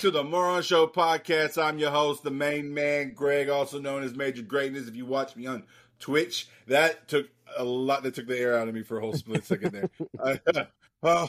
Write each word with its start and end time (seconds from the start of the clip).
Welcome 0.00 0.12
to 0.12 0.18
the 0.18 0.30
Moron 0.30 0.62
Show 0.62 0.86
podcast. 0.86 1.62
I'm 1.62 1.78
your 1.78 1.90
host, 1.90 2.22
the 2.22 2.30
main 2.30 2.72
man, 2.72 3.12
Greg, 3.12 3.50
also 3.50 3.78
known 3.78 4.02
as 4.02 4.14
Major 4.14 4.40
Greatness. 4.40 4.88
If 4.88 4.96
you 4.96 5.04
watch 5.04 5.36
me 5.36 5.46
on 5.46 5.64
Twitch, 5.98 6.48
that 6.68 7.06
took 7.06 7.28
a 7.58 7.64
lot. 7.64 8.02
That 8.02 8.14
took 8.14 8.26
the 8.26 8.38
air 8.38 8.56
out 8.58 8.66
of 8.66 8.74
me 8.74 8.82
for 8.82 8.96
a 8.96 9.02
whole 9.02 9.12
split 9.12 9.44
second 9.44 9.72
there. 9.72 9.90
I, 10.24 10.66
oh, 11.02 11.28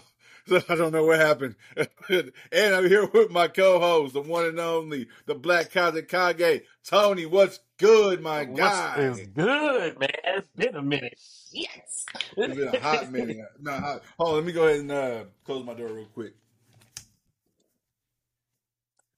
I 0.69 0.75
don't 0.75 0.93
know 0.93 1.03
what 1.03 1.19
happened. 1.19 1.55
and 1.75 2.31
I'm 2.53 2.87
here 2.87 3.07
with 3.07 3.29
my 3.29 3.49
co-host, 3.49 4.13
the 4.13 4.21
one 4.21 4.45
and 4.45 4.59
only, 4.61 5.09
the 5.25 5.35
Black 5.35 5.69
Kazakage, 5.69 6.61
Tony. 6.85 7.25
What's 7.25 7.59
good, 7.77 8.21
my 8.21 8.45
guy? 8.45 9.09
What's 9.09 9.27
good, 9.27 9.99
man? 9.99 10.09
It's 10.23 10.47
been 10.55 10.77
a 10.77 10.81
minute. 10.81 11.19
Yes. 11.51 12.05
It's 12.37 12.55
been 12.55 12.73
a 12.73 12.79
hot 12.79 13.11
minute. 13.11 13.37
No, 13.59 13.73
hot. 13.73 14.03
Hold 14.17 14.29
on, 14.29 14.35
let 14.35 14.45
me 14.45 14.53
go 14.53 14.67
ahead 14.67 14.79
and 14.79 14.91
uh, 14.93 15.23
close 15.43 15.65
my 15.65 15.73
door 15.73 15.89
real 15.89 16.05
quick. 16.05 16.35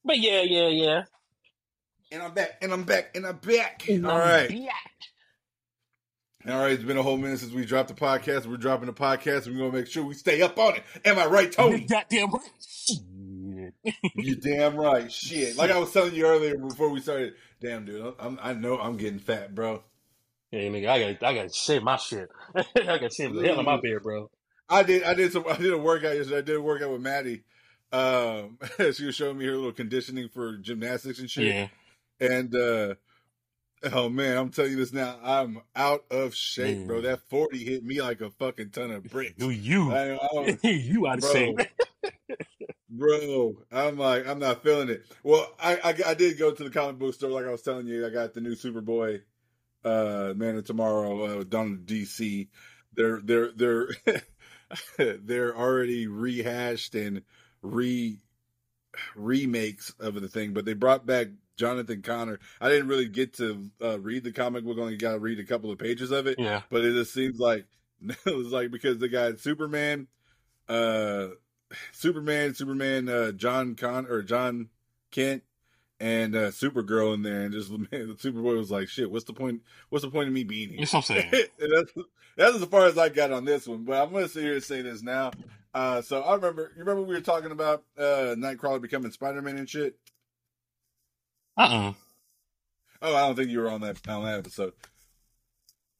But 0.04 0.18
yeah, 0.18 0.42
yeah, 0.42 0.68
yeah. 0.68 1.02
And 2.12 2.22
I'm 2.22 2.32
back, 2.34 2.58
and 2.62 2.72
I'm 2.72 2.84
back, 2.84 3.16
and 3.16 3.26
I'm 3.26 3.36
back. 3.38 3.88
And 3.88 4.06
All 4.06 4.12
I'm 4.12 4.18
right. 4.18 4.48
back. 4.48 4.90
All 6.46 6.60
right, 6.60 6.72
it's 6.72 6.84
been 6.84 6.98
a 6.98 7.02
whole 7.02 7.16
minute 7.16 7.38
since 7.40 7.52
we 7.52 7.64
dropped 7.64 7.88
the 7.88 7.94
podcast. 7.94 8.44
We're 8.46 8.58
dropping 8.58 8.86
the 8.86 8.92
podcast. 8.92 9.46
We're 9.46 9.56
going 9.56 9.72
to 9.72 9.78
make 9.78 9.86
sure 9.86 10.04
we 10.04 10.12
stay 10.14 10.42
up 10.42 10.58
on 10.58 10.74
it. 10.76 10.82
Am 11.06 11.18
I 11.18 11.24
right, 11.24 11.50
Tony? 11.50 11.80
You 11.82 11.88
Tony? 11.88 12.04
goddamn 12.10 12.30
right. 12.32 12.50
Shit. 12.60 13.94
you 14.16 14.36
damn 14.36 14.76
right. 14.76 15.10
Shit. 15.10 15.56
Like 15.56 15.70
I 15.70 15.78
was 15.78 15.90
telling 15.90 16.14
you 16.14 16.26
earlier 16.26 16.58
before 16.58 16.90
we 16.90 17.00
started. 17.00 17.32
Damn, 17.62 17.86
dude. 17.86 18.14
I'm, 18.18 18.38
I 18.42 18.52
know 18.52 18.78
I'm 18.78 18.98
getting 18.98 19.18
fat, 19.20 19.54
bro. 19.54 19.82
Hey 20.50 20.70
nigga, 20.70 20.88
I 20.88 21.14
got 21.14 21.22
I 21.26 21.34
got 21.34 21.48
to 21.48 21.52
shave 21.54 21.82
my 21.82 21.96
shit. 21.96 22.28
I 22.54 22.62
got 22.76 23.00
to 23.00 23.10
shave 23.10 23.34
the 23.34 23.42
hell 23.46 23.58
of 23.58 23.64
my 23.64 23.80
beard, 23.80 24.02
bro. 24.02 24.30
I 24.68 24.82
did. 24.82 25.02
I 25.02 25.14
did 25.14 25.32
some. 25.32 25.44
I 25.48 25.56
did 25.56 25.72
a 25.72 25.78
workout 25.78 26.14
yesterday. 26.14 26.38
I 26.38 26.42
did 26.42 26.56
a 26.56 26.60
workout 26.62 26.92
with 26.92 27.00
Maddie. 27.00 27.42
Um, 27.94 28.58
she 28.92 29.06
was 29.06 29.14
showing 29.14 29.38
me 29.38 29.46
her 29.46 29.54
little 29.54 29.72
conditioning 29.72 30.28
for 30.28 30.56
gymnastics 30.56 31.20
and 31.20 31.30
shit. 31.30 31.54
Yeah. 31.54 31.68
And 32.20 32.54
uh, 32.54 32.94
oh 33.92 34.08
man, 34.08 34.36
I'm 34.36 34.50
telling 34.50 34.72
you 34.72 34.76
this 34.76 34.92
now. 34.92 35.16
I'm 35.22 35.60
out 35.76 36.04
of 36.10 36.34
shape, 36.34 36.86
bro. 36.88 37.02
That 37.02 37.20
40 37.28 37.64
hit 37.64 37.84
me 37.84 38.00
like 38.00 38.20
a 38.20 38.30
fucking 38.30 38.70
ton 38.70 38.90
of 38.90 39.04
bricks. 39.04 39.34
Do 39.38 39.50
you? 39.50 39.92
I, 39.92 40.14
I 40.16 40.58
you 40.68 41.06
out 41.06 41.18
of 41.18 41.20
bro, 41.20 41.32
shape. 41.32 41.60
bro. 42.90 43.56
I'm 43.70 43.96
like, 43.96 44.26
I'm 44.26 44.40
not 44.40 44.64
feeling 44.64 44.88
it. 44.88 45.04
Well, 45.22 45.52
I, 45.62 45.76
I 45.76 46.10
I 46.10 46.14
did 46.14 46.36
go 46.36 46.50
to 46.50 46.64
the 46.64 46.70
comic 46.70 46.98
book 46.98 47.14
store, 47.14 47.30
like 47.30 47.46
I 47.46 47.50
was 47.50 47.62
telling 47.62 47.86
you. 47.86 48.04
I 48.04 48.10
got 48.10 48.34
the 48.34 48.40
new 48.40 48.56
Superboy, 48.56 49.20
uh, 49.84 50.32
Man 50.34 50.56
of 50.56 50.64
Tomorrow, 50.64 51.40
uh, 51.40 51.44
done 51.44 51.66
in 51.66 51.78
DC. 51.86 52.48
They're 52.92 53.20
they're 53.20 53.52
they're 53.52 53.88
they're 55.22 55.56
already 55.56 56.08
rehashed 56.08 56.96
and 56.96 57.22
re 57.64 58.18
remakes 59.16 59.92
of 59.98 60.20
the 60.20 60.28
thing, 60.28 60.52
but 60.52 60.64
they 60.64 60.74
brought 60.74 61.06
back 61.06 61.28
Jonathan 61.56 62.02
Connor. 62.02 62.38
I 62.60 62.68
didn't 62.68 62.88
really 62.88 63.08
get 63.08 63.34
to 63.34 63.70
uh, 63.82 63.98
read 64.00 64.24
the 64.24 64.32
comic 64.32 64.64
book; 64.64 64.78
only 64.78 64.96
got 64.96 65.12
to 65.12 65.18
read 65.18 65.40
a 65.40 65.44
couple 65.44 65.70
of 65.70 65.78
pages 65.78 66.10
of 66.10 66.26
it. 66.26 66.38
Yeah. 66.38 66.62
But 66.70 66.84
it 66.84 66.92
just 66.92 67.12
seems 67.12 67.38
like 67.38 67.66
it 68.00 68.36
was 68.36 68.52
like 68.52 68.70
because 68.70 68.98
they 68.98 69.08
got 69.08 69.40
Superman, 69.40 70.06
uh, 70.68 71.28
Superman, 71.92 72.54
Superman, 72.54 73.08
uh, 73.08 73.32
John 73.32 73.74
Con 73.74 74.06
or 74.06 74.22
John 74.22 74.68
Kent, 75.10 75.42
and 76.00 76.34
uh, 76.34 76.50
Supergirl 76.50 77.14
in 77.14 77.22
there, 77.22 77.42
and 77.42 77.52
just 77.52 77.70
man, 77.70 77.88
Superboy 77.90 78.56
was 78.56 78.70
like, 78.70 78.88
"Shit, 78.88 79.10
what's 79.10 79.24
the 79.24 79.32
point? 79.32 79.62
What's 79.88 80.04
the 80.04 80.10
point 80.10 80.28
of 80.28 80.34
me 80.34 80.44
being 80.44 80.70
here?" 80.70 80.80
That's 80.80 80.92
what 80.92 81.10
I'm 81.10 81.30
saying. 81.30 81.30
That's 81.58 81.92
that's 82.36 82.56
as 82.56 82.64
far 82.64 82.86
as 82.86 82.98
I 82.98 83.08
got 83.08 83.32
on 83.32 83.44
this 83.44 83.66
one. 83.66 83.84
But 83.84 84.02
I'm 84.02 84.12
gonna 84.12 84.28
sit 84.28 84.42
here 84.42 84.54
and 84.54 84.62
say 84.62 84.82
this 84.82 85.02
now. 85.02 85.32
Uh, 85.72 86.02
so 86.02 86.22
I 86.22 86.36
remember, 86.36 86.70
you 86.76 86.80
remember 86.80 87.02
we 87.02 87.14
were 87.14 87.20
talking 87.20 87.50
about 87.50 87.82
uh, 87.98 88.36
Nightcrawler 88.36 88.80
becoming 88.80 89.10
Spider 89.10 89.42
Man 89.42 89.58
and 89.58 89.68
shit. 89.68 89.96
Uh-uh. 91.56 91.92
Oh, 93.02 93.14
I 93.14 93.26
don't 93.26 93.36
think 93.36 93.50
you 93.50 93.60
were 93.60 93.70
on 93.70 93.80
that 93.82 94.06
on 94.08 94.24
that 94.24 94.38
episode. 94.38 94.72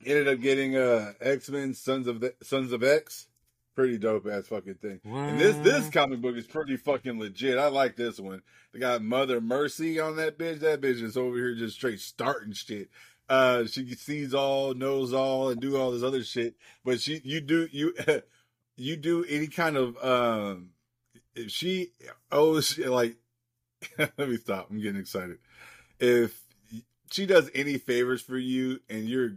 Ended 0.05 0.29
up 0.29 0.41
getting 0.41 0.77
uh 0.77 1.13
X 1.21 1.49
Men 1.51 1.75
Sons 1.75 2.07
of 2.07 2.21
the, 2.21 2.35
Sons 2.43 2.73
of 2.73 2.83
X, 2.83 3.27
pretty 3.75 3.99
dope 3.99 4.27
ass 4.27 4.47
fucking 4.47 4.75
thing. 4.75 5.01
And 5.05 5.39
this 5.39 5.57
this 5.59 5.89
comic 5.91 6.21
book 6.21 6.37
is 6.37 6.47
pretty 6.47 6.77
fucking 6.77 7.19
legit. 7.19 7.59
I 7.59 7.69
like 7.69 7.97
this 7.97 8.21
one. 8.21 8.43
They 8.73 8.81
got 8.81 9.03
Mother 9.03 9.41
Mercy 9.41 10.01
on 10.01 10.17
that 10.17 10.39
bitch. 10.39 10.61
That 10.61 10.81
bitch 10.81 11.03
is 11.03 11.17
over 11.17 11.37
here 11.37 11.55
just 11.55 11.77
straight 11.77 12.01
starting 12.01 12.53
shit. 12.53 12.91
Uh, 13.29 13.65
she 13.65 13.95
sees 13.95 14.35
all, 14.35 14.75
knows 14.75 15.13
all, 15.13 15.49
and 15.49 15.61
do 15.61 15.77
all 15.77 15.91
this 15.91 16.03
other 16.03 16.23
shit. 16.23 16.57
But 16.85 17.01
she, 17.01 17.21
you 17.25 17.41
do 17.41 17.69
you, 17.73 17.95
you 18.77 18.97
do 18.97 19.25
any 19.29 19.47
kind 19.47 19.77
of 19.77 19.97
um, 20.05 20.71
if 21.35 21.51
she 21.51 21.93
owes 22.31 22.79
like, 22.79 23.17
let 23.99 24.19
me 24.19 24.37
stop. 24.37 24.71
I'm 24.71 24.81
getting 24.81 25.01
excited. 25.01 25.39
If 25.99 26.41
she 27.11 27.27
does 27.27 27.51
any 27.55 27.79
favors 27.79 28.23
for 28.23 28.37
you 28.37 28.81
and 28.89 29.09
your 29.09 29.37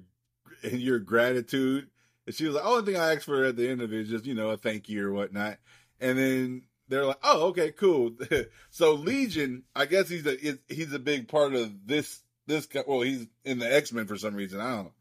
and 0.64 0.80
your 0.80 1.00
gratitude, 1.00 1.88
and 2.26 2.36
she 2.36 2.46
was 2.46 2.56
like, 2.56 2.66
only 2.66 2.86
thing 2.86 3.02
I 3.02 3.14
asked 3.14 3.26
for 3.26 3.46
at 3.46 3.56
the 3.56 3.70
end 3.70 3.82
of 3.82 3.94
it 3.94 4.02
is 4.02 4.10
just 4.10 4.26
you 4.26 4.34
know 4.34 4.50
a 4.50 4.58
thank 4.58 4.90
you 4.90 5.08
or 5.08 5.14
whatnot, 5.14 5.58
and 6.00 6.18
then 6.18 6.64
they're 6.88 7.06
like, 7.06 7.20
oh 7.24 7.48
okay 7.48 7.72
cool. 7.72 8.12
so 8.70 8.94
Legion, 8.94 9.64
I 9.76 9.86
guess 9.86 10.10
he's 10.10 10.26
a 10.26 10.38
he's 10.68 10.94
a 10.94 11.00
big 11.00 11.28
part 11.28 11.54
of 11.54 11.88
this 11.88 12.22
this 12.48 12.66
guy. 12.66 12.84
Well, 12.88 13.02
he's 13.02 13.28
in 13.46 13.60
the 13.60 13.74
X 13.74 13.92
Men 13.92 14.08
for 14.08 14.18
some 14.18 14.36
reason. 14.36 14.60
I 14.60 14.76
don't 14.76 14.92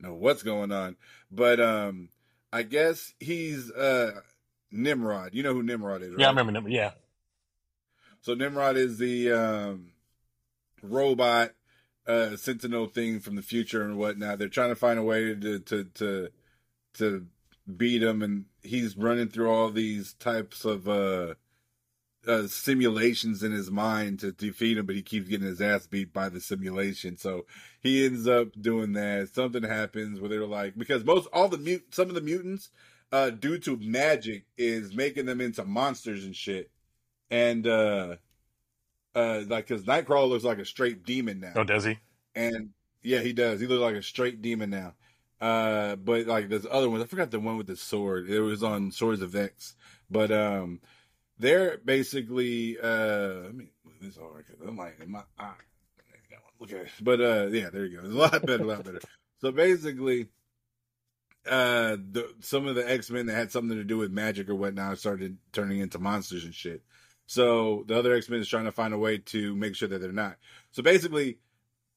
know 0.00 0.14
what's 0.14 0.42
going 0.42 0.72
on, 0.72 0.96
but 1.30 1.60
um, 1.60 2.10
I 2.52 2.62
guess 2.62 3.14
he's 3.18 3.70
uh 3.70 4.20
Nimrod. 4.70 5.34
You 5.34 5.42
know 5.42 5.54
who 5.54 5.62
Nimrod 5.62 6.02
is, 6.02 6.10
right? 6.10 6.20
Yeah, 6.20 6.26
I 6.26 6.30
remember 6.30 6.52
them. 6.52 6.68
Yeah. 6.68 6.92
So 8.20 8.34
Nimrod 8.34 8.76
is 8.76 8.98
the 8.98 9.32
um, 9.32 9.92
robot 10.82 11.52
uh, 12.06 12.36
sentinel 12.36 12.86
thing 12.86 13.20
from 13.20 13.36
the 13.36 13.42
future 13.42 13.82
and 13.82 13.96
whatnot. 13.96 14.38
They're 14.38 14.48
trying 14.48 14.70
to 14.70 14.76
find 14.76 14.98
a 14.98 15.02
way 15.02 15.34
to 15.34 15.58
to 15.60 15.84
to 15.84 16.28
to 16.94 17.26
beat 17.76 18.02
him, 18.02 18.22
and 18.22 18.46
he's 18.62 18.96
running 18.96 19.28
through 19.28 19.50
all 19.50 19.70
these 19.70 20.14
types 20.14 20.64
of 20.64 20.88
uh, 20.88 21.34
uh, 22.26 22.46
simulations 22.46 23.42
in 23.42 23.52
his 23.52 23.70
mind 23.70 24.20
to 24.20 24.32
defeat 24.32 24.78
him, 24.78 24.86
but 24.86 24.96
he 24.96 25.02
keeps 25.02 25.28
getting 25.28 25.46
his 25.46 25.60
ass 25.60 25.86
beat 25.86 26.12
by 26.12 26.28
the 26.28 26.40
simulation. 26.40 27.16
So 27.16 27.46
he 27.80 28.04
ends 28.04 28.26
up 28.26 28.48
doing 28.60 28.92
that. 28.94 29.34
Something 29.34 29.62
happens 29.62 30.20
where 30.20 30.28
they're 30.28 30.46
like, 30.46 30.76
because 30.76 31.04
most 31.04 31.28
all 31.32 31.48
the 31.48 31.58
mut 31.58 31.82
some 31.90 32.08
of 32.08 32.14
the 32.14 32.20
mutants, 32.20 32.70
uh, 33.12 33.30
due 33.30 33.58
to 33.58 33.76
magic, 33.76 34.44
is 34.56 34.94
making 34.94 35.26
them 35.26 35.40
into 35.40 35.64
monsters 35.64 36.24
and 36.24 36.34
shit. 36.34 36.70
And 37.30 37.66
uh, 37.66 38.16
uh, 39.14 39.42
like, 39.46 39.68
cause 39.68 39.82
Nightcrawler 39.82 40.28
looks 40.28 40.44
like 40.44 40.58
a 40.58 40.64
straight 40.64 41.04
demon 41.04 41.40
now. 41.40 41.52
Oh, 41.56 41.64
does 41.64 41.84
he? 41.84 41.98
And 42.34 42.70
yeah, 43.02 43.20
he 43.20 43.32
does. 43.32 43.60
He 43.60 43.66
looks 43.66 43.82
like 43.82 43.94
a 43.94 44.02
straight 44.02 44.42
demon 44.42 44.70
now. 44.70 44.94
Uh, 45.40 45.96
but 45.96 46.26
like 46.26 46.48
there's 46.48 46.66
other 46.70 46.88
ones. 46.88 47.02
I 47.02 47.06
forgot 47.06 47.30
the 47.30 47.40
one 47.40 47.56
with 47.56 47.66
the 47.66 47.76
sword. 47.76 48.28
It 48.28 48.40
was 48.40 48.62
on 48.62 48.90
Swords 48.90 49.22
of 49.22 49.34
X. 49.34 49.74
But 50.10 50.30
um, 50.30 50.80
they're 51.38 51.78
basically 51.78 52.78
uh, 52.78 53.50
let 53.84 54.00
this 54.00 54.18
over 54.18 54.38
because 54.38 54.60
I'm 54.66 54.76
like 54.76 55.06
my 55.08 55.22
eye. 55.38 55.52
But 57.00 57.20
uh, 57.20 57.46
yeah, 57.50 57.70
there 57.70 57.84
you 57.84 58.00
go. 58.00 58.06
It's 58.06 58.14
a 58.14 58.18
lot 58.18 58.46
better, 58.46 58.62
a 58.62 58.66
lot 58.66 58.84
better. 58.84 59.00
So 59.40 59.52
basically, 59.52 60.28
uh, 61.46 61.96
the 62.10 62.34
some 62.40 62.66
of 62.66 62.74
the 62.74 62.90
X 62.90 63.10
Men 63.10 63.26
that 63.26 63.34
had 63.34 63.52
something 63.52 63.76
to 63.76 63.84
do 63.84 63.98
with 63.98 64.10
magic 64.10 64.48
or 64.48 64.54
whatnot 64.54 64.98
started 64.98 65.36
turning 65.52 65.80
into 65.80 65.98
monsters 65.98 66.44
and 66.44 66.54
shit. 66.54 66.82
So 67.26 67.84
the 67.86 67.98
other 67.98 68.14
X 68.14 68.28
Men 68.28 68.40
is 68.40 68.48
trying 68.48 68.64
to 68.64 68.72
find 68.72 68.94
a 68.94 68.98
way 68.98 69.18
to 69.18 69.54
make 69.54 69.74
sure 69.74 69.88
that 69.88 70.00
they're 70.00 70.12
not. 70.12 70.36
So 70.72 70.82
basically, 70.82 71.38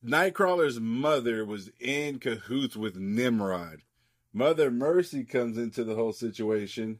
Nightcrawler's 0.05 0.79
mother 0.79 1.45
was 1.45 1.69
in 1.79 2.19
cahoots 2.19 2.75
with 2.75 2.97
Nimrod. 2.97 3.81
Mother 4.33 4.69
Mercy 4.69 5.23
comes 5.23 5.57
into 5.57 5.83
the 5.83 5.95
whole 5.95 6.13
situation 6.13 6.99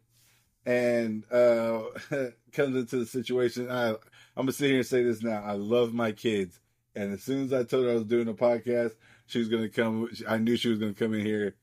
and 0.69 1.24
uh 1.31 1.81
comes 2.54 2.75
into 2.75 2.98
the 2.98 3.06
situation. 3.06 3.69
I 3.71 3.89
I'm 3.89 3.98
gonna 4.38 4.51
sit 4.51 4.68
here 4.68 4.77
and 4.77 4.86
say 4.86 5.04
this 5.04 5.24
now. 5.24 5.42
I 5.44 5.54
love 5.54 5.94
my 5.94 6.12
kids. 6.12 6.60
And 6.95 7.13
as 7.13 7.24
soon 7.24 7.45
as 7.45 7.54
I 7.54 7.63
told 7.63 7.86
her 7.86 7.92
I 7.92 7.95
was 7.95 8.04
doing 8.06 8.27
a 8.27 8.33
podcast, 8.33 8.94
she 9.25 9.39
was 9.39 9.50
gonna 9.50 9.69
come 9.69 10.10
I 10.27 10.38
knew 10.38 10.56
she 10.56 10.69
was 10.69 10.77
gonna 10.80 10.94
come 10.94 11.16
in 11.16 11.25
here. 11.25 11.56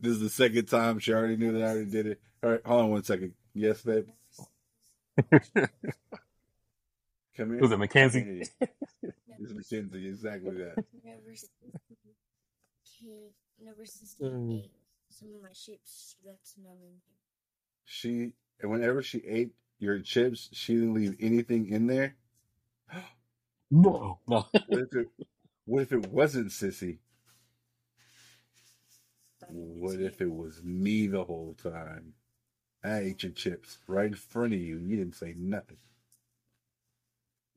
This 0.00 0.12
is 0.12 0.20
the 0.20 0.30
second 0.30 0.66
time. 0.66 0.98
She 0.98 1.12
already 1.12 1.36
knew 1.36 1.52
that 1.52 1.62
I 1.62 1.70
already 1.70 1.90
did 1.90 2.06
it. 2.06 2.20
All 2.42 2.50
right, 2.50 2.60
hold 2.64 2.82
on 2.82 2.90
one 2.90 3.04
second. 3.04 3.34
Yes, 3.54 3.82
babe. 3.82 4.06
Come 7.36 7.50
here. 7.50 7.58
Who's 7.58 7.70
it, 7.70 7.78
Mackenzie? 7.78 8.44
It's 9.42 9.52
Mackenzie, 9.52 10.08
exactly 10.08 10.56
that. 10.56 10.84
Never 11.04 11.34
since 11.34 11.50
never 13.62 13.84
since 13.86 14.16
some 14.18 15.34
of 15.34 15.42
my 15.42 15.50
chips, 15.50 16.14
she 16.18 16.28
left 16.28 16.46
some 16.46 16.64
of 16.64 16.78
them. 16.80 17.00
She 17.92 18.34
and 18.60 18.70
whenever 18.70 19.02
she 19.02 19.18
ate 19.26 19.50
your 19.80 19.98
chips, 19.98 20.48
she 20.52 20.74
didn't 20.74 20.94
leave 20.94 21.16
anything 21.20 21.68
in 21.68 21.86
there. 21.88 22.14
No. 23.72 24.18
No. 24.26 24.46
What 24.66 24.80
if 24.80 24.94
it, 24.96 25.06
what 25.64 25.82
if 25.82 25.92
it 25.92 26.08
wasn't 26.08 26.48
Sissy? 26.48 26.98
What 29.48 30.00
if 30.00 30.20
it 30.20 30.32
was 30.32 30.60
me 30.64 31.06
the 31.06 31.22
whole 31.22 31.54
time? 31.62 32.14
I 32.82 32.98
ate 32.98 33.22
your 33.22 33.30
chips 33.30 33.78
right 33.86 34.06
in 34.06 34.14
front 34.14 34.54
of 34.54 34.58
you, 34.58 34.78
and 34.78 34.90
you 34.90 34.96
didn't 34.96 35.14
say 35.14 35.36
nothing. 35.38 35.76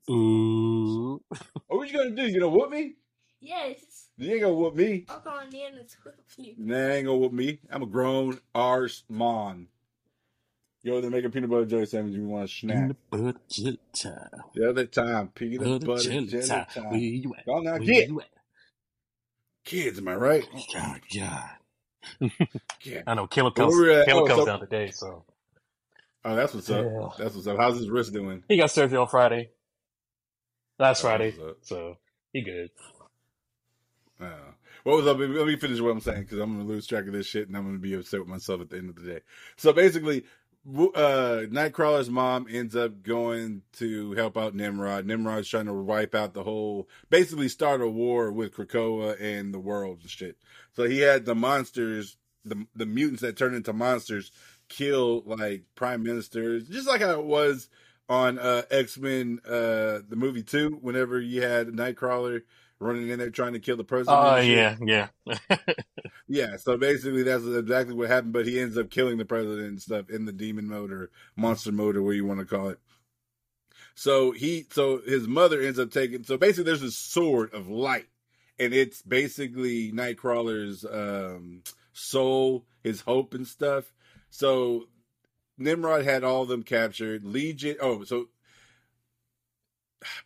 Ooh. 0.08 1.20
Oh, 1.32 1.40
what 1.70 1.82
are 1.82 1.86
you 1.86 1.98
gonna 1.98 2.12
do? 2.12 2.28
You 2.28 2.42
gonna 2.42 2.52
whoop 2.52 2.70
me? 2.70 2.94
Yes. 3.40 4.10
You 4.18 4.34
ain't 4.34 4.42
gonna 4.42 4.54
whoop 4.54 4.76
me. 4.76 5.06
I'll 5.10 5.20
go 5.20 5.32
on 5.32 5.50
the 5.50 5.64
end 5.64 5.78
and 5.78 5.90
whip 6.04 6.22
you. 6.38 6.54
Nah, 6.60 6.90
ain't 6.90 7.08
gonna 7.08 7.18
whoop 7.18 7.34
me. 7.34 7.58
I'm 7.72 7.82
a 7.82 7.88
grown 7.88 8.40
arse 8.54 9.04
mon. 9.10 9.68
Yo, 10.86 11.00
they're 11.00 11.10
making 11.10 11.32
peanut 11.32 11.50
butter 11.50 11.66
jelly 11.66 11.86
sandwich. 11.86 12.16
You 12.16 12.28
want 12.28 12.44
a 12.46 12.48
snack? 12.50 12.76
Peanut 12.76 13.10
butter 13.10 13.40
jelly 13.50 13.80
time. 13.94 14.30
The 14.54 14.70
other 14.70 14.86
time, 14.86 15.30
peanut 15.30 15.60
Butter 15.62 15.86
butter 15.86 16.04
jelly 16.04 16.28
jelly 16.28 16.48
time. 16.48 16.66
time. 16.74 16.90
Where 16.90 17.00
you 17.00 17.34
at? 17.38 17.46
Go 17.46 17.54
on 17.56 17.64
now, 17.64 17.72
Where 17.72 17.80
get 17.80 18.10
you 18.10 18.20
at? 18.22 18.28
kids. 19.64 20.00
Am 20.00 20.08
I 20.10 20.16
right? 20.16 20.46
God, 20.74 21.02
God. 21.16 21.50
Yeah. 22.84 23.02
I 23.08 23.14
know 23.14 23.28
Caleb 23.28 23.56
comes. 23.56 23.74
we? 23.76 23.86
Caleb 24.06 24.24
Oh, 24.24 24.28
comes 24.28 24.40
so- 24.42 24.46
down 24.46 24.60
today, 24.60 24.92
so 24.92 25.24
Oh, 26.26 26.36
that's 26.36 26.54
what's 26.54 26.70
up. 26.70 26.86
Yeah. 26.86 27.10
That's 27.18 27.36
what's 27.36 27.48
up. 27.48 27.58
How's 27.58 27.78
his 27.78 27.90
wrist 27.90 28.12
doing? 28.14 28.44
he 28.50 28.58
got 28.58 28.72
surgery 28.72 28.98
on 28.98 29.08
Friday. 29.08 29.52
Last 30.80 31.00
Oh, 31.00 31.08
Friday, 31.08 31.34
so 31.62 31.98
he 32.34 32.42
good. 32.42 32.72
Uh, 34.20 34.28
what 34.84 34.98
was 34.98 35.08
up? 35.08 35.18
Let 35.18 35.30
me 35.30 35.56
finish 35.56 35.80
what 35.80 35.92
I'm 35.92 36.00
saying 36.02 36.24
because 36.24 36.40
I'm 36.40 36.52
gonna 36.58 36.68
lose 36.68 36.88
track 36.88 37.06
of 37.08 37.14
this 37.14 37.26
shit 37.28 37.48
and 37.48 37.56
I'm 37.56 37.66
gonna 37.66 37.78
be 37.78 37.94
upset 37.94 38.20
with 38.20 38.28
myself 38.30 38.60
at 38.62 38.70
the 38.70 38.78
end 38.78 38.90
of 38.90 38.96
the 38.96 39.14
day. 39.14 39.20
So 39.56 39.72
basically, 39.72 40.22
w- 40.22 40.28
uh, 40.66 41.44
Nightcrawler's 41.50 42.10
mom 42.10 42.48
ends 42.50 42.76
up 42.76 43.04
going 43.04 43.64
to 43.74 44.14
help 44.14 44.38
out 44.38 44.56
Nimrod. 44.56 45.06
Nimrod's 45.06 45.50
trying 45.50 45.66
to 45.66 45.74
wipe 45.74 46.16
out 46.16 46.34
the 46.34 46.44
whole, 46.44 46.88
basically 47.10 47.50
start 47.50 47.82
a 47.82 47.88
war 47.88 48.32
with 48.32 48.56
Krakoa 48.56 49.20
and 49.20 49.54
the 49.54 49.60
world 49.60 50.00
and 50.02 50.10
shit. 50.10 50.38
So 50.76 50.84
he 50.84 51.00
had 51.00 51.26
the 51.26 51.36
monsters, 51.36 52.18
the 52.46 52.66
the 52.76 52.86
mutants 52.86 53.22
that 53.22 53.38
turn 53.38 53.54
into 53.54 53.74
monsters, 53.74 54.32
kill 54.70 55.24
like 55.26 55.64
prime 55.76 56.04
ministers, 56.04 56.68
just 56.68 56.88
like 56.88 57.02
how 57.02 57.20
it 57.20 57.26
was 57.26 57.70
on 58.10 58.40
uh, 58.40 58.64
X 58.72 58.98
Men, 58.98 59.40
uh, 59.46 60.00
the 60.08 60.16
movie 60.16 60.44
two. 60.44 60.78
Whenever 60.82 61.20
you 61.20 61.42
had 61.42 61.68
Nightcrawler 61.68 62.44
running 62.84 63.10
in 63.10 63.20
there 63.20 63.30
trying 63.30 63.54
to 63.54 63.60
kill 63.60 63.78
the 63.78 63.84
president. 63.84 64.18
Oh 64.20 64.42
shit. 64.42 64.78
yeah, 64.82 65.08
yeah. 65.28 65.58
Yeah, 66.28 66.58
so 66.58 66.78
basically 66.78 67.24
that's 67.24 67.46
exactly 67.46 67.94
what 67.94 68.10
happened, 68.10 68.34
but 68.34 68.48
he 68.48 68.60
ends 68.60 68.78
up 68.78 68.90
killing 68.90 69.18
the 69.18 69.26
president 69.26 69.68
and 69.68 69.82
stuff 69.82 70.10
in 70.10 70.26
the 70.26 70.32
demon 70.32 70.68
mode 70.68 70.92
or 70.92 71.12
monster 71.36 71.72
mode 71.72 71.98
or 71.98 72.02
where 72.02 72.14
you 72.14 72.26
want 72.26 72.40
to 72.40 72.46
call 72.46 72.70
it. 72.70 72.80
So 73.96 74.32
he 74.32 74.66
so 74.72 75.02
his 75.06 75.28
mother 75.28 75.62
ends 75.62 75.78
up 75.78 75.92
taking 75.92 76.24
so 76.24 76.38
basically 76.38 76.64
there's 76.64 76.82
a 76.82 76.92
sword 76.92 77.54
of 77.54 77.68
light 77.68 78.08
and 78.58 78.74
it's 78.74 79.02
basically 79.02 79.92
Nightcrawler's 79.92 80.86
um 80.86 81.62
soul, 81.92 82.66
his 82.82 83.02
hope 83.02 83.34
and 83.34 83.46
stuff. 83.46 83.94
So 84.30 84.86
Nimrod 85.58 86.04
had 86.04 86.24
all 86.24 86.44
of 86.44 86.48
them 86.48 86.64
captured. 86.64 87.24
Legion 87.24 87.76
oh, 87.82 88.04
so 88.06 88.30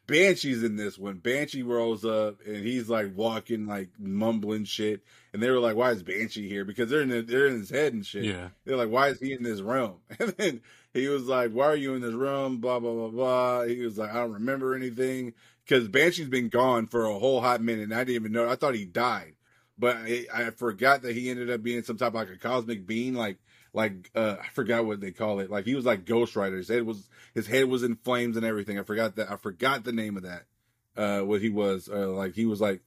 Banshee's 0.07 0.63
in 0.63 0.75
this 0.75 0.97
one. 0.97 1.17
Banshee 1.17 1.63
rolls 1.63 2.05
up 2.05 2.37
and 2.45 2.57
he's 2.57 2.89
like 2.89 3.15
walking, 3.15 3.67
like 3.67 3.89
mumbling 3.99 4.65
shit. 4.65 5.01
And 5.33 5.41
they 5.41 5.51
were 5.51 5.59
like, 5.59 5.75
"Why 5.75 5.91
is 5.91 6.03
Banshee 6.03 6.47
here?" 6.47 6.65
Because 6.65 6.89
they're 6.89 7.01
in 7.01 7.09
the, 7.09 7.21
they're 7.21 7.47
in 7.47 7.59
his 7.59 7.69
head 7.69 7.93
and 7.93 8.05
shit. 8.05 8.23
yeah. 8.23 8.49
They're 8.65 8.77
like, 8.77 8.89
"Why 8.89 9.09
is 9.09 9.19
he 9.19 9.33
in 9.33 9.43
this 9.43 9.61
room?" 9.61 9.95
And 10.19 10.29
then 10.37 10.61
he 10.93 11.07
was 11.07 11.23
like, 11.25 11.51
"Why 11.51 11.65
are 11.65 11.75
you 11.75 11.93
in 11.93 12.01
this 12.01 12.13
room?" 12.13 12.57
Blah 12.57 12.79
blah 12.79 12.93
blah 12.93 13.09
blah. 13.09 13.63
He 13.63 13.81
was 13.81 13.97
like, 13.97 14.11
"I 14.11 14.15
don't 14.15 14.33
remember 14.33 14.75
anything." 14.75 15.33
Because 15.63 15.87
Banshee's 15.89 16.29
been 16.29 16.49
gone 16.49 16.87
for 16.87 17.05
a 17.05 17.19
whole 17.19 17.41
hot 17.41 17.61
minute, 17.61 17.83
and 17.83 17.93
I 17.93 17.99
didn't 17.99 18.15
even 18.15 18.31
know. 18.31 18.49
I 18.49 18.55
thought 18.55 18.73
he 18.73 18.85
died, 18.85 19.33
but 19.77 19.97
I, 19.97 20.25
I 20.33 20.49
forgot 20.51 21.01
that 21.01 21.13
he 21.13 21.29
ended 21.29 21.49
up 21.51 21.61
being 21.61 21.83
some 21.83 21.97
type 21.97 22.09
of 22.09 22.13
like 22.15 22.29
a 22.29 22.37
cosmic 22.37 22.87
being, 22.87 23.13
like 23.13 23.37
like 23.77 24.09
uh 24.15 24.37
I 24.41 24.47
forgot 24.53 24.85
what 24.85 24.99
they 24.99 25.11
call 25.11 25.39
it. 25.39 25.51
Like 25.51 25.65
he 25.65 25.75
was 25.75 25.85
like 25.85 26.03
Ghost 26.03 26.35
Rider. 26.35 26.57
His 26.57 26.67
head 26.67 26.83
was 26.83 27.07
his 27.35 27.45
head 27.45 27.65
was 27.65 27.83
in 27.83 27.95
flames 27.95 28.35
and 28.35 28.45
everything. 28.45 28.79
I 28.79 28.83
forgot 28.83 29.15
that. 29.15 29.31
I 29.31 29.37
forgot 29.37 29.83
the 29.83 29.91
name 29.91 30.17
of 30.17 30.23
that. 30.23 30.45
Uh, 30.97 31.21
what 31.21 31.41
he 31.41 31.49
was 31.49 31.87
uh, 31.87 32.09
like. 32.09 32.33
He 32.33 32.47
was 32.47 32.59
like, 32.59 32.81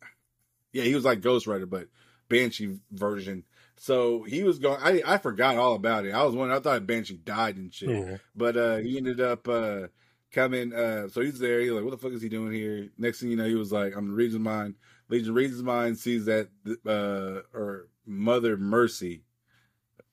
yeah, 0.73 0.83
he 0.83 0.97
was 0.97 1.05
like 1.05 1.21
Ghost 1.21 1.47
Rider, 1.47 1.65
but 1.65 1.87
Banshee 2.29 2.81
version. 2.91 3.45
So 3.77 4.25
he 4.25 4.43
was 4.43 4.59
going. 4.59 4.81
I 4.83 5.01
I 5.07 5.19
forgot 5.19 5.57
all 5.57 5.75
about 5.75 6.07
it. 6.07 6.13
I 6.13 6.25
was 6.25 6.35
wondering. 6.35 6.59
I 6.59 6.63
thought 6.63 6.87
Banshee 6.89 7.21
died 7.25 7.57
and 7.57 7.73
shit. 7.73 7.89
Yeah. 7.89 8.17
But 8.35 8.57
uh, 8.57 8.77
he 8.79 8.99
ended 8.99 9.21
up 9.21 9.47
uh, 9.47 9.87
coming. 10.33 10.75
Uh, 10.75 11.09
so 11.09 11.21
he's 11.21 11.39
there. 11.39 11.61
He's 11.61 11.71
like, 11.71 11.85
"What 11.85 11.93
the 11.93 11.99
fuck 11.99 12.13
is 12.13 12.21
he 12.21 12.29
doing 12.29 12.53
here?" 12.53 12.89
Next 12.99 13.21
thing 13.21 13.31
you 13.31 13.37
know, 13.37 13.47
he 13.47 13.55
was 13.55 13.71
like, 13.71 13.97
"I'm 13.97 14.13
reading 14.13 14.33
his 14.33 14.41
mind." 14.41 14.75
Legion 15.09 15.35
reads 15.35 15.53
his 15.53 15.63
mind, 15.63 15.99
sees 15.99 16.25
that 16.25 16.49
uh, 16.85 17.43
or 17.57 17.89
Mother 18.07 18.57
Mercy. 18.57 19.23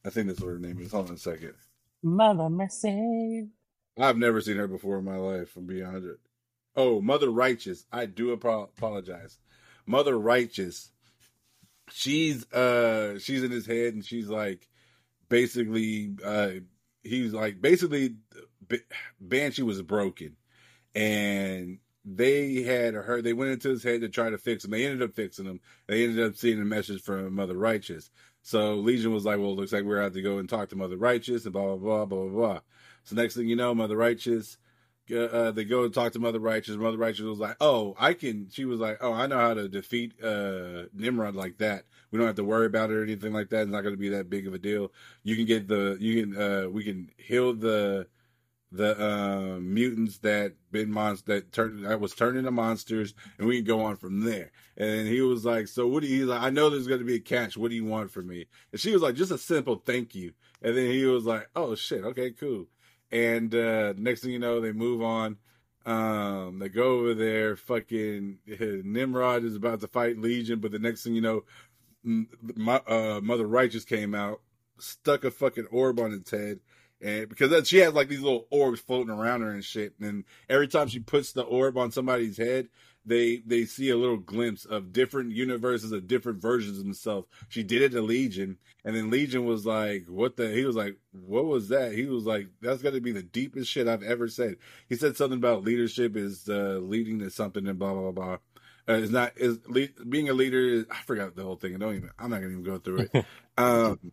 I 0.07 0.09
think 0.09 0.27
that's 0.27 0.39
what 0.39 0.47
her 0.51 0.59
name 0.59 0.79
is. 0.79 0.93
Hold 0.93 1.09
on 1.09 1.15
a 1.15 1.17
second. 1.17 1.53
Mother 2.01 2.49
mercy. 2.49 3.49
I've 3.99 4.17
never 4.17 4.39
seen 4.39 4.55
her 4.55 4.67
before 4.67 4.99
in 4.99 5.03
my 5.05 5.17
life. 5.17 5.49
From 5.49 5.65
beyond 5.67 6.05
it. 6.05 6.17
Oh, 6.77 7.01
Mother 7.01 7.29
Righteous. 7.29 7.85
I 7.91 8.05
do 8.05 8.31
apo- 8.31 8.71
apologize. 8.77 9.37
Mother 9.85 10.17
Righteous. 10.17 10.91
She's 11.91 12.49
uh 12.53 13.19
she's 13.19 13.43
in 13.43 13.51
his 13.51 13.65
head 13.65 13.93
and 13.95 14.05
she's 14.05 14.29
like 14.29 14.69
basically 15.29 16.15
uh 16.23 16.51
he's 17.03 17.33
like 17.33 17.61
basically 17.61 18.15
B- 18.67 18.79
Banshee 19.19 19.63
was 19.63 19.81
broken 19.81 20.35
and 20.95 21.79
they 22.05 22.63
had 22.63 22.93
her 22.93 23.21
they 23.21 23.33
went 23.33 23.51
into 23.51 23.69
his 23.69 23.83
head 23.83 24.01
to 24.01 24.09
try 24.09 24.29
to 24.29 24.37
fix 24.37 24.63
him. 24.65 24.71
They 24.71 24.85
ended 24.85 25.01
up 25.01 25.15
fixing 25.15 25.45
him. 25.45 25.59
They 25.87 26.03
ended 26.05 26.25
up 26.25 26.35
seeing 26.35 26.61
a 26.61 26.65
message 26.65 27.01
from 27.01 27.33
Mother 27.33 27.55
Righteous. 27.57 28.09
So 28.48 28.75
Legion 28.75 29.12
was 29.12 29.25
like, 29.25 29.39
Well, 29.39 29.51
it 29.51 29.58
looks 29.58 29.74
like 29.74 29.84
we're 29.84 30.01
out 30.01 30.13
to 30.13 30.22
go 30.22 30.38
and 30.38 30.48
talk 30.48 30.70
to 30.70 30.77
Mother 30.77 30.96
Righteous 30.96 31.44
and 31.44 31.51
blah 31.51 31.75
blah 31.75 31.75
blah 31.75 32.06
blah 32.06 32.24
blah 32.24 32.30
blah. 32.30 32.60
So 33.04 33.13
next 33.18 33.36
thing 33.36 33.50
you 33.50 33.58
know, 33.58 33.75
Mother 33.75 33.98
Righteous 33.98 34.58
uh, 35.13 35.51
they 35.51 35.66
go 35.66 35.84
and 35.84 35.94
talk 35.94 36.13
to 36.13 36.20
Mother 36.20 36.39
Righteous. 36.39 36.77
Mother 36.77 36.98
Righteous 36.98 37.25
was 37.25 37.39
like, 37.39 37.58
"Oh, 37.60 37.94
I 38.00 38.13
can." 38.13 38.48
She 38.50 38.63
was 38.63 38.80
like, 38.80 39.00
"Oh, 39.01 39.12
I 39.12 39.27
know 39.27 39.38
how 39.38 39.54
to 39.54 39.68
defeat 39.68 40.13
uh, 40.24 40.84
Nimrod 40.94 41.36
like 41.36 41.58
that. 41.58 41.84
We 42.10 42.18
don't 42.18 42.27
have 42.27 42.38
to 42.38 42.46
worry 42.46 42.68
about 42.68 42.89
it 42.89 42.96
or 42.96 43.04
anything 43.04 43.34
like 43.34 43.50
that. 43.50 43.63
It's 43.63 43.72
not 43.72 43.82
going 43.82 43.96
to 43.96 44.00
be 44.00 44.10
that 44.10 44.30
big 44.30 44.48
of 44.48 44.54
a 44.54 44.60
deal. 44.60 44.94
You 45.24 45.36
can 45.36 45.46
get 45.46 45.68
the 45.68 45.98
you 46.00 46.24
can 46.24 46.42
uh, 46.42 46.70
we 46.70 46.86
can 46.86 47.10
heal 47.18 47.54
the 47.54 48.08
the 48.71 49.01
uh, 49.01 49.59
mutants 49.59 50.17
that 50.19 50.53
been 50.71 50.91
monsters 50.91 51.25
that 51.25 51.51
turned 51.51 51.86
that 51.86 52.00
was 52.00 52.13
turned 52.13 52.38
into 52.38 52.51
monsters, 52.51 53.13
and 53.38 53.47
we 53.47 53.57
can 53.57 53.65
go 53.65 53.81
on 53.81 53.95
from 53.95 54.21
there." 54.21 54.51
And 54.75 55.07
he 55.07 55.21
was 55.21 55.45
like, 55.45 55.67
"So 55.67 55.88
what 55.88 56.03
do 56.03 56.09
you?" 56.09 56.19
He's 56.19 56.27
like, 56.27 56.41
"I 56.41 56.50
know 56.50 56.69
there's 56.69 56.88
going 56.88 57.00
to 57.00 57.05
be 57.05 57.15
a 57.15 57.19
catch. 57.19 57.57
What 57.57 57.69
do 57.69 57.75
you 57.75 57.86
want 57.86 58.12
from 58.12 58.27
me?" 58.27 58.47
And 58.71 58.81
she 58.81 58.91
was 58.91 59.01
like, 59.01 59.15
"Just 59.15 59.31
a 59.31 59.38
simple 59.38 59.81
thank 59.86 60.15
you." 60.15 60.33
And 60.62 60.75
then 60.75 60.91
he 60.91 61.05
was 61.05 61.25
like, 61.25 61.50
"Oh 61.55 61.75
shit, 61.75 62.03
okay, 62.03 62.31
cool." 62.31 62.67
And 63.12 63.53
uh, 63.55 63.93
next 63.97 64.21
thing 64.21 64.31
you 64.31 64.39
know, 64.39 64.59
they 64.59 64.74
move 64.74 65.01
on. 65.01 65.38
Um, 65.86 66.59
they 66.59 66.67
go 66.67 67.00
over 67.00 67.13
there. 67.13 67.55
Fucking 67.55 68.39
Nimrod 68.83 69.45
is 69.45 69.55
about 69.55 69.79
to 69.79 69.88
fight 69.88 70.17
Legion, 70.17 70.59
but 70.59 70.71
the 70.71 70.79
next 70.79 71.03
thing 71.03 71.15
you 71.15 71.21
know, 71.21 71.43
my, 72.03 72.81
uh, 72.88 73.21
Mother 73.24 73.47
Righteous 73.47 73.86
came 73.86 74.13
out, 74.13 74.41
stuck 74.79 75.24
a 75.24 75.31
fucking 75.31 75.67
orb 75.71 76.00
on 76.00 76.13
its 76.13 76.31
head, 76.31 76.59
and 77.01 77.30
because 77.30 77.51
that, 77.51 77.68
she 77.68 77.77
has 77.77 77.94
like 77.94 78.08
these 78.08 78.22
little 78.22 78.48
orbs 78.50 78.80
floating 78.80 79.13
around 79.13 79.42
her 79.42 79.51
and 79.51 79.63
shit. 79.63 79.94
And 80.01 80.24
every 80.50 80.68
time 80.68 80.88
she 80.88 81.00
puts 81.00 81.32
the 81.32 81.44
orb 81.44 81.77
on 81.77 81.92
somebody's 81.92 82.38
head, 82.38 82.70
they 83.06 83.38
they 83.46 83.66
see 83.66 83.89
a 83.89 83.98
little 83.98 84.18
glimpse 84.18 84.66
of 84.66 84.92
different 84.92 85.32
universes 85.32 85.92
of 85.92 86.08
different 86.08 86.42
versions 86.42 86.77
of 86.77 86.84
themselves. 86.84 87.27
She 87.48 87.63
did 87.63 87.82
it 87.82 87.92
to 87.92 88.01
Legion, 88.01 88.58
and 88.84 88.96
then 88.96 89.10
Legion 89.10 89.46
was 89.46 89.66
like, 89.66 90.06
"What 90.08 90.36
the?" 90.36 90.50
He 90.50 90.66
was 90.66 90.75
like, 90.75 90.98
"What 91.12 91.46
was 91.46 91.70
that?" 91.70 91.94
He 91.94 92.06
was 92.06 92.25
like, 92.25 92.48
"That's 92.62 92.82
got 92.82 92.94
to 92.94 93.01
be 93.01 93.13
the 93.13 93.24
deepest 93.24 93.72
shit 93.72 93.88
I've 93.88 94.04
ever 94.04 94.27
said." 94.27 94.58
He 94.89 94.96
said 94.96 95.16
something 95.16 95.38
about 95.38 95.63
leadership 95.63 96.18
is 96.18 96.50
uh, 96.50 96.80
leading 96.82 97.20
to 97.20 97.30
something 97.30 97.66
and 97.68 97.80
blah 97.80 97.94
blah 97.94 98.12
blah. 98.12 98.38
Uh, 98.89 98.94
it's 98.94 99.12
not 99.12 99.34
is 99.38 99.60
le- 99.68 99.88
being 100.08 100.30
a 100.30 100.34
leader. 100.34 100.60
Is, 100.60 100.86
I 100.92 101.01
forgot 101.04 101.36
the 101.36 101.44
whole 101.44 101.56
thing. 101.56 101.75
I 101.75 101.77
don't 101.77 101.96
even. 101.96 102.10
I'm 102.20 102.30
not 102.30 102.42
gonna 102.42 102.51
even 102.51 102.63
go 102.63 102.77
through 102.77 103.08
it. 103.12 103.25
um, 103.58 104.12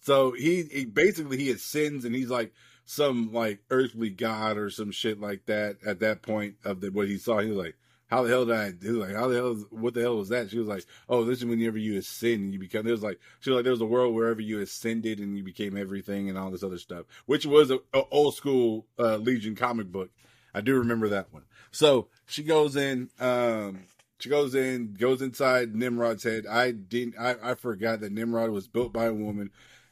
so 0.00 0.32
he, 0.32 0.64
he 0.64 0.84
basically 0.84 1.36
he 1.36 1.50
ascends 1.50 2.04
and 2.04 2.14
he's 2.14 2.30
like 2.30 2.52
some 2.84 3.32
like 3.32 3.60
earthly 3.70 4.10
god 4.10 4.56
or 4.56 4.68
some 4.68 4.90
shit 4.90 5.20
like 5.20 5.46
that. 5.46 5.76
At 5.86 6.00
that 6.00 6.22
point 6.22 6.56
of 6.64 6.80
the, 6.80 6.90
what 6.90 7.06
he 7.06 7.18
saw, 7.18 7.38
he 7.38 7.48
was 7.48 7.58
like, 7.58 7.76
"How 8.08 8.22
the 8.22 8.30
hell 8.30 8.44
did 8.44 8.56
I?" 8.56 8.72
do 8.72 9.00
like, 9.00 9.14
"How 9.14 9.28
the 9.28 9.36
hell? 9.36 9.54
What 9.70 9.94
the 9.94 10.00
hell 10.00 10.16
was 10.16 10.30
that?" 10.30 10.50
She 10.50 10.58
was 10.58 10.66
like, 10.66 10.84
"Oh, 11.08 11.24
this 11.24 11.38
is 11.38 11.44
whenever 11.44 11.78
you 11.78 11.98
ascend 11.98 12.40
and 12.42 12.52
you 12.52 12.58
become." 12.58 12.84
There 12.84 12.92
was 12.92 13.02
like 13.02 13.20
she 13.38 13.50
was 13.50 13.58
like, 13.58 13.64
"There 13.64 13.72
was 13.72 13.80
a 13.80 13.86
world 13.86 14.14
wherever 14.14 14.40
you 14.40 14.60
ascended 14.60 15.20
and 15.20 15.36
you 15.36 15.44
became 15.44 15.76
everything 15.76 16.28
and 16.28 16.36
all 16.36 16.50
this 16.50 16.64
other 16.64 16.78
stuff," 16.78 17.06
which 17.26 17.46
was 17.46 17.70
a, 17.70 17.78
a 17.94 18.02
old 18.10 18.34
school 18.34 18.86
uh, 18.98 19.16
Legion 19.16 19.54
comic 19.54 19.86
book. 19.86 20.10
I 20.52 20.60
do 20.60 20.76
remember 20.76 21.08
that 21.10 21.32
one. 21.32 21.44
So 21.70 22.08
she 22.26 22.42
goes 22.42 22.74
in. 22.74 23.10
Um, 23.20 23.84
she 24.18 24.28
goes 24.28 24.54
in, 24.54 24.94
goes 24.98 25.22
inside 25.22 25.74
Nimrod's 25.74 26.24
head. 26.24 26.46
I 26.46 26.72
didn't. 26.72 27.14
I, 27.18 27.36
I 27.42 27.54
forgot 27.54 28.00
that 28.00 28.12
Nimrod 28.12 28.50
was 28.50 28.68
built 28.68 28.92
by 28.92 29.06
a 29.06 29.14
woman. 29.14 29.50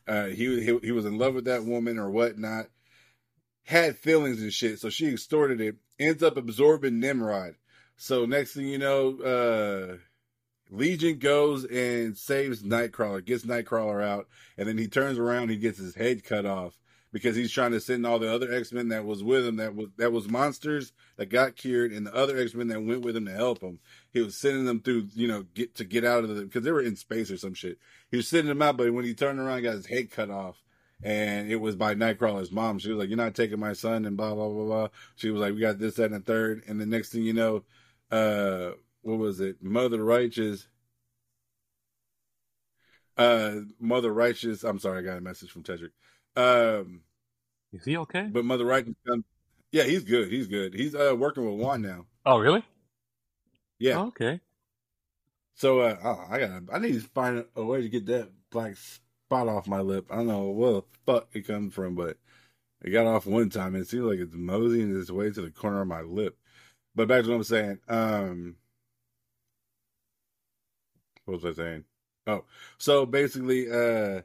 Uh, 0.08 0.26
he, 0.26 0.62
he 0.64 0.78
he 0.82 0.92
was 0.92 1.04
in 1.04 1.18
love 1.18 1.34
with 1.34 1.44
that 1.44 1.64
woman 1.64 1.98
or 1.98 2.10
whatnot. 2.10 2.66
Had 3.64 3.98
feelings 3.98 4.40
and 4.40 4.52
shit, 4.52 4.78
so 4.78 4.88
she 4.88 5.08
extorted 5.08 5.60
it. 5.60 5.76
Ends 5.98 6.22
up 6.22 6.36
absorbing 6.36 6.98
Nimrod. 6.98 7.56
So 7.96 8.24
next 8.24 8.54
thing 8.54 8.66
you 8.66 8.78
know, 8.78 9.18
uh, 9.20 9.96
Legion 10.70 11.18
goes 11.18 11.64
and 11.64 12.16
saves 12.16 12.62
Nightcrawler, 12.62 13.24
gets 13.24 13.44
Nightcrawler 13.44 14.02
out, 14.02 14.28
and 14.56 14.68
then 14.68 14.78
he 14.78 14.88
turns 14.88 15.18
around, 15.18 15.50
he 15.50 15.56
gets 15.56 15.78
his 15.78 15.94
head 15.94 16.24
cut 16.24 16.46
off. 16.46 16.78
Because 17.12 17.36
he's 17.36 17.52
trying 17.52 17.72
to 17.72 17.80
send 17.80 18.06
all 18.06 18.18
the 18.18 18.32
other 18.32 18.52
X 18.52 18.72
Men 18.72 18.88
that 18.88 19.04
was 19.04 19.22
with 19.22 19.46
him 19.46 19.56
that 19.56 19.74
was 19.74 19.88
that 19.96 20.12
was 20.12 20.28
monsters 20.28 20.92
that 21.16 21.26
got 21.26 21.56
cured, 21.56 21.92
and 21.92 22.06
the 22.06 22.14
other 22.14 22.38
X 22.38 22.54
Men 22.54 22.68
that 22.68 22.82
went 22.82 23.02
with 23.02 23.16
him 23.16 23.26
to 23.26 23.32
help 23.32 23.62
him. 23.62 23.78
He 24.10 24.20
was 24.20 24.36
sending 24.36 24.64
them 24.64 24.80
through, 24.80 25.08
you 25.14 25.28
know, 25.28 25.44
get 25.54 25.74
to 25.76 25.84
get 25.84 26.04
out 26.04 26.24
of 26.24 26.34
the 26.34 26.42
because 26.42 26.64
they 26.64 26.72
were 26.72 26.82
in 26.82 26.96
space 26.96 27.30
or 27.30 27.36
some 27.36 27.54
shit. 27.54 27.78
He 28.10 28.16
was 28.16 28.28
sending 28.28 28.48
them 28.48 28.62
out, 28.62 28.76
but 28.76 28.92
when 28.92 29.04
he 29.04 29.14
turned 29.14 29.38
around, 29.38 29.58
he 29.58 29.62
got 29.62 29.74
his 29.74 29.86
head 29.86 30.10
cut 30.10 30.30
off. 30.30 30.62
And 31.00 31.48
it 31.48 31.56
was 31.56 31.76
by 31.76 31.94
Nightcrawler's 31.94 32.50
mom. 32.50 32.80
She 32.80 32.88
was 32.88 32.98
like, 32.98 33.08
"You're 33.08 33.16
not 33.16 33.34
taking 33.36 33.60
my 33.60 33.72
son," 33.72 34.04
and 34.04 34.16
blah 34.16 34.34
blah 34.34 34.48
blah 34.48 34.64
blah. 34.64 34.88
She 35.14 35.30
was 35.30 35.40
like, 35.40 35.54
"We 35.54 35.60
got 35.60 35.78
this, 35.78 35.94
that, 35.94 36.06
and 36.06 36.14
the 36.14 36.20
third. 36.20 36.64
And 36.66 36.80
the 36.80 36.86
next 36.86 37.10
thing 37.10 37.22
you 37.22 37.34
know, 37.34 37.62
uh, 38.10 38.72
what 39.02 39.18
was 39.18 39.38
it? 39.40 39.62
Mother 39.62 40.02
Righteous 40.02 40.66
uh, 43.18 43.56
Mother 43.80 44.12
Righteous. 44.12 44.64
I'm 44.64 44.78
sorry, 44.78 45.00
I 45.00 45.02
got 45.02 45.18
a 45.18 45.20
message 45.20 45.50
from 45.50 45.64
Tedrick. 45.64 45.90
Um, 46.38 47.00
Is 47.72 47.84
he 47.84 47.96
okay? 47.96 48.28
but 48.30 48.44
Mother 48.44 48.64
Righteous. 48.64 48.94
Um, 49.10 49.24
yeah, 49.72 49.82
he's 49.82 50.04
good. 50.04 50.30
He's 50.30 50.46
good. 50.46 50.72
He's 50.72 50.94
uh 50.94 51.14
working 51.16 51.44
with 51.44 51.60
Juan 51.60 51.82
now. 51.82 52.06
Oh, 52.24 52.38
really? 52.38 52.64
Yeah. 53.78 53.98
Oh, 53.98 54.06
okay. 54.08 54.40
So 55.54 55.80
uh, 55.80 55.96
oh, 56.02 56.24
I 56.30 56.38
got. 56.38 56.62
I 56.72 56.78
need 56.78 56.94
to 56.94 57.00
find 57.00 57.44
a 57.56 57.64
way 57.64 57.82
to 57.82 57.88
get 57.88 58.06
that 58.06 58.30
black 58.50 58.76
spot 58.76 59.48
off 59.48 59.66
my 59.66 59.80
lip. 59.80 60.06
I 60.10 60.16
don't 60.16 60.28
know 60.28 60.50
where 60.50 60.72
the 60.74 60.82
fuck 61.04 61.28
it 61.32 61.46
comes 61.46 61.74
from, 61.74 61.96
but 61.96 62.16
it 62.82 62.90
got 62.90 63.06
off 63.06 63.26
one 63.26 63.50
time. 63.50 63.74
And 63.74 63.82
it 63.82 63.88
seems 63.88 64.04
like 64.04 64.20
it's 64.20 64.34
moseying 64.34 64.96
its 64.96 65.10
way 65.10 65.30
to 65.30 65.40
the 65.40 65.50
corner 65.50 65.82
of 65.82 65.88
my 65.88 66.02
lip. 66.02 66.38
But 66.94 67.08
back 67.08 67.24
to 67.24 67.30
what 67.30 67.36
I'm 67.36 67.44
saying. 67.44 67.78
Um, 67.88 68.56
what 71.24 71.42
was 71.42 71.58
I 71.58 71.60
saying? 71.60 71.84
Oh, 72.28 72.44
so 72.78 73.04
basically, 73.04 73.70
uh, 73.70 74.22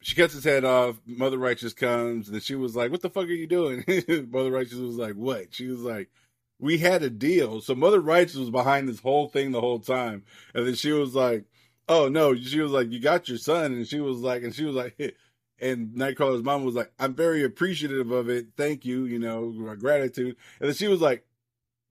she 0.00 0.14
cuts 0.14 0.34
his 0.34 0.44
head 0.44 0.64
off. 0.64 1.00
Mother 1.06 1.38
Righteous 1.38 1.72
comes, 1.72 2.28
and 2.28 2.42
she 2.42 2.54
was 2.54 2.74
like, 2.74 2.90
"What 2.90 3.02
the 3.02 3.10
fuck 3.10 3.24
are 3.24 3.28
you 3.28 3.46
doing?" 3.46 3.84
Mother 4.30 4.50
Righteous 4.50 4.78
was 4.78 4.96
like, 4.96 5.14
"What?" 5.14 5.54
She 5.54 5.66
was 5.66 5.80
like, 5.80 6.10
"We 6.58 6.78
had 6.78 7.02
a 7.02 7.10
deal." 7.10 7.60
So 7.60 7.74
Mother 7.74 8.00
Righteous 8.00 8.36
was 8.36 8.50
behind 8.50 8.88
this 8.88 9.00
whole 9.00 9.28
thing 9.28 9.52
the 9.52 9.60
whole 9.60 9.78
time, 9.80 10.24
and 10.54 10.66
then 10.66 10.74
she 10.74 10.92
was 10.92 11.14
like, 11.14 11.44
"Oh 11.88 12.08
no!" 12.08 12.34
She 12.34 12.60
was 12.60 12.72
like, 12.72 12.90
"You 12.90 13.00
got 13.00 13.28
your 13.28 13.38
son," 13.38 13.72
and 13.72 13.86
she 13.86 14.00
was 14.00 14.18
like, 14.18 14.42
and 14.42 14.54
she 14.54 14.64
was 14.64 14.74
like. 14.74 15.16
And 15.62 15.94
Nightcrawler's 15.94 16.42
mom 16.42 16.64
was 16.64 16.74
like, 16.74 16.90
"I'm 16.98 17.14
very 17.14 17.44
appreciative 17.44 18.10
of 18.10 18.30
it. 18.30 18.46
Thank 18.56 18.86
you, 18.86 19.04
you 19.04 19.18
know, 19.18 19.50
my 19.50 19.74
gratitude." 19.74 20.36
And 20.58 20.68
then 20.68 20.74
she 20.74 20.88
was 20.88 21.02
like, 21.02 21.26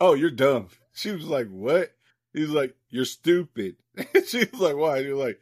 "Oh, 0.02 0.16
you're 0.16 0.32
dumb." 0.32 0.70
She 0.94 1.12
was 1.12 1.26
like, 1.26 1.48
"What?" 1.50 1.94
He 2.34 2.42
was 2.42 2.50
like, 2.50 2.76
"You're 2.90 3.06
stupid." 3.06 3.76
she 4.26 4.40
was 4.40 4.60
like, 4.60 4.76
"Why?" 4.76 5.04
He 5.04 5.12
was 5.12 5.24
like, 5.24 5.40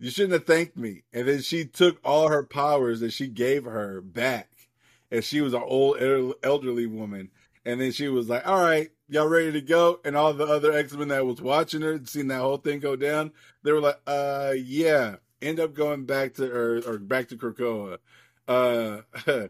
"You 0.00 0.10
shouldn't 0.10 0.32
have 0.32 0.46
thanked 0.46 0.76
me." 0.76 1.04
And 1.12 1.28
then 1.28 1.42
she 1.42 1.64
took 1.64 2.00
all 2.04 2.28
her 2.28 2.42
powers 2.42 3.00
that 3.00 3.12
she 3.12 3.28
gave 3.28 3.64
her 3.64 4.00
back, 4.00 4.50
and 5.10 5.22
she 5.22 5.40
was 5.40 5.54
an 5.54 5.62
old 5.62 5.98
elderly 6.42 6.86
woman. 6.86 7.30
And 7.64 7.80
then 7.80 7.92
she 7.92 8.08
was 8.08 8.28
like, 8.28 8.46
"All 8.46 8.62
right, 8.62 8.90
y'all 9.08 9.28
ready 9.28 9.52
to 9.52 9.60
go?" 9.60 10.00
And 10.04 10.16
all 10.16 10.32
the 10.32 10.46
other 10.46 10.72
X 10.72 10.94
Men 10.94 11.08
that 11.08 11.26
was 11.26 11.40
watching 11.40 11.82
her, 11.82 12.00
seeing 12.04 12.28
that 12.28 12.40
whole 12.40 12.56
thing 12.56 12.80
go 12.80 12.96
down, 12.96 13.32
they 13.62 13.72
were 13.72 13.80
like, 13.80 14.00
"Uh, 14.06 14.54
yeah." 14.56 15.16
End 15.42 15.58
up 15.58 15.72
going 15.74 16.04
back 16.04 16.34
to 16.34 16.50
Earth 16.50 16.86
or 16.86 16.98
back 16.98 17.28
to 17.28 17.36
Krakoa. 17.36 17.98
Uh, 18.46 19.00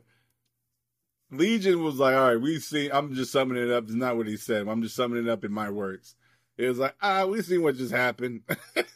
Legion 1.33 1.83
was 1.83 1.97
like, 1.97 2.15
"All 2.15 2.29
right, 2.29 2.41
we 2.41 2.59
see." 2.59 2.91
I'm 2.91 3.15
just 3.15 3.33
summing 3.33 3.57
it 3.57 3.71
up. 3.71 3.85
It's 3.85 3.95
not 3.95 4.17
what 4.17 4.27
he 4.27 4.37
said. 4.37 4.69
I'm 4.69 4.83
just 4.83 4.97
summing 4.97 5.25
it 5.25 5.29
up 5.31 5.45
in 5.45 5.53
my 5.53 5.71
words. 5.71 6.15
It 6.61 6.69
was 6.69 6.79
like, 6.79 6.95
ah, 7.01 7.25
we 7.25 7.41
seen 7.41 7.63
what 7.63 7.77
just 7.77 7.93
happened. 7.93 8.43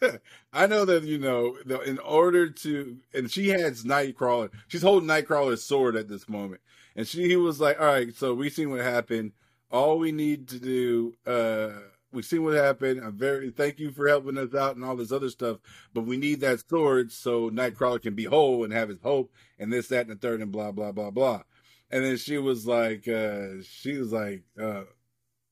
I 0.52 0.66
know 0.66 0.85
that 0.85 1.04
you 1.04 1.18
know, 1.18 1.56
in 1.87 1.99
order 1.99 2.50
to, 2.50 2.99
and 3.14 3.30
she 3.30 3.49
has 3.49 3.85
Nightcrawler. 3.85 4.50
She's 4.68 4.83
holding 4.83 5.09
Nightcrawler's 5.09 5.62
sword 5.62 5.97
at 5.97 6.09
this 6.09 6.28
moment, 6.28 6.61
and 6.94 7.09
she 7.09 7.26
he 7.26 7.37
was 7.37 7.61
like, 7.61 7.80
all 7.80 7.87
right, 7.87 8.14
so 8.14 8.35
we 8.35 8.50
seen 8.50 8.71
what 8.71 8.80
happened. 8.80 9.33
All 9.71 9.99
we 9.99 10.12
need 10.12 10.47
to 10.49 10.59
do, 10.59 11.14
uh, 11.26 11.71
we 12.12 12.21
seen 12.21 12.44
what 12.44 12.54
happened. 12.54 13.00
I'm 13.02 13.16
very 13.16 13.50
thank 13.50 13.78
you 13.78 13.90
for 13.92 14.06
helping 14.09 14.37
us 14.37 14.54
out 14.54 14.76
and 14.76 14.85
all 14.85 14.97
this 14.97 15.11
other 15.11 15.30
stuff, 15.30 15.56
but 15.94 16.02
we 16.02 16.18
need 16.18 16.40
that 16.40 16.68
sword 16.68 17.12
so 17.12 17.49
Nightcrawler 17.49 18.02
can 18.02 18.14
be 18.14 18.25
whole 18.25 18.62
and 18.62 18.75
have 18.75 18.90
his 18.90 19.00
hope 19.02 19.33
and 19.59 19.73
this, 19.73 19.88
that, 19.88 20.06
and 20.06 20.11
the 20.11 20.16
third, 20.16 20.42
and 20.42 20.52
blah, 20.52 20.71
blah, 20.71 20.92
blah, 20.92 21.11
blah. 21.11 21.42
And 21.90 22.04
then 22.04 22.18
she 22.18 22.37
was 22.37 22.66
like, 22.66 23.09
uh, 23.09 23.62
she 23.62 23.97
was 23.97 24.12
like, 24.12 24.42
uh, 24.61 24.83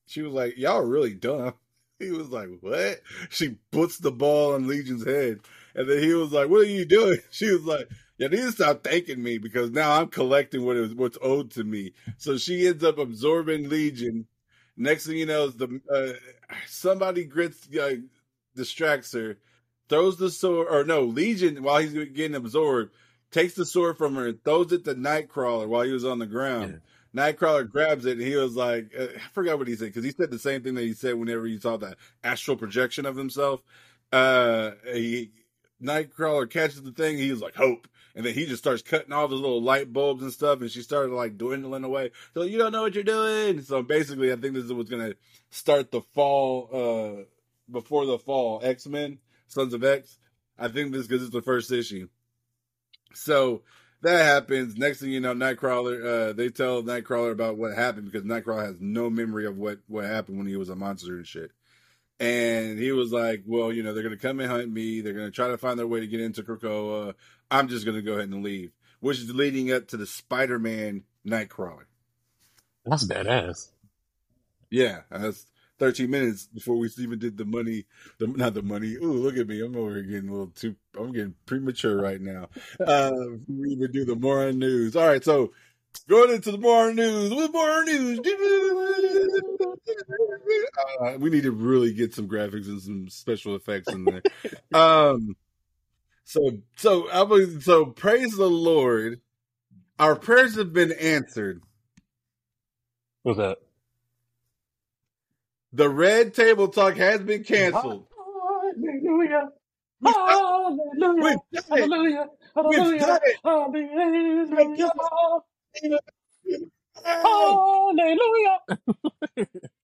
she 0.06 0.20
was 0.20 0.34
like, 0.34 0.58
y'all 0.58 0.76
are 0.78 0.86
really 0.86 1.14
dumb. 1.14 1.54
He 2.02 2.10
was 2.10 2.30
like, 2.30 2.48
what? 2.60 3.00
She 3.30 3.56
puts 3.70 3.98
the 3.98 4.10
ball 4.10 4.54
on 4.54 4.66
Legion's 4.66 5.06
head. 5.06 5.40
And 5.74 5.88
then 5.88 6.02
he 6.02 6.12
was 6.14 6.32
like, 6.32 6.48
what 6.48 6.62
are 6.62 6.64
you 6.64 6.84
doing? 6.84 7.18
She 7.30 7.50
was 7.50 7.64
like, 7.64 7.88
you 8.18 8.28
need 8.28 8.36
to 8.36 8.52
stop 8.52 8.84
thanking 8.84 9.22
me 9.22 9.38
because 9.38 9.70
now 9.70 10.00
I'm 10.00 10.08
collecting 10.08 10.64
what 10.64 10.76
is 10.76 10.94
what's 10.94 11.18
owed 11.22 11.50
to 11.52 11.64
me. 11.64 11.92
So 12.18 12.36
she 12.36 12.66
ends 12.66 12.84
up 12.84 12.98
absorbing 12.98 13.68
Legion. 13.68 14.26
Next 14.76 15.06
thing 15.06 15.16
you 15.16 15.26
know, 15.26 15.44
is 15.46 15.56
the 15.56 15.80
uh, 15.92 16.54
somebody 16.66 17.24
grits 17.24 17.68
uh, 17.76 17.96
distracts 18.54 19.12
her, 19.12 19.38
throws 19.88 20.18
the 20.18 20.30
sword, 20.30 20.68
or 20.70 20.84
no, 20.84 21.02
Legion 21.02 21.62
while 21.62 21.80
he's 21.80 21.92
getting 21.92 22.36
absorbed, 22.36 22.92
takes 23.30 23.54
the 23.54 23.66
sword 23.66 23.98
from 23.98 24.14
her 24.14 24.28
and 24.28 24.44
throws 24.44 24.72
it 24.72 24.84
to 24.84 24.94
Nightcrawler 24.94 25.66
while 25.66 25.82
he 25.82 25.92
was 25.92 26.04
on 26.04 26.18
the 26.18 26.26
ground. 26.26 26.80
Nightcrawler 27.14 27.68
grabs 27.68 28.06
it 28.06 28.18
and 28.18 28.26
he 28.26 28.36
was 28.36 28.56
like, 28.56 28.92
uh, 28.98 29.08
I 29.16 29.28
forgot 29.32 29.58
what 29.58 29.68
he 29.68 29.76
said 29.76 29.86
because 29.86 30.04
he 30.04 30.12
said 30.12 30.30
the 30.30 30.38
same 30.38 30.62
thing 30.62 30.74
that 30.74 30.82
he 30.82 30.94
said 30.94 31.14
whenever 31.14 31.46
he 31.46 31.58
saw 31.58 31.76
that 31.78 31.98
astral 32.24 32.56
projection 32.56 33.06
of 33.06 33.16
himself. 33.16 33.62
Uh, 34.10 34.72
he 34.92 35.30
Nightcrawler 35.82 36.48
catches 36.48 36.82
the 36.82 36.92
thing, 36.92 37.18
he 37.18 37.30
was 37.30 37.40
like, 37.40 37.56
hope. 37.56 37.88
And 38.14 38.24
then 38.24 38.34
he 38.34 38.46
just 38.46 38.62
starts 38.62 38.82
cutting 38.82 39.12
all 39.12 39.26
the 39.26 39.34
little 39.34 39.62
light 39.62 39.92
bulbs 39.92 40.22
and 40.22 40.32
stuff, 40.32 40.60
and 40.60 40.70
she 40.70 40.82
started 40.82 41.12
like 41.12 41.38
dwindling 41.38 41.84
away. 41.84 42.10
So 42.34 42.42
you 42.42 42.58
don't 42.58 42.72
know 42.72 42.82
what 42.82 42.94
you're 42.94 43.04
doing. 43.04 43.62
So 43.62 43.82
basically, 43.82 44.30
I 44.32 44.36
think 44.36 44.54
this 44.54 44.64
is 44.64 44.72
what's 44.72 44.90
gonna 44.90 45.14
start 45.50 45.90
the 45.90 46.02
fall, 46.02 46.68
uh, 46.72 47.24
before 47.70 48.04
the 48.04 48.18
fall 48.18 48.60
X 48.62 48.86
Men, 48.86 49.18
Sons 49.46 49.72
of 49.72 49.82
X. 49.82 50.18
I 50.58 50.68
think 50.68 50.92
this 50.92 51.06
because 51.06 51.22
it's 51.22 51.32
the 51.32 51.42
first 51.42 51.72
issue. 51.72 52.08
So 53.14 53.62
that 54.02 54.24
happens. 54.24 54.76
Next 54.76 55.00
thing 55.00 55.10
you 55.10 55.20
know, 55.20 55.34
Nightcrawler, 55.34 56.30
uh, 56.30 56.32
they 56.32 56.48
tell 56.48 56.82
Nightcrawler 56.82 57.32
about 57.32 57.56
what 57.56 57.74
happened 57.74 58.10
because 58.10 58.26
Nightcrawler 58.26 58.66
has 58.66 58.76
no 58.80 59.08
memory 59.08 59.46
of 59.46 59.56
what, 59.56 59.78
what 59.86 60.04
happened 60.04 60.38
when 60.38 60.46
he 60.46 60.56
was 60.56 60.68
a 60.68 60.76
monster 60.76 61.16
and 61.16 61.26
shit. 61.26 61.50
And 62.20 62.78
he 62.78 62.92
was 62.92 63.12
like, 63.12 63.42
well, 63.46 63.72
you 63.72 63.82
know, 63.82 63.94
they're 63.94 64.02
going 64.02 64.16
to 64.16 64.20
come 64.20 64.38
and 64.40 64.50
hunt 64.50 64.70
me. 64.70 65.00
They're 65.00 65.12
going 65.12 65.26
to 65.26 65.32
try 65.32 65.48
to 65.48 65.58
find 65.58 65.78
their 65.78 65.86
way 65.86 66.00
to 66.00 66.06
get 66.06 66.20
into 66.20 66.42
Krakoa. 66.42 67.14
I'm 67.50 67.68
just 67.68 67.84
going 67.84 67.96
to 67.96 68.02
go 68.02 68.12
ahead 68.12 68.28
and 68.28 68.44
leave, 68.44 68.72
which 69.00 69.18
is 69.18 69.32
leading 69.32 69.72
up 69.72 69.88
to 69.88 69.96
the 69.96 70.06
Spider 70.06 70.58
Man 70.58 71.04
Nightcrawler. 71.26 71.84
That's 72.84 73.06
badass. 73.06 73.70
Yeah, 74.70 75.00
that's 75.10 75.46
13 75.82 76.08
minutes 76.08 76.46
before 76.46 76.76
we 76.76 76.88
even 76.98 77.18
did 77.18 77.36
the 77.36 77.44
money, 77.44 77.84
the, 78.18 78.28
not 78.28 78.54
the 78.54 78.62
money. 78.62 78.94
Ooh, 78.94 79.14
look 79.14 79.36
at 79.36 79.48
me. 79.48 79.60
I'm 79.64 79.74
over 79.74 79.94
here 79.94 80.02
getting 80.04 80.28
a 80.28 80.32
little 80.32 80.52
too, 80.54 80.76
I'm 80.96 81.10
getting 81.10 81.34
premature 81.44 82.00
right 82.00 82.20
now. 82.20 82.50
Uh, 82.78 83.10
we 83.48 83.70
even 83.70 83.90
do 83.90 84.04
the 84.04 84.14
more 84.14 84.52
news. 84.52 84.94
All 84.94 85.08
right. 85.08 85.24
So 85.24 85.50
going 86.08 86.30
into 86.30 86.52
the 86.52 86.58
more 86.58 86.94
news 86.94 87.34
with 87.34 87.52
more 87.52 87.82
news. 87.82 88.20
Uh, 91.00 91.18
we 91.18 91.30
need 91.30 91.42
to 91.42 91.50
really 91.50 91.92
get 91.92 92.14
some 92.14 92.28
graphics 92.28 92.68
and 92.68 92.80
some 92.80 93.08
special 93.08 93.56
effects 93.56 93.92
in 93.92 94.04
there. 94.04 94.22
um, 94.80 95.34
so, 96.22 96.58
so, 96.76 97.10
I 97.10 97.22
was, 97.22 97.64
so 97.64 97.86
praise 97.86 98.36
the 98.36 98.48
Lord. 98.48 99.20
Our 99.98 100.14
prayers 100.14 100.54
have 100.54 100.72
been 100.72 100.92
answered. 100.92 101.60
What's 103.24 103.38
that? 103.38 103.58
The 105.72 105.88
Red 105.88 106.34
Table 106.34 106.68
Talk 106.68 106.96
has 106.96 107.20
been 107.20 107.44
canceled. 107.44 108.06
Hallelujah. 108.76 109.48
Hallelujah. 110.04 112.26
We've 112.68 113.00
done 113.00 113.20
it. 113.22 113.36
Hallelujah. 113.44 114.46
We've 114.54 114.78
done 114.78 114.90
Hallelujah. 114.94 115.40
it. 115.74 115.92
Hallelujah. 117.04 117.04
Hallelujah. 117.04 118.58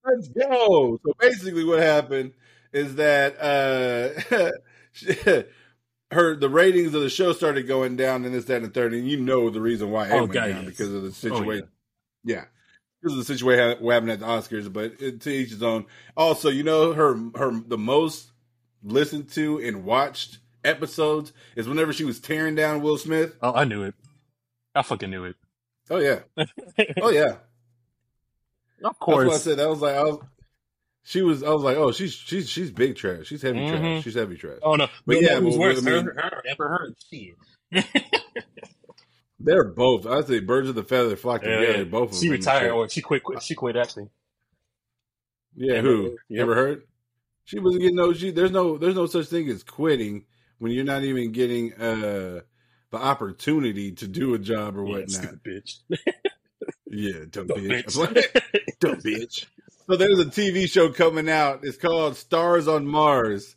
let's 0.04 0.28
go. 0.28 0.98
So 1.04 1.12
basically, 1.18 1.64
what 1.64 1.80
happened 1.80 2.32
is 2.72 2.96
that 2.96 3.38
uh, 3.40 4.50
her 6.10 6.36
the 6.36 6.48
ratings 6.48 6.94
of 6.94 7.02
the 7.02 7.10
show 7.10 7.32
started 7.32 7.66
going 7.66 7.96
down, 7.96 8.24
and 8.24 8.34
this, 8.34 8.44
that, 8.46 8.62
and 8.62 8.72
third, 8.74 8.92
and 8.92 9.08
you 9.08 9.18
know 9.18 9.50
the 9.50 9.60
reason 9.60 9.90
why 9.90 10.08
it 10.08 10.12
Oh, 10.12 10.20
went 10.20 10.32
God, 10.32 10.48
down 10.48 10.64
yes. 10.64 10.66
because 10.66 10.92
of 10.92 11.02
the 11.02 11.08
Oh, 11.08 11.12
situation. 11.12 11.68
yeah. 12.24 12.44
Because 13.00 13.16
is 13.16 13.26
the 13.26 13.32
situation 13.34 13.76
what 13.82 13.92
happened 13.92 14.10
at 14.10 14.20
the 14.20 14.26
Oscars, 14.26 14.72
but 14.72 15.00
it, 15.00 15.20
to 15.20 15.30
each 15.30 15.50
his 15.50 15.62
own. 15.62 15.86
Also, 16.16 16.48
you 16.48 16.62
know 16.64 16.92
her 16.92 17.14
her 17.36 17.52
the 17.66 17.78
most 17.78 18.30
listened 18.82 19.30
to 19.32 19.58
and 19.58 19.84
watched 19.84 20.38
episodes 20.64 21.32
is 21.56 21.68
whenever 21.68 21.92
she 21.92 22.04
was 22.04 22.18
tearing 22.18 22.54
down 22.56 22.82
Will 22.82 22.98
Smith. 22.98 23.36
Oh, 23.40 23.52
I 23.54 23.64
knew 23.64 23.84
it. 23.84 23.94
I 24.74 24.82
fucking 24.82 25.10
knew 25.10 25.24
it. 25.24 25.36
Oh 25.90 25.98
yeah, 25.98 26.20
oh 27.00 27.10
yeah. 27.10 27.36
of 28.84 28.98
course. 28.98 29.24
That's 29.24 29.28
what 29.28 29.34
I 29.34 29.38
said. 29.38 29.58
That 29.58 29.68
was 29.70 29.80
like 29.80 29.94
I 29.94 30.02
was. 30.02 30.18
She 31.04 31.22
was. 31.22 31.42
I 31.42 31.50
was 31.50 31.62
like, 31.62 31.76
oh, 31.78 31.90
she's 31.92 32.12
she's 32.12 32.48
she's 32.50 32.70
big 32.70 32.96
trash. 32.96 33.26
She's 33.28 33.40
heavy 33.42 33.60
Mhm. 33.60 33.78
trash. 33.78 34.04
She's 34.04 34.14
heavy 34.14 34.36
trash. 34.36 34.58
Oh 34.62 34.74
no, 34.74 34.86
But 34.86 34.92
but 35.06 35.22
yeah, 35.22 35.34
yeah, 35.34 35.40
who's 35.40 35.54
but 35.56 35.60
worse, 35.60 35.78
I 35.78 35.80
mean- 35.90 36.04
her, 36.04 36.12
her, 36.14 36.42
Amber 36.50 36.68
Heard? 36.68 36.94
Shit. 37.10 37.86
They're 39.40 39.64
both. 39.64 40.06
I 40.06 40.22
say 40.22 40.40
birds 40.40 40.68
of 40.68 40.74
the 40.74 40.82
feather 40.82 41.16
flock 41.16 41.42
Yeah, 41.44 41.60
together. 41.60 41.84
Both 41.84 42.12
of 42.12 42.18
she 42.18 42.28
them. 42.28 42.38
retired 42.38 42.72
or 42.72 42.88
she 42.88 43.00
quit. 43.00 43.22
quit 43.22 43.42
she 43.42 43.54
quit 43.54 43.76
actually. 43.76 44.08
Yeah, 45.54 45.76
Amber 45.76 45.90
who? 45.90 46.02
Heard, 46.02 46.12
yep. 46.28 46.42
Ever 46.42 46.54
heard? 46.54 46.82
She 47.44 47.58
wasn't 47.58 47.82
getting 47.82 47.96
no. 47.96 48.12
She 48.12 48.30
there's 48.30 48.50
no 48.50 48.78
there's 48.78 48.94
no 48.96 49.06
such 49.06 49.26
thing 49.26 49.48
as 49.48 49.62
quitting 49.62 50.24
when 50.58 50.72
you're 50.72 50.84
not 50.84 51.02
even 51.04 51.32
getting 51.32 51.72
uh 51.74 52.40
the 52.90 52.96
opportunity 52.96 53.92
to 53.92 54.08
do 54.08 54.34
a 54.34 54.38
job 54.38 54.76
or 54.76 54.84
Yeah, 54.84 54.92
whatnot. 54.98 55.08
stupid 55.08 55.40
bitch. 55.44 55.78
Yeah, 56.90 57.24
dumb 57.30 57.46
Dumb 57.48 57.58
bitch. 57.58 57.84
bitch. 57.84 58.42
dumb 58.80 58.96
bitch. 59.02 59.46
So 59.88 59.96
there's 59.96 60.18
a 60.20 60.24
TV 60.24 60.68
show 60.68 60.90
coming 60.90 61.28
out. 61.28 61.60
It's 61.62 61.76
called 61.76 62.16
Stars 62.16 62.66
on 62.66 62.86
Mars. 62.86 63.56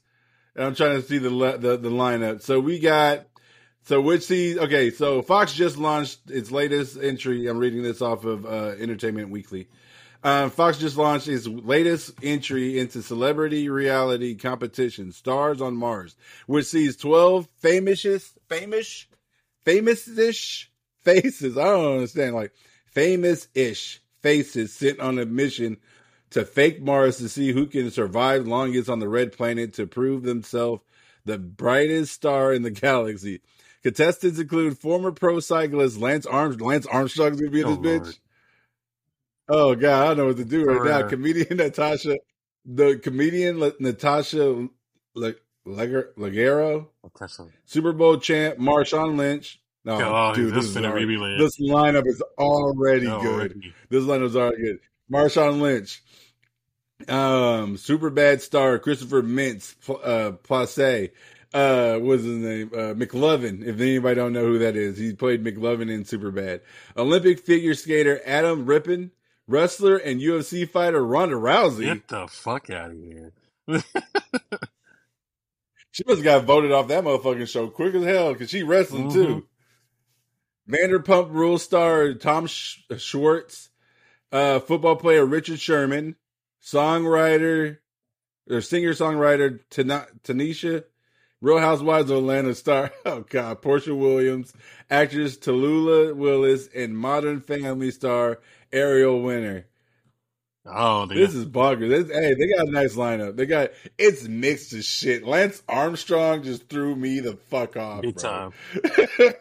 And 0.55 0.65
I'm 0.65 0.75
trying 0.75 1.01
to 1.01 1.07
see 1.07 1.17
the 1.17 1.29
le- 1.29 1.57
the, 1.57 1.77
the 1.77 1.89
lineup. 1.89 2.41
So 2.41 2.59
we 2.59 2.79
got 2.79 3.25
so 3.83 4.01
which 4.01 4.23
season? 4.23 4.63
Okay, 4.63 4.91
so 4.91 5.21
Fox 5.21 5.53
just 5.53 5.77
launched 5.77 6.29
its 6.29 6.51
latest 6.51 6.97
entry. 7.01 7.47
I'm 7.47 7.57
reading 7.57 7.83
this 7.83 8.01
off 8.01 8.25
of 8.25 8.45
uh, 8.45 8.75
Entertainment 8.79 9.29
Weekly. 9.29 9.67
Um, 10.23 10.51
Fox 10.51 10.77
just 10.77 10.97
launched 10.97 11.27
its 11.27 11.47
latest 11.47 12.13
entry 12.21 12.77
into 12.77 13.01
celebrity 13.01 13.69
reality 13.69 14.35
competition, 14.35 15.11
Stars 15.11 15.61
on 15.61 15.75
Mars, 15.75 16.15
which 16.45 16.67
sees 16.67 16.95
12 16.95 17.47
famous, 17.57 18.33
famous, 18.47 19.07
famous-ish 19.65 20.71
faces. 21.01 21.57
I 21.57 21.63
don't 21.63 21.93
understand, 21.95 22.35
like 22.35 22.53
famous-ish 22.85 24.01
faces 24.21 24.73
sent 24.73 24.99
on 24.99 25.17
a 25.17 25.25
mission 25.25 25.77
to 26.29 26.45
fake 26.45 26.81
Mars 26.81 27.17
to 27.17 27.27
see 27.27 27.51
who 27.51 27.65
can 27.65 27.89
survive 27.89 28.47
longest 28.47 28.89
on 28.89 28.99
the 28.99 29.09
red 29.09 29.31
planet 29.31 29.73
to 29.73 29.87
prove 29.87 30.23
themselves 30.23 30.83
the 31.25 31.37
brightest 31.37 32.13
star 32.13 32.53
in 32.53 32.61
the 32.61 32.71
galaxy. 32.71 33.41
Contestants 33.83 34.39
include 34.39 34.77
former 34.77 35.11
pro 35.11 35.39
cyclist 35.39 35.97
Lance 35.97 36.25
Armstrong. 36.25 36.69
Lance 36.69 36.85
Armstrong's 36.85 37.39
gonna 37.39 37.51
be 37.51 37.61
in 37.61 37.67
Oh, 37.67 37.75
this 37.75 38.01
bitch. 38.01 38.19
Oh 39.49 39.75
god, 39.75 40.03
I 40.03 40.07
don't 40.09 40.17
know 40.17 40.25
what 40.27 40.37
to 40.37 40.45
do 40.45 40.63
right 40.65 40.83
now. 41.01 41.07
Comedian 41.07 41.57
Natasha, 41.57 42.17
the 42.65 42.97
comedian 42.97 43.59
La- 43.59 43.71
Natasha 43.79 44.67
Le- 45.15 45.33
Leger- 45.65 46.13
Leggero, 46.17 46.87
Super 47.65 47.91
Bowl 47.93 48.17
champ 48.17 48.57
Marshawn 48.57 49.17
Lynch. 49.17 49.59
No, 49.83 49.93
Oh, 49.99 50.35
dude, 50.35 50.53
this 50.53 50.67
this, 50.67 50.75
is 50.75 50.85
already, 50.85 51.15
this 51.39 51.59
lineup 51.59 52.05
is 52.05 52.21
already 52.37 53.07
No, 53.07 53.19
good. 53.19 53.33
already. 53.33 53.73
This 53.89 54.03
lineup 54.03 54.25
is 54.25 54.35
already 54.35 54.61
good. 54.61 54.79
Marshawn 55.11 55.59
Lynch, 55.59 56.03
um, 57.07 57.77
super 57.77 58.11
bad 58.11 58.41
star 58.43 58.77
Christopher 58.77 59.23
Mintz, 59.23 59.73
uh, 59.89 60.33
Plasse, 60.43 61.09
uh, 61.53 61.97
what's 61.97 62.23
his 62.23 62.37
name? 62.37 62.69
Uh, 62.73 62.93
McLovin. 62.93 63.65
If 63.65 63.79
anybody 63.79 64.15
don't 64.15 64.33
know 64.33 64.45
who 64.45 64.59
that 64.59 64.75
is, 64.75 64.97
he 64.97 65.13
played 65.13 65.43
McLovin 65.43 65.89
in 65.91 66.03
Superbad. 66.03 66.61
Olympic 66.97 67.39
figure 67.39 67.73
skater 67.73 68.21
Adam 68.25 68.65
Rippon, 68.65 69.11
wrestler 69.47 69.97
and 69.97 70.21
UFC 70.21 70.67
fighter 70.69 71.05
Ronda 71.05 71.35
Rousey. 71.35 71.85
Get 71.85 72.07
the 72.07 72.27
fuck 72.27 72.69
out 72.69 72.91
of 72.91 72.97
here. 72.97 73.33
She 75.93 76.03
must 76.07 76.19
have 76.19 76.23
got 76.23 76.45
voted 76.45 76.71
off 76.71 76.87
that 76.87 77.03
motherfucking 77.03 77.49
show 77.49 77.67
quick 77.67 77.93
as 77.95 78.05
hell 78.05 78.31
because 78.31 78.49
she 78.49 78.63
wrestling 78.63 79.09
Mhm. 79.09 79.13
too. 79.13 79.47
Vanderpump 80.69 81.31
Rule 81.33 81.57
star 81.57 82.13
Tom 82.13 82.47
Sch- 82.47 82.81
Schwartz, 82.97 83.71
uh, 84.31 84.59
football 84.59 84.95
player 84.95 85.25
Richard 85.25 85.59
Sherman, 85.59 86.15
songwriter 86.63 87.79
or 88.49 88.61
singer 88.61 88.93
songwriter 88.93 89.59
Tanisha, 89.69 90.85
Real 91.41 91.57
Housewives 91.57 92.11
of 92.11 92.17
Atlanta 92.19 92.53
star 92.55 92.91
oh 93.05 93.21
god 93.29 93.61
Porsha 93.61 93.97
Williams, 93.97 94.53
actress 94.89 95.37
Tallulah 95.37 96.15
Willis, 96.15 96.67
and 96.75 96.95
Modern 96.97 97.41
Family 97.41 97.91
star 97.91 98.39
Ariel 98.71 99.21
Winter. 99.21 99.65
Oh, 100.63 101.07
This 101.07 101.33
got, 101.33 101.39
is 101.39 101.45
bonkers. 101.47 101.89
This, 101.89 102.15
hey, 102.15 102.35
they 102.35 102.55
got 102.55 102.67
a 102.67 102.71
nice 102.71 102.95
lineup. 102.95 103.35
They 103.35 103.47
got 103.47 103.71
it's 103.97 104.27
mixed 104.27 104.73
as 104.73 104.85
shit. 104.85 105.23
Lance 105.25 105.63
Armstrong 105.67 106.43
just 106.43 106.69
threw 106.69 106.95
me 106.95 107.19
the 107.19 107.35
fuck 107.35 107.75
off. 107.77 108.01
big 108.03 108.15
time. 108.17 108.53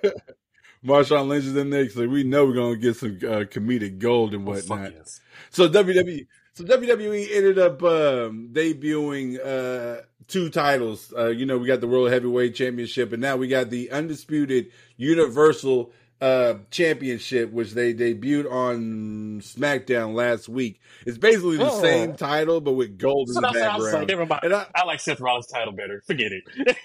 Marshawn 0.85 1.29
Lynch 1.29 1.45
is 1.45 1.57
in 1.57 1.69
there, 1.69 1.89
so 1.91 2.09
we 2.09 2.25
know 2.25 2.47
we're 2.47 2.55
gonna 2.55 2.77
get 2.77 2.97
some 2.97 3.19
uh, 3.23 3.45
comedic 3.45 3.99
gold 3.99 4.33
and 4.33 4.49
Oh, 4.49 4.53
whatnot. 4.53 4.93
yes. 4.95 5.21
So 5.51 5.69
WWE, 5.69 6.27
so 6.67 6.79
WWE 6.79 7.29
ended 7.33 7.59
up 7.59 7.83
um, 7.83 8.51
debuting 8.53 9.39
uh, 9.45 10.03
two 10.29 10.51
titles. 10.51 11.13
Uh, 11.17 11.29
you 11.29 11.47
know, 11.47 11.59
we 11.59 11.67
got 11.67 11.81
the 11.81 11.89
World 11.89 12.11
Heavyweight 12.11 12.55
Championship, 12.55 13.13
and 13.13 13.21
now 13.23 13.37
we 13.37 13.49
got 13.49 13.71
the 13.71 13.91
undisputed 13.91 14.71
Universal 14.97 15.93
uh, 16.21 16.55
Championship, 16.71 17.51
which 17.51 17.73
they 17.73 17.95
debuted 17.95 18.51
on 18.51 19.41
SmackDown 19.41 20.15
last 20.15 20.49
week. 20.51 20.81
It's 21.07 21.17
basically 21.17 21.57
the 21.57 21.71
Oh. 21.71 21.81
same 21.81 22.15
title, 22.15 22.61
but 22.61 22.73
with 22.73 22.99
gold 22.99 23.31
So 23.31 23.39
in 23.39 23.43
the 23.43 23.51
that's 23.53 23.55
what 23.55 23.63
I 23.63 23.67
like, 23.69 23.83
background. 23.83 24.07
never 24.09 24.27
mind. 24.27 24.55
I, 24.55 24.67
I 24.75 24.85
like 24.85 25.01
Seth 25.01 25.21
Rollins' 25.21 25.47
title 25.47 25.73
better. 25.73 26.03
Forget 26.07 26.31
it. 26.33 26.77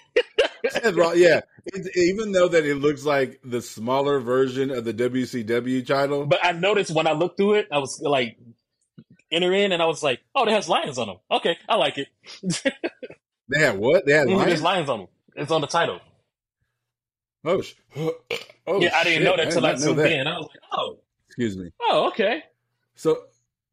Seth 0.70 0.96
Roll- 0.96 1.16
yeah, 1.16 1.42
it's, 1.66 1.96
even 1.98 2.32
though 2.32 2.48
that 2.48 2.66
it 2.66 2.76
looks 2.76 3.04
like 3.06 3.40
the 3.44 3.62
smaller 3.62 4.20
version 4.20 4.72
of 4.72 4.84
the 4.86 4.94
WCW 4.94 5.86
title, 5.86 6.26
But 6.26 6.40
I 6.44 6.54
noticed 6.54 6.92
when 6.92 7.06
I 7.06 7.12
looked 7.12 7.38
through 7.38 7.56
it, 7.56 7.68
I 7.72 7.78
was 7.80 8.02
like, 8.02 8.38
enter 9.32 9.54
in, 9.54 9.72
and 9.72 9.82
I 9.82 9.86
was 9.86 10.04
like, 10.04 10.20
oh, 10.34 10.44
it 10.46 10.52
has 10.52 10.68
lions 10.70 10.98
on 10.98 11.08
them. 11.08 11.18
Okay, 11.32 11.58
I 11.68 11.76
like 11.76 11.98
it. 11.98 12.08
they 13.50 13.60
had 13.60 13.78
what? 13.78 14.06
They 14.06 14.14
had 14.14 14.28
Mhm, 14.28 14.36
lions? 14.36 14.48
There's 14.48 14.62
lions 14.62 14.90
on 14.90 15.00
them. 15.00 15.08
It's 15.36 15.52
on 15.52 15.62
the 15.62 15.68
title. 15.68 16.00
Oh, 17.44 17.62
sh- 17.62 17.74
oh 17.96 18.14
yeah, 18.80 18.96
I 18.96 19.04
didn't 19.04 19.18
shit, 19.20 19.24
know 19.24 19.38
that 19.38 19.52
till 19.52 19.66
I 19.66 19.76
zoomed 19.76 20.00
in. 20.00 20.28
I 20.28 20.38
was 20.38 20.48
like, 20.50 20.64
oh, 20.72 21.00
Excuse 21.28 21.58
me. 21.58 21.70
oh, 21.82 22.08
okay. 22.08 22.44
So 22.96 23.24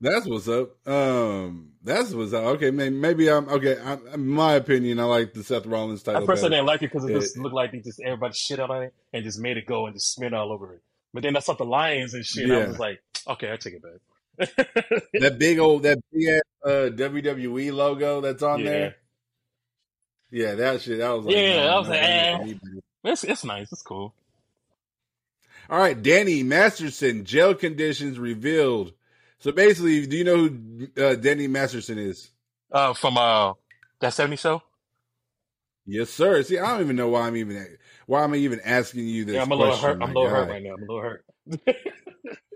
that's 0.01 0.27
what's 0.27 0.49
up. 0.49 0.87
Um, 0.87 1.73
that's 1.83 2.13
what's 2.13 2.33
up. 2.33 2.45
Okay, 2.57 2.71
maybe, 2.71 2.95
maybe 2.97 3.31
I'm 3.31 3.49
okay. 3.49 3.79
I, 3.81 3.95
in 4.15 4.27
my 4.27 4.55
opinion, 4.55 4.99
I 5.01 5.05
like 5.05 5.33
the 5.33 5.45
Seth 5.45 5.65
Rollins 5.65 6.03
title. 6.03 6.23
I 6.23 6.27
personally 6.27 6.51
better. 6.51 6.57
didn't 6.61 6.67
like 6.67 6.83
it 6.83 6.93
because 6.93 7.05
it 7.09 7.13
Yeah. 7.13 7.21
just 7.21 7.39
looked 7.39 7.55
like 7.55 7.73
they 7.73 7.79
just 7.79 8.01
everybody 8.01 8.35
shit 8.35 8.59
out 8.59 8.71
on 8.71 8.83
it 8.83 8.95
and 9.13 9.23
just 9.25 9.39
made 9.39 9.57
it 9.59 9.67
go 9.67 9.87
and 9.87 9.95
just 9.95 10.13
smeared 10.13 10.35
all 10.35 10.53
over 10.53 10.75
it. 10.75 10.83
But 11.15 11.23
then 11.23 11.37
I 11.37 11.41
saw 11.41 11.55
the 11.55 11.65
lions 11.65 12.15
and 12.15 12.25
shit. 12.27 12.45
and 12.45 12.53
I 12.55 12.67
was 12.67 12.79
like, 12.79 13.01
okay, 13.29 13.53
I 13.53 13.57
take 13.57 13.75
it 13.75 13.83
back. 13.83 14.01
That 15.19 15.39
big 15.39 15.59
old, 15.59 15.85
that 15.85 15.99
big 16.13 16.29
ass 16.29 16.43
uh, 16.65 16.91
WWE 16.95 17.73
logo 17.73 18.21
that's 18.21 18.43
on 18.43 18.65
Yeah. 18.65 18.65
there. 18.65 18.97
Yeah, 20.31 20.55
that 20.57 20.83
shit. 20.83 20.99
That 20.99 21.11
was 21.11 21.27
like, 21.27 21.37
Yeah, 21.37 21.57
no, 21.57 21.69
I 21.69 21.79
was 21.79 21.89
no, 21.89 21.91
like, 21.91 22.01
eh. 22.03 22.39
for 22.39 22.45
me, 22.45 22.55
buddy. 22.55 22.81
It's 23.05 23.25
it's 23.25 23.45
nice. 23.45 23.73
It's 23.73 23.83
cool. 23.83 24.15
All 25.71 25.79
right, 25.79 26.01
Danny 26.01 26.43
Masterson, 26.43 27.25
jail 27.25 27.55
conditions 27.55 28.19
revealed. 28.19 28.93
So 29.39 29.53
basically, 29.53 30.07
do 30.07 30.17
you 30.17 30.25
know 30.25 30.37
who 30.37 30.89
uh, 31.03 31.15
Danny 31.17 31.49
Masterson 31.49 31.99
is? 31.99 32.31
Uh, 32.71 32.95
from 32.95 33.19
uh 33.19 33.55
that 34.01 34.15
seventy 34.15 34.37
show. 34.37 34.63
Yes, 35.87 36.11
sir. 36.11 36.43
See, 36.43 36.59
I 36.59 36.73
don't 36.73 36.83
even 36.83 36.97
know 36.97 37.09
why 37.09 37.27
I'm 37.27 37.37
even 37.37 37.77
why 38.07 38.25
am 38.25 38.33
I 38.35 38.37
even 38.37 38.61
asking 38.65 39.07
you 39.07 39.25
this 39.25 39.35
Yeah, 39.37 39.43
I'm 39.43 39.51
a 39.53 39.57
little 39.57 39.77
question. 39.77 39.89
hurt. 39.89 39.99
I'm 40.01 40.11
a 40.11 40.15
little 40.15 40.29
hurt 40.31 40.49
right 40.49 40.63
now. 40.63 40.75
I'm 40.75 40.83
a 40.83 40.87
little 40.87 41.01
hurt. 41.03 41.25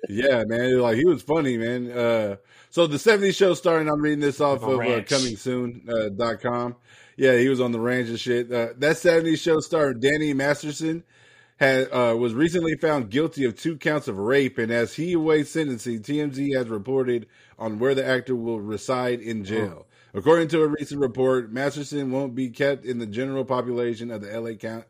Yeah, 0.08 0.44
man. 0.44 0.78
Like 0.80 0.96
he 0.96 1.04
was 1.04 1.22
funny, 1.22 1.56
man. 1.56 1.90
Uh, 1.90 2.36
so 2.70 2.86
the 2.86 2.98
70s 2.98 3.34
show 3.36 3.54
starting. 3.54 3.88
I'm 3.88 4.00
reading 4.00 4.20
this 4.20 4.40
off 4.40 4.62
of 4.62 4.80
uh, 4.80 5.02
coming 5.02 5.36
soon 5.36 5.88
uh, 5.88 6.10
dot 6.10 6.40
com. 6.40 6.76
Yeah, 7.16 7.36
he 7.38 7.48
was 7.48 7.60
on 7.60 7.72
the 7.72 7.80
ranch 7.80 8.08
and 8.08 8.20
shit. 8.20 8.52
Uh, 8.52 8.68
that 8.76 8.96
70s 8.96 9.38
show 9.40 9.58
star 9.60 9.94
Danny 9.94 10.34
Masterson 10.34 11.02
had 11.56 11.88
uh, 11.90 12.14
was 12.16 12.34
recently 12.34 12.76
found 12.76 13.10
guilty 13.10 13.44
of 13.44 13.56
two 13.56 13.76
counts 13.78 14.06
of 14.06 14.18
rape, 14.18 14.58
and 14.58 14.70
as 14.70 14.94
he 14.94 15.14
awaits 15.14 15.50
sentencing, 15.50 16.02
TMZ 16.02 16.54
has 16.54 16.68
reported 16.68 17.26
on 17.58 17.78
where 17.78 17.94
the 17.94 18.06
actor 18.06 18.36
will 18.36 18.60
reside 18.60 19.20
in 19.20 19.44
jail. 19.44 19.86
According 20.12 20.48
to 20.48 20.62
a 20.62 20.68
recent 20.68 21.00
report, 21.00 21.52
Masterson 21.52 22.10
won't 22.10 22.34
be 22.34 22.50
kept 22.50 22.84
in 22.84 22.98
the 22.98 23.06
general 23.06 23.44
population 23.44 24.10
of 24.10 24.20
the 24.20 24.38
LA 24.40 24.82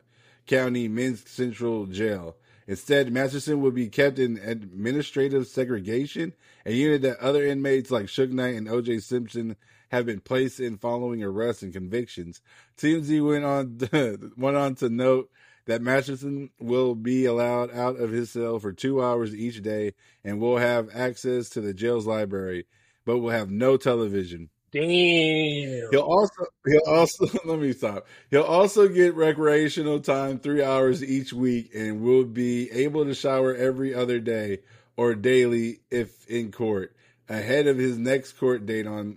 County 0.46 0.88
Men's 0.88 1.28
Central 1.28 1.86
Jail. 1.86 2.36
Instead, 2.66 3.12
Masterson 3.12 3.60
will 3.60 3.70
be 3.70 3.88
kept 3.88 4.18
in 4.18 4.38
administrative 4.38 5.46
segregation, 5.46 6.32
a 6.64 6.72
unit 6.72 7.02
that 7.02 7.20
other 7.20 7.44
inmates 7.44 7.90
like 7.90 8.06
Suge 8.06 8.32
Knight 8.32 8.56
and 8.56 8.68
O.J. 8.68 9.00
Simpson 9.00 9.56
have 9.90 10.06
been 10.06 10.20
placed 10.20 10.58
in 10.58 10.76
following 10.76 11.22
arrests 11.22 11.62
and 11.62 11.72
convictions. 11.72 12.40
TMZ 12.76 13.24
went 13.24 13.44
on 13.44 14.32
went 14.36 14.56
on 14.56 14.74
to 14.76 14.88
note 14.88 15.30
that 15.66 15.82
Masterson 15.82 16.50
will 16.58 16.94
be 16.94 17.24
allowed 17.24 17.72
out 17.72 17.96
of 17.96 18.10
his 18.10 18.30
cell 18.30 18.58
for 18.58 18.72
two 18.72 19.02
hours 19.02 19.34
each 19.34 19.62
day 19.62 19.94
and 20.24 20.40
will 20.40 20.58
have 20.58 20.88
access 20.94 21.48
to 21.50 21.60
the 21.60 21.74
jail's 21.74 22.06
library, 22.06 22.66
but 23.04 23.18
will 23.18 23.30
have 23.30 23.50
no 23.50 23.76
television. 23.76 24.50
Damn. 24.76 25.90
He'll 25.90 26.00
also 26.02 26.44
he'll 26.66 26.80
also 26.86 27.26
let 27.46 27.58
me 27.58 27.72
stop. 27.72 28.06
He'll 28.30 28.42
also 28.42 28.88
get 28.88 29.14
recreational 29.14 30.00
time 30.00 30.38
three 30.38 30.62
hours 30.62 31.02
each 31.02 31.32
week 31.32 31.70
and 31.74 32.02
will 32.02 32.24
be 32.24 32.70
able 32.70 33.06
to 33.06 33.14
shower 33.14 33.54
every 33.54 33.94
other 33.94 34.20
day 34.20 34.60
or 34.96 35.14
daily 35.14 35.80
if 35.90 36.26
in 36.28 36.52
court 36.52 36.94
ahead 37.28 37.66
of 37.66 37.78
his 37.78 37.96
next 37.96 38.34
court 38.34 38.66
date 38.66 38.86
on 38.86 39.16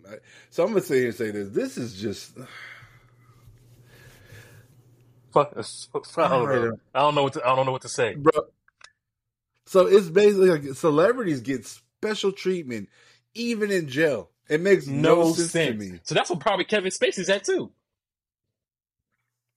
so 0.49 0.63
I'm 0.63 0.69
gonna 0.69 0.81
sit 0.81 0.95
here 0.95 1.07
and 1.07 1.15
say 1.15 1.31
this. 1.31 1.49
This 1.49 1.77
is 1.77 1.99
just 1.99 2.37
Fuck, 5.33 5.53
I 6.17 6.27
don't 6.29 6.49
know. 6.49 6.77
I 6.95 6.99
don't 7.01 7.15
know 7.15 7.23
what 7.23 7.33
to, 7.33 7.45
I 7.45 7.55
don't 7.55 7.65
know 7.65 7.71
what 7.73 7.81
to 7.81 7.89
say. 7.89 8.15
bro 8.15 8.31
So 9.65 9.87
it's 9.87 10.09
basically 10.09 10.51
like 10.51 10.63
celebrities 10.75 11.41
get 11.41 11.65
special 11.65 12.31
treatment 12.31 12.87
even 13.33 13.71
in 13.71 13.89
jail. 13.89 14.29
It 14.49 14.61
makes 14.61 14.87
no, 14.87 15.15
No 15.15 15.33
sense, 15.33 15.51
sense. 15.51 15.83
to 15.83 15.91
me. 15.91 15.99
So 16.03 16.15
that's 16.15 16.29
what 16.29 16.39
probably 16.39 16.65
Kevin 16.65 16.91
Spacey's 16.91 17.29
at 17.29 17.43
too. 17.45 17.71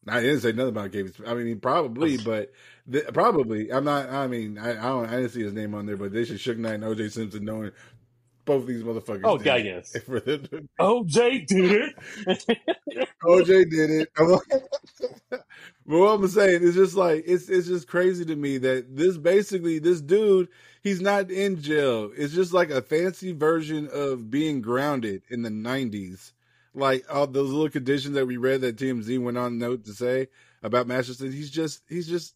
I 0.07 0.21
didn't 0.21 0.41
say 0.41 0.53
nothing 0.53 0.71
about 0.71 0.93
Kevin. 0.93 1.13
Spacey. 1.13 1.29
I 1.29 1.35
mean, 1.35 1.61
probably, 1.61 2.17
but 2.19 2.53
th- 2.91 3.07
probably. 3.13 3.73
I'm 3.73 3.85
not. 3.85 4.11
I 4.11 4.27
mean, 4.27 4.59
I, 4.59 4.71
I 4.73 4.75
don't. 4.89 5.07
I 5.07 5.17
didn't 5.17 5.31
see 5.31 5.43
his 5.45 5.53
name 5.53 5.75
on 5.75 5.87
there, 5.87 5.97
but 5.97 6.13
they 6.13 6.25
should 6.25 6.39
Suge 6.39 6.59
Knight 6.59 6.75
and 6.75 6.83
OJ 6.85 7.13
Simpson 7.13 7.45
knowing 7.45 7.71
both 8.45 8.67
these 8.67 8.83
motherfuckers. 8.83 9.23
Oh, 9.25 9.37
it. 9.37 9.65
yes. 9.65 9.97
For 10.07 10.21
them 10.21 10.47
to- 10.49 10.69
OJ 10.81 11.47
did 11.47 11.73
it. 11.73 12.59
OJ 13.25 13.71
did 13.71 13.91
it. 13.91 14.09
but 15.31 15.45
what 15.87 16.09
I'm 16.09 16.29
saying 16.29 16.63
is 16.63 16.75
just 16.75 16.97
like 16.97 17.25
it's 17.27 17.49
it's 17.49 17.69
just 17.69 17.89
crazy 17.89 18.25
to 18.25 18.37
me 18.37 18.59
that 18.59 18.97
this 18.97 19.17
basically 19.17 19.79
this 19.79 20.01
dude 20.01 20.49
he's 20.83 21.01
not 21.01 21.31
in 21.31 21.61
jail. 21.61 22.11
It's 22.17 22.35
just 22.35 22.53
like 22.53 22.71
a 22.71 22.83
fancy 22.83 23.33
version 23.33 23.89
of 23.93 24.31
being 24.31 24.61
grounded 24.61 25.23
in 25.31 25.43
the 25.43 25.51
90s. 25.51 26.33
Like 26.75 27.05
all 27.13 27.27
those 27.27 27.51
little 27.51 27.71
conditions 27.71 28.15
that 28.15 28.27
we 28.27 28.37
read 28.37 28.63
that 28.63 28.77
TMZ 28.77 29.23
went 29.23 29.39
on 29.39 29.59
note 29.59 29.85
to 29.85 29.93
say 29.93 30.29
about 30.63 30.87
Masterson. 30.87 31.31
He's 31.31 31.51
just 31.51 31.83
he's 31.89 32.09
just 32.09 32.35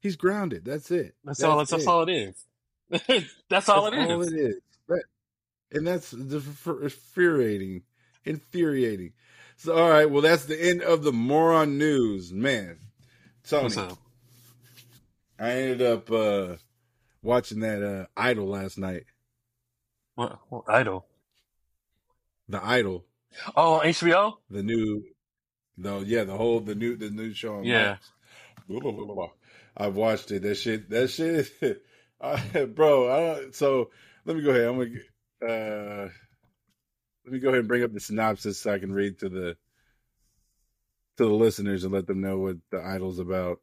he's 0.00 0.16
grounded. 0.16 0.64
That's 0.64 0.90
it. 0.90 1.14
That's, 1.24 1.42
all. 1.42 1.58
That's, 1.58 1.72
it. 1.72 1.86
all 1.86 2.02
it 2.02 2.10
is. 2.10 2.44
that's 3.48 3.68
all 3.68 3.90
That's 3.90 3.96
it 3.96 4.02
is. 4.04 4.10
all 4.10 4.22
it 4.22 4.34
is. 4.34 4.56
And 5.70 5.86
that's 5.86 6.12
infuriating, 6.12 7.82
infuriating. 8.24 9.12
So, 9.56 9.76
all 9.76 9.90
right. 9.90 10.10
Well, 10.10 10.22
that's 10.22 10.44
the 10.46 10.60
end 10.60 10.82
of 10.82 11.02
the 11.02 11.12
moron 11.12 11.76
news, 11.78 12.32
man. 12.32 12.78
Tony, 13.46 13.64
What's 13.64 13.76
up? 13.76 13.98
I 15.38 15.50
ended 15.50 15.82
up 15.82 16.10
uh 16.10 16.56
watching 17.22 17.60
that 17.60 17.82
uh 17.82 18.06
Idol 18.16 18.48
last 18.48 18.78
night. 18.78 19.04
What, 20.14 20.38
what 20.48 20.64
idol? 20.68 21.06
The 22.48 22.64
Idol, 22.64 23.04
Oh, 23.54 23.80
HBO. 23.84 24.36
the 24.50 24.62
new, 24.62 25.04
the 25.76 25.98
yeah, 26.00 26.24
the 26.24 26.36
whole 26.36 26.60
the 26.60 26.74
new 26.74 26.96
the 26.96 27.10
new 27.10 27.32
show. 27.34 27.56
On 27.56 27.64
Yeah. 27.64 27.98
Blah, 28.68 28.80
blah, 28.80 28.92
blah, 28.92 29.04
blah, 29.04 29.14
blah. 29.14 29.30
I've 29.76 29.96
watched 29.96 30.30
it. 30.32 30.42
That 30.42 30.56
shit. 30.56 30.90
That 30.90 31.08
shit. 31.08 31.50
I, 32.20 32.64
bro. 32.64 33.10
I 33.10 33.40
don't, 33.40 33.54
so 33.54 33.90
let 34.24 34.36
me 34.36 34.42
go 34.42 34.50
ahead. 34.50 34.66
I'm 34.68 34.78
gonna. 34.78 34.90
Uh, 35.42 36.08
let 37.24 37.32
me 37.32 37.38
go 37.38 37.48
ahead 37.48 37.60
and 37.60 37.68
bring 37.68 37.84
up 37.84 37.92
the 37.92 38.00
synopsis 38.00 38.58
so 38.58 38.72
I 38.72 38.78
can 38.78 38.92
read 38.92 39.18
to 39.20 39.28
the 39.28 39.56
to 41.18 41.24
the 41.24 41.32
listeners 41.34 41.84
and 41.84 41.92
let 41.92 42.06
them 42.06 42.20
know 42.20 42.38
what 42.38 42.56
the 42.70 42.80
idol's 42.80 43.18
about. 43.18 43.60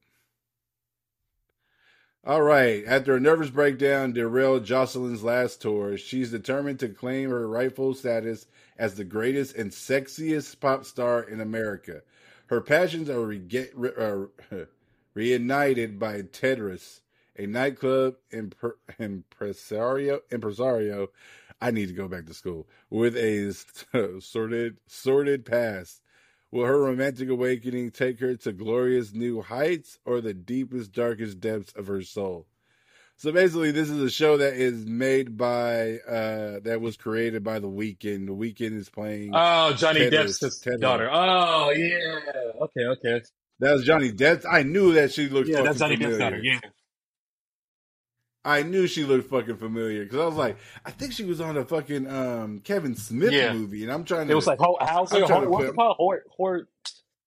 All 2.25 2.41
right. 2.41 2.83
After 2.87 3.15
a 3.15 3.19
nervous 3.19 3.49
breakdown 3.51 4.11
derailed 4.11 4.65
Jocelyn's 4.65 5.23
last 5.23 5.61
tour, 5.61 5.95
she's 5.95 6.31
determined 6.31 6.79
to 6.79 6.89
claim 6.89 7.29
her 7.29 7.47
rightful 7.47 7.93
status 7.93 8.47
as 8.77 8.95
the 8.95 9.03
greatest 9.03 9.55
and 9.55 9.71
sexiest 9.71 10.59
pop 10.59 10.85
star 10.85 11.21
in 11.21 11.39
America. 11.39 12.01
Her 12.47 12.61
passions 12.61 13.09
are 13.09 13.23
rege- 13.25 13.69
re- 13.75 13.91
uh, 13.97 14.25
reunited 15.13 15.99
by 15.99 16.23
Tedros, 16.23 17.01
a 17.37 17.45
nightclub 17.45 18.15
impre- 18.33 18.73
impresario. 18.99 20.21
Impresario. 20.31 21.09
I 21.65 21.71
need 21.71 21.87
to 21.87 21.95
go 21.95 22.07
back 22.07 22.27
to 22.27 22.33
school 22.35 22.67
with 22.91 23.17
a 23.17 23.51
sordid, 24.21 24.77
sordid 24.85 25.45
past. 25.45 25.99
Will 26.51 26.65
her 26.65 26.79
romantic 26.79 27.27
awakening 27.27 27.89
take 27.89 28.19
her 28.19 28.35
to 28.35 28.53
glorious 28.53 29.13
new 29.13 29.41
heights 29.41 29.97
or 30.05 30.21
the 30.21 30.35
deepest, 30.35 30.91
darkest 30.91 31.39
depths 31.39 31.73
of 31.75 31.87
her 31.87 32.03
soul? 32.03 32.45
So 33.17 33.31
basically, 33.31 33.71
this 33.71 33.89
is 33.89 33.99
a 33.99 34.11
show 34.11 34.37
that 34.37 34.53
is 34.53 34.85
made 34.85 35.37
by, 35.37 35.97
uh, 36.07 36.59
that 36.65 36.81
was 36.81 36.97
created 36.97 37.43
by 37.43 37.57
The 37.57 37.67
Weeknd. 37.67 38.27
The 38.27 38.35
Weeknd 38.35 38.77
is 38.77 38.89
playing. 38.89 39.31
Oh, 39.33 39.73
Johnny 39.73 40.01
Depp's 40.01 40.39
daughter. 40.79 41.09
Oh, 41.11 41.71
yeah. 41.71 42.61
Okay, 42.61 42.85
okay. 42.85 43.25
that 43.59 43.73
was 43.73 43.83
Johnny 43.85 44.11
Depp. 44.11 44.45
I 44.47 44.61
knew 44.61 44.93
that 44.93 45.11
she 45.13 45.29
looked 45.29 45.49
Yeah, 45.49 45.63
that's 45.63 45.79
Johnny 45.79 45.97
Depp's 45.97 46.19
daughter. 46.19 46.39
Yeah. 46.43 46.59
I 48.45 48.61
knew 48.63 48.85
she 48.87 49.03
looked 49.03 49.29
fucking 49.29 49.57
familiar 49.57 50.03
because 50.03 50.19
I 50.19 50.25
was 50.25 50.35
like, 50.35 50.57
I 50.85 50.91
think 50.91 51.11
she 51.13 51.25
was 51.25 51.41
on 51.41 51.57
a 51.57 51.65
fucking 51.65 52.07
um, 52.07 52.59
Kevin 52.59 52.95
Smith 52.95 53.31
Yeah. 53.33 53.51
movie, 53.53 53.83
and 53.83 53.91
I'm 53.91 54.05
trying 54.05 54.27
to. 54.27 54.31
It 54.33 54.35
was 54.35 54.45
like 54.47 54.59
Ho- 54.59 54.77
Hauser. 54.79 55.15
I'm 55.17 55.25
trying 55.27 55.39
Ho- 55.39 55.45
to 55.45 55.49
what's 55.49 55.69
it 55.69 55.75
called? 55.75 55.97
Hort, 55.97 56.23
Hort. 56.29 56.69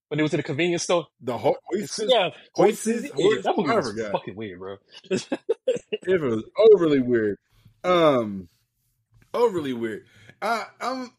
When 0.09 0.19
he 0.19 0.23
was 0.23 0.33
in 0.33 0.39
the 0.39 0.43
convenience 0.45 0.85
store. 0.85 1.07
the 1.21 1.37
whole. 1.37 1.59
Hoists? 1.67 2.01
Yeah. 2.07 2.31
Hoists? 2.55 2.87
Yeah, 2.87 3.11
Hoists? 3.15 3.45
that 3.45 3.55
movie 3.59 3.75
was 3.75 4.11
fucking 4.13 4.37
weird, 4.37 4.59
bro. 4.61 4.77
It 5.11 6.21
was 6.23 6.45
overly 6.73 7.01
weird. 7.01 7.37
Um, 7.85 8.49
overly 9.35 9.73
weird. 9.75 10.05
I, 10.41 10.65
I'm. 10.81 11.11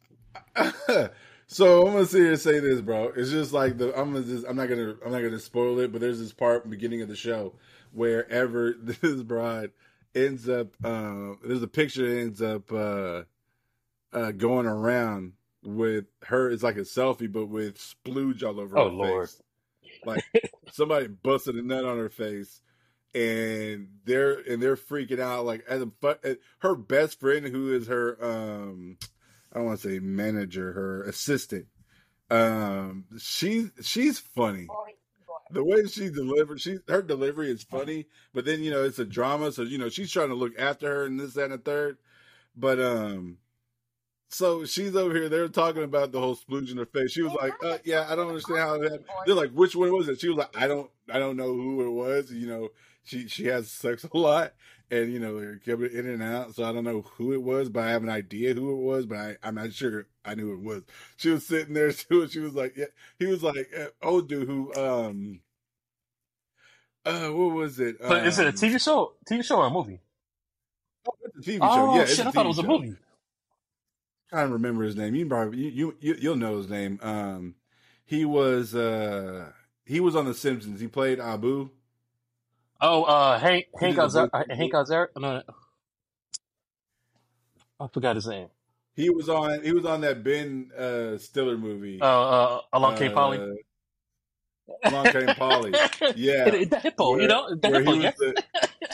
so 1.47 1.85
I'm 1.85 1.93
gonna 1.93 2.05
sit 2.05 2.19
here 2.21 2.31
and 2.31 2.39
say 2.39 2.59
this, 2.59 2.81
bro. 2.81 3.11
It's 3.15 3.29
just 3.31 3.53
like 3.53 3.77
the 3.77 3.97
I'm 3.99 4.13
gonna 4.13 4.25
just 4.25 4.45
I'm 4.47 4.55
not 4.55 4.69
gonna 4.69 4.95
I'm 5.05 5.11
not 5.11 5.21
gonna 5.21 5.39
spoil 5.39 5.79
it, 5.79 5.91
but 5.91 6.01
there's 6.01 6.19
this 6.19 6.33
part 6.33 6.63
the 6.63 6.69
beginning 6.69 7.01
of 7.01 7.07
the 7.09 7.15
show 7.15 7.53
wherever 7.91 8.73
this 8.81 9.21
bride 9.23 9.71
ends 10.15 10.49
up. 10.49 10.67
Uh, 10.83 11.33
there's 11.45 11.63
a 11.63 11.67
picture 11.67 12.07
that 12.07 12.21
ends 12.21 12.41
up 12.41 12.71
uh, 12.71 13.23
uh, 14.13 14.31
going 14.31 14.65
around 14.65 15.33
with 15.63 16.05
her. 16.23 16.49
It's 16.49 16.63
like 16.63 16.77
a 16.77 16.81
selfie, 16.81 17.31
but 17.31 17.47
with 17.47 17.77
splooge 17.77 18.43
all 18.43 18.59
over. 18.59 18.77
Oh, 18.77 18.85
her 18.85 18.95
Lord. 18.95 19.29
Face. 19.29 19.41
Like 20.05 20.23
somebody 20.71 21.07
busted 21.07 21.55
a 21.55 21.61
nut 21.61 21.85
on 21.85 21.97
her 21.97 22.09
face, 22.09 22.61
and 23.13 23.89
they're 24.05 24.33
and 24.33 24.61
they're 24.61 24.75
freaking 24.75 25.19
out. 25.19 25.45
Like 25.45 25.65
as 25.67 25.81
a 25.81 26.37
her 26.59 26.75
best 26.75 27.19
friend, 27.19 27.45
who 27.45 27.73
is 27.73 27.87
her 27.87 28.17
um, 28.23 28.97
I 29.51 29.57
don't 29.57 29.65
want 29.65 29.81
to 29.81 29.89
say 29.89 29.99
manager, 29.99 30.73
her 30.73 31.03
assistant. 31.03 31.65
Um, 32.29 33.05
she 33.19 33.69
she's 33.81 34.19
funny. 34.19 34.67
The 35.51 35.63
way 35.63 35.85
she 35.87 36.09
delivers, 36.09 36.61
she 36.61 36.77
her 36.87 37.01
delivery 37.01 37.49
is 37.49 37.63
funny, 37.63 38.05
but 38.33 38.45
then 38.45 38.61
you 38.63 38.69
know 38.69 38.83
it's 38.83 38.99
a 38.99 39.05
drama, 39.05 39.51
so 39.51 39.63
you 39.63 39.77
know 39.79 39.89
she's 39.89 40.11
trying 40.11 40.29
to 40.29 40.35
look 40.35 40.53
after 40.59 40.87
her 40.87 41.05
and 41.05 41.19
this 41.19 41.33
that, 41.33 41.45
and 41.45 41.53
the 41.53 41.57
third. 41.57 41.97
But 42.55 42.79
um, 42.79 43.37
so 44.29 44.65
she's 44.65 44.95
over 44.95 45.15
here. 45.15 45.29
They're 45.29 45.47
talking 45.47 45.83
about 45.83 46.11
the 46.11 46.19
whole 46.19 46.35
splooge 46.35 46.71
in 46.71 46.77
her 46.77 46.85
face. 46.85 47.11
She 47.11 47.23
was 47.23 47.33
like, 47.33 47.53
uh, 47.63 47.79
"Yeah, 47.83 48.05
I 48.09 48.15
don't 48.15 48.27
understand 48.27 48.59
how 48.59 48.77
that." 48.77 49.03
They're 49.25 49.35
like, 49.35 49.51
"Which 49.51 49.75
one 49.75 49.91
was 49.91 50.07
it?" 50.07 50.19
She 50.21 50.29
was 50.29 50.37
like, 50.37 50.55
"I 50.57 50.67
don't, 50.67 50.89
I 51.11 51.19
don't 51.19 51.37
know 51.37 51.53
who 51.53 51.85
it 51.87 51.91
was." 51.91 52.31
You 52.31 52.47
know, 52.47 52.69
she 53.09 53.27
she 53.27 53.45
has 53.47 53.71
sex 53.71 54.03
a 54.03 54.17
lot, 54.17 54.53
and 54.91 55.11
you 55.11 55.19
know 55.19 55.39
they're 55.39 55.57
coming 55.65 55.91
in 55.91 56.07
and 56.07 56.21
out. 56.23 56.55
So 56.55 56.63
I 56.63 56.71
don't 56.71 56.83
know 56.83 57.01
who 57.17 57.33
it 57.33 57.41
was, 57.41 57.69
but 57.69 57.83
I 57.83 57.91
have 57.91 58.03
an 58.03 58.09
idea 58.09 58.53
who 58.53 58.71
it 58.71 58.83
was. 58.83 59.05
But 59.05 59.17
I, 59.17 59.37
I'm 59.43 59.55
not 59.55 59.73
sure. 59.73 60.07
I 60.23 60.35
knew 60.35 60.53
it 60.53 60.61
was. 60.61 60.83
She 61.17 61.29
was 61.29 61.45
sitting 61.45 61.73
there 61.73 61.91
too. 61.93 62.21
and 62.23 62.31
She 62.31 62.39
was 62.39 62.53
like, 62.53 62.77
"Yeah." 62.77 62.85
He 63.17 63.25
was 63.25 63.41
like, 63.43 63.69
uh, 63.77 63.87
"Old 64.01 64.29
dude 64.29 64.47
who 64.47 64.73
um." 64.75 65.41
Uh, 67.05 67.29
what 67.29 67.55
was 67.55 67.79
it? 67.79 67.95
But 67.99 68.27
is 68.27 68.37
it 68.39 68.45
a 68.45 68.49
Um, 68.49 68.55
TV 68.55 68.83
show? 68.83 69.13
TV 69.29 69.43
show 69.43 69.57
or 69.57 69.67
a 69.67 69.69
movie? 69.69 70.01
Oh, 71.07 71.13
it's 71.23 71.47
a 71.47 71.51
TV 71.51 71.57
show. 71.59 71.61
Oh 71.61 71.95
yeah, 71.95 72.05
shit! 72.05 72.27
I 72.27 72.31
thought 72.31 72.45
it 72.45 72.49
was 72.49 72.59
a 72.59 72.61
show. 72.61 72.67
movie. 72.67 72.95
trying 74.29 74.47
to 74.47 74.53
remember 74.53 74.83
his 74.83 74.95
name. 74.95 75.15
You 75.15 75.25
probably 75.25 75.57
you, 75.59 75.69
you 75.71 75.95
you 75.99 76.15
you'll 76.19 76.35
know 76.35 76.57
his 76.57 76.69
name. 76.69 76.99
Um, 77.01 77.55
he 78.05 78.25
was 78.25 78.75
uh 78.75 79.51
he 79.85 79.99
was 79.99 80.15
on 80.15 80.25
The 80.25 80.33
Simpsons. 80.33 80.79
He 80.81 80.87
played 80.87 81.19
Abu. 81.19 81.69
Oh, 82.81 83.03
uh, 83.03 83.37
Hank 83.39 83.65
Hank 83.79 83.95
the 83.97 84.03
Azaria. 84.03 84.55
Hank 84.55 84.73
Azaria. 84.73 85.07
No. 85.17 85.41
I 87.79 87.87
forgot 87.87 88.15
his 88.15 88.27
name. 88.27 88.47
He 88.95 89.09
was 89.09 89.29
on 89.29 89.63
he 89.63 89.71
was 89.71 89.85
on 89.85 90.01
that 90.01 90.23
Ben 90.23 90.71
uh, 90.77 91.17
Stiller 91.17 91.57
movie. 91.57 91.99
Uh, 92.01 92.05
uh, 92.05 92.61
Along 92.73 92.97
Came 92.97 93.11
Polly. 93.13 93.37
Uh, 93.39 94.89
Along 94.89 95.05
Came 95.05 95.27
Polly. 95.35 95.71
Yeah. 96.15 96.49
the, 96.49 96.65
the 96.65 96.79
hippo. 96.79 97.11
Where- 97.11 97.21
you 97.21 97.27
know, 97.27 97.55
the 97.55 97.69
where 97.69 97.79
hippo. 97.81 97.93
he 97.93 98.01
Yeah. 98.03 98.11
was 98.17 98.33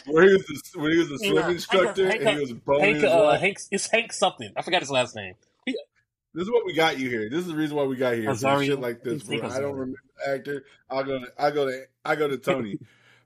the, 0.05 0.11
where 0.11 0.23
he 0.27 0.33
was 0.33 0.45
the, 0.45 0.79
when 0.79 0.91
he 0.91 0.97
was 0.99 1.11
a 1.11 1.17
swim 1.19 1.35
Yeah. 1.35 1.49
instructor 1.49 2.07
Hank- 2.07 2.21
and 2.21 2.29
he 2.29 2.39
was 2.39 2.81
Hank. 2.81 3.03
Uh. 3.03 3.37
Hank. 3.37 3.59
It's 3.71 3.87
Hank 3.87 4.13
something. 4.13 4.51
I 4.55 4.61
forgot 4.61 4.81
his 4.81 4.91
last 4.91 5.15
name. 5.15 5.33
This 5.65 6.43
is 6.43 6.51
what 6.51 6.65
we 6.65 6.73
got 6.73 6.99
you 6.99 7.09
here. 7.09 7.29
This 7.29 7.39
is 7.39 7.47
the 7.47 7.55
reason 7.55 7.77
why 7.77 7.83
we 7.85 7.95
got 7.95 8.15
here. 8.15 8.35
Some 8.35 8.51
Azaria? 8.59 8.65
shit 8.65 8.81
like 8.81 9.01
this. 9.03 9.23
I 9.23 9.35
Where 9.37 9.45
I 9.45 9.59
don't 9.61 9.73
remember 9.73 9.99
the 10.25 10.31
actor. 10.33 10.65
I'll 10.89 11.03
go 11.05 11.19
to 11.19 11.27
I 11.39 11.49
go 11.51 11.65
to 11.65 11.83
I 12.03 12.15
go 12.17 12.27
to 12.27 12.37
Tony. 12.49 12.77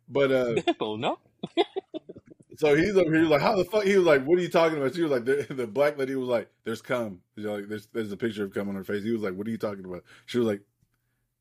But 0.09 0.31
uh. 0.31 0.55
No. 0.97 1.19
So 2.57 2.75
he's 2.75 2.97
over 2.97 3.13
here 3.13 3.23
like, 3.23 3.41
how 3.41 3.55
the 3.55 3.63
fuck? 3.63 3.83
He 3.85 3.95
was 3.95 4.05
like, 4.05 4.25
what 4.25 4.37
are 4.37 4.41
you 4.41 4.49
talking 4.49 4.77
about? 4.77 4.93
She 4.93 5.01
was 5.01 5.11
like, 5.11 5.23
the, 5.23 5.45
the 5.49 5.65
black 5.65 5.97
lady 5.97 6.15
was 6.15 6.27
like, 6.27 6.49
there's 6.65 6.81
cum. 6.81 7.21
You 7.35 7.43
know, 7.43 7.55
like, 7.55 7.69
there's 7.69 7.87
there's 7.93 8.11
a 8.11 8.17
picture 8.17 8.43
of 8.43 8.53
cum 8.53 8.67
on 8.67 8.75
her 8.75 8.83
face. 8.83 9.03
He 9.03 9.11
was 9.11 9.21
like, 9.21 9.35
what 9.35 9.47
are 9.47 9.51
you 9.51 9.57
talking 9.57 9.85
about? 9.85 10.03
She 10.25 10.39
was 10.39 10.47
like, 10.47 10.61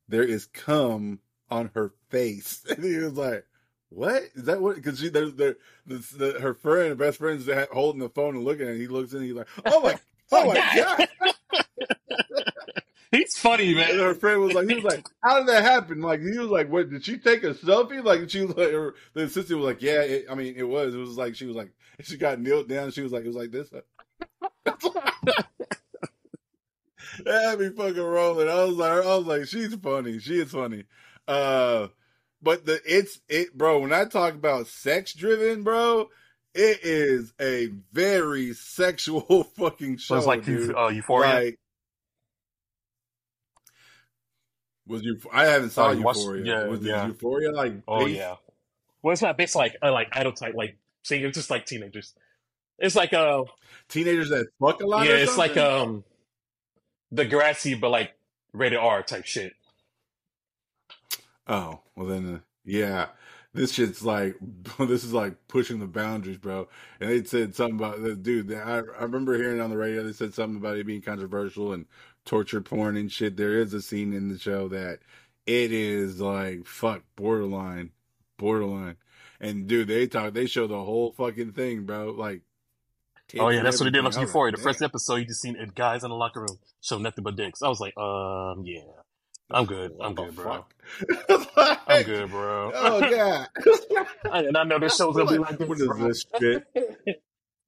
there 0.07 0.23
is 0.23 0.45
cum 0.47 1.19
on 1.49 1.71
her 1.75 1.93
face. 2.09 2.63
And 2.69 2.83
he 2.83 2.97
was 2.97 3.17
like, 3.17 3.45
what 3.89 4.23
is 4.35 4.43
that? 4.45 4.61
What? 4.61 4.75
Because 4.75 4.99
she 4.99 5.09
there's 5.09 5.33
the, 5.33 5.57
the, 5.85 5.97
the 6.17 6.39
her 6.39 6.53
friend, 6.53 6.89
her 6.89 6.95
best 6.95 7.17
friend's 7.17 7.49
holding 7.73 8.01
the 8.01 8.09
phone 8.09 8.35
and 8.35 8.45
looking 8.45 8.67
at 8.67 8.75
it. 8.75 8.79
He 8.79 8.87
looks 8.87 9.13
in, 9.13 9.23
he's 9.23 9.33
like, 9.33 9.47
oh 9.65 9.81
my, 9.81 9.95
Oh, 10.31 10.45
my 10.47 10.55
God. 10.75 11.07
god. 13.11 13.17
He's 13.17 13.37
funny, 13.37 13.67
And 13.69 13.75
man. 13.75 13.99
her 13.99 14.13
friend 14.13 14.41
was 14.41 14.53
like, 14.53 14.67
he 14.67 14.75
was 14.75 14.83
like, 14.83 15.05
how 15.23 15.39
did 15.39 15.47
that 15.47 15.63
happen? 15.63 16.01
Like, 16.01 16.21
he 16.21 16.37
was 16.37 16.49
like, 16.49 16.69
what, 16.69 16.89
did 16.89 17.03
she 17.03 17.17
take 17.17 17.43
a 17.43 17.53
selfie? 17.53 18.03
Like, 18.03 18.29
she 18.29 18.41
was 18.41 18.55
like, 18.55 18.71
her, 18.71 18.93
the 19.13 19.23
assistant 19.23 19.59
was 19.59 19.67
like, 19.67 19.81
yeah, 19.81 20.01
it, 20.01 20.25
I 20.29 20.35
mean, 20.35 20.53
it 20.55 20.63
was. 20.67 20.93
It 20.93 20.99
was 20.99 21.17
like, 21.17 21.35
she 21.35 21.45
was 21.45 21.55
like, 21.55 21.71
she 22.01 22.17
got 22.17 22.39
kneeled 22.39 22.69
down. 22.69 22.91
She 22.91 23.01
was 23.01 23.11
like, 23.11 23.23
it 23.23 23.27
was 23.27 23.35
like 23.35 23.51
this. 23.51 23.69
that 23.69 25.45
had 27.25 27.59
me 27.59 27.69
fucking 27.69 28.01
rolling. 28.01 28.49
I 28.49 28.63
was 28.63 28.75
like, 28.75 28.91
I 28.91 29.17
was 29.17 29.25
like, 29.25 29.45
she's 29.45 29.73
funny. 29.75 30.19
She 30.19 30.39
is 30.39 30.51
funny. 30.51 30.85
Uh, 31.27 31.87
but 32.41 32.65
the, 32.65 32.79
it's, 32.85 33.19
it, 33.27 33.57
bro, 33.57 33.79
when 33.79 33.93
I 33.93 34.05
talk 34.05 34.33
about 34.33 34.67
sex 34.67 35.13
driven, 35.13 35.63
bro, 35.63 36.09
it 36.55 36.79
is 36.83 37.33
a 37.39 37.69
very 37.91 38.53
sexual 38.53 39.43
fucking 39.57 39.97
show. 39.97 40.15
So 40.15 40.17
it's 40.17 40.27
like 40.27 40.45
dude. 40.45 40.75
Uh, 40.75 40.87
Euphoria. 40.87 41.33
Like, 41.33 41.58
was 44.89 45.03
you? 45.03 45.17
I 45.31 45.45
haven't 45.45 45.69
saw 45.69 45.87
Oh, 45.87 45.91
you 45.91 46.01
watched- 46.01 46.19
Euphoria. 46.19 46.43
yeah, 46.45 46.67
was 46.67 46.81
it 46.81 46.87
yeah. 46.89 47.07
Euphoria 47.07 47.51
like? 47.51 47.73
oh 47.87 48.05
based- 48.05 48.17
yeah. 48.17 48.35
Well, 49.01 49.13
it's 49.13 49.21
not 49.21 49.37
based 49.37 49.55
like 49.55 49.77
uh, 49.81 49.91
like 49.93 50.09
idol 50.11 50.33
type 50.33 50.53
like 50.55 50.77
saying 51.03 51.23
it's 51.23 51.37
just 51.37 51.49
like 51.49 51.65
teenagers. 51.65 52.13
It's 52.77 52.95
like 52.95 53.13
uh 53.13 53.43
teenagers 53.87 54.29
that 54.29 54.47
fuck 54.59 54.81
a 54.81 54.85
lot. 54.87 55.05
yeah, 55.05 55.13
or 55.13 55.15
it's 55.17 55.37
like 55.37 55.55
um 55.55 56.03
Degrassi 57.13 57.79
but 57.79 57.89
like 57.91 58.11
rated 58.53 58.79
R 58.79 59.01
type 59.03 59.25
shit. 59.25 59.53
Oh 61.47 61.79
well, 61.95 62.07
then 62.07 62.35
uh, 62.35 62.39
yeah, 62.65 63.07
this 63.53 63.71
shit's 63.73 64.03
like 64.03 64.35
this 64.79 65.03
is 65.03 65.13
like 65.13 65.35
pushing 65.47 65.79
the 65.79 65.87
boundaries, 65.87 66.37
bro. 66.37 66.67
And 66.99 67.09
they 67.09 67.23
said 67.23 67.55
something 67.55 67.77
about 67.79 68.01
the 68.03 68.15
dude. 68.15 68.53
I 68.53 68.77
I 68.99 69.03
remember 69.03 69.35
hearing 69.37 69.59
on 69.61 69.69
the 69.69 69.77
radio 69.77 70.03
they 70.03 70.13
said 70.13 70.33
something 70.33 70.57
about 70.57 70.77
it 70.77 70.85
being 70.85 71.01
controversial 71.01 71.73
and 71.73 71.85
torture 72.25 72.61
porn 72.61 72.97
and 72.97 73.11
shit. 73.11 73.37
There 73.37 73.59
is 73.59 73.73
a 73.73 73.81
scene 73.81 74.13
in 74.13 74.29
the 74.29 74.37
show 74.39 74.67
that 74.69 74.99
it 75.45 75.71
is 75.71 76.19
like 76.21 76.65
fuck 76.65 77.03
borderline, 77.15 77.91
borderline. 78.37 78.97
And 79.41 79.67
dude, 79.67 79.87
they 79.87 80.05
talk, 80.07 80.33
they 80.33 80.45
show 80.47 80.67
the 80.67 80.83
whole 80.83 81.13
fucking 81.13 81.53
thing, 81.53 81.85
bro. 81.85 82.11
Like, 82.11 82.41
Oh 83.39 83.49
yeah, 83.49 83.61
that's 83.61 83.79
what 83.79 83.85
they 83.85 83.91
did 83.91 83.99
on 83.99 84.05
was 84.05 84.17
Euphoria. 84.17 84.51
like, 84.51 84.57
The 84.57 84.63
first 84.63 84.81
episode, 84.81 85.17
you 85.17 85.25
just 85.25 85.41
seen 85.41 85.55
it, 85.55 85.75
guys 85.75 86.03
in 86.03 86.09
the 86.09 86.15
locker 86.15 86.41
room 86.41 86.57
show 86.81 86.97
nothing 86.97 87.23
but 87.23 87.35
dicks. 87.35 87.61
I 87.61 87.67
was 87.69 87.79
like, 87.79 87.95
um, 87.95 88.63
yeah, 88.65 88.81
I'm 89.51 89.65
good. 89.65 89.91
I'm 90.01 90.15
good, 90.15 90.35
bro. 90.35 90.65
fuck? 91.29 91.79
I'm 91.87 92.03
good, 92.03 92.29
bro. 92.31 92.71
Oh 92.73 92.99
god. 92.99 93.47
and 94.33 94.57
I 94.57 94.63
know 94.63 94.79
this 94.79 94.95
show's 94.97 95.15
gonna 95.15 95.31
be 95.31 95.37
like 95.37 95.57
this. 95.59 95.67
what 95.69 95.79
is 95.79 95.85
bro. 95.87 96.07
this 96.07 96.25
shit? 96.39 96.67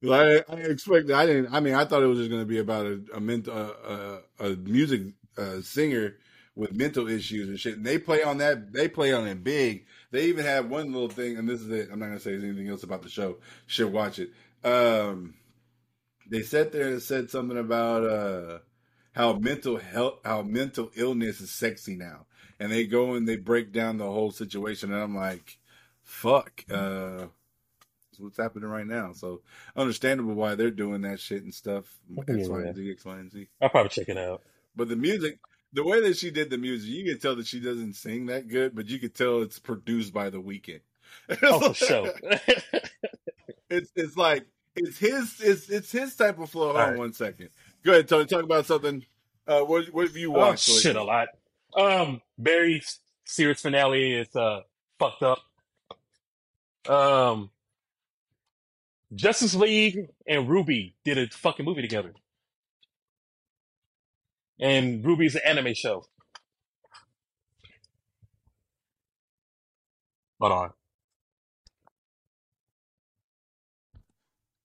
I, 0.04 0.42
I 0.48 0.56
expected. 0.56 1.12
I 1.12 1.26
didn't. 1.26 1.54
I 1.54 1.60
mean, 1.60 1.74
I 1.74 1.84
thought 1.84 2.02
it 2.02 2.06
was 2.06 2.18
just 2.18 2.30
going 2.30 2.42
to 2.42 2.46
be 2.46 2.58
about 2.58 2.86
a 2.86 3.00
a, 3.14 3.20
a, 3.20 4.20
a, 4.40 4.52
a 4.52 4.56
music 4.56 5.02
uh, 5.38 5.60
singer 5.60 6.16
with 6.54 6.74
mental 6.76 7.08
issues 7.08 7.48
and 7.48 7.58
shit. 7.58 7.76
And 7.76 7.86
they 7.86 7.98
play 7.98 8.22
on 8.22 8.38
that. 8.38 8.72
They 8.72 8.88
play 8.88 9.12
on 9.12 9.26
it 9.26 9.42
big. 9.42 9.86
They 10.10 10.26
even 10.26 10.44
have 10.44 10.68
one 10.68 10.92
little 10.92 11.08
thing, 11.08 11.36
and 11.36 11.48
this 11.48 11.60
is 11.60 11.70
it. 11.70 11.88
I'm 11.90 11.98
not 11.98 12.06
going 12.06 12.18
to 12.18 12.24
say 12.24 12.34
anything 12.34 12.68
else 12.68 12.82
about 12.82 13.02
the 13.02 13.08
show. 13.08 13.36
Should 13.66 13.92
watch 13.92 14.18
it. 14.18 14.30
Um, 14.64 15.34
they 16.28 16.42
sat 16.42 16.72
there 16.72 16.88
and 16.88 17.02
said 17.02 17.30
something 17.30 17.58
about 17.58 18.04
uh, 18.04 18.58
how 19.12 19.34
mental 19.34 19.78
health, 19.78 20.20
how 20.24 20.42
mental 20.42 20.90
illness 20.94 21.40
is 21.40 21.50
sexy 21.50 21.96
now, 21.96 22.26
and 22.60 22.70
they 22.70 22.86
go 22.86 23.14
and 23.14 23.26
they 23.26 23.36
break 23.36 23.72
down 23.72 23.98
the 23.98 24.10
whole 24.10 24.30
situation. 24.30 24.92
And 24.92 25.02
I'm 25.02 25.16
like, 25.16 25.58
fuck. 26.02 26.64
Uh, 26.70 27.26
what's 28.18 28.36
happening 28.36 28.68
right 28.68 28.86
now. 28.86 29.12
So 29.12 29.40
understandable 29.76 30.34
why 30.34 30.54
they're 30.54 30.70
doing 30.70 31.02
that 31.02 31.20
shit 31.20 31.42
and 31.42 31.54
stuff. 31.54 31.84
X, 32.28 32.48
Y, 32.48 32.60
and 32.62 32.76
Z, 32.76 32.90
X, 32.90 33.04
Y, 33.04 33.18
and 33.18 33.30
Z. 33.32 33.48
I'll 33.60 33.68
probably 33.68 33.90
check 33.90 34.08
it 34.08 34.18
out. 34.18 34.42
But 34.74 34.88
the 34.88 34.96
music, 34.96 35.38
the 35.72 35.84
way 35.84 36.00
that 36.02 36.16
she 36.16 36.30
did 36.30 36.50
the 36.50 36.58
music, 36.58 36.90
you 36.90 37.04
can 37.04 37.18
tell 37.20 37.36
that 37.36 37.46
she 37.46 37.60
doesn't 37.60 37.94
sing 37.94 38.26
that 38.26 38.48
good, 38.48 38.74
but 38.74 38.88
you 38.88 38.98
could 38.98 39.14
tell 39.14 39.42
it's 39.42 39.58
produced 39.58 40.12
by 40.12 40.30
the 40.30 40.40
Weeknd. 40.40 40.80
Oh, 41.42 41.72
for 41.72 41.74
sure. 41.86 42.12
It's 43.70 43.90
it's 43.96 44.16
like 44.16 44.46
it's 44.76 44.98
his 44.98 45.40
it's 45.40 45.68
it's 45.68 45.92
his 45.92 46.14
type 46.16 46.38
of 46.38 46.50
flow. 46.50 46.72
Hold 46.72 46.76
on 46.76 46.98
one 46.98 47.12
second. 47.12 47.50
Go 47.84 47.92
ahead, 47.92 48.08
Tony. 48.08 48.26
Talk 48.26 48.44
about 48.44 48.66
something. 48.66 49.04
Uh, 49.46 49.60
what 49.60 49.86
what 49.92 50.06
have 50.06 50.16
you 50.16 50.30
watched? 50.30 50.68
oh 50.68 50.72
watched? 50.72 50.82
shit, 50.82 50.96
a 50.96 51.02
lot. 51.02 51.28
Um, 51.76 52.20
Barry 52.38 52.82
series 53.24 53.60
finale 53.60 54.12
is 54.12 54.34
uh 54.36 54.60
fucked 54.98 55.22
up. 55.22 55.38
Um, 56.88 57.50
Justice 59.14 59.54
League 59.54 60.08
and 60.26 60.48
RWBY 60.48 60.94
did 61.04 61.18
a 61.18 61.28
fucking 61.28 61.64
movie 61.64 61.82
together, 61.82 62.14
and 64.60 65.04
RWBY's 65.04 65.34
an 65.34 65.42
anime 65.44 65.74
show. 65.74 66.04
Hold 70.40 70.52
on. 70.52 70.70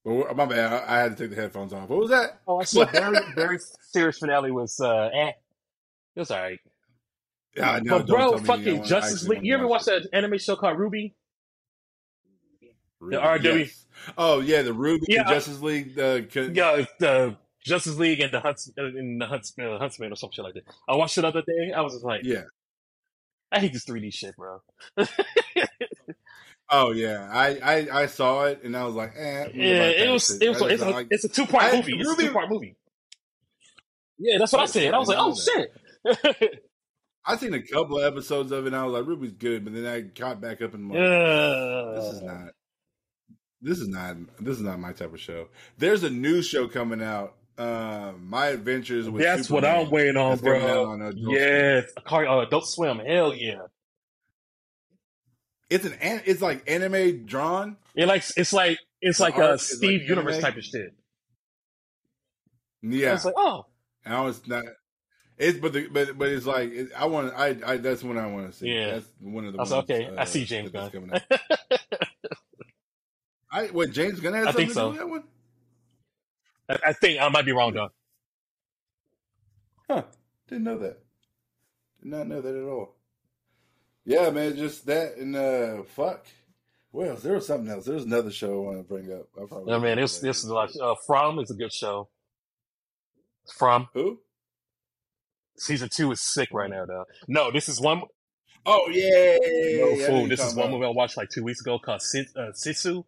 Well, 0.03 0.33
my 0.35 0.45
bad. 0.45 0.71
I, 0.71 0.95
I 0.95 0.99
had 1.01 1.17
to 1.17 1.23
take 1.23 1.35
the 1.35 1.41
headphones 1.41 1.73
off. 1.73 1.89
What 1.89 1.99
was 1.99 2.09
that? 2.11 2.39
Oh, 2.47 2.61
I 2.61 2.63
said 2.63 2.91
Barry. 2.93 3.17
Barry's 3.35 3.75
series 3.91 4.17
finale 4.17 4.51
was 4.51 4.79
uh, 4.79 5.09
eh. 5.13 5.31
It 6.15 6.19
was 6.19 6.31
alright. 6.31 6.59
Yeah, 7.55 7.79
no, 7.83 7.99
but 7.99 8.07
don't 8.07 8.17
bro, 8.17 8.29
tell 8.29 8.37
me. 8.39 8.43
I 8.43 8.45
fucking 8.45 8.83
Justice 8.85 9.27
League. 9.27 9.43
You 9.43 9.55
ever 9.55 9.67
watch 9.67 9.83
that 9.85 10.07
anime 10.13 10.37
show 10.37 10.55
called 10.55 10.77
RWBY? 10.77 11.13
The 13.01 13.17
RW. 13.17 13.59
yes. 13.59 13.85
Oh 14.17 14.39
yeah, 14.39 14.61
the 14.63 14.71
RWBY 14.71 14.99
Yeah, 15.07 15.23
the 15.23 15.29
Justice 15.29 15.61
League. 15.61 15.99
Uh, 15.99 16.21
Yeah, 16.33 16.85
the 16.99 17.37
Justice 17.63 17.97
League 17.97 18.19
and 18.21 18.31
the 18.31 18.39
Hunts 18.39 18.71
in 18.77 19.17
the 19.19 19.25
Hunts, 19.27 19.53
uh, 19.61 19.77
Huntsman 19.77 20.11
or 20.11 20.15
some 20.15 20.31
shit 20.31 20.43
like 20.45 20.53
that. 20.55 20.63
I 20.87 20.95
watched 20.95 21.17
it 21.17 21.21
the 21.21 21.27
other 21.27 21.41
day. 21.41 21.73
I 21.75 21.81
was 21.81 21.93
just 21.93 22.05
like, 22.05 22.21
yeah. 22.23 22.43
I 23.51 23.59
hate 23.59 23.73
this 23.73 23.85
3D 23.85 24.13
shit, 24.13 24.35
bro. 24.35 24.61
Oh 26.69 26.91
yeah, 26.91 27.29
I, 27.31 27.47
I 27.63 28.01
I 28.01 28.05
saw 28.07 28.43
it 28.43 28.61
and 28.63 28.75
I 28.75 28.83
was 28.83 28.93
like, 28.93 29.13
eh. 29.15 29.47
Yeah, 29.53 29.83
it 29.87 30.09
was 30.09 30.37
it 30.41 30.49
was 30.49 30.61
I 30.61 30.67
it's 30.71 30.83
a, 30.83 30.89
like- 30.89 31.07
it's 31.11 31.23
a 31.23 31.29
two 31.29 31.45
part 31.45 31.63
I- 31.63 31.77
movie. 31.77 31.93
It's 31.97 32.09
RWBY- 32.09 32.19
a 32.19 32.27
two 32.27 32.33
part 32.33 32.49
movie. 32.49 32.75
Yeah, 34.17 34.37
that's 34.37 34.51
what 34.51 34.59
I 34.59 34.63
Oh, 34.63 34.65
said. 34.67 34.93
I 34.93 34.97
was 34.97 35.07
like, 35.07 35.17
oh 35.17 35.33
didn't 35.33 36.29
shit. 36.43 36.63
I 37.25 37.37
seen 37.37 37.53
a 37.53 37.61
couple 37.61 37.99
of 37.99 38.03
episodes 38.03 38.51
of 38.51 38.65
it 38.65 38.67
and 38.67 38.75
I 38.75 38.83
was 38.83 38.93
like, 38.95 39.03
RWBY's 39.17 39.31
good, 39.33 39.63
but 39.63 39.73
then 39.75 39.85
I 39.85 40.01
caught 40.19 40.41
back 40.41 40.61
up 40.61 40.73
in 40.73 40.91
Uh, 40.91 41.93
this 41.95 42.15
is 42.15 42.21
not, 42.21 42.49
this 43.67 43.79
is 43.79 43.87
not, 43.87 44.15
this 44.39 44.57
is 44.57 44.63
not 44.63 44.79
my 44.79 44.93
type 44.93 45.13
of 45.13 45.19
show. 45.19 45.47
There's 45.77 46.03
a 46.03 46.09
new 46.09 46.41
show 46.41 46.67
coming 46.67 47.01
out, 47.01 47.35
uh, 47.57 48.13
My 48.21 48.47
Adventures 48.47 49.09
with. 49.09 49.21
That's 49.23 49.49
what 49.49 49.65
I'm 49.65 49.89
waiting 49.89 50.15
on, 50.17 50.31
That's 50.31 50.41
bro. 50.41 50.91
on 50.91 51.01
Adult 51.01 51.15
Swim. 51.23 51.31
Yes, 51.35 51.91
Car- 52.05 52.27
uh, 52.27 52.41
Adult 52.45 52.67
Swim. 52.67 52.99
Hell 52.99 53.33
yeah. 53.33 53.55
It's 55.69 55.85
an, 55.85 55.95
it's 56.01 56.41
like 56.41 56.69
anime 56.69 57.25
drawn. 57.25 57.75
It 57.93 58.05
like 58.07 58.23
it's 58.37 58.53
like 58.53 58.79
it's 59.01 59.17
The 59.17 59.23
like 59.25 59.37
a 59.37 59.57
Steve 59.59 60.01
like 60.01 60.09
Universe 60.09 60.33
anime? 60.35 60.43
type 60.45 60.57
of 60.57 60.63
shit. 60.63 60.93
I 62.83 62.87
Yeah, 62.87 63.11
was 63.13 63.25
like, 63.25 63.33
oh, 63.37 63.65
and 64.05 64.13
I 64.13 64.21
was 64.21 64.47
not. 64.47 64.63
It's 65.37 65.59
but 65.59 65.73
the, 65.73 65.87
but 65.87 66.17
but 66.17 66.29
it's 66.29 66.45
like 66.45 66.71
it, 66.71 66.89
I 66.97 67.05
want 67.07 67.33
I 67.35 67.57
I 67.65 67.77
that's 67.77 68.01
what 68.03 68.17
I 68.17 68.27
want 68.27 68.49
to 68.51 68.57
see. 68.57 68.69
Yeah. 68.73 68.93
that's 68.93 69.07
one 69.19 69.45
of 69.45 69.53
the. 69.53 69.59
I 69.59 69.61
was 69.63 69.71
ones, 69.71 69.83
okay, 69.83 70.07
I 70.07 70.21
uh, 70.21 70.25
see 70.25 70.45
James 70.45 70.71
that's 70.71 70.93
Gunn. 70.93 71.11
I 73.51 73.67
what 73.67 73.91
James 73.91 74.19
Gunn 74.19 74.33
has 74.33 74.47
I 74.47 74.51
something 74.51 74.65
think 74.65 74.69
to 74.69 74.73
so. 74.73 74.85
do 74.85 74.89
with 74.89 74.99
that 74.99 75.09
one? 75.09 75.23
I, 76.69 76.89
I 76.89 76.93
think 76.93 77.21
I 77.21 77.29
might 77.29 77.45
be 77.45 77.51
wrong 77.53 77.73
though. 77.73 77.89
Huh? 79.89 80.03
Didn't 80.49 80.63
know 80.65 80.77
that. 80.79 80.99
Did 82.01 82.11
not 82.11 82.27
know 82.27 82.41
that 82.41 82.55
at 82.55 82.63
all. 82.63 82.95
Yeah, 84.05 84.29
man, 84.29 84.55
just 84.55 84.85
that 84.85 85.17
and 85.17 85.35
uh, 85.35 85.83
fuck. 85.83 86.25
Well, 86.91 87.15
there 87.15 87.33
was 87.33 87.45
something 87.45 87.69
else. 87.69 87.85
There 87.85 87.95
was 87.95 88.05
another 88.05 88.31
show 88.31 88.63
I 88.63 88.65
want 88.65 88.77
to 88.77 88.83
bring 88.83 89.11
up. 89.11 89.27
I 89.41 89.45
probably 89.45 89.73
I 89.73 89.79
mean, 89.79 89.97
this 89.97 90.19
this 90.19 90.43
is 90.43 90.49
like 90.49 90.71
uh, 90.81 90.95
From 91.05 91.39
is 91.39 91.51
a 91.51 91.55
good 91.55 91.73
show. 91.73 92.09
From 93.57 93.87
who? 93.93 94.19
season 95.57 95.89
two 95.89 96.11
is 96.11 96.21
sick 96.21 96.49
right 96.51 96.69
now 96.69 96.85
though. 96.85 97.05
No, 97.27 97.51
this 97.51 97.67
is 97.67 97.81
one. 97.81 98.03
Oh 98.65 98.87
yeah, 98.91 99.09
yeah, 99.09 99.37
yeah, 99.41 99.69
yeah, 99.69 99.81
No 99.85 99.89
yeah, 99.91 100.07
fool. 100.07 100.27
This 100.27 100.43
is 100.43 100.55
one 100.55 100.67
about. 100.67 100.71
movie 100.79 100.85
I 100.85 100.89
watched 100.89 101.17
like 101.17 101.29
two 101.29 101.43
weeks 101.43 101.61
ago 101.61 101.79
called 101.79 102.01
Sis, 102.01 102.27
uh, 102.35 102.51
Sisu. 102.53 103.03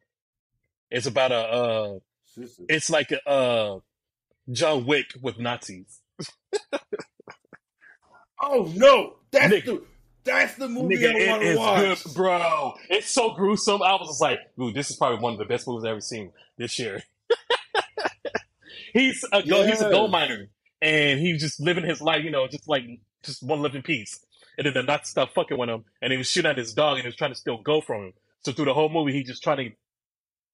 It's 0.92 1.06
about 1.06 1.32
a 1.32 1.36
uh, 1.36 2.00
it's 2.68 2.90
like 2.90 3.12
a 3.12 3.30
uh, 3.30 3.80
John 4.52 4.86
Wick 4.86 5.08
with 5.22 5.40
Nazis. 5.40 6.00
Oh 8.42 8.72
no, 8.76 9.16
that's 9.32 9.54
Nigga. 9.54 9.66
the 9.66 9.84
that's 10.24 10.56
the 10.56 10.68
movie 10.70 10.96
Nigga, 10.96 11.28
I 11.28 11.30
want 11.32 11.42
to 11.44 11.56
watch. 11.58 12.04
good, 12.06 12.14
bro. 12.14 12.74
It's 12.90 13.10
so 13.10 13.34
gruesome. 13.34 13.82
I 13.82 13.94
was 13.96 14.08
just 14.08 14.22
like, 14.22 14.40
dude, 14.58 14.76
this 14.76 14.90
is 14.90 14.96
probably 14.96 15.20
one 15.20 15.34
of 15.34 15.40
the 15.40 15.46
best 15.46 15.68
movies 15.68 15.84
I've 15.84 15.92
ever 15.92 16.02
seen 16.02 16.32
this 16.58 16.80
year. 16.80 17.04
he's 18.94 19.26
a 19.34 19.44
go- 19.44 19.66
he's 19.66 19.82
a 19.82 19.90
gold 19.90 20.12
miner, 20.12 20.50
and 20.82 21.20
he's 21.20 21.42
just 21.42 21.60
living 21.60 21.84
his 21.86 22.02
life, 22.02 22.24
you 22.24 22.32
know, 22.32 22.48
just 22.48 22.68
like 22.68 22.84
just 23.24 23.44
one 23.44 23.62
living 23.62 23.78
in 23.78 23.84
peace. 23.84 24.26
And 24.58 24.66
then 24.66 24.74
the 24.74 24.84
Nazi 24.84 25.06
stuff 25.06 25.34
fucking 25.34 25.58
with 25.58 25.70
him, 25.70 25.84
and 26.02 26.12
he 26.12 26.18
was 26.18 26.30
shooting 26.30 26.52
at 26.52 26.58
his 26.58 26.74
dog, 26.74 26.94
and 26.94 27.02
he 27.04 27.08
was 27.08 27.16
trying 27.16 27.32
to 27.32 27.38
steal 27.38 27.62
gold 27.62 27.86
from 27.86 28.04
him. 28.06 28.14
So 28.46 28.52
through 28.52 28.66
the 28.66 28.74
whole 28.74 28.90
movie, 28.90 29.14
he 29.14 29.24
just 29.24 29.44
trying 29.44 29.58
to, 29.58 29.76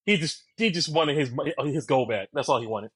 he 0.05 0.17
just 0.17 0.43
he 0.57 0.71
just 0.71 0.89
wanted 0.91 1.17
his 1.17 1.31
his 1.65 1.85
gold 1.85 2.09
back. 2.09 2.29
That's 2.33 2.49
all 2.49 2.61
he 2.61 2.67
wanted. 2.67 2.91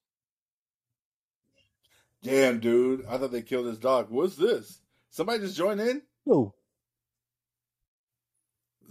Damn, 2.21 2.59
dude. 2.59 3.05
I 3.07 3.17
thought 3.17 3.31
they 3.31 3.41
killed 3.41 3.67
his 3.67 3.77
dog. 3.77 4.07
What's 4.09 4.35
this? 4.35 4.79
Somebody 5.09 5.39
just 5.39 5.57
joined 5.57 5.79
in? 5.79 6.01
Who? 6.25 6.53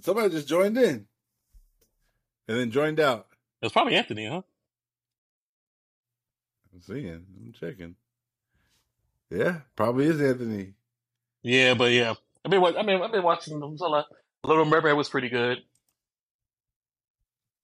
Somebody 0.01 0.31
just 0.31 0.49
joined 0.49 0.79
in. 0.79 1.07
And 2.49 2.59
then 2.59 2.71
joined 2.71 3.01
out. 3.01 3.27
It 3.61 3.67
was 3.67 3.73
probably 3.73 3.97
Anthony, 3.97 4.27
huh? 4.27 4.43
I'm 6.73 6.81
seeing. 6.81 7.09
I'm 7.09 7.53
checking. 7.59 7.97
Yeah, 9.31 9.61
probably 9.77 10.07
is 10.07 10.21
Anthony. 10.21 10.75
Yeah, 11.43 11.75
but 11.75 11.93
yeah, 11.93 12.15
I 12.45 12.49
mean, 12.49 12.65
I 12.65 12.83
mean, 12.83 13.03
I've 13.03 13.13
been 13.13 13.23
watching 13.23 13.61
them. 13.61 13.77
So 13.77 13.89
like, 13.89 14.07
Little 14.45 14.65
Mermaid 14.65 14.97
was 14.97 15.09
pretty 15.09 15.29
good. 15.29 15.59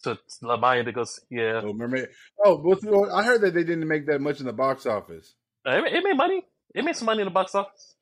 So 0.05 0.19
La 0.43 0.57
Maya 0.59 0.85
goes, 0.93 1.19
yeah, 1.31 1.63
Oh, 1.65 1.73
mermaid. 1.73 2.09
Oh, 2.45 3.09
I 3.11 3.23
heard 3.25 3.41
that 3.41 3.55
they 3.55 3.65
didn't 3.65 3.89
make 3.89 4.07
that 4.07 4.21
much 4.21 4.39
in 4.41 4.47
the 4.47 4.53
box 4.53 4.85
office. 4.85 5.35
Uh, 5.67 5.83
it, 5.85 5.95
it 5.95 6.05
made 6.05 6.17
money. 6.17 6.45
It 6.75 6.85
made 6.85 6.95
some 6.95 7.07
money 7.07 7.23
in 7.23 7.25
the 7.27 7.31
box 7.31 7.55
office. 7.55 7.95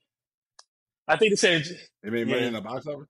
I 1.07 1.17
think 1.17 1.33
they 1.33 1.37
said, 1.37 1.65
They 2.03 2.11
made 2.11 2.27
money 2.27 2.41
Yeah. 2.41 2.47
in 2.49 2.53
the 2.55 2.61
box 2.61 2.87
office. 2.89 3.07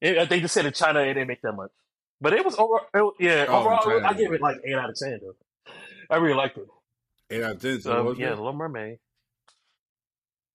it, 0.00 0.16
I 0.18 0.26
think 0.26 0.42
they 0.42 0.48
said 0.48 0.64
in 0.66 0.72
China 0.72 1.00
it 1.00 1.14
didn't 1.14 1.26
make 1.28 1.42
that 1.42 1.52
much, 1.52 1.70
but 2.20 2.32
it 2.32 2.44
was 2.44 2.54
over. 2.56 2.76
It, 2.94 3.14
yeah, 3.18 3.46
Oh, 3.48 3.58
overall, 3.60 4.06
I 4.06 4.12
give 4.14 4.32
it 4.32 4.40
like 4.40 4.56
eight 4.64 4.74
out 4.74 4.90
of 4.90 4.96
ten. 4.96 5.18
Though 5.20 5.34
I 6.08 6.16
really 6.18 6.34
liked 6.36 6.56
it. 6.58 6.68
Eight 7.30 7.42
out 7.42 7.52
of 7.56 7.62
ten. 7.62 7.80
So 7.80 8.02
was 8.04 8.18
yeah, 8.18 8.28
it? 8.28 8.36
Little 8.38 8.52
Mermaid. 8.52 8.98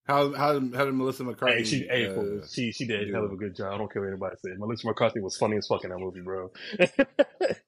How 0.07 0.33
how 0.33 0.59
did, 0.59 0.75
how 0.75 0.85
did 0.85 0.93
Melissa 0.93 1.23
McCarthy? 1.23 1.55
Hey, 1.57 1.63
she, 1.63 1.79
hey, 1.89 2.07
uh, 2.15 2.45
she, 2.47 2.71
she 2.71 2.85
did 2.85 3.09
a 3.09 3.11
hell 3.11 3.25
of 3.25 3.31
a 3.31 3.35
good 3.35 3.55
job. 3.55 3.73
I 3.73 3.77
don't 3.79 3.91
care 3.91 4.03
what 4.03 4.09
anybody 4.09 4.35
says. 4.45 4.53
Melissa 4.59 4.85
McCarthy 4.87 5.19
was 5.19 5.35
funny 5.35 5.57
as 5.57 5.65
fuck 5.65 5.83
in 5.83 5.89
that 5.89 5.97
movie, 5.97 6.21
bro. 6.21 6.51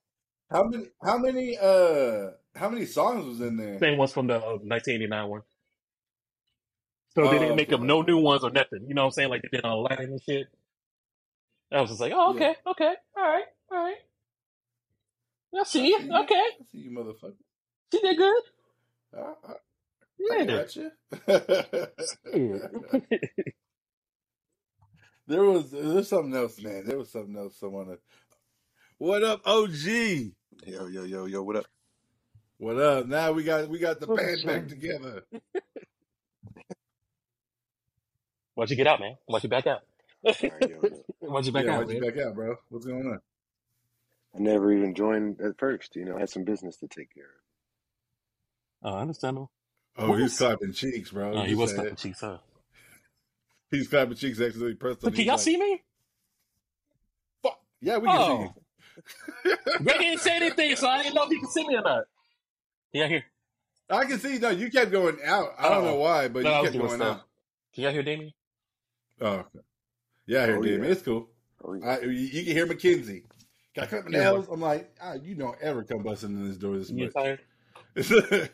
how 0.51 0.63
many 0.65 0.85
how 1.03 1.17
many 1.17 1.57
uh 1.57 2.31
how 2.55 2.69
many 2.69 2.85
songs 2.85 3.25
was 3.25 3.41
in 3.41 3.57
there? 3.57 3.83
Same 3.83 3.97
ones 3.97 4.13
from 4.13 4.27
the 4.27 4.35
uh, 4.37 4.59
1989 4.63 5.29
one. 5.29 5.41
So 7.15 7.27
they 7.27 7.39
Oh, 7.39 7.39
didn't 7.39 7.55
make 7.55 7.71
okay. 7.71 7.73
up 7.73 7.81
no 7.81 8.01
new 8.03 8.19
ones 8.19 8.43
or 8.43 8.51
nothing. 8.51 8.85
You 8.87 8.95
know 8.95 9.03
what 9.03 9.07
I'm 9.07 9.11
saying? 9.13 9.29
Like 9.29 9.43
they 9.43 9.49
did 9.57 9.65
on 9.65 9.71
Aladdin 9.71 10.11
and 10.11 10.21
shit. 10.23 10.47
I 11.71 11.81
was 11.81 11.89
just 11.91 12.01
like, 12.01 12.13
oh, 12.15 12.31
okay, 12.31 12.55
okay, 12.67 12.93
all 13.17 13.23
right, 13.23 13.45
all 13.71 13.77
right. 13.83 13.97
I 15.59 15.63
see 15.65 15.87
you. 15.89 15.99
Okay, 16.23 16.45
I 16.61 16.63
see 16.71 16.79
you, 16.79 16.91
motherfucker. 16.91 17.35
she 17.93 18.01
did 18.01 18.17
good. 18.17 18.43
I, 19.15 19.33
I, 19.47 19.53
I 20.29 20.39
Yeah. 20.39 20.45
got 20.45 20.75
you. 20.75 20.91
There 25.27 25.43
was 25.43 25.71
there's 25.71 26.09
something 26.09 26.35
else, 26.35 26.59
man. 26.61 26.85
There 26.85 26.97
was 26.97 27.11
something 27.11 27.37
else. 27.37 27.59
I 27.63 27.67
want 27.67 27.89
to. 27.89 27.99
What 28.97 29.23
up, 29.23 29.41
OG? 29.45 29.71
Yo, 29.85 30.33
yo, 30.65 31.03
yo, 31.03 31.25
yo, 31.25 31.43
what 31.43 31.55
up? 31.57 31.65
What 32.57 32.77
up? 32.77 33.05
Now 33.07 33.31
we 33.31 33.43
got 33.43 33.69
we 33.69 33.77
got 33.79 33.99
the 33.99 34.07
What's 34.07 34.23
band 34.23 34.43
back 34.45 34.63
up? 34.63 34.67
together. 34.69 35.23
Why'd 38.55 38.71
you 38.71 38.75
get 38.75 38.87
out, 38.87 38.99
man? 38.99 39.15
Why'd 39.27 39.43
you 39.43 39.49
back 39.49 39.67
out? 39.67 39.81
All 40.25 40.33
right, 40.41 40.51
yo, 40.61 40.67
yo. 40.67 40.89
Why'd 41.29 41.45
you 41.45 41.51
back 41.51 41.65
yeah, 41.65 41.73
out, 41.75 41.85
why'd 41.85 41.93
you 41.95 42.01
man? 42.01 42.09
back 42.15 42.25
out, 42.25 42.33
bro? 42.35 42.55
What's 42.69 42.85
going 42.87 43.05
on? 43.07 43.19
I 44.35 44.39
never 44.39 44.73
even 44.73 44.95
joined 44.95 45.39
at 45.41 45.59
first. 45.59 45.95
You 45.95 46.05
know, 46.05 46.17
I 46.17 46.21
had 46.21 46.29
some 46.31 46.43
business 46.43 46.77
to 46.77 46.87
take 46.87 47.13
care 47.13 47.25
of. 48.83 48.91
Oh, 48.91 48.95
I 48.97 49.01
understand. 49.01 49.37
Oh, 49.37 49.49
What 49.95 50.15
he's 50.19 50.23
was- 50.31 50.37
clapping 50.37 50.73
cheeks, 50.73 51.11
bro. 51.11 51.33
Oh, 51.35 51.41
You 51.43 51.49
he 51.49 51.55
was 51.55 51.69
said 51.69 51.75
clapping 51.75 51.93
it. 51.93 51.97
cheeks, 51.99 52.21
huh? 52.21 52.37
He's 53.71 53.87
clapping 53.89 54.15
cheeks. 54.15 54.39
Actually, 54.41 54.75
pressed 54.75 55.03
on. 55.03 55.09
But 55.09 55.13
can 55.13 55.17
He's 55.17 55.25
y'all 55.27 55.35
like, 55.35 55.41
see 55.43 55.57
me? 55.57 55.83
Fuck. 57.43 57.59
Yeah, 57.81 57.97
we 57.97 58.07
can 58.07 58.15
Oh, 58.17 58.45
see 58.55 58.61
Greg 59.83 59.99
didn't 59.99 60.19
say 60.21 60.35
anything, 60.35 60.75
so 60.75 60.87
I 60.87 61.03
didn't 61.03 61.15
know 61.15 61.23
if 61.23 61.29
he 61.29 61.39
could 61.39 61.49
see 61.49 61.67
me 61.67 61.75
or 61.75 61.81
not. 61.81 62.03
Yeah, 62.93 63.07
here. 63.07 63.23
I 63.89 64.05
can 64.05 64.19
see. 64.19 64.37
No, 64.39 64.49
you 64.49 64.69
kept 64.71 64.91
going 64.91 65.17
out. 65.25 65.49
I 65.57 65.69
don't 65.69 65.83
know 65.83 65.95
Oh. 65.95 65.99
why, 65.99 66.27
but 66.27 66.43
No, 66.43 66.49
I 66.49 66.53
you 66.57 66.61
was 66.61 66.65
kept 66.65 66.73
doing 66.73 66.87
going 66.87 66.99
stuff. 66.99 67.17
out. 67.19 67.23
Can 67.73 67.83
y'all 67.83 67.93
hear 67.93 68.03
Damien? 68.03 68.33
Oh, 69.21 69.27
okay. 69.27 69.59
yeah, 70.25 70.43
I 70.43 70.45
hear 70.47 70.57
Oh, 70.57 70.63
Damien. 70.63 70.83
yeah. 70.83 70.89
It's 70.91 71.01
cool. 71.01 71.29
Oh, 71.63 71.73
yeah. 71.73 71.85
I, 71.85 71.99
you, 72.01 72.09
you 72.09 72.43
can 72.43 72.53
hear 72.53 72.65
Mackenzie. 72.65 73.23
Can 73.73 73.83
I 73.83 73.87
cut 73.87 74.05
my 74.05 74.11
Yeah, 74.17 74.31
nails? 74.31 74.47
I'm 74.51 74.61
like, 74.61 74.91
ah, 75.01 75.13
you 75.13 75.35
don't 75.35 75.57
ever 75.61 75.83
come 75.83 76.03
busting 76.03 76.29
in 76.31 76.47
this 76.47 76.57
door 76.57 76.77
this 76.77 76.89
You 76.89 77.05
much. 77.05 77.13
tired? 77.13 77.39
but 77.95 78.49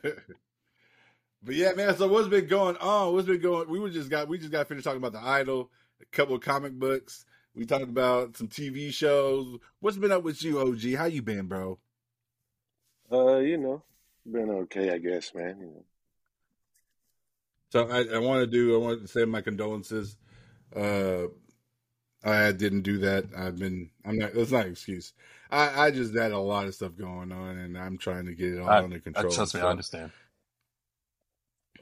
yeah, 1.56 1.74
man. 1.74 1.96
So 1.98 2.08
what's 2.08 2.28
been 2.30 2.48
going 2.48 2.78
on? 2.78 3.14
What's 3.14 3.28
been 3.28 3.42
going? 3.42 3.70
We 3.70 3.80
were 3.80 3.90
just 3.90 4.10
got 4.10 4.28
we 4.28 4.38
just 4.38 4.52
got 4.52 4.68
finished 4.68 4.86
talking 4.86 5.04
about 5.04 5.14
the 5.14 5.28
Idol, 5.28 5.70
a 6.02 6.06
couple 6.16 6.36
of 6.36 6.42
comic 6.42 6.74
books. 6.74 7.26
We 7.56 7.66
talked 7.66 7.84
about 7.84 8.38
some 8.38 8.48
TV 8.48 8.92
shows. 8.92 9.60
What's 9.80 9.98
been 9.98 10.12
up 10.12 10.24
with 10.24 10.44
you, 10.44 10.60
OG? 10.60 10.96
How 10.96 11.06
you 11.06 11.22
been, 11.22 11.48
bro? 11.48 11.80
Uh, 13.10 13.38
you 13.38 13.56
know, 13.58 13.82
been 14.30 14.50
okay, 14.50 14.92
I 14.92 14.98
guess, 14.98 15.34
man. 15.34 15.58
You 15.62 15.68
know. 15.68 15.86
So 17.72 17.90
I, 17.90 18.16
I 18.16 18.20
want 18.20 18.42
to 18.42 18.48
do. 18.48 18.76
I 18.76 18.78
want 18.78 19.02
to 19.02 19.08
say 19.08 19.26
my 19.26 19.42
condolences. 19.42 20.16
Uh, 20.76 21.26
I 22.24 22.52
didn't 22.52 22.82
do 22.84 23.00
that. 23.00 23.26
I've 23.38 23.60
been. 23.60 23.90
I'm 24.06 24.18
not. 24.18 24.34
That's 24.34 24.52
not 24.52 24.66
an 24.66 24.72
excuse. 24.72 25.14
I, 25.52 25.88
I 25.88 25.92
just 25.92 26.16
had 26.16 26.32
a 26.32 26.40
lot 26.40 26.68
of 26.68 26.76
stuff 26.76 26.96
going 26.98 27.32
on, 27.32 27.58
and 27.58 27.78
I'm 27.78 27.98
trying 27.98 28.26
to 28.28 28.36
get 28.36 28.54
it 28.54 28.60
all 28.60 28.70
I, 28.70 28.78
under 28.82 29.00
I 29.16 29.24
control. 29.24 29.34
trust 29.34 29.56
me, 29.56 29.62
I 29.62 29.70
understand. 29.70 30.12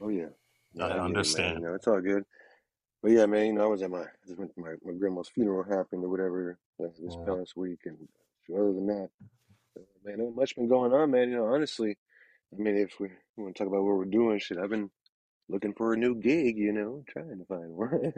Oh 0.00 0.08
yeah, 0.08 0.28
I 0.80 0.84
I 0.90 0.98
get 0.98 1.18
it, 1.18 1.28
man. 1.28 1.54
understand. 1.54 1.56
You 1.56 1.60
know, 1.60 1.74
it's 1.74 1.86
all 1.86 2.00
good. 2.00 2.24
But 3.02 3.10
yeah, 3.12 3.26
man, 3.26 3.46
you 3.46 3.52
know, 3.54 3.64
I 3.64 3.66
was 3.66 3.82
at 3.82 3.90
my, 3.90 4.02
I 4.02 4.06
just 4.26 4.38
went 4.38 4.54
to 4.54 4.60
my, 4.60 4.74
my 4.84 4.92
grandma's 4.92 5.28
funeral 5.28 5.64
happened 5.64 6.04
or 6.04 6.08
whatever 6.08 6.58
uh, 6.80 6.86
this 7.00 7.16
Yeah. 7.18 7.34
past 7.34 7.56
week, 7.56 7.80
and 7.86 7.96
other 8.54 8.72
than 8.72 8.86
that, 8.86 9.08
uh, 9.76 9.82
man, 10.04 10.18
not 10.18 10.36
much 10.36 10.54
been 10.54 10.68
going 10.68 10.92
on, 10.92 11.10
man. 11.10 11.30
You 11.30 11.36
know, 11.38 11.46
honestly, 11.46 11.96
I 12.52 12.62
mean, 12.62 12.76
if 12.76 13.00
we, 13.00 13.08
want 13.36 13.56
to 13.56 13.58
talk 13.64 13.68
about 13.68 13.82
what 13.82 13.96
we're 13.96 14.04
doing, 14.04 14.38
shit, 14.38 14.58
I've 14.58 14.70
been 14.70 14.90
looking 15.48 15.72
for 15.74 15.92
a 15.92 15.96
new 15.96 16.14
gig, 16.14 16.56
you 16.56 16.72
know, 16.72 17.02
trying 17.08 17.38
to 17.38 17.44
find 17.46 17.70
one. 17.76 18.12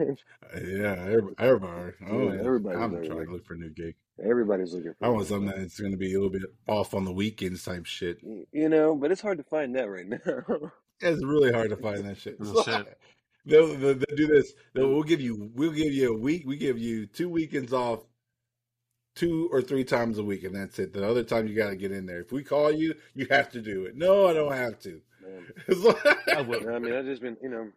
yeah, 0.55 1.05
every- 1.09 1.33
everybody. 1.39 1.91
Oh, 2.07 2.27
yeah, 2.27 2.33
yeah. 2.35 2.39
everybody's 2.41 2.79
I'm 2.81 2.91
looking. 2.93 3.09
trying 3.09 3.25
to 3.25 3.31
look 3.31 3.45
for 3.45 3.53
a 3.55 3.57
new 3.57 3.69
gig. 3.71 3.95
Everybody's 4.23 4.73
looking 4.73 4.93
for 4.93 5.05
I 5.05 5.07
for 5.07 5.11
want 5.13 5.17
one, 5.21 5.25
something 5.27 5.49
man. 5.49 5.61
that's 5.61 5.79
going 5.79 5.91
to 5.93 5.97
be 5.97 6.13
a 6.13 6.17
little 6.17 6.29
bit 6.29 6.43
off 6.67 6.93
on 6.93 7.05
the 7.05 7.11
weekends 7.11 7.63
type 7.63 7.85
shit. 7.85 8.19
Y- 8.21 8.45
You 8.51 8.69
know, 8.69 8.95
but 8.95 9.11
it's 9.11 9.21
hard 9.21 9.39
to 9.39 9.43
find 9.43 9.75
that 9.75 9.89
right 9.89 10.07
now. 10.25 10.71
It's 11.01 11.23
really 11.23 11.51
hard 11.51 11.71
to 11.71 11.75
find 11.77 12.05
that 12.05 12.17
shit. 12.17 12.39
Real 12.39 12.61
shit. 12.63 12.97
They'll, 13.45 13.67
they'll, 13.75 13.93
they'll 13.95 14.15
do 14.17 14.27
this. 14.27 14.53
They'll, 14.73 14.89
we'll 14.89 15.03
give 15.03 15.21
you. 15.21 15.51
We'll 15.53 15.71
give 15.71 15.93
you 15.93 16.13
a 16.13 16.17
week. 16.17 16.43
We 16.45 16.57
give 16.57 16.77
you 16.79 17.05
two 17.05 17.29
weekends 17.29 17.73
off, 17.73 18.03
two 19.15 19.47
or 19.51 19.61
three 19.61 19.83
times 19.83 20.17
a 20.17 20.23
week, 20.23 20.43
and 20.43 20.55
that's 20.55 20.79
it. 20.79 20.93
The 20.93 21.07
other 21.07 21.23
time 21.23 21.47
you 21.47 21.55
got 21.55 21.69
to 21.69 21.75
get 21.75 21.91
in 21.91 22.05
there. 22.05 22.21
If 22.21 22.31
we 22.31 22.43
call 22.43 22.71
you, 22.71 22.95
you 23.13 23.27
have 23.29 23.49
to 23.51 23.61
do 23.61 23.85
it. 23.85 23.95
No, 23.95 24.27
I 24.27 24.33
don't 24.33 24.53
have 24.53 24.79
to. 24.79 25.01
Like- 25.67 26.27
I 26.29 26.41
would. 26.41 26.67
I 26.67 26.79
mean, 26.79 26.93
I 26.93 27.01
just 27.01 27.21
been, 27.21 27.37
you 27.41 27.49
know, 27.49 27.69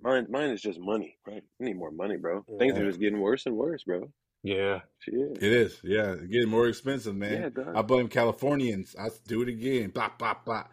mine, 0.00 0.26
mine 0.30 0.50
is 0.50 0.60
just 0.60 0.78
money, 0.80 1.16
right? 1.26 1.42
I 1.60 1.64
need 1.64 1.76
more 1.76 1.90
money, 1.90 2.16
bro. 2.16 2.44
Things 2.58 2.76
are 2.76 2.86
just 2.86 3.00
getting 3.00 3.20
worse 3.20 3.46
and 3.46 3.56
worse, 3.56 3.84
bro. 3.84 4.10
Yeah. 4.42 4.80
Shit. 5.00 5.14
it 5.40 5.42
is. 5.52 5.80
Yeah, 5.82 6.12
it's 6.12 6.26
getting 6.26 6.48
more 6.48 6.68
expensive, 6.68 7.14
man. 7.16 7.42
Yeah, 7.42 7.48
dog. 7.64 7.76
I 7.76 7.82
blame 7.82 8.08
Californians. 8.08 8.94
I 8.98 9.08
do 9.26 9.42
it 9.42 9.48
again. 9.48 9.90
Blah 9.90 10.10
blah 10.18 10.34
blah. 10.44 10.64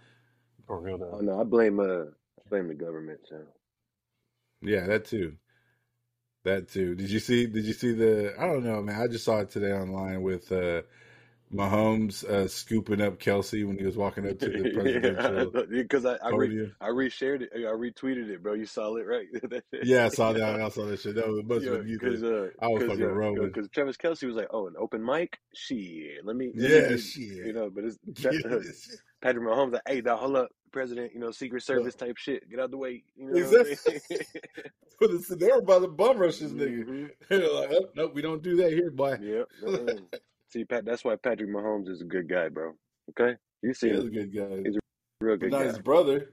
For 0.68 0.80
real 0.80 0.98
though. 1.00 1.18
Oh 1.18 1.22
no, 1.22 1.40
I 1.42 1.44
blame, 1.44 1.80
uh, 1.80 2.04
I 2.06 2.50
blame 2.50 2.68
the 2.68 2.76
government. 2.76 3.20
So 3.28 3.38
Yeah, 4.64 4.86
that 4.88 5.06
too. 5.06 5.34
That 6.44 6.70
too. 6.70 6.96
Did 6.96 7.10
you 7.10 7.20
see? 7.20 7.46
Did 7.48 7.66
you 7.66 7.74
see 7.74 7.94
the? 7.94 8.34
I 8.40 8.48
don't 8.48 8.64
know, 8.66 8.82
man. 8.82 9.02
I 9.02 9.08
just 9.08 9.26
saw 9.26 9.40
it 9.40 9.50
today 9.50 9.72
online 9.72 10.22
with 10.22 10.52
uh, 10.52 10.82
Mahomes 11.54 12.24
uh, 12.26 12.48
scooping 12.48 13.02
up 13.02 13.20
Kelce 13.20 13.66
when 13.66 13.78
he 13.78 13.86
was 13.86 13.96
walking 13.96 14.28
up 14.28 14.40
to 14.40 14.50
the 14.50 14.70
presidential 14.74 15.52
yeah, 15.72 15.82
because 15.84 16.06
I, 16.06 16.16
I, 16.16 16.30
re. 16.30 16.72
I 16.82 16.88
reshared 16.88 17.42
it, 17.44 17.52
I 17.56 17.60
retweeted 17.60 18.30
it, 18.30 18.42
bro. 18.44 18.54
You 18.54 18.66
saw 18.66 18.96
it, 18.96 19.06
right? 19.08 19.28
Yeah, 19.84 20.06
I 20.06 20.10
saw 20.10 20.34
that. 20.34 20.62
I 20.62 20.70
saw 20.70 20.86
that 20.86 21.00
shit. 21.00 21.16
That 21.16 21.28
was 21.28 21.44
must 21.46 21.66
Yeah, 21.66 21.72
have 21.72 21.80
been 21.82 21.90
you. 21.90 22.00
because 22.00 22.24
uh, 22.24 22.50
I 22.60 22.68
was 22.68 22.84
fucking 22.84 23.04
rolling. 23.06 23.48
because 23.48 23.70
Travis 23.70 23.98
Kelce 23.98 24.26
was 24.26 24.36
like, 24.36 24.48
"Oh, 24.52 24.68
an 24.68 24.76
open 24.78 25.04
mic, 25.04 25.38
shit. 25.54 26.26
Let 26.26 26.36
me, 26.36 26.48
let 26.48 26.58
me 26.58 26.70
Yeah, 26.70 26.88
do, 26.88 26.98
shit. 26.98 27.46
you 27.46 27.54
know." 27.54 27.70
But 27.70 27.86
it's 27.86 27.98
Yeah. 28.06 28.32
Patrick 29.22 29.44
Mahomes 29.46 29.74
like, 29.74 29.82
"Hey, 29.88 30.02
now 30.02 30.18
hold 30.18 30.36
up, 30.38 30.50
President. 30.74 31.14
You 31.14 31.20
know, 31.22 31.32
Secret 31.32 31.58
Look, 31.58 31.64
Service 31.64 31.96
type 31.96 32.18
shit. 32.18 32.50
Get 32.50 32.60
out 32.60 32.72
the 32.72 32.78
way. 32.78 33.04
You 33.16 33.28
know 33.28 33.46
what 33.48 33.62
I'm 33.62 33.68
exactly. 33.72 34.00
saying?" 34.10 34.22
But 35.00 35.10
it's- 35.12 35.28
they 35.38 35.48
were 35.48 35.60
about 35.60 35.84
to 35.84 35.88
bum 35.88 36.18
rush 36.18 36.40
this 36.40 36.52
nigga. 36.52 36.84
hmm 36.86 37.06
They're 37.30 37.54
like, 37.54 37.70
oh, 37.72 37.86
nope, 37.96 38.12
we 38.14 38.22
don't 38.22 38.44
do 38.44 38.56
that 38.58 38.72
here, 38.74 38.92
boy. 38.92 39.18
Yep. 39.22 39.48
See, 40.50 40.66
Pat, 40.66 40.84
that's 40.86 41.04
why 41.06 41.16
Patrick 41.16 41.50
Mahomes 41.50 41.88
is 41.90 42.02
a 42.02 42.06
good 42.06 42.28
guy, 42.30 42.50
bro. 42.50 42.74
Okay, 43.12 43.38
you 43.62 43.74
see 43.74 43.90
He 43.90 43.94
is 43.96 44.02
him. 44.02 44.08
a 44.08 44.12
good 44.12 44.36
guy, 44.36 44.58
He's 44.66 44.76
a 44.76 44.80
real 45.22 45.36
but 45.38 45.40
good 45.42 45.52
not 45.52 45.66
his 45.66 45.80
brother. 45.80 46.30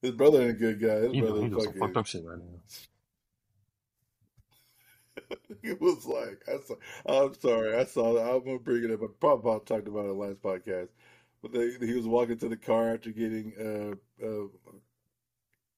His 0.00 0.12
brother 0.12 0.40
ain't 0.42 0.50
a 0.50 0.54
good 0.54 0.80
guy. 0.80 0.94
His 1.00 1.12
You 1.14 1.22
brother 1.22 1.42
he 1.42 1.48
doing 1.48 1.60
some 1.60 1.72
fucking. 1.72 1.80
fucked 1.80 1.96
up 1.96 2.06
shit 2.06 2.24
right 2.24 2.38
now. 2.38 2.60
It 5.62 5.80
was 5.80 6.06
like 6.06 6.42
I 6.48 6.58
saw, 6.64 6.74
I'm 7.24 7.34
sorry, 7.34 7.74
I 7.76 7.84
saw 7.84 8.14
that. 8.14 8.22
I'm 8.30 8.44
gonna 8.44 8.58
bring 8.60 8.84
it 8.84 8.90
up. 8.92 9.02
I 9.02 9.06
probably 9.20 9.60
talked 9.66 9.88
about 9.88 10.06
it 10.06 10.12
last 10.14 10.40
podcast, 10.40 10.88
but 11.42 11.52
they, 11.52 11.70
he 11.86 11.94
was 11.94 12.06
walking 12.06 12.38
to 12.38 12.48
the 12.48 12.56
car 12.56 12.94
after 12.94 13.10
getting 13.10 13.52
uh, 13.60 14.26
uh, 14.26 14.46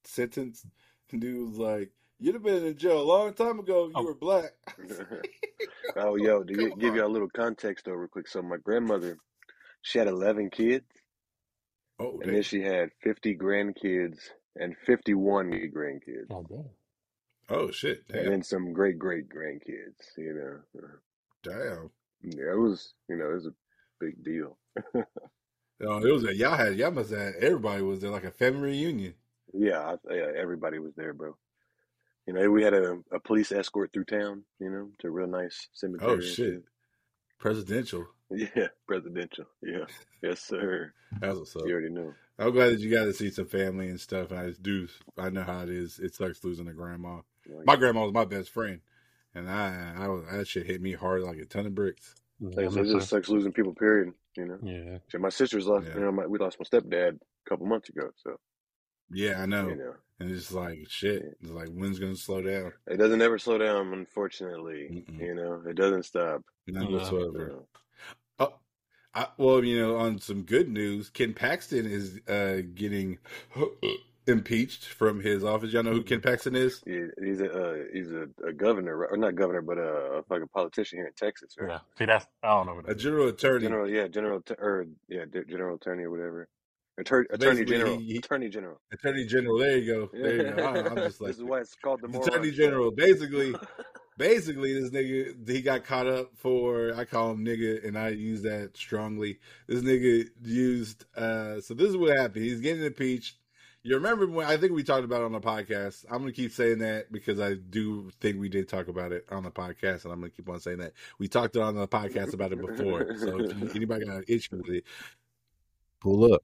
sentenced, 0.05 0.67
and 1.13 1.21
dude 1.21 1.49
was 1.51 1.59
like, 1.59 1.91
"You'd 2.19 2.35
have 2.35 2.43
been 2.43 2.65
in 2.65 2.77
jail 2.77 3.01
a 3.01 3.03
long 3.03 3.33
time 3.35 3.59
ago. 3.59 3.85
if 3.87 3.91
You 3.91 3.95
Oh, 3.97 4.05
were 4.05 4.15
black." 4.15 4.53
oh, 5.97 6.17
yo, 6.17 6.43
to 6.43 6.55
Come 6.55 6.79
give 6.79 6.91
on. 6.91 6.97
you 6.97 7.07
a 7.07 7.09
little 7.09 7.31
context 7.31 7.85
though, 7.85 7.93
real 7.93 8.09
quick. 8.09 8.29
So 8.29 8.43
my 8.43 8.57
grandmother, 8.59 9.19
she 9.83 9.99
had 9.99 10.09
eleven 10.09 10.51
kids. 10.51 10.85
Oh, 11.99 12.19
and 12.23 12.35
then 12.35 12.43
she 12.43 12.63
had 12.63 12.89
50 13.03 13.37
grandkids 13.37 14.21
and 14.57 14.75
51 14.87 15.51
grandkids, 15.71 16.29
Oh, 16.31 16.47
damn. 16.49 16.65
Oh 17.51 17.71
shit. 17.71 18.05
and 18.09 18.27
then 18.33 18.43
some 18.43 18.73
great 18.73 18.99
great 18.99 19.29
grandkids. 19.29 20.17
You 20.17 20.33
know, 20.73 20.81
Damn. 21.43 21.91
yeah, 22.23 22.53
it 22.53 22.59
was 22.59 22.95
you 23.09 23.17
know 23.17 23.29
it 23.31 23.35
was 23.35 23.47
a 23.49 23.55
big 24.01 24.25
deal. 24.25 24.57
Oh, 25.83 26.05
it 26.05 26.13
was 26.13 26.25
a 26.25 26.35
y'all 26.35 26.57
had 26.57 26.77
y'all 26.77 26.91
must 26.91 27.11
have 27.11 27.35
everybody 27.37 27.83
was 27.83 28.01
there 28.01 28.11
like 28.11 28.25
a 28.25 28.31
family 28.31 28.71
reunion. 28.71 29.15
Yeah, 29.53 29.81
I, 29.81 30.15
yeah, 30.15 30.27
everybody 30.37 30.79
was 30.79 30.95
there, 30.97 31.13
bro. 31.13 31.37
You 32.27 32.35
know, 32.35 32.51
we 32.51 32.63
had 32.63 32.75
a, 32.75 32.99
a 33.13 33.19
police 33.19 33.51
escort 33.51 33.93
through 33.93 34.05
town. 34.05 34.45
You 34.59 34.71
know, 34.71 34.91
to 35.01 35.09
a 35.09 35.11
real 35.11 35.27
nice 35.27 35.69
cemetery. 35.73 36.11
Oh 36.11 36.21
shit. 36.21 36.63
Presidential. 37.39 38.07
Yeah, 38.31 38.69
presidential. 38.87 39.47
Yeah, 39.63 39.87
yes, 40.23 40.41
sir. 40.41 40.93
That's 41.21 41.39
what's 41.39 41.57
up. 41.57 41.63
You 41.67 41.73
already 41.73 41.91
know. 41.91 42.13
I'm 42.39 42.53
glad 42.53 42.73
that 42.73 42.81
you 42.81 42.91
got 42.91 43.05
to 43.05 43.13
see 43.13 43.31
some 43.31 43.47
family 43.47 43.89
and 43.89 44.01
stuff. 44.01 44.33
I 44.33 44.49
just 44.49 44.63
do. 44.63 44.89
I 45.19 45.31
know 45.31 45.43
how 45.43 45.63
it 45.63 45.71
is. 45.71 45.99
It 45.99 46.15
sucks 46.15 46.45
losing 46.45 46.69
a 46.69 46.73
grandma. 46.73 47.21
Oh, 47.51 47.57
like, 47.57 47.67
My 47.67 47.77
grandma 47.77 48.05
was 48.05 48.13
my 48.13 48.25
best 48.25 48.51
friend, 48.51 48.81
and 49.35 49.51
I, 49.51 49.95
I 49.99 50.09
was, 50.09 50.25
that 50.31 50.47
shit 50.47 50.67
hit 50.67 50.81
me 50.81 50.93
hard 50.93 51.23
like 51.23 51.39
a 51.39 51.45
ton 51.47 51.67
of 51.67 51.75
bricks. 51.75 52.15
Yeah, 52.39 52.61
I 52.61 52.65
it 52.65 52.73
just 52.73 53.09
sucks 53.09 53.29
losing 53.29 53.53
people. 53.53 53.75
Period. 53.75 54.13
You 54.37 54.47
know. 54.47 54.59
Yeah. 54.63 54.99
Shit, 55.09 55.21
my 55.21 55.29
sister's 55.29 55.67
lost. 55.67 55.87
Yeah. 55.89 55.95
You 55.95 56.01
know, 56.01 56.13
my, 56.13 56.27
we 56.27 56.39
lost 56.39 56.59
my 56.61 56.65
stepdad 56.65 57.17
a 57.17 57.49
couple 57.51 57.67
months 57.67 57.89
ago. 57.89 58.11
So 58.17 58.37
Yeah, 59.11 59.43
I 59.43 59.47
know. 59.47 59.69
you 59.69 59.77
know, 59.77 59.95
And 60.21 60.31
it's 60.31 60.53
like 60.53 60.87
shit. 60.89 61.23
It's 61.41 61.51
like 61.51 61.69
when's 61.69 61.99
gonna 61.99 62.17
slow 62.17 62.43
down? 62.43 62.73
it 62.87 62.97
doesn't 62.97 63.23
ever 63.23 63.39
slow 63.39 63.59
down. 63.59 63.93
Unfortunately, 63.93 65.05
Mm-mm. 65.09 65.19
you 65.21 65.35
know, 65.35 65.63
it 65.67 65.77
doesn't 65.77 66.05
stop. 66.05 66.43
None 66.67 66.93
whatsoever. 66.93 67.65
Oh, 68.39 68.55
I, 69.15 69.27
well, 69.39 69.65
you 69.65 69.79
know, 69.81 69.97
on 69.97 70.19
some 70.21 70.43
good 70.43 70.69
news, 70.69 71.11
Ken 71.11 71.35
Paxton 71.35 71.87
is 71.87 72.21
uh, 72.29 72.63
getting 72.75 73.19
impeached 74.27 74.85
from 74.87 75.21
his 75.21 75.43
office. 75.45 75.73
Y'all 75.73 75.83
know 75.83 75.93
who 75.93 76.03
Ken 76.03 76.21
Paxton 76.21 76.55
is? 76.57 76.83
yeah, 76.87 77.07
he's 77.23 77.41
a 77.41 77.51
uh, 77.51 77.75
he's 77.93 78.11
a, 78.11 78.27
a 78.47 78.53
governor, 78.53 79.07
or 79.07 79.17
not 79.17 79.35
governor, 79.35 79.63
but 79.63 79.79
a, 79.79 80.19
a 80.19 80.23
fucking 80.25 80.49
politician 80.55 80.99
here 80.99 81.07
in 81.07 81.13
Texas, 81.15 81.55
right? 81.59 81.71
Yeah. 81.71 81.79
See, 81.99 82.05
that's, 82.05 82.27
I 82.43 82.49
don't 82.49 82.67
know 82.67 82.75
what 82.75 82.85
A 82.85 82.89
that 82.89 82.97
is. 82.99 83.03
general 83.03 83.29
attorney. 83.29 83.63
General, 83.63 83.91
yeah, 83.91 84.09
general, 84.09 84.43
or 84.59 84.87
yeah, 85.09 85.25
general 85.49 85.77
attorney 85.77 86.05
or 86.05 86.11
whatever. 86.11 86.49
Attorney, 86.99 87.27
attorney 87.31 87.65
general, 87.65 87.99
he- 87.99 88.05
he- 88.05 88.17
attorney 88.19 88.49
general. 88.51 88.81
Attorney 88.93 89.25
General. 89.25 89.59
There 89.59 89.79
you 89.79 89.95
go. 89.95 90.11
There 90.13 90.37
you 90.49 90.53
go. 90.55 90.63
I, 90.65 90.79
am 90.79 90.97
just 90.97 91.21
like 91.21 91.29
this 91.29 91.39
is 91.39 91.45
why 91.45 91.61
it's 91.61 91.75
called 91.77 92.03
the 92.03 92.07
It's 92.09 92.15
moron 92.15 92.29
Attorney 92.29 92.51
show. 92.51 92.57
General. 92.65 92.91
Basically, 92.91 93.55
basically, 94.19 94.75
this 94.79 94.91
nigga 94.91 95.49
he 95.49 95.63
got 95.63 95.85
caught 95.85 96.07
up 96.07 96.33
for. 96.37 96.93
I 96.95 97.05
call 97.07 97.31
him 97.31 97.45
nigga, 97.45 97.87
and 97.87 97.97
I 97.99 98.09
use 98.11 98.43
that 98.43 98.77
strongly. 98.77 99.39
This 99.67 99.81
nigga 99.83 100.29
used. 100.43 101.07
uh 101.17 101.61
So 101.63 101.73
this 101.75 101.89
is 101.89 101.97
what 101.97 102.17
happened. 102.17 102.45
He's 102.45 102.61
getting 102.61 102.85
impeached. 102.85 103.37
You 103.83 103.95
remember 103.95 104.27
when 104.27 104.47
I 104.47 104.59
think 104.59 104.73
we 104.73 104.83
talked 104.83 105.05
about 105.05 105.23
it 105.23 105.25
on 105.25 105.33
the 105.33 105.41
podcast. 105.41 106.05
I'm 106.11 106.19
gonna 106.19 106.33
keep 106.33 106.53
saying 106.53 106.81
that 106.81 107.11
because 107.11 107.41
I 107.41 107.55
do 107.55 108.11
think 108.21 108.39
we 108.39 108.51
did 108.51 108.69
talk 108.69 108.89
about 108.89 109.11
it 109.13 109.25
on 109.31 109.43
the 109.43 109.51
podcast, 109.51 110.05
and 110.05 110.13
I'm 110.13 110.21
gonna 110.21 110.31
keep 110.31 110.49
on 110.51 110.61
saying 110.61 110.79
that 110.79 110.93
we 111.19 111.29
talked 111.29 111.57
on 111.57 111.75
the 111.75 111.89
podcast 111.89 112.35
about 112.35 112.53
it 112.53 112.61
before. 112.61 113.17
So 113.17 113.41
if 113.41 113.59
you- 113.59 113.71
anybody 113.75 114.05
got 114.05 114.17
an 114.17 114.25
issue 114.29 114.59
with 114.59 114.69
it, 114.69 114.85
pull 116.01 116.33
up, 116.35 116.43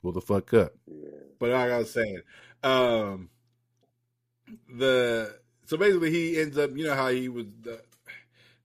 pull 0.00 0.12
the 0.12 0.22
fuck 0.22 0.54
up. 0.54 0.72
Yeah. 0.86 1.10
But 1.38 1.50
like 1.50 1.70
I 1.70 1.78
was 1.78 1.92
saying, 1.92 2.20
um, 2.62 3.28
the 4.74 5.38
so 5.66 5.76
basically 5.76 6.12
he 6.12 6.40
ends 6.40 6.56
up, 6.56 6.70
you 6.74 6.84
know 6.84 6.94
how 6.94 7.08
he 7.08 7.28
was 7.28 7.44
the, 7.60 7.82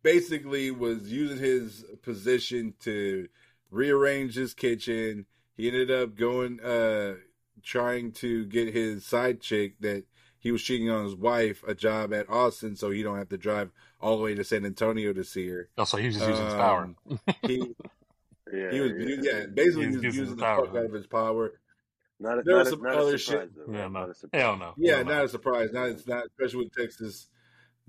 basically 0.04 0.72
was 0.72 1.12
using 1.12 1.38
his 1.38 1.84
position 2.02 2.76
to 2.80 3.28
rearrange 3.72 4.36
his 4.36 4.54
kitchen. 4.54 5.26
He 5.58 5.68
ended 5.68 5.92
up 5.92 6.16
going, 6.16 6.62
uh, 6.62 7.16
trying 7.64 8.12
to 8.14 8.46
get 8.46 8.74
his 8.74 9.06
side 9.06 9.42
chick 9.42 9.76
that 9.82 10.06
he 10.40 10.52
was 10.52 10.64
cheating 10.64 10.90
on 10.90 11.04
his 11.06 11.16
wife 11.16 11.64
a 11.68 11.76
job 11.76 12.14
at 12.14 12.30
Austin, 12.30 12.76
so 12.76 12.90
he 12.92 13.04
don't 13.04 13.18
have 13.18 13.30
to 13.30 13.38
drive 13.38 13.72
all 14.00 14.18
the 14.18 14.24
way 14.24 14.34
to 14.36 14.44
San 14.44 14.66
Antonio 14.66 15.14
to 15.14 15.24
see 15.24 15.48
her. 15.50 15.70
Oh, 15.78 15.84
so 15.84 15.98
he 15.98 16.08
was 16.08 16.16
just 16.18 16.28
using 16.30 16.46
his 16.46 16.54
power. 16.56 16.84
Um, 16.84 17.20
He 17.44 17.76
Yeah, 18.54 18.72
he 18.72 18.80
was 18.82 18.92
yeah. 18.98 19.16
yeah, 19.22 19.46
basically 19.54 19.86
He 19.86 19.90
he 19.92 19.96
was 19.96 19.96
was 19.98 20.04
using 20.04 20.20
using 20.22 20.36
the 20.38 20.42
power. 20.44 20.66
fuck 20.66 20.76
out 20.76 20.86
of 20.86 20.94
his 20.94 21.08
power. 21.08 21.54
Not 22.20 22.40
a, 22.40 22.42
There 22.44 22.56
not 22.56 22.60
was 22.60 22.68
a, 22.68 22.72
some 22.72 22.82
not 22.82 22.96
other 22.96 23.18
surprise, 23.18 23.50
shit. 23.50 23.56
though. 23.56 23.74
Yeah, 23.74 23.82
right? 23.84 23.92
no. 23.92 24.00
Not 24.02 24.10
a 24.10 24.14
surprise. 24.16 24.42
Hell 24.42 24.58
no. 24.58 24.74
Yeah, 24.78 24.96
Hell 24.98 25.06
no. 25.06 25.12
not 25.14 25.26
a 25.26 25.30
surprise. 25.30 25.70
Not 25.72 25.88
it's 25.90 26.08
not 26.08 26.26
especially 26.26 26.66
with 26.66 26.76
Texas 26.76 27.28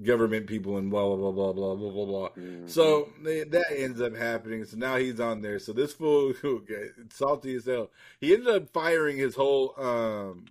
government 0.02 0.46
people 0.46 0.78
and 0.78 0.90
blah 0.90 1.04
blah 1.06 1.30
blah 1.30 1.52
blah 1.52 1.52
blah 1.52 1.74
blah 1.74 1.90
blah 1.90 2.06
blah. 2.06 2.28
Mhm. 2.30 2.68
So 2.68 3.10
they- 3.22 3.44
that 3.44 3.66
ends 3.76 4.00
up 4.00 4.14
happening. 4.16 4.64
So 4.64 4.76
now 4.76 4.96
he's 4.96 5.20
on 5.20 5.42
there. 5.42 5.58
So 5.58 5.72
this 5.72 5.92
fool, 5.92 6.32
okay, 6.44 6.88
salty 7.10 7.54
as 7.56 7.66
hell. 7.66 7.90
He 8.20 8.32
ended 8.34 8.48
up 8.48 8.68
firing 8.70 9.16
his 9.18 9.34
whole 9.34 9.74
um 9.80 10.46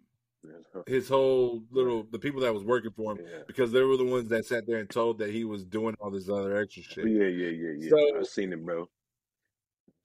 his 0.87 1.07
whole 1.07 1.63
little 1.71 2.03
the 2.11 2.17
people 2.19 2.41
that 2.41 2.53
was 2.53 2.63
working 2.63 2.91
for 2.91 3.11
him 3.13 3.19
Yeah. 3.29 3.43
because 3.45 3.71
they 3.71 3.81
were 3.83 3.97
the 3.97 4.05
ones 4.05 4.29
that 4.29 4.45
sat 4.45 4.65
there 4.67 4.77
and 4.79 4.89
told 4.89 5.19
that 5.19 5.29
he 5.29 5.43
was 5.43 5.63
doing 5.63 5.95
all 5.99 6.09
this 6.11 6.29
other 6.29 6.57
extra 6.57 6.81
shit. 6.83 7.05
Yeah, 7.07 7.25
yeah, 7.25 7.49
yeah, 7.49 7.71
yeah. 7.77 7.89
So- 7.89 8.17
I've 8.19 8.27
seen 8.27 8.51
it, 8.53 8.63
bro. 8.65 8.89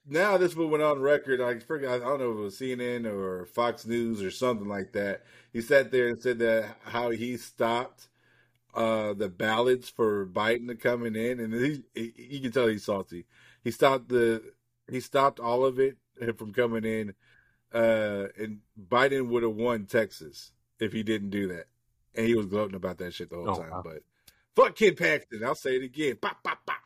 now 0.09 0.37
this 0.37 0.53
fool 0.55 0.69
went 0.69 0.83
on 0.83 1.01
record. 1.01 1.41
I 1.41 1.59
forget. 1.61 1.91
I 1.91 1.99
don't 1.99 2.19
know 2.21 2.33
if 2.33 2.39
it 2.39 2.41
was 2.41 2.59
CNN 2.59 3.07
or 3.07 3.47
Fox 3.47 3.87
News 3.87 4.23
or 4.23 4.31
something 4.31 4.69
like 4.69 4.93
that. 4.93 5.25
He 5.53 5.61
sat 5.61 5.91
there 5.91 6.09
and 6.09 6.21
said 6.21 6.39
that 6.41 6.77
how 6.85 7.11
he 7.11 7.37
stopped 7.37 8.09
uh, 8.77 9.15
the 9.15 9.29
ballots 9.29 9.89
for 9.89 10.27
Biden 10.27 10.69
to 10.69 10.77
coming 10.77 11.17
in, 11.17 11.41
and 11.41 11.53
he, 11.55 11.83
he 11.95 12.13
you 12.37 12.41
can 12.41 12.53
tell 12.53 12.69
he's 12.69 12.85
salty. 12.85 13.25
He 13.65 13.71
stopped 13.73 14.09
the 14.11 14.43
he 14.89 15.01
stopped 15.01 15.41
all 15.41 15.65
of 15.65 15.81
it 15.81 15.97
from 16.39 16.53
coming 16.53 16.85
in, 16.85 17.15
uh, 17.75 18.27
and 18.39 18.61
Biden 18.81 19.29
would 19.31 19.43
have 19.43 19.57
won 19.57 19.87
Texas 19.87 20.53
if 20.79 20.93
he 20.93 21.03
didn't 21.03 21.31
do 21.31 21.49
that, 21.49 21.67
and 22.15 22.27
he 22.27 22.35
was 22.35 22.47
gloating 22.47 22.77
about 22.77 22.99
that 22.99 23.15
shit 23.15 23.31
the 23.31 23.37
whole 23.37 23.51
Oh, 23.51 23.57
time. 23.63 23.71
wow. 23.71 23.83
But 23.83 24.03
fuck 24.55 24.77
Ken 24.77 24.95
Paxton. 24.95 25.43
I'll 25.45 25.55
say 25.55 25.77
it 25.77 25.83
again. 25.83 26.17
Pop, 26.21 26.43
pop, 26.45 26.59
pop. 26.67 26.77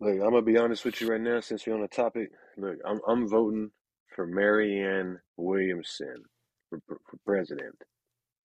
Look, 0.00 0.12
I'm 0.14 0.18
gonna 0.30 0.42
be 0.42 0.58
honest 0.58 0.84
with 0.84 1.00
you 1.00 1.08
right 1.08 1.20
now, 1.20 1.40
since 1.40 1.66
we're 1.66 1.74
on 1.74 1.80
the 1.82 1.88
topic. 1.88 2.30
Look, 2.56 2.78
I'm 2.86 3.00
I'm 3.08 3.28
voting 3.28 3.70
for 4.14 4.26
Marianne 4.26 5.20
Williamson 5.36 6.24
for, 6.68 6.80
for, 6.86 6.98
for 7.08 7.16
president. 7.24 7.74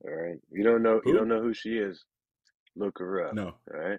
All 0.05 0.11
right, 0.15 0.39
you 0.51 0.65
don't 0.65 0.83
know 0.83 0.97
you 1.05 1.13
Who? 1.13 1.19
don't 1.19 1.29
know 1.29 1.41
who 1.41 1.55
she 1.55 1.79
is. 1.79 2.05
Look 2.77 2.99
her 2.99 3.27
up. 3.29 3.35
No. 3.35 3.55
All 3.73 3.79
right, 3.81 3.99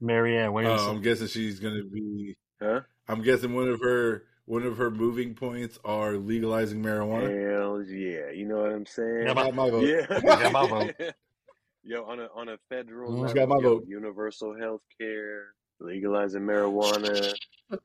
Marianne 0.00 0.48
Uh, 0.48 0.52
Williamson. 0.52 0.96
I'm 0.96 1.02
guessing 1.02 1.28
she's 1.28 1.60
gonna 1.60 1.84
be. 1.84 2.36
huh? 2.60 2.80
I'm 3.08 3.22
guessing 3.22 3.54
one 3.54 3.68
of 3.68 3.80
her 3.80 4.24
one 4.46 4.62
of 4.64 4.76
her 4.78 4.90
moving 4.90 5.34
points 5.34 5.78
are 5.84 6.16
legalizing 6.16 6.82
marijuana. 6.82 7.28
Hell 7.50 7.82
yeah, 7.82 8.30
you 8.30 8.46
know 8.46 8.62
what 8.62 8.72
I'm 8.72 8.86
saying? 8.86 9.22
Yeah, 9.26 9.34
Got 9.34 9.54
my 9.54 9.70
vote. 9.70 9.88
Yeah, 9.88 10.20
Got 10.20 10.52
my 10.52 10.66
vote. 10.66 10.94
Yo, 11.84 12.04
on 12.04 12.18
a 12.18 12.28
on 12.34 12.48
a 12.48 12.58
federal 12.68 13.12
Mm, 13.12 13.20
level, 13.20 13.34
got 13.34 13.48
my 13.48 13.56
yo, 13.60 13.62
vote. 13.74 13.84
universal 13.86 14.56
health 14.58 14.80
care, 15.00 15.44
legalizing 15.78 16.40
marijuana, 16.42 17.32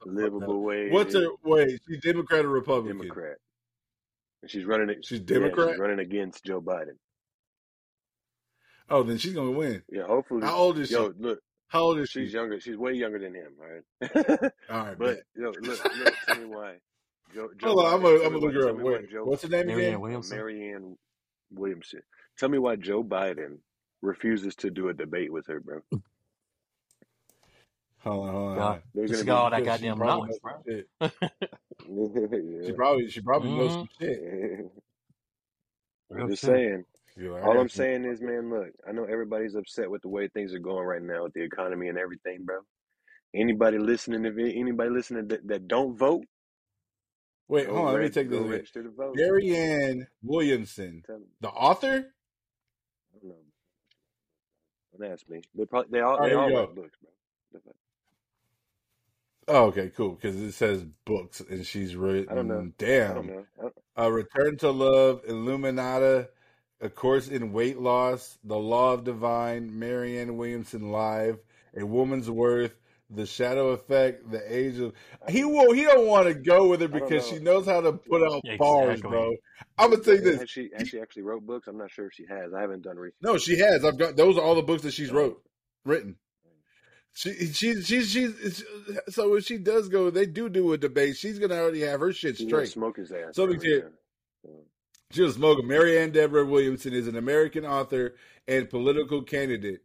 livable 0.05 0.61
wage. 0.63 0.91
What's 0.91 1.13
her 1.13 1.27
wait? 1.43 1.79
She's 1.87 2.01
Democrat 2.01 2.43
or 2.43 2.49
Republican? 2.49 2.97
Democrat. 2.97 3.37
And 4.41 4.49
she's 4.49 4.65
running. 4.65 4.89
it- 4.89 5.05
She's 5.05 5.19
yeah, 5.19 5.25
Democrat? 5.25 5.69
she's 5.73 5.77
running 5.79 5.99
against 5.99 6.43
Joe 6.43 6.61
Biden. 6.61 6.97
Oh, 8.91 9.03
then 9.03 9.17
she's 9.17 9.33
gonna 9.33 9.51
win. 9.51 9.81
Yeah, 9.91 10.05
hopefully. 10.05 10.41
How 10.43 10.55
old 10.57 10.77
is 10.77 10.89
she? 10.89 10.95
Yo, 10.95 11.13
look, 11.17 11.39
How 11.69 11.81
old 11.81 11.99
is 11.99 12.09
she? 12.09 12.25
she's 12.25 12.33
younger. 12.33 12.59
She's 12.59 12.77
way 12.77 12.93
younger 12.93 13.19
than 13.19 13.33
him, 13.33 13.53
right? 13.57 14.51
All 14.69 14.85
right, 14.85 14.97
but 14.97 15.19
yo, 15.35 15.51
look, 15.61 15.79
look, 15.97 16.13
tell 16.27 16.35
me 16.35 16.45
why. 16.45 16.75
Joe, 17.33 17.49
Joe 17.57 17.67
Hold 17.73 17.85
on, 17.85 17.93
I'm 17.93 18.01
Biden, 18.01 18.25
I'm 18.25 18.33
me 18.33 18.39
gonna 18.39 18.45
look 18.45 18.53
why- 18.55 18.61
her 18.61 18.69
up. 18.69 18.75
why 18.77 18.83
Wait, 18.83 19.11
Joe, 19.11 19.23
what's 19.25 19.43
her 19.43 19.49
name 19.49 19.67
Marianne 19.67 19.87
again? 19.87 20.01
Williamson. 20.01 20.37
Marianne 20.37 20.97
Williamson. 21.53 22.01
Tell 22.37 22.49
me 22.49 22.57
why 22.57 22.75
Joe 22.75 23.03
Biden 23.03 23.57
refuses 24.01 24.55
to 24.57 24.69
do 24.69 24.89
a 24.89 24.93
debate 24.93 25.31
with 25.31 25.47
her, 25.47 25.59
bro. 25.61 25.81
Hold 27.99 28.27
on, 28.27 28.33
hold 28.33 28.49
on. 28.49 28.55
God. 28.57 28.81
They're 28.93 29.07
gonna 29.07 29.23
got 29.23 29.43
all 29.43 29.49
that 29.51 29.65
goddamn 29.65 29.99
knowledge, 29.99 30.39
bro. 30.41 30.53
some 30.53 30.63
shit. 30.67 30.89
She 32.65 32.71
probably 32.73 33.09
she 33.09 33.21
probably 33.21 33.51
knows 33.51 33.71
Mhm. 33.71 33.79
some 33.79 33.89
shit. 33.99 34.71
I'm 36.15 36.29
just 36.29 36.43
saying. 36.43 36.85
I 37.19 37.41
All 37.41 37.51
I'm 37.59 37.67
some- 37.69 37.69
saying 37.69 38.05
is, 38.05 38.21
man, 38.21 38.49
look, 38.49 38.69
I 38.87 38.91
know 38.91 39.03
everybody's 39.03 39.55
upset 39.55 39.89
with 39.89 40.01
the 40.01 40.09
way 40.09 40.27
things 40.29 40.53
are 40.53 40.59
going 40.59 40.85
right 40.85 41.01
now 41.01 41.23
with 41.23 41.33
the 41.33 41.41
economy 41.43 41.89
and 41.89 41.97
everything, 41.97 42.43
bro. 42.45 42.59
Anybody 43.33 43.77
listening, 43.77 44.25
if 44.25 44.37
anybody 44.37 44.89
listening 44.89 45.27
that, 45.27 45.47
that 45.47 45.67
don't 45.67 45.95
vote, 45.97 46.23
Wait, 47.47 47.67
hold 47.67 47.87
on. 47.87 47.93
Let 47.95 48.03
me 48.03 48.09
take 48.09 48.29
this. 48.29 48.39
register 48.39 48.83
to 48.83 48.89
vote. 48.91 49.17
Gary 49.17 49.53
Ann 49.55 50.07
Williamson, 50.23 51.03
the 51.41 51.49
author. 51.49 52.13
Don't. 53.21 53.35
Don't 54.97 55.11
ask 55.11 55.27
me. 55.27 55.41
They 55.53 55.65
probably 55.65 55.89
they 55.91 55.99
all 55.99 56.13
All 56.13 56.19
right, 56.19 56.29
they 56.29 56.35
all 56.35 56.49
write 56.53 56.75
books, 56.75 56.97
bro. 57.01 57.61
Oh, 59.47 59.65
okay, 59.65 59.89
cool. 59.89 60.11
Because 60.13 60.35
it 60.37 60.53
says 60.53 60.85
books, 61.03 61.41
and 61.41 61.65
she's 61.65 61.95
written. 61.95 62.29
I 62.29 62.35
don't 62.35 62.47
know. 62.47 62.59
I 62.61 62.71
Damn. 62.77 63.15
don't 63.15 63.27
know. 63.27 63.45
I 63.57 63.61
don't- 63.63 63.75
A 63.97 64.11
Return 64.11 64.57
to 64.59 64.71
Love, 64.71 65.23
Illuminata, 65.25 66.29
A 66.81 66.89
Course 66.89 67.27
in 67.27 67.53
Weight 67.53 67.77
Loss, 67.79 68.39
The 68.43 68.57
Law 68.57 68.93
of 68.93 69.03
Divine, 69.03 69.77
Marianne 69.77 70.37
Williamson 70.37 70.91
Live, 70.91 71.37
A 71.77 71.85
Woman's 71.85 72.29
Worth, 72.29 72.73
The 73.11 73.25
Shadow 73.25 73.69
Effect, 73.69 74.31
The 74.31 74.41
Age 74.51 74.79
of. 74.79 74.93
He 75.29 75.43
will. 75.43 75.73
He 75.73 75.83
don't 75.83 76.07
want 76.07 76.27
to 76.27 76.33
go 76.33 76.69
with 76.69 76.81
her 76.81 76.87
I 76.87 76.99
don't 76.99 77.07
because 77.09 77.27
she 77.27 77.39
knows 77.39 77.65
how 77.67 77.81
to 77.81 77.93
put 77.93 78.23
out 78.23 78.41
bars, 78.57 79.01
bro. 79.01 79.35
I'm 79.77 79.91
gonna 79.91 80.03
tell 80.03 80.15
you 80.15 80.21
this. 80.21 80.39
has 80.39 80.49
she 80.49 80.69
has 80.75 80.87
she 80.89 80.99
actually 80.99 81.21
wrote 81.23 81.45
books? 81.45 81.67
I'm 81.67 81.77
not 81.77 81.91
sure 81.91 82.07
if 82.07 82.13
she 82.13 82.25
has. 82.29 82.53
I 82.53 82.61
haven't 82.61 82.81
done 82.81 82.97
research. 82.97 83.15
No, 83.21 83.37
she 83.37 83.59
has. 83.59 83.85
I've 83.85 83.97
got 83.97 84.15
those 84.15 84.37
are 84.37 84.41
all 84.41 84.55
the 84.55 84.61
books 84.63 84.81
that 84.83 84.93
she's 84.93 85.11
Oh, 85.11 85.15
wrote, 85.15 85.43
written. 85.85 86.15
She, 87.13 87.33
she, 87.51 87.81
she, 87.81 88.01
she's. 88.03 88.63
So 89.09 89.35
if 89.35 89.45
she 89.45 89.57
does 89.57 89.89
go, 89.89 90.09
they 90.09 90.25
do 90.25 90.47
do 90.49 90.71
a 90.73 90.77
debate. 90.77 91.17
She's 91.17 91.37
gonna 91.39 91.55
already 91.55 91.81
have 91.81 91.99
her 91.99 92.13
shit 92.13 92.37
she's 92.37 92.49
gonna 92.49 92.65
straight. 92.65 92.73
smoke 92.73 92.97
his 92.97 93.11
ass. 93.11 93.35
So 93.35 93.45
bro, 93.45 93.53
we 93.55 93.59
did. 93.59 93.83
yeah. 93.83 93.89
So, 94.43 94.49
Was 95.17 95.35
smoking. 95.35 95.67
Marianne 95.67 96.11
Deborah 96.11 96.45
Williamson 96.45 96.93
is 96.93 97.07
an 97.07 97.15
American 97.15 97.65
author 97.65 98.15
and 98.47 98.69
political 98.69 99.21
candidate. 99.21 99.81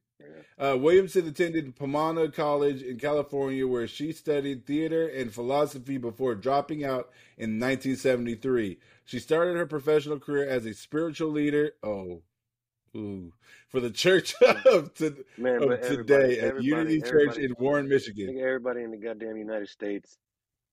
Uh, 0.58 0.76
Williamson 0.78 1.28
attended 1.28 1.76
Pomona 1.76 2.30
College 2.30 2.80
in 2.80 2.98
California, 2.98 3.66
where 3.66 3.86
she 3.86 4.10
studied 4.12 4.64
theater 4.64 5.06
and 5.06 5.32
philosophy 5.32 5.98
before 5.98 6.34
dropping 6.34 6.82
out 6.82 7.10
in 7.36 7.60
1973. 7.60 8.78
She 9.04 9.18
started 9.18 9.56
her 9.56 9.66
professional 9.66 10.18
career 10.18 10.48
as 10.48 10.64
a 10.64 10.72
spiritual 10.72 11.30
leader. 11.30 11.72
Oh, 11.82 12.22
ooh, 12.96 13.34
for 13.68 13.80
the 13.80 13.90
Church 13.90 14.34
of, 14.64 14.94
to, 14.94 15.24
Man, 15.36 15.62
of 15.62 15.72
everybody, 15.72 15.96
today 15.96 16.38
at 16.38 16.44
everybody, 16.44 16.66
Unity 16.66 17.02
Church 17.02 17.36
in 17.36 17.54
Warren, 17.58 17.86
I 17.86 17.88
Michigan. 17.90 18.26
think 18.26 18.38
everybody 18.38 18.82
in 18.82 18.90
the 18.90 18.96
goddamn 18.96 19.36
United 19.36 19.68
States 19.68 20.16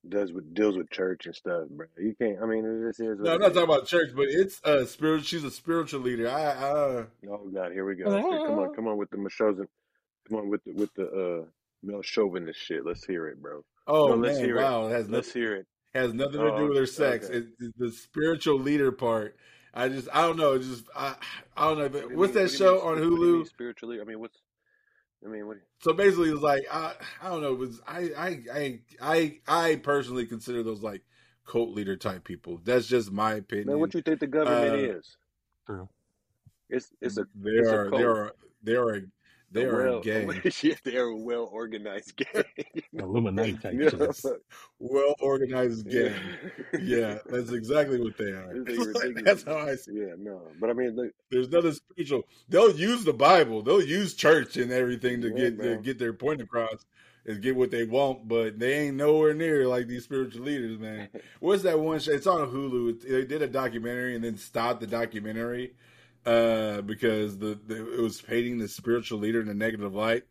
does 0.07 0.31
with 0.31 0.53
deals 0.53 0.77
with 0.77 0.89
church 0.89 1.25
and 1.25 1.35
stuff, 1.35 1.67
bro. 1.69 1.85
You 1.97 2.15
can't. 2.19 2.41
I 2.41 2.45
mean, 2.45 2.65
it 2.65 2.87
just 2.89 2.99
is 2.99 3.19
No, 3.19 3.33
I'm 3.33 3.39
not 3.39 3.53
talking 3.53 3.63
about 3.63 3.87
church, 3.87 4.09
but 4.15 4.25
it's 4.29 4.59
a 4.63 4.85
spiritual. 4.85 5.23
She's 5.25 5.43
a 5.43 5.51
spiritual 5.51 6.01
leader. 6.01 6.29
I, 6.29 6.51
I 6.51 7.05
Oh 7.29 7.49
God, 7.53 7.71
here 7.71 7.85
we 7.85 7.95
go. 7.95 8.21
See, 8.21 8.37
come 8.45 8.59
on, 8.59 8.75
come 8.75 8.87
on 8.87 8.97
with 8.97 9.09
the 9.09 9.17
Machozin, 9.17 9.67
come 10.27 10.39
on 10.39 10.49
with 10.49 10.63
the 10.65 10.73
with 10.73 10.93
the 10.95 11.07
uh 11.07 11.45
male 11.83 12.01
chauvinist 12.01 12.59
shit. 12.59 12.85
Let's 12.85 13.05
hear 13.05 13.27
it, 13.27 13.41
bro. 13.41 13.63
oh 13.87 14.07
No, 14.07 14.15
let's 14.15 14.37
man, 14.37 14.45
hear 14.45 14.57
it. 14.57 14.63
wow, 14.63 14.87
it 14.87 14.91
has 14.91 15.09
Let's 15.09 15.27
nothing 15.27 15.41
hear 15.41 15.55
it. 15.55 15.67
has 15.93 16.13
nothing 16.13 16.41
to 16.41 16.51
do 16.51 16.63
Oh, 16.63 16.67
with 16.67 16.77
her 16.77 16.85
sex. 16.85 17.25
okay. 17.25 17.37
It, 17.37 17.45
it- 17.59 17.73
the 17.77 17.91
spiritual 17.91 18.59
leader 18.59 18.91
part. 18.91 19.37
I 19.73 19.89
just 19.89 20.07
I 20.13 20.21
don't 20.21 20.37
know. 20.37 20.57
Just 20.59 20.85
I 20.95 21.15
I 21.57 21.69
don't 21.69 21.79
know. 21.79 21.89
But 21.89 22.09
do 22.09 22.17
what's 22.17 22.33
mean? 22.33 22.33
that 22.33 22.43
What 22.43 22.51
do 22.51 22.57
you 22.57 22.59
mean? 22.59 22.75
show 22.75 22.81
on 22.81 22.97
What, 22.97 23.19
what 23.19 23.29
do 23.31 23.41
Hulu? 23.41 23.47
spiritually? 23.47 23.99
I 24.01 24.03
mean, 24.03 24.19
what's? 24.19 24.37
I 25.25 25.29
mean, 25.29 25.47
what? 25.47 25.57
So 25.81 25.93
basically, 25.93 26.29
it's 26.31 26.41
like 26.41 26.65
I 26.71 26.93
I 27.21 27.29
don't 27.29 27.41
know. 27.41 27.53
It 27.53 27.59
was 27.59 27.81
I 27.87 27.99
I 28.17 28.39
I 28.53 28.79
I 29.01 29.39
I 29.47 29.75
personally 29.77 30.25
consider 30.25 30.63
those 30.63 30.81
like 30.81 31.03
cult 31.45 31.69
leader 31.71 31.95
type 31.97 32.23
people. 32.23 32.59
That's 32.63 32.87
just 32.87 33.11
my 33.11 33.33
Man, 33.33 33.41
opinion. 33.41 33.79
what 33.79 33.93
you 33.93 34.01
think 34.01 34.19
the 34.19 34.27
government 34.27 34.75
Uh, 34.75 34.77
is? 34.77 35.17
True. 35.65 35.89
It's 36.69 36.93
it's 37.01 37.17
a 37.17 37.27
They 37.35 37.57
it's 37.57 37.71
a 37.71 37.79
are 37.79 37.91
they 37.91 38.03
cult. 38.03 38.03
are 38.03 38.33
they 38.63 38.75
are 38.75 39.01
they 39.53 39.63
A 39.63 39.65
are 39.65 39.87
a 39.87 39.91
well, 39.91 40.01
gang, 40.01 40.41
yeah, 40.61 40.75
they're 40.83 41.07
a 41.07 41.15
well 41.17 41.49
organized 41.51 42.15
gang. 42.33 42.43
Illuminati 42.97 43.53
type 43.57 43.79
Yeah, 43.79 43.91
well 44.79 45.15
organized 45.19 45.89
gang. 45.89 46.15
Yeah, 46.77 47.19
that's 47.29 47.51
exactly 47.51 47.99
what 47.99 48.17
they 48.17 48.31
are. 48.31 48.59
This 48.65 48.87
thing 48.87 49.15
ridiculous. 49.15 49.23
that's 49.23 49.43
how 49.43 49.57
I 49.57 49.75
see. 49.75 49.91
it. 49.91 50.09
Yeah, 50.09 50.15
no, 50.17 50.41
but 50.59 50.69
I 50.69 50.73
mean, 50.73 50.95
look, 50.95 51.11
There's 51.31 51.49
nothing 51.49 51.73
spiritual. 51.73 52.23
They'll 52.49 52.75
use 52.75 53.03
the 53.03 53.13
Bible. 53.13 53.61
They'll 53.61 53.81
use 53.83 54.13
church 54.15 54.57
and 54.57 54.71
everything 54.71 55.21
to 55.21 55.29
yeah, 55.29 55.35
get 55.49 55.61
to 55.61 55.77
get 55.77 55.99
their 55.99 56.13
point 56.13 56.41
across 56.41 56.85
and 57.25 57.41
get 57.41 57.55
what 57.55 57.71
they 57.71 57.85
want, 57.85 58.27
but 58.27 58.59
they 58.59 58.87
ain't 58.87 58.97
nowhere 58.97 59.33
near 59.33 59.67
like 59.67 59.87
these 59.87 60.03
spiritual 60.03 60.43
leaders, 60.43 60.77
man. 60.79 61.09
What's 61.39 61.63
that 61.63 61.79
one 61.79 61.99
show? 61.99 62.11
It's 62.11 62.27
on 62.27 62.49
Hulu. 62.49 63.01
They 63.01 63.25
did 63.25 63.41
a 63.41 63.47
documentary 63.47 64.15
and 64.15 64.23
then 64.23 64.37
stopped 64.37 64.81
the 64.81 64.87
documentary 64.87 65.73
uh, 66.25 66.81
because 66.81 67.37
the, 67.37 67.59
the 67.65 67.93
it 67.95 68.01
was 68.01 68.21
painting 68.21 68.57
the 68.59 68.67
spiritual 68.67 69.19
leader 69.19 69.41
in 69.41 69.49
a 69.49 69.53
negative 69.53 69.93
light. 69.93 70.23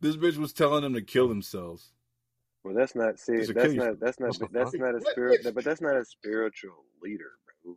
This 0.00 0.16
bitch 0.16 0.36
was 0.36 0.52
telling 0.52 0.82
them 0.82 0.94
to 0.94 1.02
kill 1.02 1.28
themselves. 1.28 1.92
Well, 2.64 2.74
that's 2.74 2.94
not 2.94 3.18
see. 3.18 3.34
Just 3.38 3.48
to 3.48 3.54
That's 3.54 3.74
not. 3.74 4.00
That's 4.00 4.20
not. 4.20 4.34
That's 4.52 4.74
not 4.78 4.94
a 4.94 5.00
What, 5.00 5.12
spirit. 5.12 5.40
But 5.54 5.64
that's 5.64 5.80
not 5.80 5.96
a 5.96 6.04
spiritual 6.04 6.84
leader, 7.02 7.32
bro. 7.64 7.76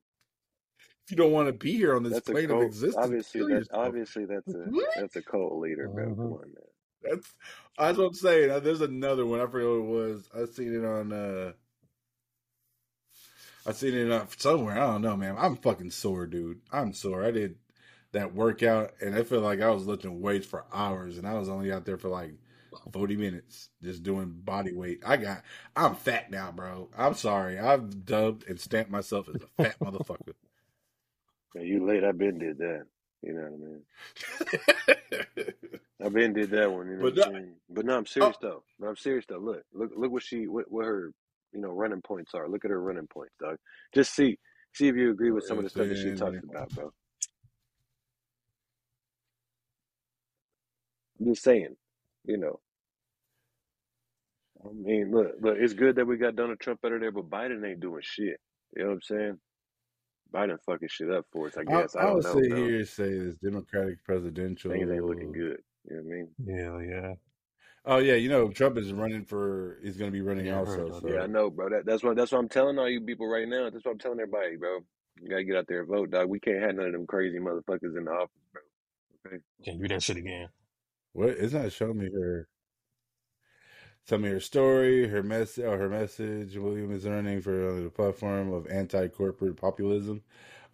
If 1.06 1.12
you 1.12 1.18
don't 1.18 1.32
want 1.34 1.48
to 1.48 1.54
be 1.54 1.74
here 1.74 1.96
on 1.96 2.04
this 2.04 2.14
That's 2.14 2.30
a 2.30 2.34
plane 2.34 2.52
of 2.52 2.62
existence, 2.62 2.98
Obviously, 3.04 3.42
kill 3.42 3.50
that 3.50 3.58
yourself. 3.60 3.74
obviously 3.74 4.26
that's 4.26 4.54
a 4.54 4.72
What? 4.72 4.90
that's 4.96 5.16
a 5.16 5.22
cult 5.22 5.54
leader, 5.60 5.90
bro. 5.94 6.06
Come 6.06 6.18
Mhm. 6.20 6.34
on, 6.34 6.42
man. 6.54 6.64
That's 7.04 7.34
that's 7.78 7.98
what 7.98 8.06
I'm 8.08 8.14
saying. 8.14 8.64
There's 8.64 8.82
another 8.82 9.26
one. 9.26 9.40
I 9.42 9.48
forget 9.48 9.68
what 9.70 9.76
it 9.76 9.82
was. 9.86 10.30
I 10.36 10.46
seen 10.46 10.74
it 10.76 10.86
on. 10.86 11.14
uh 11.14 11.54
I 13.66 13.72
seen 13.72 13.96
it 13.96 14.12
up 14.12 14.30
somewhere. 14.40 14.76
I 14.76 14.86
don't 14.86 15.02
know, 15.02 15.18
man. 15.18 15.36
I'm 15.38 15.56
fucking 15.56 15.92
sore, 15.92 16.28
dude. 16.28 16.62
I'm 16.72 16.94
sore. 16.94 17.24
I 17.24 17.32
did 17.32 17.56
that 18.12 18.34
workout, 18.34 18.94
and 19.02 19.16
I 19.16 19.24
feel 19.24 19.42
like 19.42 19.62
I 19.62 19.70
was 19.70 19.88
lifting 19.88 20.22
weights 20.22 20.46
for 20.46 20.66
hours, 20.72 21.18
and 21.18 21.28
I 21.28 21.34
was 21.34 21.50
only 21.50 21.72
out 21.72 21.86
there 21.86 21.98
for 21.98 22.10
like 22.10 22.34
40 22.94 23.16
minutes 23.16 23.70
just 23.84 24.04
doing 24.04 24.32
body 24.44 24.74
weight. 24.74 25.02
I 25.06 25.18
got. 25.18 25.44
I'm 25.76 25.96
fat 25.96 26.30
now, 26.30 26.52
bro. 26.52 26.90
I'm 26.96 27.16
sorry. 27.16 27.58
I've 27.60 28.06
dubbed 28.06 28.48
and 28.48 28.60
stamped 28.60 28.92
myself 28.92 29.28
as 29.30 29.42
a 29.42 29.64
fat 29.64 29.80
motherfucker. 29.80 30.34
Man, 31.56 31.66
you 31.66 31.86
late. 31.86 32.04
I've 32.04 32.18
been 32.18 32.38
did 32.38 32.58
that. 32.60 32.86
You 33.24 33.34
know 33.34 33.42
what 33.50 33.54
I 33.54 35.46
mean? 35.48 35.56
I've 36.06 36.14
been 36.14 36.34
did 36.34 36.52
that 36.52 36.72
one. 36.72 36.88
You 36.88 36.98
know 36.98 37.04
but 37.04 37.16
what 37.16 37.28
I'm 37.28 37.34
no, 37.34 37.40
saying? 37.40 37.54
But 37.70 37.86
no, 37.86 37.98
I'm 37.98 38.02
oh, 38.02 38.06
serious 38.06 38.38
though. 38.42 38.64
No, 38.80 38.88
I'm 38.88 38.98
serious 38.98 39.26
though. 39.28 39.40
Look, 39.40 39.64
look, 39.74 39.92
look 39.96 40.12
what 40.12 40.24
she, 40.24 40.48
what, 40.48 40.70
what 40.70 40.86
her, 40.86 41.12
you 41.56 41.62
know, 41.62 41.70
running 41.70 42.02
points 42.02 42.32
are. 42.34 42.50
Look 42.50 42.66
at 42.66 42.72
her 42.72 42.82
running 42.82 43.08
points, 43.08 43.34
dog. 43.40 43.56
Just 43.94 44.14
see, 44.14 44.38
see 44.74 44.90
if 44.90 44.96
you 44.96 45.10
agree 45.10 45.32
with 45.32 45.46
oh, 45.46 45.48
some 45.48 45.58
of 45.58 45.64
the 45.64 45.70
stuff 45.70 45.88
that 45.88 45.98
she 45.98 46.14
talks 46.14 46.38
about, 46.44 46.70
bro. 46.72 46.92
I'm 51.20 51.28
just 51.28 51.44
saying, 51.44 51.76
you 52.26 52.38
know. 52.38 52.60
I 54.64 54.70
mean, 54.74 55.12
look, 55.12 55.34
look, 55.42 55.58
it's 55.60 55.74
good 55.74 55.96
that 55.96 56.06
we 56.06 56.18
got 56.18 56.36
Donald 56.36 56.60
Trump 56.60 56.80
out 56.86 56.92
of 56.92 57.00
there, 57.00 57.12
but 57.12 57.30
Biden 57.30 57.66
ain't 57.66 57.80
doing 57.80 58.02
shit. 58.04 58.40
You 58.76 58.84
know 58.84 58.88
what 58.88 58.94
I'm 58.96 59.02
saying? 59.02 59.40
Biden 60.34 60.58
fucking 60.66 60.90
shit 60.92 61.12
up 61.12 61.26
for 61.32 61.48
us, 61.48 61.54
I 61.56 61.62
I, 61.62 61.64
guess. 61.64 61.96
I 61.96 62.00
I 62.00 62.04
don't 62.04 62.16
would 62.16 62.24
know, 62.26 62.34
sit 62.34 62.58
here 62.58 62.76
and 62.78 62.88
say 62.88 63.18
this 63.18 63.38
Democratic 63.38 64.04
presidential. 64.04 64.72
Things 64.72 64.92
ain't 64.92 65.06
looking 65.06 65.32
good. 65.32 65.62
You 65.90 65.98
know 65.98 66.02
what 66.04 66.12
I 66.12 66.16
mean? 66.16 66.90
Yeah, 66.90 66.96
yeah. 67.00 67.14
Oh 67.86 67.98
yeah, 67.98 68.16
you 68.16 68.30
know 68.30 68.50
Trump 68.50 68.78
is 68.78 68.92
running 68.94 69.26
for. 69.26 69.78
He's 69.84 69.98
going 69.98 70.12
to 70.12 70.14
be 70.16 70.22
running 70.22 70.48
Yeah, 70.48 70.60
also. 70.60 70.88
about 70.88 71.04
Yeah, 71.10 71.22
I 71.22 71.28
know, 71.28 71.50
bro. 71.50 71.70
That, 71.70 71.86
that's 71.86 72.04
what 72.04 72.16
that's 72.18 72.32
what 72.32 72.40
I'm 72.40 72.50
telling 72.50 72.80
all 72.80 72.90
you 72.90 73.02
people 73.02 73.28
right 73.28 73.48
now. 73.48 73.70
That's 73.70 73.86
what 73.86 73.92
I'm 73.92 74.00
telling 74.00 74.20
everybody, 74.20 74.58
bro. 74.58 74.80
You 75.22 75.30
gotta 75.30 75.44
get 75.44 75.56
out 75.56 75.66
there 75.68 75.82
and 75.82 75.90
vote, 75.90 76.12
dog. 76.12 76.30
We 76.30 76.40
can't 76.40 76.62
have 76.62 76.76
none 76.76 76.88
of 76.88 76.94
them 76.94 77.08
crazy 77.08 77.40
motherfuckers 77.40 77.98
in 77.98 78.06
the 78.06 78.12
office, 78.12 78.30
bro. 78.52 78.62
Okay. 79.28 79.38
Can't 79.64 79.82
do 79.82 79.88
that 79.90 80.04
shit 80.04 80.18
again. 80.18 80.50
what? 81.14 81.30
It's 81.30 81.54
not 81.54 81.72
showing 81.72 82.00
me 82.00 82.10
her. 82.14 82.48
Tell 84.08 84.20
me 84.20 84.30
her 84.30 84.40
story, 84.40 85.08
her 85.08 85.24
message, 85.24 85.64
or 85.66 85.78
her 85.78 85.90
message. 85.90 86.58
William 86.58 86.92
is 86.92 87.06
running 87.06 87.42
for 87.42 87.70
uh, 87.70 87.82
the 87.84 87.90
platform 87.90 88.54
of 88.54 88.68
anti-corporate 88.68 89.58
populism. 89.58 90.22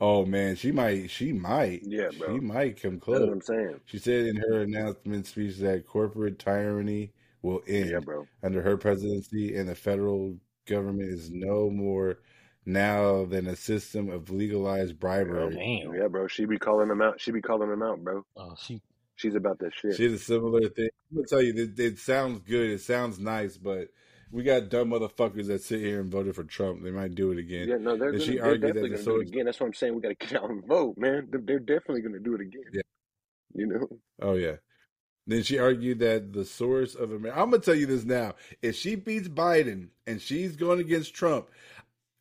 Oh 0.01 0.25
man, 0.25 0.55
she 0.57 0.71
might. 0.73 1.09
She 1.09 1.31
might. 1.31 1.83
Yeah, 1.83 2.09
bro. 2.17 2.35
She 2.35 2.39
might 2.41 2.81
come 2.81 2.99
close. 2.99 3.19
That's 3.19 3.27
what 3.27 3.27
close. 3.27 3.33
I'm 3.33 3.41
saying. 3.41 3.79
She 3.85 3.99
said 3.99 4.25
in 4.25 4.35
her 4.37 4.61
announcement 4.61 5.27
speech 5.27 5.57
that 5.59 5.87
corporate 5.87 6.39
tyranny 6.39 7.13
will 7.41 7.61
Yeah, 7.81 7.99
end 7.99 8.05
bro. 8.05 8.27
under 8.43 8.61
her 8.63 8.77
presidency, 8.77 9.55
and 9.55 9.69
the 9.69 9.75
federal 9.75 10.37
government 10.65 11.09
is 11.09 11.29
no 11.31 11.69
more 11.69 12.19
now 12.65 13.25
than 13.25 13.47
a 13.47 13.55
system 13.55 14.09
of 14.09 14.29
legalized 14.29 14.99
Yeah, 14.99 14.99
bribery. 14.99 15.55
Damn. 15.55 15.93
yeah, 15.95 16.07
bro. 16.07 16.27
She 16.27 16.45
be 16.45 16.57
calling 16.59 16.87
them 16.89 17.01
out. 17.01 17.19
She 17.21 17.31
be 17.31 17.41
calling 17.41 17.69
them 17.69 17.83
out, 17.83 18.03
bro. 18.03 18.25
Oh, 18.35 18.55
she. 18.57 18.81
She's 19.15 19.35
about 19.35 19.59
that 19.59 19.73
shit. 19.75 19.95
She 19.95 20.03
did 20.07 20.13
a 20.13 20.17
similar 20.17 20.67
thing. 20.69 20.89
I'm 21.11 21.17
gonna 21.17 21.27
tell 21.27 21.41
you, 21.41 21.53
it, 21.55 21.79
it 21.79 21.99
sounds 21.99 22.39
good. 22.39 22.71
It 22.71 22.81
sounds 22.81 23.19
nice, 23.19 23.57
but 23.57 23.89
we 24.31 24.43
got 24.43 24.69
dumb 24.69 24.89
motherfuckers 24.89 25.47
that 25.47 25.61
sit 25.61 25.79
here 25.81 25.99
and 25.99 26.11
voted 26.11 26.35
for 26.35 26.43
Trump. 26.43 26.83
They 26.83 26.91
might 26.91 27.15
do 27.15 27.31
it 27.31 27.37
again. 27.37 27.67
Yeah, 27.67 27.77
no, 27.77 27.97
they're 27.97 28.11
gonna. 28.11 28.23
she 28.23 28.35
They're 28.37 28.45
argued 28.45 28.61
that 28.61 28.67
definitely 28.73 28.89
gonna 28.91 29.03
do 29.03 29.19
it 29.19 29.27
again. 29.27 29.45
That's 29.45 29.59
what 29.59 29.67
I'm 29.67 29.73
saying. 29.73 29.95
We 29.95 30.01
gotta 30.01 30.15
get 30.15 30.35
out 30.35 30.49
and 30.49 30.65
vote, 30.65 30.97
man. 30.97 31.27
They're, 31.29 31.41
they're 31.41 31.59
definitely 31.59 32.01
gonna 32.01 32.19
do 32.19 32.35
it 32.35 32.41
again. 32.41 32.63
Yeah. 32.73 32.81
You 33.53 33.67
know. 33.67 33.87
Oh 34.21 34.33
yeah. 34.35 34.55
Then 35.27 35.43
she 35.43 35.59
argued 35.59 35.99
that 35.99 36.33
the 36.33 36.45
source 36.45 36.95
of 36.95 37.11
America. 37.11 37.39
I'm 37.39 37.51
gonna 37.51 37.61
tell 37.61 37.75
you 37.75 37.85
this 37.85 38.05
now. 38.05 38.33
If 38.61 38.75
she 38.75 38.95
beats 38.95 39.27
Biden 39.27 39.89
and 40.07 40.21
she's 40.21 40.55
going 40.55 40.79
against 40.79 41.13
Trump, 41.13 41.47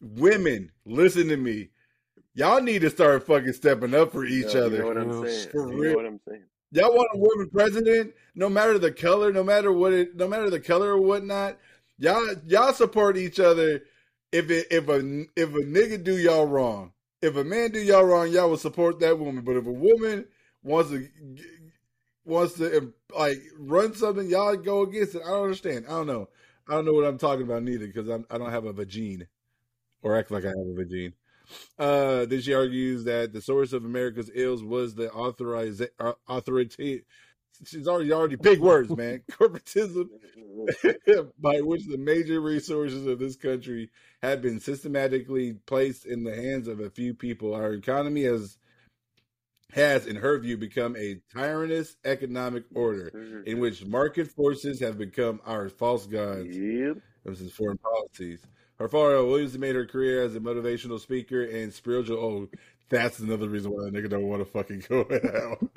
women, 0.01 0.73
listen 0.85 1.29
to 1.29 1.37
me. 1.37 1.71
Y'all 2.35 2.63
need 2.63 2.83
to 2.83 2.91
start 2.91 3.27
fucking 3.27 3.53
stepping 3.55 3.95
up 3.95 4.13
for 4.13 4.25
each 4.25 4.55
No, 4.55 4.61
you 4.61 4.67
other. 4.67 4.79
know 4.79 4.87
what 4.87 4.97
I'm 4.99 5.27
saying. 5.27 5.49
For 5.51 5.73
You 5.73 5.81
real. 5.81 5.91
know 5.93 5.97
what 5.97 6.07
I'm 6.07 6.21
saying. 6.29 6.43
Y'all 6.73 6.95
want 6.95 7.09
a 7.13 7.19
woman 7.19 7.51
president, 7.51 8.15
no 8.37 8.49
matter 8.49 8.79
the 8.79 8.93
color, 8.93 9.33
no 9.33 9.43
matter 9.43 9.73
what 9.73 9.93
it, 9.93 10.15
no 10.15 10.29
matter 10.29 10.49
the 10.51 10.61
color 10.61 10.91
or 10.93 11.01
whatnot. 11.01 11.59
Y'all, 12.01 12.35
y'all 12.47 12.73
support 12.73 13.17
each 13.17 13.39
other. 13.39 13.83
If 14.33 14.51
it, 14.51 14.69
if 14.71 14.89
a, 14.89 14.99
if 15.37 15.51
a 15.51 15.59
nigga 15.59 16.03
do 16.03 16.17
y'all 16.17 16.47
wrong, 16.47 16.93
if 17.21 17.37
a 17.37 17.45
man 17.45 17.73
do 17.73 17.81
y'all 17.81 18.05
wrong, 18.05 18.33
y'all 18.33 18.49
will 18.49 18.57
support 18.57 18.99
that 19.01 19.19
woman. 19.19 19.45
But 19.45 19.57
if 19.57 19.67
a 19.67 19.73
woman 19.73 20.25
wants 20.63 20.91
to, 20.91 21.07
wants 22.25 22.55
to 22.55 22.93
like 23.17 23.43
run 23.59 23.95
something, 23.95 24.29
y'all 24.29 24.57
go 24.57 24.83
against 24.83 25.15
it. 25.15 25.23
I 25.25 25.31
don't 25.31 25.45
understand. 25.45 25.87
I 25.87 25.91
don't 25.91 26.07
know. 26.07 26.29
I 26.67 26.73
don't 26.75 26.87
know 26.87 26.95
what 26.95 27.05
I'm 27.05 27.19
talking 27.19 27.45
about 27.45 27.65
neither 27.65 27.87
because 27.87 28.09
I'm 28.09 28.25
don't 28.31 28.51
have 28.51 28.65
a 28.65 28.73
vagine 28.73 29.27
or 30.03 30.17
act 30.17 30.31
like 30.31 30.45
I 30.45 30.49
have 30.49 30.57
a 30.57 30.83
vagine. 30.83 31.13
Uh, 31.79 32.27
then 32.27 32.41
she 32.41 32.55
argues 32.55 33.05
that 33.05 33.33
the 33.33 33.41
source 33.41 33.73
of 33.73 33.85
America's 33.85 34.31
ills 34.35 34.63
was 34.63 34.95
the 34.95 35.11
authorize, 35.13 35.83
uh, 35.99 36.13
authority, 36.29 37.03
She's 37.65 37.87
already 37.87 38.13
already 38.13 38.37
big 38.37 38.61
words, 38.61 38.95
man. 38.95 39.23
Corporatism, 39.31 40.09
by 41.39 41.61
which 41.61 41.87
the 41.87 41.99
major 41.99 42.41
resources 42.41 43.07
of 43.07 43.19
this 43.19 43.37
country 43.37 43.91
have 44.23 44.43
been 44.43 44.61
systematically 44.61 45.55
placed 45.67 46.07
in 46.07 46.25
the 46.25 46.35
hands 46.35 46.69
of 46.69 46.81
a 46.81 46.91
few 46.91 47.15
people. 47.15 47.55
Our 47.55 47.75
economy 47.75 48.23
has 48.25 48.59
has, 49.73 50.07
in 50.07 50.17
her 50.17 50.39
view, 50.39 50.57
become 50.57 50.97
a 50.97 51.21
tyrannous 51.33 51.97
economic 52.05 52.65
order 52.75 53.11
mm-hmm. 53.15 53.43
in 53.47 53.61
which 53.61 53.85
market 53.85 54.29
forces 54.29 54.81
have 54.81 54.99
become 54.99 55.41
our 55.47 55.69
false 55.69 56.07
gods. 56.07 56.57
Yep. 56.57 56.99
This 57.25 57.41
is 57.41 57.53
foreign 57.53 57.79
policies. 57.79 58.41
Her 58.79 58.89
father 58.89 59.23
Williams 59.25 59.59
made 59.59 59.75
her 59.75 59.87
career 59.87 60.23
as 60.23 60.35
a 60.35 60.41
motivational 60.41 60.99
speaker 60.99 61.43
and 61.43 61.73
spiritual. 61.73 62.19
Oh, 62.19 62.49
that's 62.89 63.19
another 63.19 63.49
reason 63.49 63.73
why 63.73 63.89
a 63.89 63.91
nigga 63.91 64.09
don't 64.09 64.27
want 64.27 64.41
to 64.41 64.51
fucking 64.51 64.85
go 64.89 65.01
out. 65.51 65.71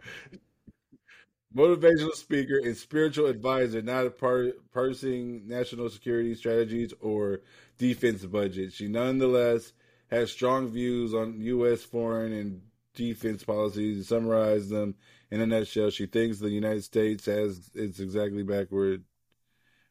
Motivational 1.56 2.14
speaker 2.14 2.60
and 2.64 2.76
spiritual 2.76 3.28
advisor, 3.28 3.82
not 3.82 4.18
par- 4.18 4.54
parsing 4.74 5.48
national 5.48 5.90
security 5.90 6.36
strategies 6.36 6.94
or 7.02 7.42
defense 7.78 8.26
budgets. 8.26 8.76
She 8.76 8.88
nonetheless 8.88 9.74
has 10.08 10.32
strong 10.32 10.70
views 10.70 11.14
on 11.14 11.40
U.S. 11.42 11.84
foreign 11.84 12.34
and 12.34 12.62
defense 12.96 13.44
policies. 13.44 13.98
To 13.98 14.04
summarize 14.04 14.70
them 14.70 14.96
in 15.32 15.42
a 15.42 15.46
nutshell, 15.46 15.90
she 15.90 16.06
thinks 16.06 16.40
the 16.40 16.50
United 16.50 16.84
States 16.84 17.26
has 17.26 17.70
it's 17.74 18.00
exactly 18.00 18.44
backward 18.44 19.04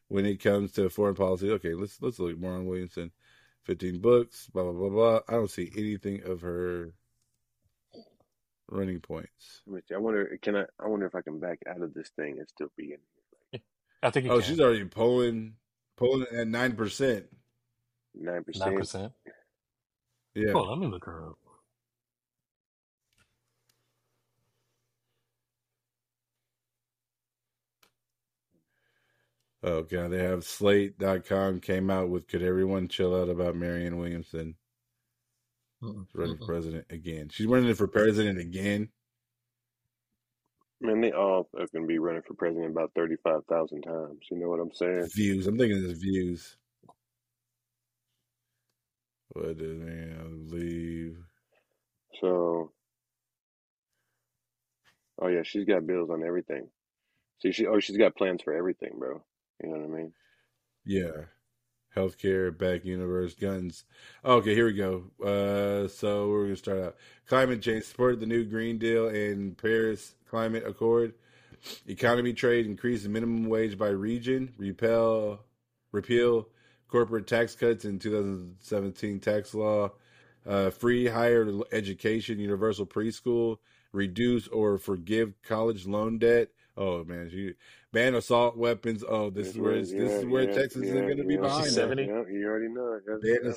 when 0.07 0.25
it 0.25 0.41
comes 0.41 0.71
to 0.73 0.89
foreign 0.89 1.15
policy. 1.15 1.49
Okay, 1.51 1.73
let's 1.73 2.01
let's 2.01 2.19
look 2.19 2.37
more 2.37 2.53
on 2.53 2.65
Williamson. 2.65 3.11
Fifteen 3.63 3.99
books, 3.99 4.47
blah 4.47 4.63
blah 4.63 4.73
blah 4.73 4.89
blah. 4.89 5.19
I 5.27 5.33
don't 5.33 5.49
see 5.49 5.71
anything 5.77 6.23
of 6.23 6.41
her 6.41 6.93
running 8.73 8.99
points. 8.99 9.61
Which 9.65 9.85
I 9.93 9.97
wonder, 9.97 10.37
can 10.41 10.55
I? 10.55 10.65
I 10.79 10.87
wonder 10.87 11.05
if 11.05 11.15
I 11.15 11.21
can 11.21 11.39
back 11.39 11.59
out 11.67 11.81
of 11.81 11.93
this 11.93 12.09
thing 12.15 12.39
and 12.39 12.47
still 12.49 12.69
be 12.77 12.93
in 12.93 12.97
here. 13.51 13.61
I 14.01 14.09
think 14.09 14.25
you 14.25 14.31
Oh, 14.31 14.39
can. 14.39 14.49
she's 14.49 14.59
already 14.59 14.83
pulling 14.85 15.53
pulling 15.97 16.25
at 16.35 16.47
nine 16.47 16.75
percent. 16.75 17.25
Nine 18.15 18.43
percent. 18.43 18.65
Nine 18.71 18.79
percent. 18.79 19.13
percent. 19.25 19.35
Yeah. 20.35 20.53
Oh, 20.53 20.63
let 20.63 20.79
me 20.79 20.87
look 20.87 21.05
her 21.05 21.27
up. 21.29 21.37
Oh 29.63 29.83
god, 29.83 30.11
they 30.11 30.21
have 30.23 30.43
Slate.com 30.43 31.61
came 31.61 31.89
out 31.89 32.09
with 32.09 32.27
could 32.27 32.41
everyone 32.41 32.87
chill 32.89 33.15
out 33.19 33.29
about 33.29 33.55
Marianne 33.55 33.97
Williamson 33.97 34.55
Mm-mm, 35.83 36.05
running 36.13 36.37
for 36.37 36.45
president 36.45 36.85
again? 36.89 37.29
She's 37.29 37.47
running 37.47 37.73
for 37.75 37.87
president 37.87 38.39
again. 38.39 38.89
Man, 40.81 41.01
they 41.01 41.11
all 41.11 41.49
are 41.57 41.67
going 41.67 41.83
to 41.83 41.87
be 41.87 41.99
running 41.99 42.23
for 42.23 42.33
president 42.33 42.71
about 42.71 42.91
thirty-five 42.95 43.45
thousand 43.49 43.83
times. 43.83 44.19
You 44.31 44.37
know 44.39 44.49
what 44.49 44.59
I'm 44.59 44.73
saying? 44.73 45.09
Views. 45.13 45.47
I'm 45.47 45.57
thinking 45.57 45.83
it's 45.83 45.99
views. 45.99 46.57
What 49.29 49.57
did 49.57 49.77
man 49.77 50.47
leave? 50.51 51.17
So, 52.21 52.71
oh 55.21 55.27
yeah, 55.27 55.43
she's 55.43 55.65
got 55.65 55.87
bills 55.87 56.09
on 56.09 56.23
everything. 56.23 56.69
See, 57.41 57.51
she 57.51 57.65
oh 57.65 57.79
she's 57.79 57.97
got 57.97 58.15
plans 58.15 58.41
for 58.43 58.53
everything, 58.53 58.91
bro. 58.97 59.23
You 59.61 59.69
know 59.69 59.79
what 59.79 59.85
I 59.85 59.97
mean? 59.97 60.13
Yeah. 60.85 61.25
Healthcare, 61.95 62.57
back 62.57 62.85
universe, 62.85 63.35
guns. 63.35 63.83
Okay, 64.25 64.55
here 64.55 64.65
we 64.65 64.73
go. 64.73 65.03
Uh, 65.23 65.87
so 65.87 66.29
we're 66.29 66.43
gonna 66.43 66.55
start 66.55 66.79
out. 66.79 66.95
Climate 67.27 67.61
change 67.61 67.83
support 67.83 68.19
the 68.19 68.25
new 68.25 68.43
Green 68.43 68.77
Deal 68.79 69.09
and 69.09 69.57
Paris 69.57 70.15
Climate 70.27 70.63
Accord. 70.65 71.13
Economy 71.87 72.33
trade 72.33 72.65
increase 72.65 73.03
the 73.03 73.09
minimum 73.09 73.47
wage 73.47 73.77
by 73.77 73.89
region. 73.89 74.53
Repel, 74.57 75.39
repeal 75.91 76.47
corporate 76.89 77.27
tax 77.27 77.55
cuts 77.55 77.85
in 77.85 77.99
2017 77.99 79.19
tax 79.19 79.53
law. 79.53 79.91
Uh, 80.45 80.69
free 80.69 81.07
higher 81.07 81.47
education, 81.71 82.39
universal 82.39 82.85
preschool. 82.85 83.57
Reduce 83.91 84.47
or 84.47 84.77
forgive 84.77 85.33
college 85.43 85.85
loan 85.85 86.17
debt. 86.17 86.49
Oh 86.75 87.03
man, 87.03 87.29
she 87.29 87.53
ban 87.93 88.15
assault 88.15 88.57
weapons. 88.57 89.05
Oh, 89.07 89.29
this 89.29 89.47
is 89.47 89.57
where 89.57 89.75
it's, 89.75 89.91
this 89.91 90.11
is 90.11 90.25
where 90.25 90.43
yeah, 90.43 90.55
Texas 90.55 90.81
is 90.81 90.93
yeah, 90.93 91.01
going 91.01 91.17
to 91.17 91.23
be 91.23 91.35
yeah, 91.35 91.41
behind. 91.41 91.63
She's 91.63 91.75
70? 91.75 92.03
Yeah, 92.03 92.23
you 92.29 92.45
already 92.45 92.67
know 92.67 92.99
it. 92.99 93.43
Ban 93.43 93.55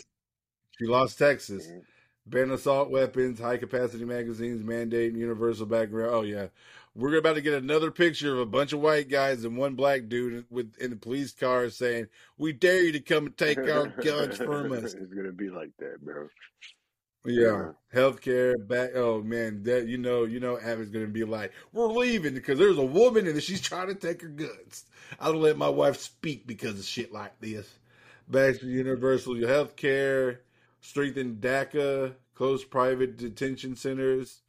she 0.78 0.84
lost 0.84 1.18
Texas. 1.18 1.66
yep. 1.68 1.82
Ban 2.26 2.50
assault 2.50 2.90
weapons, 2.90 3.40
high 3.40 3.56
capacity 3.56 4.04
magazines, 4.04 4.62
mandate 4.62 5.14
universal 5.14 5.64
background. 5.64 6.12
Oh 6.12 6.22
yeah, 6.22 6.48
we're 6.94 7.16
about 7.16 7.34
to 7.34 7.40
get 7.40 7.54
another 7.54 7.92
picture 7.92 8.32
of 8.32 8.40
a 8.40 8.46
bunch 8.46 8.72
of 8.72 8.80
white 8.80 9.08
guys 9.08 9.44
and 9.44 9.56
one 9.56 9.74
black 9.74 10.08
dude 10.08 10.44
with 10.50 10.76
in 10.78 10.90
the 10.90 10.96
police 10.96 11.32
car 11.32 11.70
saying, 11.70 12.08
"We 12.36 12.52
dare 12.52 12.82
you 12.82 12.92
to 12.92 13.00
come 13.00 13.26
and 13.26 13.36
take 13.36 13.58
our 13.58 13.86
guns 13.86 14.38
from 14.38 14.72
us." 14.72 14.94
it's 14.94 15.14
gonna 15.14 15.30
be 15.30 15.50
like 15.50 15.70
that, 15.78 16.04
bro. 16.04 16.28
Yeah, 17.26 17.72
healthcare 17.94 18.54
back. 18.66 18.90
Oh 18.94 19.22
man, 19.22 19.62
that 19.64 19.86
you 19.86 19.98
know, 19.98 20.24
you 20.24 20.40
know, 20.40 20.58
Abbott's 20.58 20.90
gonna 20.90 21.06
be 21.06 21.24
like, 21.24 21.52
"We're 21.72 21.86
leaving 21.86 22.34
because 22.34 22.58
there's 22.58 22.78
a 22.78 22.84
woman 22.84 23.26
and 23.26 23.42
she's 23.42 23.60
trying 23.60 23.88
to 23.88 23.94
take 23.94 24.22
her 24.22 24.28
goods." 24.28 24.84
I 25.20 25.26
don't 25.26 25.42
let 25.42 25.56
my 25.56 25.68
wife 25.68 25.96
speak 25.96 26.46
because 26.46 26.78
of 26.78 26.84
shit 26.84 27.12
like 27.12 27.40
this. 27.40 27.68
Back 28.28 28.60
to 28.60 28.66
universal 28.66 29.34
healthcare, 29.34 30.38
strengthen 30.80 31.36
DACA, 31.36 32.14
close 32.34 32.64
private 32.64 33.16
detention 33.16 33.76
centers, 33.76 34.42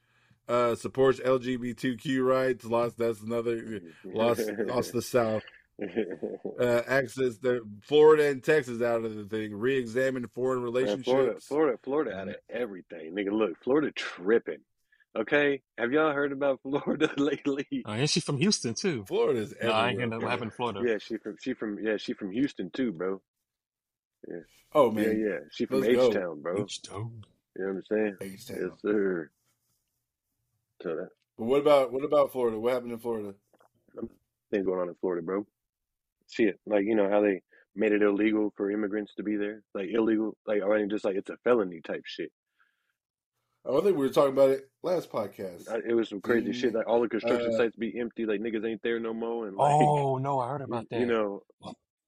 uh, 0.47 0.75
supports 0.75 1.19
LGBTQ 1.19 2.25
rights. 2.25 2.65
Lost. 2.65 2.97
That's 2.97 3.21
another 3.21 3.81
lost. 4.03 4.41
lost 4.65 4.93
the 4.93 5.01
South. 5.01 5.43
Uh, 6.59 6.81
access 6.87 7.37
the 7.37 7.61
Florida 7.83 8.29
and 8.29 8.43
Texas 8.43 8.81
out 8.81 9.05
of 9.05 9.15
the 9.15 9.25
thing. 9.25 9.53
Re-examine 9.53 10.27
foreign 10.33 10.57
Man, 10.57 10.65
relationships. 10.65 11.03
Florida, 11.05 11.39
Florida, 11.39 11.77
Florida 11.83 12.17
out 12.17 12.27
of 12.29 12.35
everything, 12.49 13.13
nigga. 13.13 13.31
Look, 13.31 13.63
Florida 13.63 13.91
tripping. 13.91 14.61
Okay, 15.15 15.61
have 15.77 15.91
y'all 15.91 16.13
heard 16.13 16.31
about 16.31 16.61
Florida 16.63 17.11
lately? 17.17 17.67
Oh, 17.85 17.91
and 17.91 18.09
she's 18.09 18.23
from 18.23 18.37
Houston 18.37 18.73
too. 18.73 19.05
Florida's 19.05 19.53
No, 19.61 19.71
I 19.71 19.89
ain't 19.89 19.99
hear 19.99 20.07
nothing 20.07 20.23
what 20.23 20.31
happened 20.31 20.51
in 20.51 20.55
Florida. 20.55 20.81
Yeah, 20.83 20.97
she 20.99 21.17
from 21.17 21.35
she 21.39 21.53
from 21.53 21.77
yeah 21.79 21.97
she 21.97 22.13
from 22.13 22.31
Houston 22.31 22.71
too, 22.71 22.91
bro. 22.91 23.21
Yeah. 24.27 24.37
Oh 24.73 24.91
Yeah, 24.91 25.01
man, 25.01 25.19
yeah, 25.19 25.39
she 25.51 25.67
from 25.67 25.81
let's. 25.81 26.03
H 26.03 26.13
Town, 26.13 26.41
bro. 26.41 26.63
H-Town. 26.63 27.23
You 27.55 27.65
know 27.65 27.67
what 27.67 27.77
I'm 27.77 27.83
saying? 27.89 28.17
H-Town. 28.21 28.57
Yes, 28.61 28.81
sir. 28.81 29.29
So 30.81 30.89
that 30.95 31.09
But 31.37 31.45
what 31.45 31.61
about 31.61 31.91
what 31.93 32.03
about 32.03 32.31
Florida? 32.31 32.59
What 32.59 32.73
happened 32.73 32.93
in 32.93 32.99
Florida? 32.99 33.35
thing 34.51 34.63
going 34.63 34.79
on 34.79 34.89
in 34.89 34.95
Florida, 35.01 35.21
bro. 35.21 35.45
Shit, 36.29 36.59
like 36.65 36.85
you 36.85 36.95
know 36.95 37.09
how 37.09 37.21
they 37.21 37.41
made 37.75 37.91
it 37.91 38.01
illegal 38.01 38.51
for 38.57 38.71
immigrants 38.71 39.13
to 39.15 39.23
be 39.23 39.35
there, 39.37 39.63
like 39.73 39.89
illegal, 39.91 40.35
like 40.45 40.61
I 40.63 40.67
mean, 40.67 40.89
just 40.89 41.05
like 41.05 41.15
it's 41.15 41.29
a 41.29 41.37
felony 41.43 41.81
type 41.81 42.03
shit. 42.05 42.31
Oh, 43.65 43.79
I 43.79 43.83
think 43.83 43.97
we 43.97 44.05
were 44.05 44.13
talking 44.13 44.33
about 44.33 44.49
it 44.49 44.69
last 44.81 45.11
podcast. 45.11 45.67
It 45.85 45.93
was 45.93 46.09
some 46.09 46.21
crazy 46.21 46.47
The, 46.47 46.53
shit. 46.53 46.73
Like 46.73 46.87
all 46.87 47.01
the 47.01 47.09
construction 47.09 47.53
uh, 47.53 47.57
sites 47.57 47.75
be 47.75 47.99
empty, 47.99 48.25
like 48.25 48.39
niggas 48.39 48.65
ain't 48.65 48.81
there 48.81 48.99
no 48.99 49.13
more, 49.13 49.47
and 49.47 49.57
like 49.57 49.71
Oh 49.73 50.17
no, 50.17 50.39
I 50.39 50.49
heard 50.49 50.61
about 50.61 50.89
that. 50.89 50.99
you 50.99 51.05
know, 51.05 51.43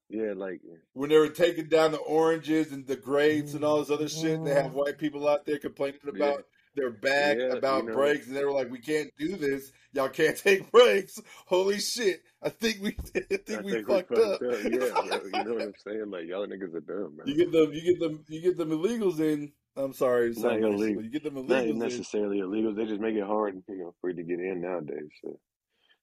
yeah, 0.09 0.33
like 0.35 0.61
when 0.93 1.09
they 1.09 1.17
were 1.17 1.29
taking 1.29 1.67
down 1.67 1.91
the 1.91 1.97
oranges 1.97 2.71
and 2.71 2.87
the 2.87 2.95
grapes 2.95 3.53
and 3.53 3.63
all 3.63 3.79
this 3.79 3.91
other 3.91 4.09
shit, 4.09 4.43
they 4.43 4.53
have 4.53 4.73
white 4.73 4.97
people 4.97 5.27
out 5.27 5.45
there 5.45 5.59
complaining 5.59 5.99
yeah, 6.05 6.25
about 6.25 6.45
their 6.75 6.91
back 6.91 7.37
yeah, 7.39 7.53
about 7.53 7.83
you 7.83 7.89
know, 7.89 7.95
breaks, 7.95 8.27
and 8.27 8.35
they 8.35 8.43
were 8.43 8.51
like, 8.51 8.69
"We 8.71 8.79
can't 8.79 9.09
do 9.17 9.35
this. 9.35 9.71
Y'all 9.93 10.09
can't 10.09 10.37
take 10.43 10.71
breaks." 10.71 11.19
Holy 11.47 11.79
shit! 11.79 12.21
I 12.41 12.49
think 12.49 12.77
we, 12.81 12.89
I 13.15 13.37
think 13.37 13.59
I 13.59 13.61
we 13.61 13.71
think 13.71 13.87
we 13.87 13.93
fucked 13.95 14.09
fucked 14.09 14.17
up. 14.17 14.41
up. 14.41 14.41
Yeah. 14.63 15.19
You 15.39 15.43
know 15.43 15.53
what 15.53 15.61
I'm 15.61 15.73
saying? 15.85 16.09
Like 16.09 16.25
y'all 16.27 16.47
niggas 16.47 16.73
are 16.75 16.81
dumb, 16.81 17.15
bro. 17.15 17.25
you 17.25 17.35
get 17.35 17.51
them, 17.51 17.71
you 17.73 17.81
get 17.81 17.99
them, 17.99 18.23
you 18.27 18.41
get 18.41 18.57
them 18.57 18.69
illegals 18.69 19.19
in. 19.19 19.51
I'm 19.75 19.93
sorry, 19.93 20.33
Not 20.37 20.59
illegal, 20.59 21.03
you 21.03 21.09
get 21.09 21.23
them 21.23 21.35
not 21.35 21.63
illegals 21.65 21.69
in. 21.69 21.79
necessarily 21.79 22.39
illegal. 22.39 22.73
They 22.73 22.85
just 22.85 22.99
make 22.99 23.15
it 23.15 23.23
hard, 23.25 23.61
you 23.67 23.77
know, 23.77 23.93
for 24.01 24.09
you 24.09 24.15
to 24.17 24.23
get 24.23 24.39
in 24.39 24.61
nowadays. 24.61 25.09
So. 25.23 25.39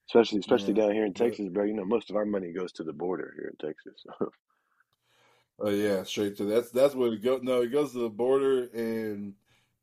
Especially, 0.08 0.38
especially 0.38 0.74
Yeah, 0.74 0.82
down 0.86 0.92
here 0.92 1.04
in 1.04 1.14
Texas, 1.14 1.48
bro. 1.48 1.64
You 1.64 1.74
know, 1.74 1.84
most 1.84 2.10
of 2.10 2.16
our 2.16 2.24
money 2.24 2.52
goes 2.52 2.72
to 2.74 2.84
the 2.84 2.92
border 2.92 3.34
here 3.36 3.52
in 3.52 3.66
Texas. 3.66 4.02
So. 4.04 4.30
Oh 5.58 5.70
yeah, 5.70 6.02
straight 6.04 6.36
to 6.36 6.44
that's 6.44 6.70
that's 6.70 6.94
what 6.94 7.12
it 7.14 7.22
goes. 7.22 7.40
No, 7.42 7.62
it 7.62 7.72
goes 7.72 7.92
to 7.92 7.98
the 8.00 8.08
border 8.10 8.64
and 8.74 9.34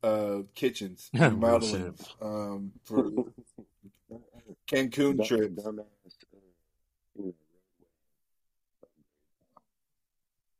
uh 0.04 0.42
kitchens, 0.54 1.10
Real 1.14 1.30
remodeling, 1.30 1.94
um, 2.20 2.72
for 2.84 3.04
Cancun 4.70 5.16
Dumb, 5.18 5.26
trips. 5.26 5.62
dumbass. 5.62 5.84
Uh, 6.34 6.38
you 7.16 7.24
know, 7.26 7.34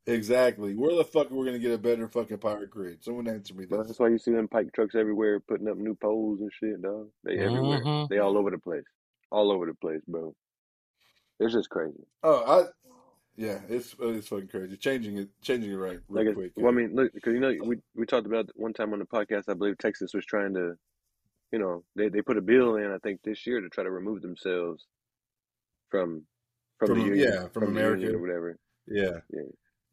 Exactly. 0.07 0.75
Where 0.75 0.95
the 0.97 1.05
fuck 1.05 1.31
are 1.31 1.35
we 1.35 1.47
gonna 1.47 1.59
get 1.59 1.73
a 1.73 1.79
better 1.79 2.09
fucking 2.09 2.39
power 2.39 2.67
grid? 2.67 3.03
Someone 3.03 3.27
answer 3.29 3.55
me 3.55 3.65
this. 3.65 3.87
that's 3.87 3.99
why 3.99 4.09
you 4.09 4.19
see 4.19 4.33
them 4.33 4.49
pike 4.49 4.73
trucks 4.75 4.95
everywhere 4.95 5.41
putting 5.41 5.69
up 5.69 5.79
new 5.79 5.95
poles 5.95 6.41
and 6.41 6.51
shit, 6.53 6.83
dog. 6.83 7.09
They 7.25 7.39
everywhere. 7.39 7.81
Mm-hmm. 7.83 8.13
They 8.13 8.19
all 8.19 8.37
over 8.37 8.51
the 8.51 8.59
place. 8.59 8.85
All 9.31 9.51
over 9.51 9.67
the 9.67 9.75
place, 9.75 10.03
bro. 10.07 10.35
It's 11.41 11.55
just 11.55 11.71
crazy. 11.71 12.05
Oh, 12.23 12.45
I 12.47 12.84
yeah, 13.37 13.61
it's 13.69 13.95
it's 13.99 14.29
fucking 14.29 14.49
crazy. 14.49 14.77
Changing 14.77 15.19
it, 15.19 15.29
changing 15.43 15.71
it 15.71 15.75
right 15.75 15.99
real 16.09 16.29
it's, 16.29 16.35
quick. 16.35 16.53
well, 16.57 16.73
I 16.73 16.75
mean, 16.75 16.95
look, 16.95 17.13
because 17.13 17.35
you 17.35 17.41
know, 17.41 17.55
we 17.65 17.77
we 17.95 18.07
talked 18.07 18.27
about 18.27 18.49
one 18.55 18.73
time 18.73 18.93
on 18.93 19.01
the 19.01 19.05
podcast. 19.05 19.45
I 19.49 19.55
believe 19.55 19.79
Texas 19.79 20.15
was 20.15 20.25
trying 20.25 20.55
to, 20.55 20.75
you 21.53 21.59
know, 21.59 21.83
they 21.97 22.09
they 22.09 22.23
put 22.23 22.39
a 22.39 22.43
bill 22.43 22.77
in. 22.77 22.93
I 22.93 22.99
think 22.99 23.21
this 23.25 23.47
year 23.47 23.61
to 23.61 23.69
try 23.69 23.85
to 23.85 23.91
remove 23.91 24.23
themselves 24.23 24.87
from 25.91 26.23
from, 26.79 26.89
From 26.89 26.99
the 26.99 27.05
union, 27.07 27.33
yeah, 27.33 27.49
from, 27.49 27.65
union 27.65 27.85
America. 27.85 28.17
or 28.17 28.21
whatever. 28.21 28.59
Yeah. 28.87 29.21
Yeah. 29.31 29.43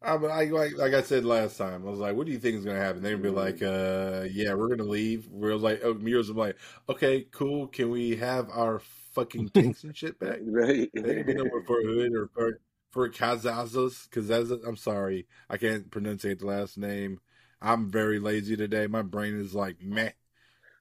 I, 0.04 0.16
but 0.16 0.30
I 0.30 0.44
like 0.46 0.76
like 0.76 0.94
I 0.94 1.02
said 1.02 1.24
last 1.24 1.56
time. 1.56 1.86
I 1.86 1.90
was 1.90 2.00
like, 2.00 2.16
"What 2.16 2.26
do 2.26 2.32
you 2.32 2.38
think 2.38 2.56
is 2.56 2.64
going 2.64 2.76
to 2.76 2.82
happen?" 2.82 3.02
They'd 3.02 3.22
be 3.22 3.30
like, 3.30 3.62
"Uh, 3.62 4.26
yeah, 4.32 4.52
we're 4.54 4.66
going 4.66 4.78
to 4.78 4.84
leave." 4.84 5.28
We're 5.28 5.54
like, 5.54 5.80
"Oh, 5.84 5.92
was 5.92 6.30
like, 6.30 6.56
okay, 6.88 7.26
cool. 7.30 7.68
Can 7.68 7.88
we 7.90 8.16
have 8.16 8.50
our 8.50 8.80
fucking 9.14 9.50
tanks 9.50 9.84
and 9.84 9.96
shit 9.96 10.18
back?" 10.18 10.40
Right. 10.42 10.90
They 10.92 11.02
didn't 11.02 11.26
be 11.26 11.34
nowhere 11.34 11.62
Fort 11.64 11.84
Hood 11.84 12.14
or 12.14 12.28
Fort 12.92 13.14
Cavazos. 13.14 14.08
that's 14.12 14.50
I'm 14.66 14.76
sorry, 14.76 15.26
I 15.48 15.56
can't 15.56 15.90
pronunciate 15.90 16.40
the 16.40 16.46
last 16.46 16.76
name. 16.78 17.20
I'm 17.60 17.90
very 17.90 18.18
lazy 18.18 18.56
today. 18.56 18.86
My 18.86 19.02
brain 19.02 19.38
is 19.40 19.54
like 19.54 19.82
meh. 19.82 20.10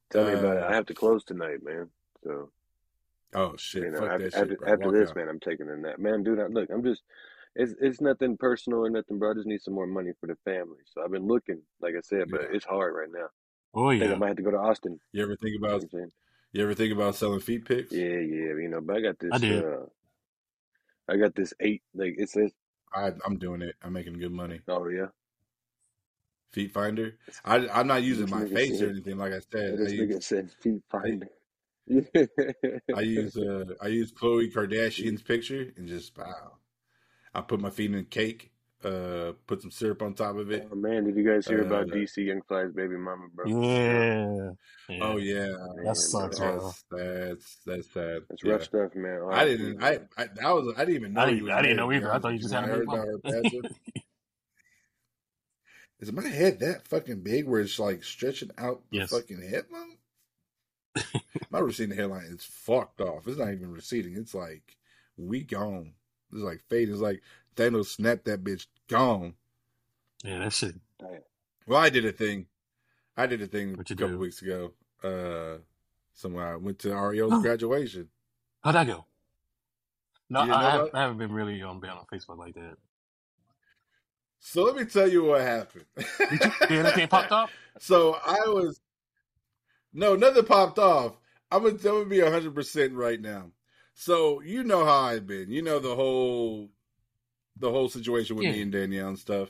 Tell 0.09 0.25
me 0.25 0.33
about 0.33 0.57
it. 0.57 0.63
Uh, 0.63 0.67
I 0.67 0.73
have 0.73 0.85
to 0.87 0.93
close 0.93 1.23
tonight, 1.23 1.63
man. 1.63 1.89
So 2.23 2.51
Oh 3.33 3.55
shit! 3.57 3.83
you 3.83 3.91
know, 3.91 3.99
Fuck 3.99 4.11
after 4.11 4.23
that 4.25 4.33
shit, 4.33 4.41
after, 4.51 4.67
after 4.67 4.91
this, 4.91 5.09
out. 5.09 5.15
man, 5.15 5.29
I'm 5.29 5.39
taking 5.39 5.69
a 5.69 5.77
nap. 5.77 5.99
Man, 5.99 6.23
dude, 6.23 6.39
I, 6.39 6.47
look, 6.47 6.69
I'm 6.69 6.83
just. 6.83 7.01
It's 7.53 7.73
it's 7.81 7.99
nothing 7.99 8.37
personal 8.37 8.79
or 8.85 8.89
nothing, 8.89 9.19
bro. 9.19 9.31
I 9.31 9.33
just 9.33 9.45
need 9.45 9.61
some 9.61 9.73
more 9.73 9.85
money 9.87 10.11
for 10.21 10.27
the 10.27 10.37
family. 10.45 10.77
So 10.93 11.03
I've 11.03 11.11
been 11.11 11.27
looking, 11.27 11.61
like 11.81 11.95
I 11.97 12.01
said, 12.01 12.31
but 12.31 12.41
Yeah. 12.41 12.47
it's 12.55 12.63
hard 12.65 12.95
right 12.95 13.09
now. 13.13 13.27
Oh 13.73 13.89
I 13.89 13.99
think 13.99 14.11
I 14.13 14.15
might 14.15 14.27
have 14.29 14.37
to 14.37 14.43
go 14.43 14.51
to 14.51 14.57
Austin. 14.57 14.99
You 15.11 15.23
ever 15.23 15.35
think 15.35 15.53
You 15.55 15.59
know 15.59 15.67
about 15.67 15.81
I'm 15.83 15.89
saying? 15.89 16.11
you 16.53 16.63
ever 16.63 16.73
think 16.73 16.93
about 16.93 17.15
selling 17.15 17.41
feet 17.41 17.65
pics? 17.65 17.93
Yeah, 17.93 18.19
yeah, 18.19 18.55
you 18.55 18.69
know, 18.69 18.79
but 18.81 18.95
I 18.97 19.01
got 19.01 19.19
this. 19.19 19.31
I 19.33 19.37
did. 19.39 19.65
uh 19.65 19.85
I 21.11 21.17
got 21.17 21.35
this 21.35 21.53
eight. 21.59 21.81
Like 21.93 22.15
it 22.17 22.29
says. 22.29 22.51
I, 22.93 23.11
I'm 23.25 23.37
doing 23.37 23.61
it. 23.61 23.75
I'm 23.83 23.93
making 23.93 24.19
good 24.19 24.31
money. 24.31 24.61
Oh 24.67 24.87
yeah. 24.87 25.07
Feet 26.51 26.71
finder. 26.71 27.17
I 27.45 27.67
I'm 27.69 27.87
not 27.87 28.03
using 28.03 28.25
This 28.25 28.33
my 28.33 28.45
face 28.45 28.81
or 28.81 28.89
anything. 28.89 29.17
Like 29.17 29.33
I 29.33 29.39
said, 29.39 29.73
I 29.73 29.75
This 29.77 29.93
use 29.93 30.01
nigga 30.01 30.23
said 30.23 30.51
feet 30.51 30.81
finder. 30.89 31.27
I 32.95 33.01
use 33.01 33.37
uh 33.37 33.65
I 33.81 33.87
use 33.87 34.11
Khloe 34.11 34.53
Kardashian's 34.53 35.21
picture 35.21 35.73
and 35.77 35.87
just 35.87 36.17
wow. 36.17 36.57
I 37.33 37.41
put 37.41 37.59
my 37.59 37.69
feet 37.69 37.93
in 37.93 38.05
cake. 38.05 38.51
Uh, 38.83 39.33
put 39.45 39.61
some 39.61 39.69
syrup 39.71 40.01
on 40.01 40.13
top 40.15 40.35
of 40.37 40.51
it. 40.51 40.67
Oh 40.71 40.75
man, 40.75 41.05
did 41.05 41.15
you 41.15 41.23
guys 41.23 41.47
hear 41.47 41.61
Uh, 41.61 41.65
about 41.65 41.87
DC 41.87 42.25
Young 42.25 42.41
Fly's 42.47 42.71
baby 42.71 42.97
mama, 42.97 43.27
bro? 43.33 43.45
Yeah. 43.45 44.51
oh 45.01 45.17
Yeah. 45.17 45.17
yeah, 45.17 45.47
That 45.47 45.81
Man, 45.83 45.95
sucks, 45.95 46.39
bro. 46.39 46.57
bro. 46.57 46.67
that's 46.67 46.83
that's 46.91 47.57
that's 47.65 47.93
sad. 47.93 48.21
That's 48.29 48.43
Yeah. 48.43 48.51
rough 48.53 48.63
stuff, 48.63 48.95
man. 48.95 49.21
I 49.31 49.45
didn't. 49.45 49.83
I, 49.83 49.91
man. 49.91 50.09
I 50.17 50.25
that 50.35 50.51
was. 50.55 50.73
I 50.75 50.79
didn't 50.85 50.95
even 50.95 51.13
know 51.13 51.21
I 51.21 51.25
didn't. 51.27 51.43
was 51.43 51.51
I 51.51 51.61
didn't 51.61 51.77
know 51.77 51.91
either. 51.91 52.11
I 52.11 52.19
thought 52.19 52.29
you 52.29 52.35
you, 52.35 52.41
just 52.41 52.53
had 52.53 52.63
I 52.63 52.67
a 52.67 52.79
baby 52.79 52.91
heard 52.91 53.21
her 53.23 53.69
is 55.99 56.11
my 56.11 56.27
head 56.27 56.59
that 56.59 56.87
fucking 56.87 57.21
big 57.21 57.47
where 57.47 57.61
it's 57.61 57.77
like 57.77 58.03
stretching 58.03 58.51
out 58.57 58.81
the 58.91 58.97
yes. 58.97 59.09
fucking 59.11 59.41
headline? 59.41 59.97
My 61.51 61.59
receding 61.59 61.95
hairline 61.95 62.25
is 62.25 62.43
fucked 62.43 63.01
off. 63.01 63.27
It's 63.27 63.37
not 63.37 63.53
even 63.53 63.71
receding. 63.71 64.15
It's 64.17 64.33
like 64.33 64.77
we 65.17 65.43
gone. 65.43 65.93
It's 66.31 66.41
like 66.41 66.61
fading. 66.69 66.93
It's 66.93 67.01
like 67.03 67.21
Thanos 67.55 67.87
snapped 67.87 68.25
that 68.25 68.43
bitch 68.43 68.67
gone. 68.87 69.33
Yeah, 70.23 70.39
that 70.39 70.53
shit. 70.53 70.75
Well, 71.67 71.79
I 71.79 71.89
did 71.89 72.05
a 72.05 72.11
thing. 72.11 72.47
I 73.17 73.25
did 73.27 73.41
a 73.41 73.47
thing 73.47 73.75
What 73.75 73.89
a 73.89 73.95
couple 73.95 74.09
do? 74.15 74.19
weeks 74.19 74.41
ago. 74.41 74.71
Uh, 75.03 75.57
somewhere 76.13 76.53
I 76.53 76.55
went 76.57 76.79
to 76.79 76.91
Ariel's 76.91 77.33
Oh, 77.33 77.41
graduation. 77.41 78.09
how'd 78.63 78.75
that 78.75 78.87
go? 78.87 79.05
No, 80.29 80.41
I, 80.41 80.43
I, 80.43 80.71
have, 80.71 80.89
I, 80.93 81.01
haven't 81.01 81.17
been 81.17 81.31
really 81.33 81.61
on 81.61 81.79
been 81.79 81.89
on 81.89 82.05
Facebook 82.11 82.37
like 82.37 82.55
that. 82.55 82.77
So 84.39 84.63
let 84.63 84.75
me 84.75 84.85
tell 84.85 85.07
you 85.07 85.23
what 85.25 85.41
happened. 85.41 85.85
Did 85.97 86.07
you? 86.31 86.51
Did 86.67 86.85
anything 86.85 87.07
popped 87.07 87.31
up? 87.31 87.49
so 87.79 88.13
I 88.25 88.39
was 88.47 88.79
no 89.93 90.15
nothing 90.15 90.45
popped 90.45 90.79
off. 90.79 91.17
I'm 91.51 91.63
gonna, 91.63 91.75
I'm 91.75 91.81
gonna 91.81 92.05
be 92.05 92.19
hundred 92.21 92.55
percent 92.55 92.93
right 92.93 93.19
now. 93.19 93.51
So 94.01 94.41
you 94.41 94.63
know 94.63 94.83
how 94.83 95.01
I've 95.01 95.27
been. 95.27 95.51
You 95.51 95.61
know 95.61 95.77
the 95.77 95.93
whole 95.93 96.69
the 97.55 97.69
whole 97.69 97.87
situation 97.87 98.35
with 98.35 98.45
me 98.45 98.63
and 98.63 98.71
Danielle 98.71 99.09
and 99.09 99.19
stuff. 99.19 99.49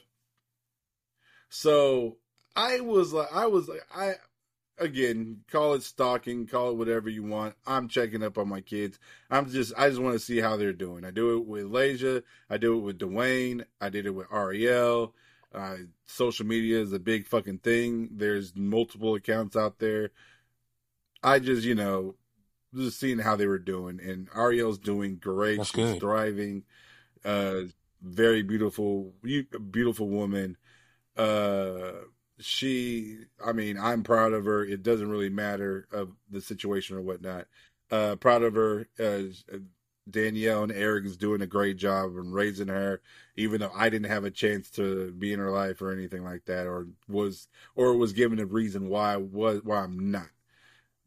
So 1.47 2.17
I 2.53 2.81
was 2.81 3.13
like, 3.13 3.29
I 3.33 3.45
was 3.45 3.69
like, 3.69 3.79
I 3.95 4.15
again 4.77 5.45
call 5.49 5.75
it 5.75 5.83
stalking, 5.83 6.47
call 6.47 6.71
it 6.71 6.75
whatever 6.75 7.07
you 7.09 7.23
want. 7.23 7.55
I'm 7.65 7.87
checking 7.87 8.23
up 8.23 8.37
on 8.37 8.49
my 8.49 8.59
kids. 8.59 8.99
I'm 9.29 9.49
just, 9.49 9.71
I 9.77 9.87
just 9.87 10.01
want 10.01 10.15
to 10.15 10.19
see 10.19 10.41
how 10.41 10.57
they're 10.57 10.73
doing. 10.73 11.05
I 11.05 11.11
do 11.11 11.37
it 11.37 11.45
with 11.45 11.71
Lasia. 11.71 12.21
I 12.49 12.57
do 12.57 12.77
it 12.77 12.81
with 12.81 12.99
Dwayne. 12.99 13.63
I 13.79 13.87
did 13.87 14.05
it 14.05 14.13
with 14.13 14.27
Ariel. 14.33 15.15
Uh, 15.55 15.77
social 16.07 16.45
media 16.45 16.81
is 16.81 16.91
a 16.91 16.99
big 16.99 17.25
fucking 17.25 17.59
thing. 17.59 18.09
There's 18.11 18.53
multiple 18.53 19.15
accounts 19.15 19.55
out 19.55 19.79
there. 19.79 20.11
I 21.23 21.39
just, 21.39 21.63
you 21.63 21.75
know, 21.75 22.15
just 22.75 22.99
seeing 22.99 23.19
how 23.19 23.35
they 23.35 23.47
were 23.47 23.59
doing, 23.59 23.99
and 23.99 24.27
Ariel's 24.35 24.79
doing 24.79 25.17
great. 25.17 25.57
That's 25.57 25.69
She's 25.69 25.75
good. 25.75 25.99
thriving. 25.99 26.63
Uh, 27.23 27.61
very 28.01 28.41
beautiful, 28.41 29.13
beautiful 29.71 30.07
woman. 30.07 30.57
Uh, 31.15 31.91
she, 32.39 33.19
I 33.45 33.51
mean, 33.51 33.77
I'm 33.77 34.03
proud 34.03 34.33
of 34.33 34.45
her. 34.45 34.63
It 34.65 34.83
doesn't 34.83 35.09
really 35.09 35.29
matter 35.29 35.87
of 35.91 36.11
the 36.29 36.41
situation 36.41 36.97
or 36.97 37.01
whatnot. 37.01 37.47
Uh, 37.91 38.15
proud 38.15 38.43
of 38.43 38.55
her. 38.55 38.87
Uh, 38.99 39.23
Danielle 40.09 40.63
and 40.63 40.71
Eric 40.71 41.05
is 41.05 41.15
doing 41.15 41.41
a 41.41 41.47
great 41.47 41.77
job 41.77 42.17
in 42.17 42.31
raising 42.31 42.69
her, 42.69 43.01
even 43.35 43.61
though 43.61 43.71
I 43.73 43.89
didn't 43.89 44.09
have 44.09 44.23
a 44.23 44.31
chance 44.31 44.69
to 44.71 45.11
be 45.11 45.31
in 45.31 45.39
her 45.39 45.51
life 45.51 45.81
or 45.81 45.91
anything 45.91 46.23
like 46.23 46.45
that, 46.45 46.65
or 46.65 46.87
was 47.07 47.47
or 47.75 47.95
was 47.95 48.11
given 48.13 48.39
a 48.39 48.45
reason 48.45 48.89
why 48.89 49.17
was 49.17 49.61
why 49.63 49.77
I'm 49.77 50.11
not. 50.11 50.29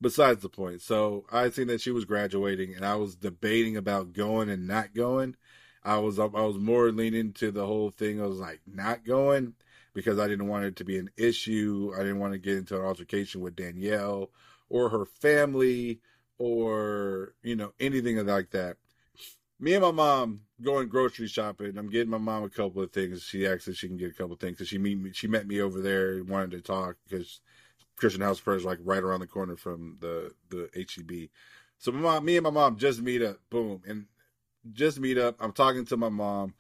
Besides 0.05 0.43
the 0.43 0.51
point, 0.51 0.83
so 0.83 1.25
I 1.33 1.49
seen 1.49 1.69
that 1.69 1.81
she 1.81 1.91
was 1.91 2.05
graduating, 2.05 2.75
and 2.75 2.85
I 2.85 2.95
was 2.97 3.17
debating 3.17 3.75
about 3.79 4.13
going 4.13 4.51
and 4.51 4.67
not 4.67 4.93
going. 4.93 5.35
I 5.83 5.97
was 5.97 6.19
I 6.19 6.27
was 6.27 6.59
more 6.59 6.93
leaning 6.93 7.33
to 7.33 7.51
the 7.51 7.65
whole 7.65 7.89
thing. 7.89 8.21
I 8.21 8.27
was 8.27 8.39
like 8.39 8.61
not 8.67 9.07
going 9.07 9.55
because 9.95 10.19
I 10.19 10.29
didn't 10.29 10.49
want 10.49 10.67
it 10.67 10.77
to 10.77 10.85
be 10.85 10.99
an 10.99 11.09
issue. 11.17 11.91
I 11.95 12.01
didn't 12.01 12.19
want 12.19 12.35
to 12.35 12.39
get 12.39 12.59
into 12.59 12.79
an 12.79 12.85
altercation 12.85 13.41
with 13.41 13.57
Danielle 13.57 14.29
or 14.69 14.91
her 14.91 15.07
family 15.07 16.01
or 16.37 17.33
you 17.43 17.57
know 17.57 17.73
anything 17.81 18.27
like 18.27 18.51
that. 18.51 18.77
Me 19.59 19.73
and 19.73 19.85
my 19.85 19.91
mom 19.91 20.43
going 20.61 20.89
grocery 20.89 21.29
shopping. 21.29 21.79
I'm 21.79 21.89
getting 21.89 22.11
my 22.11 22.19
mom 22.19 22.45
a 22.45 22.51
couple 22.51 22.83
of 22.83 22.93
things. 22.93 23.23
She 23.23 23.47
asked 23.47 23.69
if 23.69 23.77
she 23.77 23.89
can 23.89 23.97
get 23.97 24.11
a 24.11 24.15
couple 24.15 24.35
of 24.35 24.41
things 24.41 24.59
because 24.59 24.69
she 24.69 24.77
meet 24.77 24.99
me. 24.99 25.13
She 25.15 25.29
met 25.29 25.47
me 25.47 25.63
over 25.63 25.81
there 25.81 26.17
and 26.17 26.29
wanted 26.29 26.51
to 26.51 26.61
talk 26.61 26.97
because 27.09 27.41
Christian 27.97 28.23
House 28.23 28.39
Fair 28.39 28.55
is 28.55 28.65
like 28.65 28.79
right 28.83 29.03
around 29.03 29.21
the 29.21 29.27
corner 29.27 29.57
from 29.57 29.99
the 30.01 30.33
the 30.51 30.69
HEB. 30.75 31.29
So 31.79 31.93
my 31.93 32.01
mom, 32.01 32.25
me 32.25 32.37
and 32.37 32.45
my 32.45 32.51
mom 32.51 32.77
just 32.77 33.03
meet 33.03 33.23
up. 33.23 33.39
Boom, 33.51 33.83
and 33.87 34.07
just 34.73 34.99
meet 34.99 35.19
up. 35.19 35.37
I'm 35.41 35.53
talking 35.53 35.85
to 35.87 35.97
my 35.97 36.09
mom, 36.09 36.55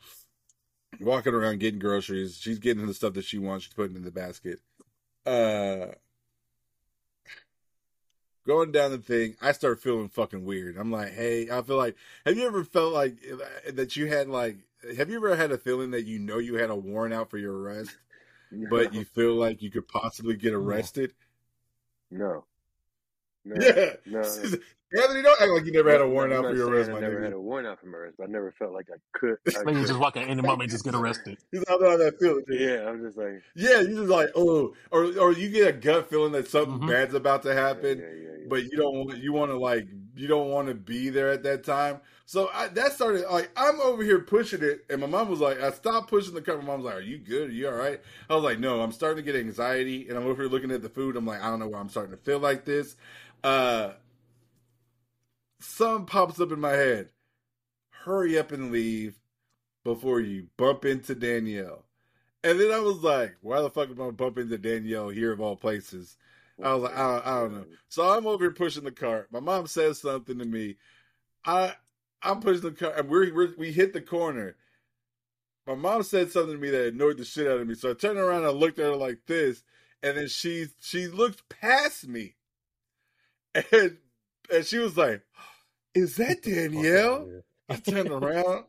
walking 1.00 1.34
around 1.34 1.60
getting 1.60 1.80
groceries. 1.80 2.38
She's 2.38 2.58
getting 2.58 2.86
the 2.86 2.94
stuff 2.94 3.14
that 3.14 3.24
she 3.24 3.38
wants. 3.38 3.64
She's 3.64 3.74
putting 3.74 3.96
in 3.96 4.04
the 4.04 4.10
basket. 4.10 4.60
Uh, 5.24 5.86
going 8.46 8.72
down 8.72 8.90
the 8.90 8.98
thing, 8.98 9.36
I 9.40 9.52
start 9.52 9.80
feeling 9.80 10.08
fucking 10.08 10.44
weird. 10.44 10.76
I'm 10.76 10.92
like, 10.92 11.12
hey, 11.12 11.50
I 11.50 11.62
feel 11.62 11.76
like, 11.76 11.96
have 12.26 12.36
you 12.36 12.46
ever 12.46 12.64
felt 12.64 12.92
like 12.92 13.16
that 13.72 13.96
you 13.96 14.06
had 14.06 14.28
like, 14.28 14.58
have 14.96 15.08
you 15.08 15.16
ever 15.16 15.34
had 15.34 15.50
a 15.50 15.58
feeling 15.58 15.92
that 15.92 16.04
you 16.04 16.18
know 16.18 16.38
you 16.38 16.56
had 16.56 16.70
a 16.70 16.76
warrant 16.76 17.14
out 17.14 17.30
for 17.30 17.38
your 17.38 17.56
arrest, 17.56 17.96
but 18.68 18.92
you 18.92 19.04
feel 19.04 19.34
like 19.34 19.62
you 19.62 19.70
could 19.70 19.88
possibly 19.88 20.36
get 20.36 20.52
arrested? 20.52 21.14
No, 22.10 22.44
no, 23.44 23.56
Yeah. 23.60 23.92
no. 24.06 24.20
Anthony, 24.96 25.22
don't 25.22 25.40
act 25.40 25.50
like 25.50 25.64
you 25.64 25.72
never 25.72 25.90
had 25.90 26.00
a 26.00 26.04
No, 26.04 26.12
no, 26.12 26.14
warrant 26.14 26.32
I'm 26.32 26.44
out 26.44 26.50
for 26.50 26.56
your 26.56 26.66
saying 26.66 26.76
arrest, 26.76 26.90
I 26.90 27.00
never 27.00 27.20
nigga. 27.20 27.24
had 27.24 27.32
a 27.32 27.40
warrant 27.40 27.66
out 27.66 27.80
for 27.80 27.86
my 27.86 27.98
arrest, 27.98 28.16
but 28.18 28.24
I 28.24 28.26
never 28.30 28.52
felt 28.58 28.72
like 28.72 28.86
I 28.92 29.18
could. 29.18 29.36
I 29.56 29.64
Maybe 29.64 29.80
you 29.80 29.86
just 29.86 29.98
walk 29.98 30.16
in 30.16 30.22
any 30.22 30.42
moment, 30.42 30.70
just 30.70 30.84
get 30.84 30.94
arrested. 30.94 31.36
He's 31.50 31.64
not 31.68 31.80
know 31.80 31.98
that 31.98 32.20
feeling. 32.20 32.44
Yeah, 32.48 32.88
I'm 32.88 33.02
just 33.04 33.16
like, 33.18 33.42
Yeah, 33.56 33.80
you 33.80 33.88
just 33.96 34.08
like, 34.08 34.30
oh, 34.36 34.74
or 34.92 35.04
or 35.18 35.32
you 35.32 35.48
get 35.50 35.68
a 35.68 35.72
gut 35.72 36.08
feeling 36.10 36.32
that 36.32 36.48
something 36.48 36.78
hmm 36.78 36.86
bad's 36.86 37.14
about 37.14 37.42
to 37.42 37.48
yeah, 37.48 37.54
happen, 37.54 37.98
yeah, 37.98 38.06
yeah, 38.06 38.36
yeah. 38.42 38.48
but 38.48 38.62
you 38.64 38.76
don't 38.76 38.94
want 38.94 39.18
you 39.18 39.32
want 39.32 39.50
to 39.50 39.58
like 39.58 39.88
you 40.14 40.28
don't 40.28 40.50
want 40.50 40.68
to 40.68 40.74
be 40.74 41.10
there 41.10 41.30
at 41.30 41.42
that 41.42 41.64
time. 41.64 42.00
So 42.26 42.48
I, 42.54 42.68
that 42.68 42.92
started 42.92 43.24
like 43.30 43.50
I'm 43.56 43.80
over 43.80 44.02
here 44.02 44.20
pushing 44.20 44.62
it, 44.62 44.84
and 44.88 45.00
my 45.00 45.06
mom 45.06 45.28
was 45.28 45.40
like, 45.40 45.60
I 45.60 45.70
stopped 45.72 46.08
pushing 46.08 46.34
the 46.34 46.40
car. 46.40 46.56
My 46.56 46.64
mom 46.64 46.82
was 46.82 46.86
like, 46.86 46.96
Are 46.96 47.00
you 47.00 47.18
good? 47.18 47.50
Are 47.50 47.52
you 47.52 47.68
all 47.68 47.74
right? 47.74 48.00
I 48.30 48.34
was 48.34 48.44
like, 48.44 48.58
No, 48.58 48.80
I'm 48.80 48.92
starting 48.92 49.24
to 49.24 49.30
get 49.30 49.38
anxiety, 49.38 50.08
and 50.08 50.16
I'm 50.16 50.26
over 50.26 50.42
here 50.42 50.50
looking 50.50 50.70
at 50.70 50.82
the 50.82 50.88
food. 50.88 51.16
I'm 51.16 51.26
like, 51.26 51.42
I 51.42 51.50
don't 51.50 51.58
know 51.58 51.68
why 51.68 51.80
I'm 51.80 51.90
starting 51.90 52.12
to 52.12 52.22
feel 52.22 52.38
like 52.38 52.64
this. 52.64 52.96
Uh, 53.42 53.92
something 55.60 56.06
pops 56.06 56.40
up 56.40 56.50
in 56.50 56.60
my 56.60 56.72
head. 56.72 57.10
Hurry 57.90 58.38
up 58.38 58.52
and 58.52 58.72
leave 58.72 59.18
before 59.84 60.20
you 60.20 60.48
bump 60.56 60.84
into 60.84 61.14
Danielle. 61.14 61.84
And 62.42 62.60
then 62.60 62.72
I 62.72 62.78
was 62.78 63.02
like, 63.02 63.36
why 63.40 63.60
the 63.60 63.70
fuck 63.70 63.90
am 63.90 64.00
I 64.00 64.10
bumping 64.10 64.48
to 64.48 64.54
into 64.54 64.58
Danielle 64.58 65.08
here 65.08 65.32
of 65.32 65.40
all 65.40 65.56
places? 65.56 66.16
I 66.62 66.74
was 66.74 66.84
like, 66.84 66.96
I 66.96 67.22
I 67.24 67.40
don't 67.40 67.54
know. 67.54 67.64
So 67.88 68.08
I'm 68.08 68.26
over 68.26 68.44
here 68.44 68.52
pushing 68.52 68.84
the 68.84 68.92
cart. 68.92 69.28
My 69.32 69.40
mom 69.40 69.66
says 69.66 70.00
something 70.00 70.38
to 70.38 70.44
me. 70.44 70.76
I 71.44 71.74
I'm 72.24 72.40
pushing 72.40 72.62
the 72.62 72.72
car, 72.72 72.94
and 72.96 73.08
we 73.08 73.30
we 73.30 73.54
we 73.56 73.72
hit 73.72 73.92
the 73.92 74.00
corner. 74.00 74.56
My 75.66 75.74
mom 75.74 76.02
said 76.02 76.30
something 76.30 76.54
to 76.54 76.58
me 76.60 76.70
that 76.70 76.88
annoyed 76.88 77.18
the 77.18 77.24
shit 77.24 77.46
out 77.46 77.60
of 77.60 77.66
me. 77.66 77.74
So 77.74 77.90
I 77.90 77.94
turned 77.94 78.18
around 78.18 78.38
and 78.38 78.46
I 78.46 78.50
looked 78.50 78.78
at 78.78 78.86
her 78.86 78.96
like 78.96 79.26
this, 79.26 79.62
and 80.02 80.16
then 80.16 80.28
she 80.28 80.66
she 80.80 81.06
looked 81.06 81.48
past 81.48 82.08
me, 82.08 82.34
and 83.54 83.98
and 84.52 84.64
she 84.64 84.78
was 84.78 84.96
like, 84.96 85.22
"Is 85.94 86.16
that 86.16 86.42
Danielle?" 86.42 87.28
I 87.68 87.76
turned 87.76 88.10
around. 88.10 88.64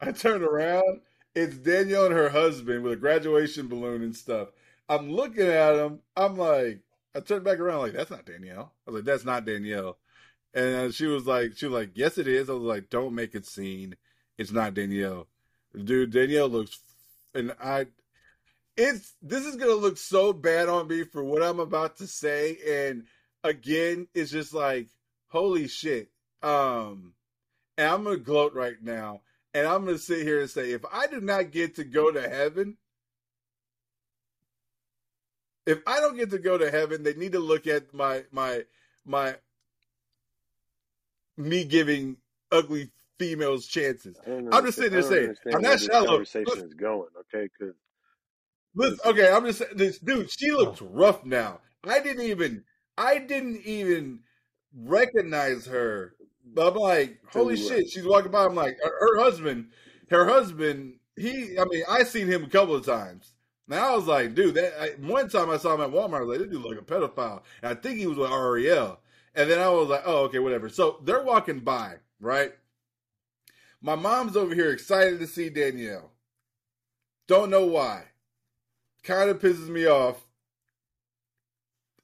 I 0.00 0.12
turned 0.12 0.44
around. 0.44 1.00
It's 1.34 1.56
Danielle 1.56 2.06
and 2.06 2.14
her 2.14 2.28
husband 2.28 2.84
with 2.84 2.92
a 2.92 2.96
graduation 2.96 3.68
balloon 3.68 4.02
and 4.02 4.16
stuff. 4.16 4.48
I'm 4.88 5.10
looking 5.10 5.46
at 5.46 5.76
him. 5.76 6.00
I'm 6.16 6.36
like, 6.36 6.80
I 7.14 7.20
turned 7.20 7.44
back 7.44 7.58
around, 7.58 7.80
like, 7.80 7.92
that's 7.92 8.10
not 8.10 8.26
Danielle. 8.26 8.72
I 8.86 8.90
was 8.90 9.00
like, 9.00 9.04
that's 9.04 9.24
not 9.24 9.44
Danielle. 9.46 9.98
And 10.54 10.94
she 10.94 11.06
was 11.06 11.26
like, 11.26 11.56
she 11.56 11.66
was 11.66 11.74
like, 11.74 11.90
yes, 11.94 12.16
it 12.16 12.28
is. 12.28 12.48
I 12.48 12.52
was 12.52 12.62
like, 12.62 12.88
don't 12.88 13.14
make 13.14 13.34
it 13.34 13.44
scene. 13.44 13.96
It's 14.38 14.52
not 14.52 14.74
Danielle. 14.74 15.26
Dude, 15.76 16.12
Danielle 16.12 16.48
looks, 16.48 16.78
and 17.34 17.54
I, 17.60 17.86
it's, 18.76 19.14
this 19.20 19.44
is 19.44 19.56
to 19.56 19.74
look 19.74 19.96
so 19.96 20.32
bad 20.32 20.68
on 20.68 20.86
me 20.86 21.02
for 21.02 21.24
what 21.24 21.42
I'm 21.42 21.58
about 21.58 21.96
to 21.96 22.06
say. 22.06 22.58
And 22.66 23.04
again, 23.42 24.06
it's 24.14 24.30
just 24.30 24.54
like, 24.54 24.88
holy 25.28 25.66
shit. 25.66 26.10
Um, 26.42 27.14
and 27.76 27.88
I'm 27.88 28.04
to 28.04 28.16
gloat 28.16 28.54
right 28.54 28.80
now. 28.80 29.22
And 29.52 29.66
I'm 29.66 29.86
to 29.86 29.98
sit 29.98 30.22
here 30.22 30.40
and 30.40 30.50
say, 30.50 30.72
if 30.72 30.84
I 30.92 31.06
do 31.08 31.20
not 31.20 31.50
get 31.50 31.76
to 31.76 31.84
go 31.84 32.10
to 32.10 32.28
heaven, 32.28 32.76
if 35.66 35.78
I 35.86 36.00
don't 36.00 36.16
get 36.16 36.30
to 36.30 36.38
go 36.38 36.58
to 36.58 36.70
heaven, 36.70 37.02
they 37.02 37.14
need 37.14 37.32
to 37.32 37.40
look 37.40 37.66
at 37.66 37.94
my 37.94 38.24
my 38.32 38.64
my 39.06 39.36
me 41.36 41.64
giving 41.64 42.16
ugly 42.52 42.90
females 43.18 43.66
chances. 43.66 44.16
I'm 44.26 44.64
just 44.64 44.78
sitting 44.78 44.92
there 44.92 45.02
saying, 45.02 45.34
I'm 45.54 45.62
not 45.62 45.80
shallow. 45.80 46.06
Conversation 46.06 46.64
is 46.64 46.74
going, 46.74 47.08
okay? 47.20 47.48
Because 47.58 47.74
listen, 48.74 48.98
okay, 49.04 49.30
I'm 49.30 49.44
just 49.44 49.58
saying, 49.60 49.76
this 49.76 49.98
dude. 49.98 50.30
She 50.30 50.50
looks 50.50 50.80
rough 50.82 51.24
now. 51.24 51.60
I 51.84 52.00
didn't 52.00 52.24
even 52.24 52.64
I 52.96 53.18
didn't 53.18 53.62
even 53.64 54.20
recognize 54.76 55.66
her. 55.66 56.14
But 56.46 56.72
I'm 56.72 56.78
like, 56.78 57.20
holy 57.32 57.56
Dude. 57.56 57.68
shit! 57.68 57.90
She's 57.90 58.04
walking 58.04 58.30
by. 58.30 58.44
I'm 58.44 58.54
like, 58.54 58.76
her, 58.82 58.90
her 59.00 59.22
husband, 59.22 59.70
her 60.10 60.26
husband. 60.26 60.98
He, 61.16 61.58
I 61.58 61.64
mean, 61.64 61.84
I 61.88 62.02
seen 62.02 62.26
him 62.26 62.44
a 62.44 62.48
couple 62.48 62.74
of 62.74 62.84
times. 62.84 63.34
Now 63.68 63.92
I 63.92 63.96
was 63.96 64.06
like, 64.06 64.34
dude, 64.34 64.56
that 64.56 64.74
I, 64.78 64.88
one 65.00 65.28
time 65.28 65.48
I 65.48 65.56
saw 65.56 65.74
him 65.74 65.80
at 65.80 65.90
Walmart, 65.90 66.18
I 66.18 66.20
was 66.20 66.28
like, 66.28 66.38
this 66.38 66.48
dude 66.48 66.62
look 66.62 66.76
like 66.76 66.80
a 66.80 66.84
pedophile. 66.84 67.42
And 67.62 67.70
I 67.70 67.80
think 67.80 67.98
he 67.98 68.06
was 68.06 68.18
with 68.18 68.30
Ariel. 68.30 69.00
And 69.34 69.50
then 69.50 69.58
I 69.58 69.68
was 69.68 69.88
like, 69.88 70.02
oh, 70.04 70.24
okay, 70.24 70.38
whatever. 70.38 70.68
So 70.68 71.00
they're 71.02 71.24
walking 71.24 71.60
by, 71.60 71.96
right? 72.20 72.52
My 73.80 73.96
mom's 73.96 74.36
over 74.36 74.54
here 74.54 74.70
excited 74.70 75.18
to 75.18 75.26
see 75.26 75.50
Danielle. 75.50 76.10
Don't 77.26 77.50
know 77.50 77.66
why. 77.66 78.04
Kind 79.02 79.30
of 79.30 79.40
pisses 79.40 79.68
me 79.68 79.86
off. 79.86 80.24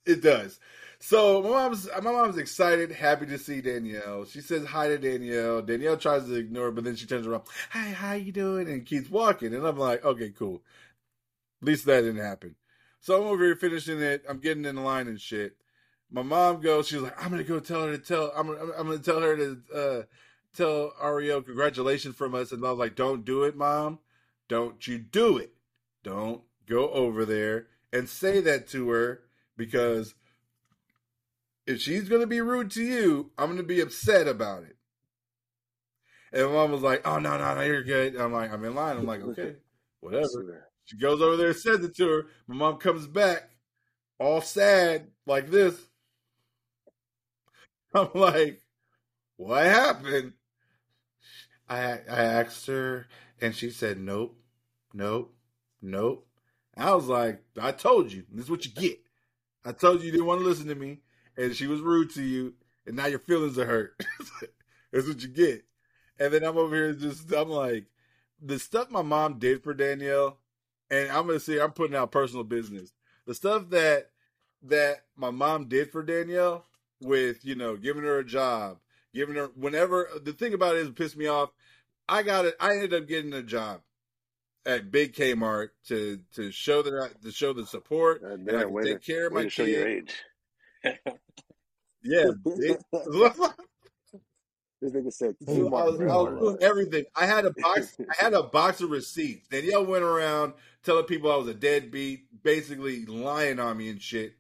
It 0.05 0.23
does. 0.23 0.59
So 0.99 1.41
my 1.43 1.49
mom's 1.49 1.89
my 2.03 2.13
mom's 2.13 2.37
excited, 2.37 2.93
happy 2.93 3.25
to 3.27 3.39
see 3.39 3.63
Danielle. 3.63 4.27
She 4.27 4.43
says 4.43 4.67
hi 4.67 4.89
to 4.89 4.99
Danielle. 4.99 5.63
Danielle 5.63 5.97
tries 5.97 6.27
to 6.27 6.35
ignore, 6.35 6.65
her, 6.67 6.71
but 6.73 6.85
then 6.85 6.97
she 6.97 7.07
turns 7.07 7.27
around. 7.27 7.45
Hi, 7.71 7.89
how 7.91 8.13
you 8.13 8.33
doing? 8.33 8.69
And 8.69 8.85
keeps 8.85 9.09
walking. 9.09 9.55
And 9.55 9.67
I'm 9.67 9.79
like, 9.79 10.05
okay, 10.05 10.31
cool. 10.31 10.63
At 11.63 11.69
least 11.69 11.87
that 11.87 12.03
didn't 12.03 12.23
happen. 12.23 12.55
So 13.01 13.17
I'm 13.17 13.29
over 13.29 13.45
here 13.45 13.57
finishing 13.57 14.03
it. 14.03 14.25
I'm 14.29 14.41
getting 14.41 14.67
in 14.67 14.77
line 14.77 15.09
and 15.09 15.19
shit. 15.19 15.57
My 16.11 16.23
mom 16.23 16.61
goes. 16.61 16.89
She's 16.89 17.01
like, 17.01 17.23
I'm 17.23 17.31
gonna 17.31 17.45
go 17.45 17.61
tell 17.61 17.87
her 17.87 17.97
to 17.97 17.99
tell. 17.99 18.33
I'm 18.37 18.47
gonna, 18.47 18.73
I'm 18.77 18.87
gonna 18.87 18.99
tell 18.99 19.21
her 19.21 19.37
to 19.37 19.59
uh, 19.75 20.03
tell 20.57 20.93
Ariel 21.03 21.43
congratulations 21.43 22.17
from 22.17 22.35
us. 22.35 22.53
And 22.53 22.65
I 22.65 22.71
was 22.71 22.79
like, 22.79 22.97
don't 22.97 23.25
do 23.25 23.45
it, 23.45 23.57
mom. 23.57 24.01
Don't 24.49 24.87
you 24.87 24.99
do 24.99 25.39
it. 25.39 25.53
Don't 26.03 26.43
go 26.67 26.91
over 26.91 27.25
there 27.25 27.69
and 27.93 28.09
say 28.09 28.41
that 28.41 28.69
to 28.69 28.91
her 28.91 29.23
because 29.57 30.15
if 31.67 31.81
she's 31.81 32.09
going 32.09 32.21
to 32.21 32.27
be 32.27 32.41
rude 32.41 32.71
to 32.73 32.83
you, 32.83 33.31
I'm 33.39 33.47
going 33.47 33.59
to 33.59 33.63
be 33.63 33.81
upset 33.81 34.27
about 34.27 34.65
it. 34.65 34.77
And 36.33 36.47
my 36.47 36.53
mom 36.53 36.73
was 36.73 36.83
like, 36.83 37.07
oh, 37.07 37.19
no, 37.19 37.37
no, 37.39 37.55
no, 37.55 37.61
you're 37.63 37.83
good. 37.83 38.15
And 38.15 38.23
I'm 38.23 38.33
like, 38.33 38.53
I'm 38.53 38.65
in 38.65 38.75
line. 38.75 38.97
I'm 38.97 39.07
like, 39.07 39.23
okay, 39.23 39.57
whatever. 40.01 40.69
She 40.85 40.97
goes 40.97 41.21
over 41.21 41.37
there 41.37 41.49
and 41.49 41.57
says 41.57 41.85
it 41.85 41.97
to 41.97 42.09
her. 42.09 42.27
My 42.49 42.57
mom 42.57 42.79
comes 42.79 43.07
back 43.07 43.51
all 44.19 44.41
sad 44.41 45.09
like 45.27 45.51
this. 45.51 45.75
I'm 47.95 48.09
like, 48.15 48.63
what 49.37 49.65
happened? 49.67 50.35
I 51.69 52.01
I 52.09 52.23
asked 52.25 52.67
her 52.67 53.07
and 53.41 53.55
she 53.55 53.71
said, 53.71 53.99
nope, 53.99 54.37
nope, 54.93 55.35
nope. 55.81 56.27
I 56.77 56.95
was 56.95 57.07
like, 57.07 57.43
I 57.61 57.73
told 57.73 58.13
you, 58.13 58.25
this 58.31 58.45
is 58.45 58.51
what 58.51 58.65
you 58.65 58.73
get. 58.73 59.01
I 59.65 59.73
told 59.73 60.01
you 60.01 60.07
you 60.07 60.13
didn't 60.13 60.27
want 60.27 60.41
to 60.41 60.47
listen 60.47 60.69
to 60.69 60.75
me, 60.75 61.01
and 61.37 61.55
she 61.57 61.67
was 61.67 61.81
rude 61.81 62.11
to 62.15 62.23
you, 62.23 62.55
and 62.87 62.97
now 62.97 63.07
your 63.07 63.19
feelings 63.21 63.59
are 63.59 63.67
hurt. 63.67 64.01
That's 64.93 65.09
what 65.09 65.23
you 65.23 65.29
get. 65.29 65.65
And 66.19 66.33
then 66.33 66.45
I'm 66.45 66.59
over 66.59 66.75
here 66.75 66.93
just, 66.95 67.33
I'm 67.33 67.51
like, 67.51 67.87
the 68.43 68.59
stuff 68.59 68.91
my 68.91 69.03
mom 69.03 69.39
did 69.39 69.63
for 69.63 69.75
Danielle, 69.75 70.39
and 70.91 71.11
I'm 71.11 71.27
gonna 71.27 71.41
say 71.41 71.61
I'm 71.61 71.73
putting 71.73 71.97
out 71.97 72.13
personal 72.13 72.45
business. 72.45 72.93
The 73.27 73.35
stuff 73.35 73.71
that 73.71 74.11
that 74.63 75.05
my 75.17 75.31
mom 75.31 75.67
did 75.67 75.91
for 75.93 76.03
Danielle 76.03 76.67
with, 77.01 77.45
you 77.45 77.55
know, 77.55 77.77
giving 77.77 78.03
her 78.05 78.19
a 78.19 78.25
job, 78.25 78.79
giving 79.15 79.37
her 79.37 79.51
whenever 79.55 80.09
the 80.23 80.33
thing 80.33 80.55
about 80.55 80.77
it 80.77 80.83
is 80.83 80.89
it 80.89 80.95
pissed 80.95 81.17
me 81.17 81.27
off. 81.27 81.51
I 82.09 82.23
got 82.23 82.45
it. 82.45 82.57
I 82.61 82.73
ended 82.73 82.95
up 82.95 83.07
getting 83.09 83.33
a 83.33 83.43
job 83.43 83.81
at 84.67 84.91
Big 84.91 85.15
Kmart 85.15 85.71
to 85.89 86.21
to 86.35 86.51
show 86.51 86.83
that 86.83 86.95
I, 86.95 87.25
to 87.25 87.33
show 87.33 87.53
the 87.53 87.67
support 87.67 88.23
God 88.23 88.33
and 88.33 88.51
I 88.51 88.63
damn, 88.63 88.75
can 88.75 88.85
take 88.85 89.01
to, 89.01 89.13
care 89.13 89.27
of 89.27 89.33
my 89.33 89.45
to 89.45 89.51
show 89.51 89.65
your 89.65 89.85
kid. 89.85 90.13
age. 90.85 90.99
Yeah, 92.03 92.31
big. 92.45 92.79
This 94.81 94.93
nigga 94.93 95.13
said 95.13 95.37
I 95.47 95.53
was, 95.53 96.01
I 96.01 96.05
was 96.17 96.39
doing 96.41 96.57
everything. 96.63 97.05
I 97.15 97.27
had 97.27 97.45
a 97.45 97.51
box. 97.51 97.99
I 98.01 98.25
had 98.25 98.33
a 98.33 98.43
box 98.43 98.81
of 98.81 98.91
receipts. 98.91 99.47
Danielle 99.49 99.85
went 99.85 100.05
around 100.05 100.55
telling 100.83 101.05
people 101.05 101.31
I 101.31 101.37
was 101.37 101.49
a 101.49 101.55
deadbeat, 101.55 102.43
basically 102.43 103.05
lying 103.05 103.61
on 103.61 103.77
me 103.77 103.91
and 103.91 104.01
shit. 104.01 104.33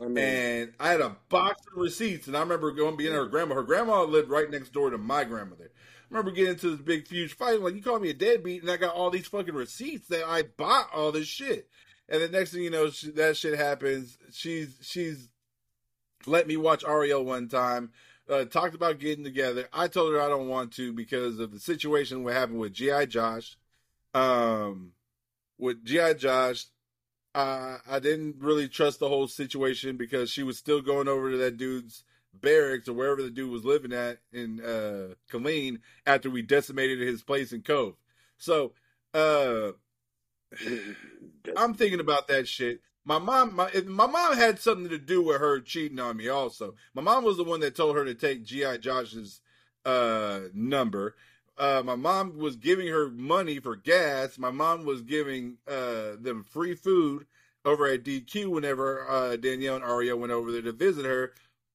I 0.00 0.08
mean, 0.08 0.18
And 0.18 0.72
I 0.78 0.90
had 0.90 1.00
a 1.00 1.16
box 1.28 1.62
of 1.66 1.78
receipts, 1.78 2.26
and 2.26 2.36
I 2.36 2.40
remember 2.40 2.70
going 2.72 2.96
being 2.96 3.12
her 3.12 3.26
grandma. 3.26 3.54
Her 3.54 3.62
grandma 3.62 4.02
lived 4.02 4.28
right 4.28 4.50
next 4.50 4.72
door 4.72 4.90
to 4.90 4.98
my 4.98 5.24
grandmother. 5.24 5.70
I 5.74 6.14
remember 6.14 6.30
getting 6.30 6.52
into 6.52 6.70
this 6.70 6.80
big 6.80 7.08
huge 7.08 7.34
fight. 7.34 7.60
Like 7.60 7.74
you 7.74 7.82
called 7.82 8.02
me 8.02 8.10
a 8.10 8.14
deadbeat, 8.14 8.62
and 8.62 8.70
I 8.70 8.76
got 8.76 8.94
all 8.94 9.10
these 9.10 9.26
fucking 9.26 9.54
receipts 9.54 10.08
that 10.08 10.24
I 10.26 10.42
bought 10.42 10.88
all 10.94 11.12
this 11.12 11.26
shit. 11.26 11.68
And 12.08 12.22
the 12.22 12.28
next 12.28 12.52
thing 12.52 12.62
you 12.62 12.70
know, 12.70 12.90
she, 12.90 13.10
that 13.12 13.36
shit 13.36 13.58
happens. 13.58 14.18
She's 14.30 14.78
she's 14.82 15.28
let 16.26 16.46
me 16.46 16.56
watch 16.56 16.84
Ariel 16.86 17.24
one 17.24 17.48
time. 17.48 17.90
Uh, 18.28 18.44
talked 18.44 18.74
about 18.74 18.98
getting 18.98 19.24
together. 19.24 19.68
I 19.72 19.86
told 19.88 20.12
her 20.12 20.20
I 20.20 20.28
don't 20.28 20.48
want 20.48 20.72
to 20.74 20.92
because 20.92 21.38
of 21.38 21.52
the 21.52 21.60
situation 21.60 22.24
what 22.24 22.34
happened 22.34 22.58
with 22.58 22.72
GI 22.72 23.06
Josh. 23.06 23.56
Um, 24.14 24.92
with 25.58 25.84
GI 25.84 26.14
Josh, 26.14 26.66
uh, 27.36 27.78
I 27.86 27.98
didn't 27.98 28.36
really 28.40 28.66
trust 28.66 28.98
the 28.98 29.10
whole 29.10 29.28
situation 29.28 29.98
because 29.98 30.30
she 30.30 30.42
was 30.42 30.56
still 30.56 30.80
going 30.80 31.06
over 31.06 31.30
to 31.30 31.36
that 31.36 31.58
dude's 31.58 32.02
barracks 32.32 32.88
or 32.88 32.94
wherever 32.94 33.22
the 33.22 33.30
dude 33.30 33.50
was 33.50 33.64
living 33.64 33.92
at 33.92 34.18
in 34.32 34.60
uh 34.60 35.14
Killeen 35.30 35.80
after 36.06 36.30
we 36.30 36.42
decimated 36.42 36.98
his 36.98 37.22
place 37.22 37.52
in 37.52 37.62
Cove. 37.62 37.94
So 38.38 38.72
uh 39.14 39.72
I'm 41.56 41.74
thinking 41.74 42.00
about 42.00 42.28
that 42.28 42.48
shit. 42.48 42.80
My 43.04 43.18
mom, 43.18 43.54
my 43.54 43.70
my 43.86 44.06
mom 44.06 44.34
had 44.34 44.58
something 44.58 44.88
to 44.88 44.98
do 44.98 45.22
with 45.22 45.40
her 45.40 45.60
cheating 45.60 46.00
on 46.00 46.16
me. 46.16 46.28
Also, 46.28 46.74
my 46.94 47.02
mom 47.02 47.24
was 47.24 47.36
the 47.36 47.44
one 47.44 47.60
that 47.60 47.76
told 47.76 47.96
her 47.96 48.04
to 48.04 48.14
take 48.14 48.44
GI 48.44 48.78
Josh's 48.78 49.40
uh, 49.84 50.40
number. 50.52 51.14
Uh, 51.58 51.82
my 51.84 51.94
mom 51.94 52.36
was 52.38 52.56
giving 52.56 52.88
her 52.88 53.08
money 53.08 53.58
for 53.58 53.76
gas. 53.76 54.38
My 54.38 54.50
mom 54.50 54.84
was 54.84 55.02
giving 55.02 55.56
uh, 55.66 56.16
them 56.20 56.44
free 56.44 56.74
food 56.74 57.26
over 57.64 57.86
at 57.86 58.04
DQ 58.04 58.48
whenever 58.48 59.08
uh, 59.08 59.36
Danielle 59.36 59.76
and 59.76 59.84
Aria 59.84 60.16
went 60.16 60.32
over 60.32 60.52
there 60.52 60.62
to 60.62 60.72
visit 60.72 61.04
her 61.04 61.32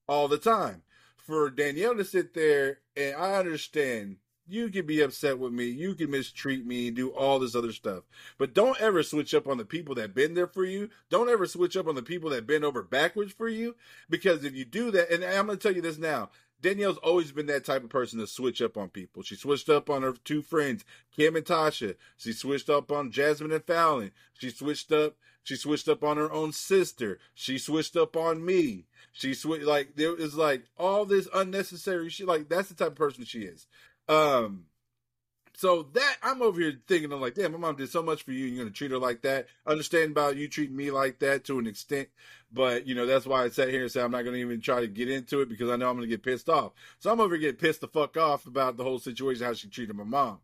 all 0.07 0.27
the 0.27 0.37
time. 0.37 0.83
For 1.17 1.49
Danielle 1.49 1.95
to 1.95 2.05
sit 2.05 2.33
there, 2.33 2.79
and 2.95 3.15
I 3.15 3.35
understand 3.35 4.17
you 4.47 4.69
can 4.69 4.85
be 4.85 5.01
upset 5.01 5.39
with 5.39 5.53
me, 5.53 5.65
you 5.65 5.95
can 5.95 6.11
mistreat 6.11 6.65
me, 6.65 6.87
and 6.87 6.95
do 6.95 7.09
all 7.09 7.39
this 7.39 7.55
other 7.55 7.71
stuff. 7.71 8.03
But 8.37 8.53
don't 8.53 8.79
ever 8.81 9.03
switch 9.03 9.33
up 9.33 9.47
on 9.47 9.57
the 9.57 9.65
people 9.65 9.95
that 9.95 10.13
been 10.13 10.33
there 10.33 10.47
for 10.47 10.65
you. 10.65 10.89
Don't 11.09 11.29
ever 11.29 11.45
switch 11.45 11.77
up 11.77 11.87
on 11.87 11.95
the 11.95 12.01
people 12.03 12.29
that 12.31 12.47
been 12.47 12.63
over 12.63 12.83
backwards 12.83 13.31
for 13.31 13.47
you. 13.47 13.75
Because 14.09 14.43
if 14.43 14.53
you 14.53 14.65
do 14.65 14.91
that, 14.91 15.09
and 15.11 15.23
I'm 15.23 15.45
going 15.45 15.57
to 15.57 15.61
tell 15.61 15.75
you 15.75 15.81
this 15.81 15.97
now, 15.97 16.29
Danielle's 16.61 16.97
always 16.97 17.31
been 17.31 17.47
that 17.47 17.65
type 17.65 17.83
of 17.83 17.89
person 17.89 18.19
to 18.19 18.27
switch 18.27 18.61
up 18.61 18.77
on 18.77 18.89
people. 18.89 19.23
She 19.23 19.35
switched 19.35 19.69
up 19.69 19.89
on 19.89 20.03
her 20.03 20.13
two 20.13 20.41
friends, 20.41 20.85
Kim 21.15 21.35
and 21.35 21.45
Tasha. 21.45 21.95
She 22.17 22.33
switched 22.33 22.69
up 22.69 22.91
on 22.91 23.11
Jasmine 23.11 23.51
and 23.51 23.63
Fallon. 23.63 24.11
She 24.33 24.49
switched 24.49 24.91
up. 24.91 25.15
She 25.43 25.55
switched 25.55 25.89
up 25.89 26.03
on 26.03 26.17
her 26.17 26.31
own 26.31 26.51
sister. 26.51 27.17
She 27.33 27.57
switched 27.57 27.97
up 27.97 28.15
on 28.15 28.45
me. 28.45 28.85
She 29.11 29.33
switched 29.33 29.65
like 29.65 29.95
there 29.95 30.15
is 30.15 30.35
like 30.35 30.65
all 30.77 31.05
this 31.05 31.27
unnecessary 31.33 32.09
shit. 32.09 32.27
Like 32.27 32.47
that's 32.47 32.69
the 32.69 32.75
type 32.75 32.89
of 32.89 32.95
person 32.95 33.25
she 33.25 33.39
is. 33.39 33.65
Um, 34.07 34.65
So 35.61 35.83
that 35.93 36.17
I'm 36.23 36.41
over 36.41 36.59
here 36.59 36.73
thinking, 36.87 37.13
I'm 37.13 37.21
like, 37.21 37.35
damn, 37.35 37.51
my 37.51 37.59
mom 37.59 37.75
did 37.75 37.91
so 37.91 38.01
much 38.01 38.23
for 38.23 38.31
you. 38.31 38.47
You're 38.47 38.63
gonna 38.63 38.71
treat 38.71 38.89
her 38.89 38.97
like 38.97 39.21
that. 39.21 39.45
Understand 39.67 40.09
about 40.09 40.35
you 40.35 40.47
treating 40.47 40.75
me 40.75 40.89
like 40.89 41.19
that 41.19 41.43
to 41.43 41.59
an 41.59 41.67
extent, 41.67 42.09
but 42.51 42.87
you 42.87 42.95
know 42.95 43.05
that's 43.05 43.27
why 43.27 43.43
I 43.43 43.49
sat 43.49 43.69
here 43.69 43.83
and 43.83 43.91
said 43.91 44.03
I'm 44.03 44.09
not 44.09 44.23
gonna 44.23 44.37
even 44.37 44.59
try 44.59 44.79
to 44.79 44.87
get 44.87 45.07
into 45.07 45.39
it 45.41 45.49
because 45.49 45.69
I 45.69 45.75
know 45.75 45.87
I'm 45.87 45.97
gonna 45.97 46.07
get 46.07 46.23
pissed 46.23 46.49
off. 46.49 46.71
So 46.97 47.11
I'm 47.11 47.19
over 47.19 47.35
here 47.35 47.41
getting 47.41 47.59
pissed 47.59 47.81
the 47.81 47.87
fuck 47.87 48.17
off 48.17 48.47
about 48.47 48.75
the 48.75 48.83
whole 48.83 48.97
situation, 48.97 49.45
how 49.45 49.53
she 49.53 49.67
treated 49.67 49.95
my 49.95 50.03
mom. 50.03 50.39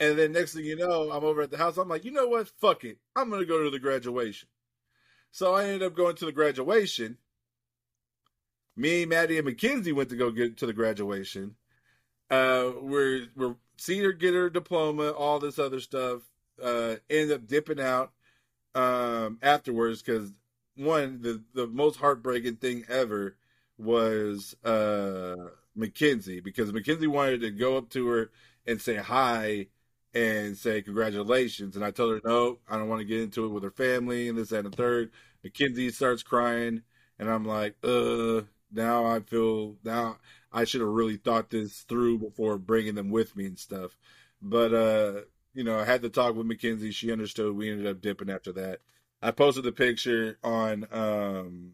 And 0.00 0.18
then 0.18 0.32
next 0.32 0.54
thing 0.54 0.64
you 0.64 0.76
know, 0.76 1.10
I'm 1.10 1.22
over 1.22 1.42
at 1.42 1.50
the 1.50 1.58
house. 1.58 1.76
I'm 1.76 1.90
like, 1.90 2.06
you 2.06 2.10
know 2.10 2.28
what? 2.28 2.48
Fuck 2.48 2.84
it. 2.84 2.96
I'm 3.14 3.28
gonna 3.28 3.44
go 3.44 3.62
to 3.62 3.68
the 3.68 3.78
graduation. 3.78 4.48
So 5.32 5.52
I 5.54 5.64
ended 5.64 5.82
up 5.82 5.94
going 5.94 6.16
to 6.16 6.24
the 6.24 6.32
graduation. 6.32 7.18
Me, 8.74 9.04
Maddie, 9.04 9.36
and 9.36 9.44
Mackenzie 9.44 9.92
went 9.92 10.08
to 10.08 10.16
go 10.16 10.30
get 10.30 10.56
to 10.56 10.66
the 10.66 10.72
graduation. 10.72 11.56
Uh, 12.30 12.70
we're 12.80 13.26
we're 13.36 13.56
seeing 13.82 14.04
her 14.04 14.12
get 14.12 14.34
her 14.34 14.48
diploma, 14.48 15.10
all 15.10 15.40
this 15.40 15.58
other 15.58 15.80
stuff. 15.80 16.22
Uh, 16.62 16.96
ended 17.10 17.32
up 17.32 17.46
dipping 17.46 17.80
out 17.80 18.12
um, 18.74 19.38
afterwards 19.42 20.02
because 20.02 20.30
one 20.76 21.20
the 21.22 21.42
the 21.54 21.66
most 21.66 21.96
heartbreaking 21.96 22.56
thing 22.56 22.84
ever 22.88 23.36
was 23.78 24.54
uh, 24.64 25.34
Mackenzie 25.74 26.40
because 26.40 26.72
Mackenzie 26.72 27.06
wanted 27.06 27.40
to 27.40 27.50
go 27.50 27.76
up 27.76 27.88
to 27.90 28.06
her 28.08 28.30
and 28.66 28.80
say 28.80 28.96
hi 28.96 29.66
and 30.14 30.56
say 30.56 30.82
congratulations, 30.82 31.74
and 31.74 31.84
I 31.84 31.90
told 31.90 32.12
her 32.12 32.20
no, 32.24 32.58
I 32.68 32.76
don't 32.76 32.88
want 32.88 33.00
to 33.00 33.06
get 33.06 33.20
into 33.20 33.46
it 33.46 33.48
with 33.48 33.64
her 33.64 33.70
family 33.70 34.28
and 34.28 34.38
this 34.38 34.50
that, 34.50 34.64
and 34.64 34.72
the 34.72 34.76
third. 34.76 35.10
Mackenzie 35.42 35.90
starts 35.90 36.22
crying, 36.22 36.82
and 37.18 37.28
I'm 37.28 37.44
like, 37.44 37.74
uh, 37.82 38.42
now 38.70 39.06
I 39.06 39.20
feel 39.20 39.76
now 39.82 40.18
I 40.52 40.64
should 40.64 40.80
have 40.80 40.90
really 40.90 41.16
thought 41.16 41.50
this 41.50 41.80
through 41.82 42.18
before 42.18 42.58
bringing 42.58 42.94
them 42.94 43.10
with 43.10 43.36
me 43.36 43.46
and 43.46 43.58
stuff. 43.58 43.96
But 44.40 44.74
uh, 44.74 45.20
you 45.54 45.64
know, 45.64 45.78
I 45.78 45.84
had 45.84 46.02
to 46.02 46.10
talk 46.10 46.34
with 46.34 46.46
Mackenzie. 46.46 46.90
She 46.90 47.12
understood. 47.12 47.54
We 47.54 47.70
ended 47.70 47.86
up 47.86 48.00
dipping 48.00 48.30
after 48.30 48.52
that. 48.52 48.80
I 49.20 49.30
posted 49.30 49.64
the 49.64 49.72
picture 49.72 50.38
on 50.42 50.86
um 50.90 51.72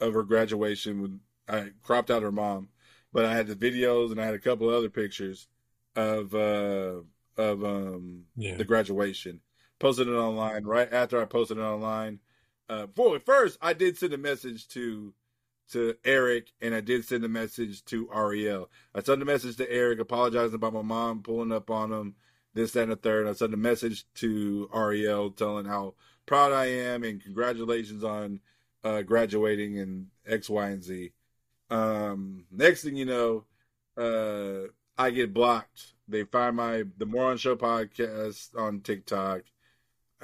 of 0.00 0.14
her 0.14 0.22
graduation 0.22 1.00
with 1.00 1.20
I 1.48 1.70
cropped 1.82 2.10
out 2.10 2.22
her 2.22 2.32
mom, 2.32 2.68
but 3.12 3.24
I 3.24 3.34
had 3.34 3.46
the 3.46 3.54
videos 3.56 4.10
and 4.10 4.20
I 4.20 4.24
had 4.24 4.34
a 4.34 4.38
couple 4.38 4.68
of 4.68 4.74
other 4.74 4.90
pictures 4.90 5.48
of 5.96 6.34
uh 6.34 7.00
of 7.36 7.64
um 7.64 8.24
Yeah. 8.36 8.56
the 8.56 8.64
graduation. 8.64 9.40
Posted 9.78 10.08
it 10.08 10.12
online 10.12 10.64
right 10.64 10.92
after 10.92 11.20
I 11.20 11.24
posted 11.24 11.58
it 11.58 11.62
online. 11.62 12.20
Uh, 12.68 12.86
boy, 12.86 13.18
first 13.18 13.58
I 13.60 13.72
did 13.72 13.98
send 13.98 14.12
a 14.14 14.18
message 14.18 14.68
to 14.68 15.12
to 15.72 15.94
Eric 16.04 16.52
and 16.60 16.74
I 16.74 16.80
did 16.80 17.04
send 17.04 17.24
a 17.24 17.28
message 17.28 17.84
to 17.86 18.08
Ariel. 18.14 18.70
I 18.94 19.02
sent 19.02 19.22
a 19.22 19.26
message 19.26 19.56
to 19.56 19.70
Eric 19.70 20.00
apologizing 20.00 20.54
about 20.54 20.74
my 20.74 20.82
mom 20.82 21.22
pulling 21.22 21.52
up 21.52 21.70
on 21.70 21.92
him, 21.92 22.14
this, 22.54 22.72
that, 22.72 22.84
and 22.84 22.92
the 22.92 22.96
third. 22.96 23.26
I 23.26 23.32
sent 23.32 23.54
a 23.54 23.58
message 23.58 24.04
to 24.16 24.68
Ariel 24.74 25.30
telling 25.30 25.66
how 25.66 25.94
proud 26.26 26.52
I 26.52 26.66
am 26.66 27.04
and 27.04 27.22
congratulations 27.22 28.04
on 28.04 28.40
uh, 28.82 29.02
graduating 29.02 29.78
and 29.78 30.08
X, 30.26 30.48
Y, 30.48 30.68
and 30.68 30.82
Z. 30.82 31.12
Um, 31.70 32.44
next 32.50 32.84
thing 32.84 32.96
you 32.96 33.06
know, 33.06 33.44
uh, 33.96 34.68
I 34.96 35.10
get 35.10 35.34
blocked. 35.34 35.94
They 36.06 36.24
find 36.24 36.56
my 36.56 36.84
the 36.98 37.06
Moron 37.06 37.38
Show 37.38 37.56
podcast 37.56 38.56
on 38.56 38.80
TikTok. 38.80 39.42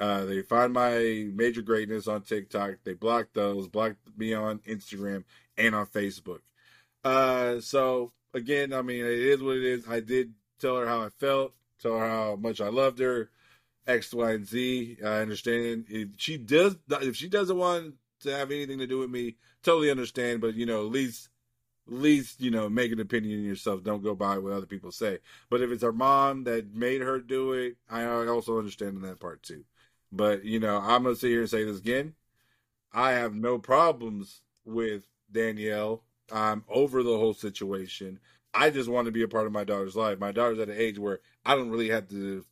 Uh, 0.01 0.25
they 0.25 0.41
find 0.41 0.73
my 0.73 1.27
major 1.31 1.61
greatness 1.61 2.07
on 2.07 2.23
TikTok. 2.23 2.77
They 2.83 2.93
blocked 2.93 3.35
those, 3.35 3.67
blocked 3.67 3.97
me 4.17 4.33
on 4.33 4.57
Instagram 4.67 5.25
and 5.55 5.75
on 5.75 5.85
Facebook. 5.85 6.39
Uh, 7.03 7.61
so 7.61 8.11
again, 8.33 8.73
I 8.73 8.81
mean, 8.81 9.05
it 9.05 9.19
is 9.19 9.43
what 9.43 9.57
it 9.57 9.63
is. 9.63 9.87
I 9.87 9.99
did 9.99 10.33
tell 10.59 10.75
her 10.77 10.87
how 10.87 11.03
I 11.03 11.09
felt, 11.09 11.53
tell 11.79 11.99
her 11.99 12.09
how 12.09 12.35
much 12.35 12.59
I 12.59 12.69
loved 12.69 12.97
her, 12.97 13.29
X, 13.85 14.11
Y, 14.11 14.31
and 14.31 14.47
Z. 14.47 14.97
I 15.05 15.19
understand 15.19 15.85
if 15.87 16.09
she 16.17 16.35
does, 16.35 16.77
if 16.89 17.15
she 17.15 17.29
doesn't 17.29 17.57
want 17.57 17.93
to 18.21 18.35
have 18.35 18.49
anything 18.49 18.79
to 18.79 18.87
do 18.87 18.97
with 18.97 19.11
me, 19.11 19.35
totally 19.61 19.91
understand. 19.91 20.41
But 20.41 20.55
you 20.55 20.65
know, 20.65 20.83
at 20.83 20.91
least, 20.91 21.29
at 21.87 21.93
least 21.93 22.41
you 22.41 22.49
know, 22.49 22.69
make 22.69 22.91
an 22.91 22.99
opinion 22.99 23.37
in 23.37 23.45
yourself. 23.45 23.83
Don't 23.83 24.03
go 24.03 24.15
by 24.15 24.39
what 24.39 24.53
other 24.53 24.65
people 24.65 24.91
say. 24.91 25.19
But 25.47 25.61
if 25.61 25.69
it's 25.69 25.83
her 25.83 25.93
mom 25.93 26.45
that 26.45 26.73
made 26.73 27.01
her 27.01 27.19
do 27.19 27.53
it, 27.53 27.77
I 27.87 28.05
also 28.05 28.57
understand 28.57 29.03
that 29.03 29.19
part 29.19 29.43
too. 29.43 29.63
But 30.11 30.43
you 30.43 30.59
know, 30.59 30.77
I'm 30.77 31.03
gonna 31.03 31.15
sit 31.15 31.29
here 31.29 31.41
and 31.41 31.49
say 31.49 31.63
this 31.63 31.79
again. 31.79 32.13
I 32.93 33.11
have 33.11 33.33
no 33.33 33.57
problems 33.57 34.41
with 34.65 35.07
Danielle. 35.31 36.03
I'm 36.31 36.63
over 36.69 37.03
the 37.03 37.17
whole 37.17 37.33
situation. 37.33 38.19
I 38.53 38.69
just 38.69 38.89
want 38.89 39.05
to 39.05 39.11
be 39.11 39.23
a 39.23 39.27
part 39.27 39.47
of 39.47 39.53
my 39.53 39.63
daughter's 39.63 39.95
life. 39.95 40.19
My 40.19 40.31
daughter's 40.31 40.59
at 40.59 40.69
an 40.69 40.77
age 40.77 40.99
where 40.99 41.19
I 41.45 41.55
don't 41.55 41.69
really 41.69 41.89
have 41.89 42.09
to 42.09 42.43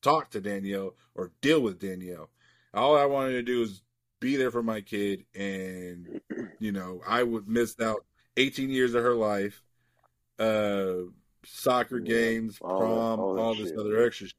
talk 0.00 0.30
to 0.30 0.40
Danielle 0.40 0.94
or 1.14 1.32
deal 1.42 1.60
with 1.60 1.80
Danielle. 1.80 2.30
All 2.72 2.96
I 2.96 3.04
wanted 3.04 3.32
to 3.32 3.42
do 3.42 3.62
is 3.62 3.82
be 4.20 4.36
there 4.36 4.50
for 4.50 4.62
my 4.62 4.80
kid, 4.80 5.24
and 5.34 6.20
you 6.58 6.72
know, 6.72 7.02
I 7.06 7.22
would 7.22 7.48
miss 7.48 7.78
out 7.80 8.04
18 8.36 8.70
years 8.70 8.94
of 8.94 9.02
her 9.02 9.14
life, 9.14 9.62
uh, 10.38 10.94
soccer 11.44 12.00
games, 12.00 12.58
all 12.60 12.78
that- 12.78 12.84
prom, 12.86 13.20
all 13.20 13.38
all, 13.38 13.54
this 13.54 13.68
shit, 13.68 13.78
other 13.78 14.02
extra 14.02 14.28
shit 14.28 14.36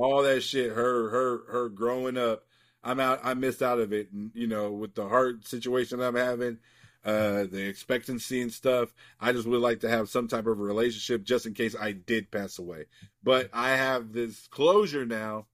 all 0.00 0.22
that 0.22 0.42
shit 0.42 0.72
her 0.72 1.10
her 1.10 1.42
her 1.50 1.68
growing 1.68 2.16
up. 2.16 2.44
I'm 2.82 2.98
out 3.00 3.20
i 3.22 3.34
missed 3.34 3.62
out 3.62 3.78
of 3.78 3.92
it 3.92 4.08
you 4.32 4.46
know 4.46 4.72
with 4.72 4.94
the 4.94 5.06
heart 5.06 5.46
situation 5.46 6.00
i'm 6.00 6.14
having 6.14 6.58
uh 7.04 7.44
the 7.44 7.66
expectancy 7.66 8.40
and 8.40 8.52
stuff. 8.52 8.92
I 9.20 9.32
just 9.32 9.46
would 9.46 9.60
like 9.60 9.80
to 9.80 9.88
have 9.88 10.08
some 10.08 10.28
type 10.28 10.46
of 10.46 10.58
relationship 10.58 11.24
just 11.24 11.46
in 11.46 11.54
case 11.54 11.74
i 11.78 11.92
did 11.92 12.30
pass 12.30 12.58
away. 12.58 12.86
But 13.22 13.50
i 13.52 13.70
have 13.70 14.12
this 14.12 14.46
closure 14.48 15.06
now. 15.06 15.46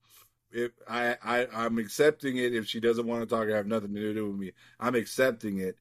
If 0.50 0.72
i 0.88 1.16
i 1.22 1.46
i'm 1.52 1.78
accepting 1.78 2.36
it. 2.36 2.54
If 2.54 2.66
she 2.66 2.80
doesn't 2.80 3.06
want 3.06 3.22
to 3.22 3.26
talk 3.26 3.48
i 3.48 3.56
have 3.56 3.66
nothing 3.66 3.94
to 3.94 4.14
do 4.14 4.28
with 4.30 4.38
me. 4.38 4.52
I'm 4.80 4.94
accepting 4.94 5.58
it 5.58 5.78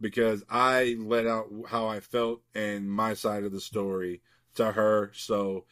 because 0.00 0.42
i 0.48 0.96
let 0.98 1.26
out 1.26 1.48
how 1.68 1.86
i 1.86 2.00
felt 2.00 2.42
and 2.54 2.90
my 2.90 3.14
side 3.14 3.44
of 3.44 3.52
the 3.52 3.60
story 3.60 4.22
to 4.54 4.72
her. 4.72 5.10
So 5.14 5.64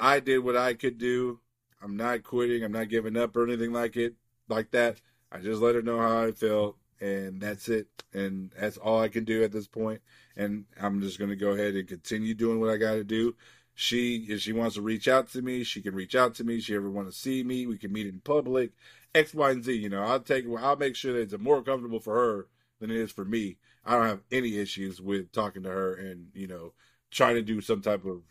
I 0.00 0.20
did 0.20 0.38
what 0.38 0.56
I 0.56 0.74
could 0.74 0.98
do. 0.98 1.40
I'm 1.84 1.96
not 1.96 2.22
quitting. 2.24 2.64
I'm 2.64 2.72
not 2.72 2.88
giving 2.88 3.16
up 3.16 3.36
or 3.36 3.44
anything 3.44 3.72
like 3.72 3.96
it, 3.96 4.14
like 4.48 4.70
that. 4.70 5.00
I 5.30 5.38
just 5.38 5.60
let 5.60 5.74
her 5.74 5.82
know 5.82 5.98
how 5.98 6.24
I 6.24 6.32
felt, 6.32 6.76
and 7.00 7.40
that's 7.40 7.68
it. 7.68 7.88
And 8.12 8.52
that's 8.58 8.78
all 8.78 9.00
I 9.00 9.08
can 9.08 9.24
do 9.24 9.44
at 9.44 9.52
this 9.52 9.68
point. 9.68 10.00
And 10.36 10.64
I'm 10.80 11.00
just 11.02 11.18
gonna 11.18 11.36
go 11.36 11.50
ahead 11.50 11.74
and 11.74 11.86
continue 11.86 12.34
doing 12.34 12.58
what 12.58 12.70
I 12.70 12.78
got 12.78 12.94
to 12.94 13.04
do. 13.04 13.36
She, 13.74 14.26
if 14.28 14.40
she 14.40 14.52
wants 14.52 14.76
to 14.76 14.82
reach 14.82 15.08
out 15.08 15.28
to 15.32 15.42
me, 15.42 15.64
she 15.64 15.82
can 15.82 15.94
reach 15.94 16.14
out 16.14 16.34
to 16.36 16.44
me. 16.44 16.60
She 16.60 16.74
ever 16.74 16.90
want 16.90 17.08
to 17.08 17.12
see 17.12 17.42
me, 17.42 17.66
we 17.66 17.76
can 17.76 17.92
meet 17.92 18.06
in 18.06 18.20
public. 18.20 18.72
X, 19.14 19.34
Y, 19.34 19.50
and 19.50 19.64
Z. 19.64 19.72
You 19.74 19.88
know, 19.90 20.02
I'll 20.02 20.20
take. 20.20 20.46
I'll 20.58 20.76
make 20.76 20.96
sure 20.96 21.12
that 21.12 21.34
it's 21.34 21.38
more 21.38 21.62
comfortable 21.62 22.00
for 22.00 22.14
her 22.14 22.48
than 22.80 22.90
it 22.90 22.96
is 22.96 23.12
for 23.12 23.24
me. 23.24 23.58
I 23.84 23.96
don't 23.96 24.06
have 24.06 24.22
any 24.32 24.56
issues 24.58 25.00
with 25.00 25.32
talking 25.32 25.62
to 25.64 25.68
her 25.68 25.94
and 25.94 26.28
you 26.34 26.46
know 26.46 26.72
trying 27.10 27.34
to 27.34 27.42
do 27.42 27.60
some 27.60 27.80
type 27.80 28.04
of 28.04 28.22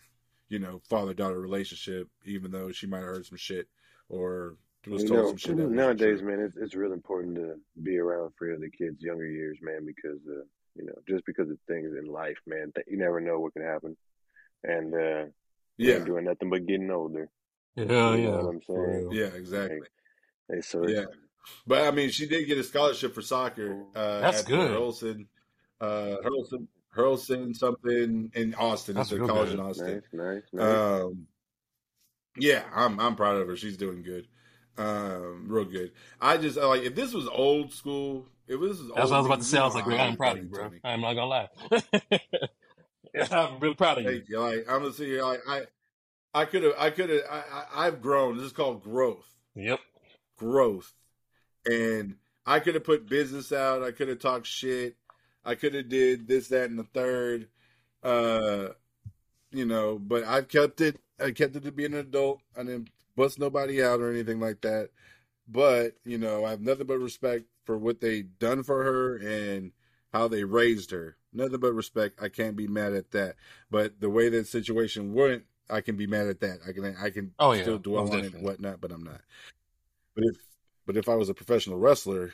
you 0.54 0.60
know, 0.60 0.80
father 0.88 1.16
daughter 1.16 1.40
relationship, 1.40 2.08
even 2.26 2.52
though 2.52 2.72
she 2.72 2.86
might 2.86 3.00
have 3.00 3.08
heard 3.08 3.26
some 3.26 3.40
shit 3.40 3.68
or 4.08 4.56
was 4.88 5.02
You 5.02 5.10
told 5.10 5.24
know, 5.24 5.30
some 5.30 5.38
shit. 5.38 5.58
that 5.58 5.70
nowadays, 5.72 6.22
man, 6.22 6.40
it's 6.40 6.56
it's 6.56 6.76
real 6.76 6.94
important 6.94 7.36
to 7.38 7.56
be 7.82 7.98
around 7.98 8.34
for 8.38 8.56
the 8.56 8.70
kids' 8.70 9.02
younger 9.02 9.26
years, 9.26 9.58
man, 9.64 9.84
because 9.84 10.20
uh, 10.30 10.44
you 10.76 10.86
know, 10.86 10.94
just 11.10 11.26
because 11.26 11.50
of 11.50 11.58
things 11.68 11.92
in 11.98 12.06
life, 12.06 12.38
man, 12.46 12.72
th- 12.76 12.86
you 12.88 12.98
never 12.98 13.20
know 13.20 13.40
what 13.40 13.54
can 13.54 13.64
happen, 13.64 13.98
and 14.64 14.94
uh, 14.94 15.26
we 15.80 15.86
Yeah, 15.86 16.00
doing 16.00 16.26
nothing 16.26 16.52
but 16.52 16.68
getting 16.68 16.92
older. 16.92 17.30
Yeah, 17.76 17.86
You 17.86 18.22
know 18.22 18.30
yeah. 18.30 18.44
what 18.44 18.50
I'm 18.50 18.62
saying? 18.62 19.08
yeah, 19.12 19.26
Hey, 19.26 19.36
exactly. 19.38 19.88
hey, 20.52 20.62
so 20.62 20.88
Yeah, 20.88 21.06
but 21.66 21.88
I 21.88 21.92
mean, 21.92 22.12
she 22.12 22.28
did 22.28 22.46
get 22.46 22.60
a 22.60 22.64
scholarship 22.64 23.16
for 23.16 23.24
soccer 23.24 23.76
uh, 23.96 24.20
That's 24.22 24.40
at 24.40 24.46
the 24.46 24.52
good. 24.52 24.70
Hurlson, 24.70 25.26
uh, 25.82 26.18
Hurlson, 26.24 26.68
Hurlson 26.96 27.56
something 27.56 28.32
in 28.34 28.56
Austin. 28.56 28.96
That's 28.96 29.12
It's 29.12 29.22
a 29.22 29.26
college 29.26 29.50
good. 29.50 29.60
in 29.60 29.66
Austin. 29.66 30.02
nice, 30.14 30.14
nice, 30.14 30.44
nice. 30.54 31.02
Um, 31.02 31.28
yeah, 32.38 32.64
I'm 32.74 33.00
I'm 33.00 33.16
proud 33.16 33.38
of 33.38 33.48
her. 33.48 33.56
She's 33.56 33.78
doing 33.78 34.04
good, 34.04 34.28
um, 34.78 35.46
real 35.48 35.66
good. 35.66 35.92
I 36.22 36.38
just 36.38 36.58
like 36.58 36.84
if 36.84 36.96
this 36.96 37.14
was 37.14 37.28
old 37.28 37.74
school. 37.74 38.28
If 38.46 38.60
this 38.60 38.72
was 38.78 38.80
That's 38.80 38.90
what 38.90 38.98
I 38.98 39.02
was 39.02 39.12
old, 39.12 39.26
about 39.28 39.40
to 39.40 39.46
say. 39.46 39.58
I 39.58 39.66
was 39.66 39.74
you 39.76 39.80
like, 39.80 39.88
know 39.88 39.96
Greg, 39.96 40.00
how 40.00 40.06
I'm 40.06 40.12
I'm 40.12 40.18
proud 40.18 40.38
of 40.38 40.44
you, 40.44 40.50
bro. 40.50 40.72
I'm 40.84 41.02
not 41.02 41.14
gonna 41.14 41.28
lie. 41.28 42.20
I'm 43.32 43.60
really 43.60 43.76
proud 43.76 44.00
of 44.00 44.04
you. 44.04 44.10
Thank 44.12 44.30
you. 44.30 44.40
Like 44.40 44.66
I'm 44.70 44.82
gonna 44.82 44.94
see 44.94 45.06
here. 45.06 45.24
Like 45.24 45.42
I, 45.48 45.62
I 46.34 46.46
could 46.46 46.64
have. 46.64 46.74
I 46.78 46.90
could 46.90 47.10
have. 47.10 47.22
I, 47.30 47.38
I, 47.38 47.88
I've 47.88 48.02
grown. 48.02 48.38
This 48.38 48.48
is 48.48 48.52
called 48.52 48.84
growth. 48.84 49.28
Yep. 49.56 49.80
Growth. 50.38 50.94
And 51.66 52.16
I 52.46 52.60
could 52.60 52.74
have 52.76 52.84
put 52.84 53.08
business 53.08 53.52
out. 53.54 53.84
I 53.84 53.92
could 53.92 54.10
have 54.10 54.20
talked 54.20 54.48
shit. 54.48 54.98
I 55.46 55.56
could 55.56 55.74
have 55.74 55.90
did 55.90 56.28
this, 56.28 56.48
that, 56.50 56.70
and 56.70 56.80
the 56.80 56.84
third. 56.84 57.48
Uh, 58.04 58.70
you 59.52 59.66
know, 59.66 60.00
but 60.00 60.24
I've 60.24 60.48
kept 60.48 60.82
it. 60.82 61.00
I 61.20 61.32
kept 61.32 61.56
it 61.56 61.64
to 61.64 61.72
being 61.72 61.94
an 61.94 62.00
adult. 62.00 62.42
I 62.58 62.64
didn't 62.64 62.90
bust 63.16 63.40
nobody 63.40 63.84
out 63.84 64.02
or 64.02 64.12
anything 64.12 64.40
like 64.40 64.62
that. 64.62 64.90
But 65.48 65.96
you 66.06 66.18
know, 66.18 66.46
I 66.46 66.52
have 66.52 66.62
nothing 66.62 66.88
but 66.88 67.00
respect 67.00 67.46
for 67.66 67.78
what 67.78 68.02
they 68.02 68.24
done 68.24 68.64
for 68.64 68.84
her 68.84 69.18
and 69.18 69.72
how 70.14 70.28
they 70.28 70.44
raised 70.44 70.92
her. 70.92 71.18
Nothing 71.34 71.60
but 71.60 71.74
respect. 71.74 72.22
I 72.22 72.30
can't 72.30 72.56
be 72.56 72.68
mad 72.68 72.94
at 72.94 73.12
that. 73.12 73.36
But 73.72 74.00
the 74.00 74.10
way 74.10 74.30
that 74.30 74.48
situation 74.48 75.14
went 75.14 75.44
I 75.70 75.82
can 75.82 75.96
be 75.96 76.08
mad 76.08 76.28
at 76.28 76.40
that. 76.42 76.60
I 76.68 76.72
can 76.74 76.96
I 76.98 77.10
can 77.10 77.34
Oh, 77.40 77.54
yeah. 77.54 77.62
still 77.62 77.78
dwell 77.78 78.04
Most 78.04 78.14
on 78.14 78.24
it 78.24 78.34
and 78.34 78.44
whatnot, 78.44 78.82
but 78.82 78.92
I'm 78.92 79.04
not. 79.04 79.22
But 80.16 80.26
if 80.26 80.38
but 80.86 80.98
if 80.98 81.10
I 81.10 81.16
was 81.16 81.30
a 81.30 81.34
professional 81.34 81.78
wrestler 81.80 82.34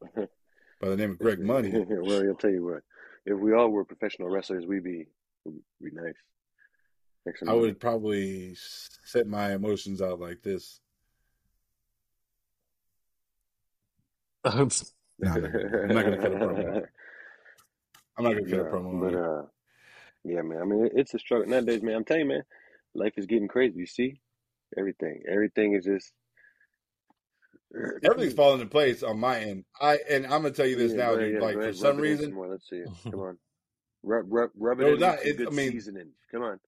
by 0.80 0.88
the 0.88 0.96
name 0.96 1.12
of 1.12 1.18
Greg 1.18 1.40
Money, 1.44 1.70
well, 1.72 2.22
I'll 2.28 2.34
tell 2.34 2.50
you 2.50 2.64
what. 2.64 2.82
If 3.26 3.38
we 3.38 3.52
all 3.52 3.68
were 3.68 3.84
professional 3.84 4.28
wrestlers, 4.30 4.64
we'd 4.66 4.84
be 4.84 5.06
we'd 5.44 5.60
be 5.82 5.90
nice. 5.92 6.14
Make 7.26 7.34
I 7.46 7.52
would 7.52 7.78
probably 7.80 8.54
set 9.04 9.26
my 9.26 9.52
emotions 9.54 10.00
out 10.00 10.20
like 10.20 10.42
this. 10.42 10.80
No, 14.44 14.50
I'm 14.52 14.68
not 15.20 15.34
gonna- 15.42 15.82
I'm 15.82 15.88
not 15.94 16.04
gonna 16.04 16.16
cut 16.16 16.32
a 16.32 16.36
promo. 16.36 16.86
I'm 18.16 18.24
not 18.24 18.32
gonna 18.34 18.44
cut 18.50 18.52
a 18.60 18.62
No, 18.64 18.70
promo. 18.70 19.00
but 19.00 19.14
uh, 19.14 19.42
yeah, 20.24 20.42
man. 20.42 20.58
I 20.62 20.64
mean, 20.64 20.88
it's 20.94 21.12
a 21.14 21.18
struggle 21.18 21.48
nowadays, 21.48 21.82
man. 21.82 21.96
I'm 21.96 22.04
telling 22.04 22.22
you, 22.22 22.28
man. 22.28 22.42
Life 22.94 23.14
is 23.16 23.26
getting 23.26 23.48
crazy. 23.48 23.78
You 23.78 23.86
see, 23.86 24.20
everything, 24.78 25.22
everything 25.30 25.74
is 25.74 25.84
just 25.84 26.12
Everything's 28.02 28.34
falling 28.34 28.60
into 28.60 28.70
place 28.70 29.02
on 29.02 29.18
my 29.20 29.38
end. 29.40 29.64
I 29.80 29.98
and 30.10 30.24
I'm 30.24 30.42
gonna 30.42 30.50
tell 30.52 30.66
you 30.66 30.76
this 30.76 30.92
Yeah, 30.92 30.98
now, 30.98 31.16
dude. 31.16 31.34
yeah, 31.34 31.40
Like 31.40 31.54
for 31.56 31.72
some 31.72 31.96
rub 31.96 32.04
it 32.04 32.10
in 32.10 32.18
reason, 32.18 32.34
more. 32.34 32.48
Let's 32.48 32.68
see 32.68 32.76
it. 32.76 32.88
Come 33.04 33.20
on, 33.20 33.38
rub, 34.02 34.24
rub, 34.28 34.50
rub 34.56 34.80
it 34.80 34.84
No, 34.84 34.94
in 34.94 35.00
not- 35.00 35.18
it's- 35.20 35.36
good 35.36 35.48
I 35.48 35.50
mean- 35.50 35.72
seasoning. 35.72 36.10
Come 36.32 36.42
on, 36.42 36.60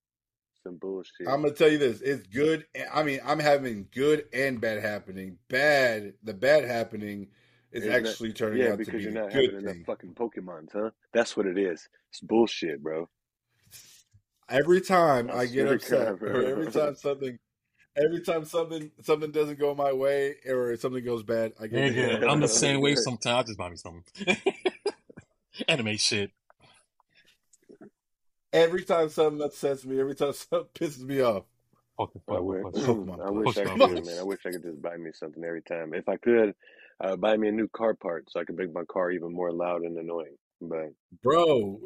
some 0.62 0.76
bullshit. 0.76 1.26
I'm 1.28 1.42
gonna 1.42 1.54
tell 1.54 1.70
you 1.70 1.78
this. 1.78 2.00
It's 2.02 2.26
good. 2.26 2.66
I 2.92 3.02
mean, 3.02 3.20
I'm 3.24 3.38
having 3.38 3.88
good 3.94 4.26
and 4.32 4.60
bad 4.60 4.82
happening. 4.82 5.38
Bad, 5.48 6.14
the 6.22 6.34
bad 6.34 6.64
happening 6.64 7.28
is 7.72 7.86
actually 7.86 8.32
turning 8.32 8.58
yeah, 8.60 8.68
out 8.68 8.70
to 8.72 8.76
because 8.78 8.94
be 8.94 9.02
you're 9.02 9.12
not 9.12 9.30
good 9.32 9.54
having 9.54 9.68
enough 9.68 9.86
fucking 9.86 10.14
Pokemons, 10.14 10.70
huh? 10.72 10.90
That's 11.14 11.36
what 11.36 11.46
it 11.46 11.56
is. 11.56 11.88
It's 12.10 12.20
bullshit, 12.20 12.82
bro. 12.82 13.08
Every 14.48 14.80
time 14.80 15.30
I 15.30 15.40
I 15.40 15.46
get 15.46 15.68
upset, 15.68 16.18
God, 16.18 16.44
every 16.44 16.66
time 16.72 16.94
something, 16.96 17.38
every 17.96 18.20
time 18.20 18.44
something 18.44 18.90
something 19.02 19.30
doesn't 19.30 19.58
go 19.58 19.74
my 19.74 19.92
way, 19.92 20.36
or 20.46 20.76
something 20.76 21.04
goes 21.04 21.22
bad, 21.22 21.52
I 21.60 21.66
get 21.66 21.92
Nigga, 21.92 21.94
hit. 21.94 22.24
I'm 22.24 22.40
the 22.40 22.48
same 22.48 22.80
way 22.80 22.94
sometimes. 22.94 23.26
I 23.26 23.42
just 23.42 23.58
buy 23.58 23.70
me 23.70 23.76
something. 23.76 24.36
Anime 25.68 25.96
shit. 25.96 26.30
Every 28.52 28.84
time 28.84 29.08
something 29.10 29.42
upsets 29.42 29.84
me, 29.84 30.00
every 30.00 30.14
time 30.14 30.32
something 30.50 30.68
pisses 30.74 31.02
me 31.02 31.20
off. 31.20 31.44
Fucking 31.98 32.22
I 32.28 32.40
wish, 32.40 32.62
Pokemon. 32.62 33.26
I 33.26 33.30
wish 33.30 33.58
I 33.58 33.64
could, 33.64 34.06
man. 34.06 34.18
I 34.18 34.22
wish 34.22 34.40
I 34.46 34.50
could 34.50 34.62
just 34.62 34.80
buy 34.80 34.96
me 34.96 35.10
something 35.12 35.44
every 35.44 35.62
time. 35.62 35.92
If 35.92 36.08
I 36.08 36.16
could, 36.16 36.54
uh, 37.00 37.16
buy 37.16 37.36
me 37.36 37.48
a 37.48 37.52
new 37.52 37.68
car 37.68 37.94
part 37.94 38.30
so 38.30 38.40
I 38.40 38.44
could 38.44 38.56
make 38.56 38.72
my 38.72 38.84
car 38.84 39.10
even 39.10 39.32
more 39.32 39.52
loud 39.52 39.82
and 39.82 39.98
annoying. 39.98 40.36
But 40.62 40.92
Bro, 41.22 41.80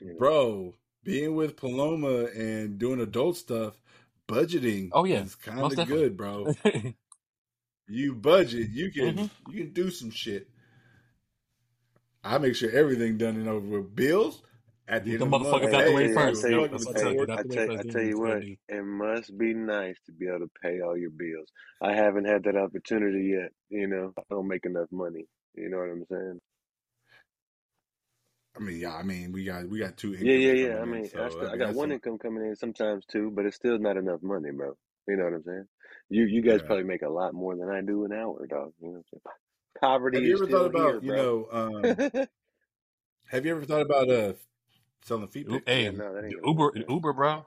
you 0.00 0.08
know, 0.12 0.14
bro, 0.18 0.74
being 1.02 1.34
with 1.34 1.56
Paloma 1.56 2.26
and 2.26 2.78
doing 2.78 3.00
adult 3.00 3.36
stuff, 3.36 3.74
budgeting 4.28 4.92
Oh, 4.92 5.04
yeah. 5.04 5.24
it's 5.24 5.34
kind 5.36 5.72
of 5.72 5.84
good, 5.84 6.16
bro. 6.16 6.50
You 7.88 8.14
budget, 8.14 8.70
you 8.70 8.90
can 8.92 9.16
Mhm. 9.16 9.30
you 9.46 9.64
can 9.64 9.72
do 9.74 9.90
some 9.90 10.10
shit. 10.10 10.48
I 12.24 12.38
make 12.38 12.56
sure 12.56 12.70
everything 12.70 13.18
done 13.18 13.36
and 13.36 13.48
over 13.48 13.66
with 13.80 13.94
bills 13.96 14.42
at 14.88 15.04
the 15.04 15.12
Get 15.12 15.18
end 15.18 15.20
the 15.20 15.26
of 15.26 15.32
the 15.32 15.38
month. 15.38 15.62
motherfuckers 15.62 15.72
hey, 15.72 15.74
out 15.74 15.86
the 15.86 15.92
way 15.92 16.08
I 16.16 16.30
first. 16.30 16.42
tell 16.42 16.50
you, 16.50 16.60
what 16.60 16.72
I 16.74 16.78
tell 16.94 17.08
you. 17.08 17.16
Get 17.16 17.30
I 17.36 17.38
out 17.38 17.42
the 17.42 17.48
way 17.48 17.60
tell, 17.60 17.66
first. 17.66 17.78
I 17.78 17.84
then 17.84 17.92
tell 17.92 18.02
you 18.02 18.02
you 18.02 18.18
just 18.20 18.20
what, 18.20 18.44
it 18.68 18.84
must 18.84 19.36
be 19.38 19.54
nice 19.54 19.98
to 20.06 20.12
be 20.12 20.28
able 20.28 20.40
to 20.40 20.50
pay 20.62 20.80
all 20.80 20.96
your 20.96 21.10
bills. 21.10 21.48
I 21.82 21.94
haven't 21.94 22.26
had 22.26 22.44
that 22.44 22.56
opportunity 22.56 23.36
yet. 23.40 23.52
You 23.70 23.88
know, 23.88 24.14
I 24.18 24.22
don't 24.30 24.48
make 24.48 24.66
enough 24.66 24.88
money. 24.92 25.26
You 25.54 25.70
know 25.70 25.78
what 25.78 25.90
I'm 25.90 26.04
saying? 26.10 26.40
I 28.56 28.62
mean, 28.62 28.78
yeah, 28.78 28.94
I 28.94 29.02
mean, 29.02 29.32
we 29.32 29.44
got 29.44 29.68
we 29.68 29.78
got 29.78 29.96
two 29.96 30.14
Yeah, 30.20 30.34
yeah, 30.34 30.52
yeah. 30.52 30.80
I 30.80 30.84
coming 30.84 30.94
in, 30.94 31.02
mean, 31.02 31.08
so 31.10 31.22
I, 31.24 31.28
still, 31.28 31.48
I 31.48 31.52
I 31.54 31.56
got 31.56 31.74
one 31.74 31.90
a, 31.90 31.94
income 31.94 32.18
coming 32.18 32.46
in 32.46 32.56
sometimes 32.56 33.04
too, 33.06 33.30
but 33.34 33.44
it's 33.46 33.56
still 33.56 33.78
not 33.78 33.96
enough 33.96 34.22
money, 34.22 34.50
bro. 34.50 34.76
You 35.08 35.16
know 35.16 35.24
what 35.24 35.34
I'm 35.34 35.42
saying? 35.44 35.64
You 36.08 36.24
you 36.24 36.42
guys 36.42 36.60
yeah. 36.60 36.66
probably 36.66 36.84
make 36.84 37.02
a 37.02 37.08
lot 37.08 37.34
more 37.34 37.56
than 37.56 37.68
I 37.68 37.80
do 37.82 38.04
an 38.04 38.12
hour, 38.12 38.46
dog. 38.46 38.72
You 38.80 38.88
know 38.88 38.92
what 38.92 38.96
I'm 38.98 39.04
saying? 39.12 39.22
Poverty 39.80 40.18
Have 40.18 40.24
you 40.24 40.34
is 40.34 40.38
ever 40.38 40.46
thought 40.46 40.66
still 40.66 40.70
here, 40.70 41.00
about 41.00 41.04
you 41.04 41.12
know? 41.12 41.48
Um, 41.52 42.26
have 43.30 43.44
you 43.44 43.52
ever 43.56 43.64
thought 43.64 43.82
about 43.82 44.10
uh 44.10 44.32
selling 45.02 45.28
feet 45.28 45.48
U- 45.48 45.52
pics? 45.52 45.66
yeah, 45.66 45.90
Hey, 45.90 45.90
no, 45.90 46.14
that 46.14 46.24
ain't 46.24 46.36
Uber, 46.44 46.62
work, 46.62 46.74
man. 46.74 46.86
Uber, 46.88 47.12
bro. 47.12 47.46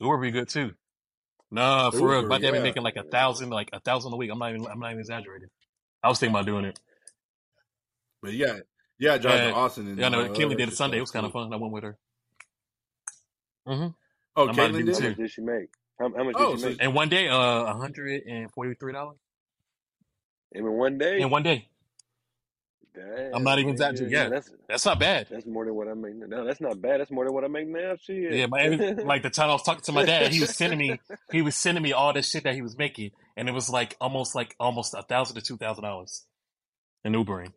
Uber 0.00 0.18
be 0.18 0.30
good 0.30 0.48
too. 0.48 0.72
Nah, 1.50 1.90
for 1.90 2.10
real. 2.10 2.22
Uber, 2.22 2.28
My 2.28 2.38
dad 2.38 2.52
be 2.52 2.60
making 2.60 2.82
like 2.82 2.96
a 2.96 3.04
thousand, 3.04 3.50
like 3.50 3.70
a 3.72 3.80
thousand 3.80 4.12
a 4.12 4.16
week. 4.16 4.30
I'm 4.32 4.38
not 4.38 4.50
even, 4.50 4.66
I'm 4.66 4.80
not 4.80 4.88
even 4.90 5.00
exaggerating. 5.00 5.48
I 6.02 6.08
was 6.08 6.18
thinking 6.18 6.34
about 6.34 6.46
doing 6.46 6.64
it. 6.66 6.78
But 8.22 8.34
yeah, 8.34 8.58
yeah, 8.98 9.18
drive 9.18 9.40
to 9.40 9.52
Austin 9.54 9.86
and 9.88 9.98
yeah. 9.98 10.06
I 10.06 10.08
know 10.10 10.18
all 10.20 10.28
Kaylee 10.28 10.50
did 10.50 10.60
it 10.60 10.62
extra 10.68 10.76
Sunday. 10.76 10.98
It 10.98 11.00
was 11.02 11.10
kind 11.10 11.26
of 11.26 11.32
too. 11.32 11.38
fun. 11.38 11.52
I 11.52 11.56
went 11.56 11.72
with 11.72 11.84
her. 11.84 11.98
hmm 13.66 13.86
Oh, 14.36 14.48
I'm 14.48 14.54
Caitlin 14.54 14.72
do 14.86 14.92
How 14.92 14.98
did. 14.98 15.08
much 15.08 15.16
too. 15.16 15.22
did 15.22 15.30
she 15.30 15.40
make? 15.40 15.68
How, 15.98 16.10
how 16.14 16.24
much 16.24 16.36
did 16.36 16.46
Oh, 16.46 16.56
she 16.56 16.60
so 16.60 16.68
make? 16.68 16.76
And 16.80 16.94
one 16.94 17.08
day, 17.08 17.28
uh, 17.28 17.74
hundred 17.74 18.22
and 18.24 18.52
forty-three 18.52 18.92
dollars 18.92 19.16
In 20.52 20.70
one 20.72 20.98
day? 20.98 21.20
in 21.20 21.30
one 21.30 21.42
day. 21.42 21.68
I'm 23.34 23.44
not 23.44 23.58
even 23.58 23.70
nigga. 23.70 23.72
exaggerating. 23.72 24.10
Yeah, 24.12 24.22
Yeah, 24.24 24.28
that's 24.30 24.50
that's 24.68 24.86
not 24.86 24.98
bad. 24.98 25.26
that's 25.30 25.44
more 25.46 25.66
than 25.66 25.74
what 25.74 25.86
I 25.88 25.92
make. 25.94 26.14
No, 26.16 26.44
that's 26.46 26.60
not 26.62 26.80
bad. 26.80 27.00
That's 27.00 27.10
more 27.10 27.24
than 27.26 27.34
what 27.34 27.44
I 27.44 27.48
make 27.48 27.68
now. 27.68 27.94
Shit. 28.00 28.32
Yeah, 28.32 28.46
but 28.46 28.60
every, 28.60 29.04
like 29.04 29.22
the 29.22 29.28
time 29.28 29.50
I 29.50 29.52
was 29.52 29.62
talking 29.62 29.82
to 29.82 29.92
my 29.92 30.04
dad, 30.04 30.32
he 30.32 30.40
was 30.40 30.54
sending 30.56 30.78
me, 30.78 30.98
he 31.32 31.42
was 31.42 31.54
sending 31.56 31.82
me 31.82 31.92
all 31.92 32.14
this 32.14 32.30
shit 32.30 32.44
that 32.44 32.54
he 32.54 32.62
was 32.62 32.78
making, 32.78 33.10
and 33.36 33.48
it 33.50 33.52
was 33.52 33.68
like 33.68 33.96
almost 34.00 34.34
like 34.34 34.56
almost 34.58 34.94
a 34.94 35.02
thousand 35.02 35.36
to 35.36 35.42
two 35.42 35.58
thousand 35.58 35.84
dollars 35.84 36.24
in 37.04 37.12
Ubering. 37.12 37.52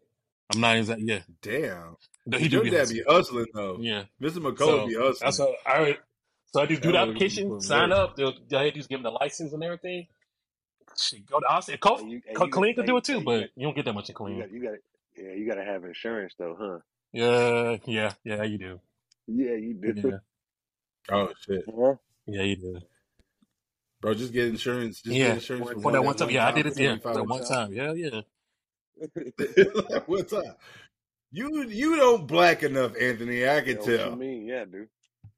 I'm 0.52 0.62
not 0.62 0.78
exactly. 0.78 1.06
Yeah, 1.08 1.22
Damn. 1.42 1.98
no, 2.26 2.38
he 2.38 2.48
Cause 2.48 2.52
do 2.52 2.60
your 2.60 2.62
be 2.62 2.72
dad 2.72 2.90
hustling. 2.90 2.90
be 2.90 3.04
hustling 3.08 3.48
though. 3.54 3.82
Yeah, 3.82 4.06
Mr. 4.22 4.38
McCullough 4.40 4.84
so 4.84 4.86
be 4.86 4.96
that's 5.20 5.40
hustling. 5.40 5.40
what 5.40 5.56
I. 5.66 5.98
So 6.54 6.62
I 6.62 6.66
just 6.68 6.82
do 6.84 6.92
That 6.92 6.94
the 6.94 6.98
nigga 6.98 7.26
be 7.26 7.40
application, 7.40 7.46
putting 7.46 7.70
sign 7.70 7.92
work. 7.92 7.94
up. 7.94 8.16
They'll, 8.16 8.34
they'll 8.50 8.72
just 8.72 8.90
give 8.90 9.02
them 9.02 9.04
the 9.14 9.18
license 9.20 9.54
and 9.54 9.64
everything. 9.64 10.08
Shit, 10.98 11.26
go 11.28 11.40
to 11.40 11.48
Austin. 11.48 11.78
Co- 11.80 12.00
Hey, 12.00 12.06
you, 12.06 12.22
hey, 12.26 12.38
Co- 12.38 12.48
you 12.48 12.54
got, 12.54 12.66
Clean 12.66 12.76
could 12.76 12.86
do 12.86 12.96
hey, 12.96 12.98
it 12.98 13.06
too, 13.06 13.20
hey, 13.20 13.24
you 13.24 13.26
but 13.26 13.42
got, 13.42 13.50
you 13.56 13.66
don't 13.68 13.76
get 13.76 13.86
that 13.86 13.94
much 13.94 14.10
in 14.10 14.16
you 14.24 14.38
Clean. 14.38 14.40
got, 14.40 14.52
you 14.52 14.64
got, 14.64 14.76
yeah, 15.18 15.34
you 15.34 15.48
got 15.48 15.56
to 15.56 15.66
have 15.66 15.86
insurance 15.86 16.34
though, 16.40 16.58
huh? 16.60 16.80
Yeah, 17.14 17.78
yeah, 17.86 18.14
yeah, 18.24 18.44
you 18.44 18.58
do. 18.58 18.80
Yeah, 19.28 19.56
you 19.56 19.74
do. 19.76 19.94
Yeah, 20.04 20.20
Oh 21.12 21.30
shit, 21.46 21.70
Huh? 21.70 21.96
yeah, 22.28 22.44
you 22.44 22.56
do. 22.58 22.82
bro, 24.02 24.14
just 24.16 24.34
get 24.34 24.48
insurance. 24.48 25.02
Just 25.02 25.22
get 25.22 25.34
Yeah, 25.34 25.36
insurance 25.36 25.70
for 25.70 25.80
for 25.80 25.92
one 25.92 25.94
that 25.94 26.04
time, 26.04 26.06
one 26.06 26.16
that 26.18 26.28
time. 26.28 26.30
one 26.30 26.40
Yeah, 26.40 26.48
I 26.48 26.52
time 26.52 26.54
did 26.54 26.66
for 26.66 26.74
it. 26.76 26.78
Yeah, 26.78 26.96
twenty 26.96 27.00
five 27.00 27.16
that 27.16 27.24
one 27.24 27.30
one 27.30 27.42
bucks. 27.42 27.50
time. 27.50 27.58
time. 27.58 27.74
Yeah, 27.74 27.94
yeah. 27.94 28.22
One 30.06 30.26
up? 30.34 30.60
You 31.32 31.64
you 31.70 31.96
don't 31.96 32.28
black 32.28 32.64
enough, 32.64 32.94
Anthony. 33.00 33.48
I 33.48 33.62
can 33.62 33.78
what 33.78 33.86
you 33.88 33.98
tell. 33.98 34.16
Me, 34.16 34.44
Yeah, 34.48 34.66
dude. 34.66 34.90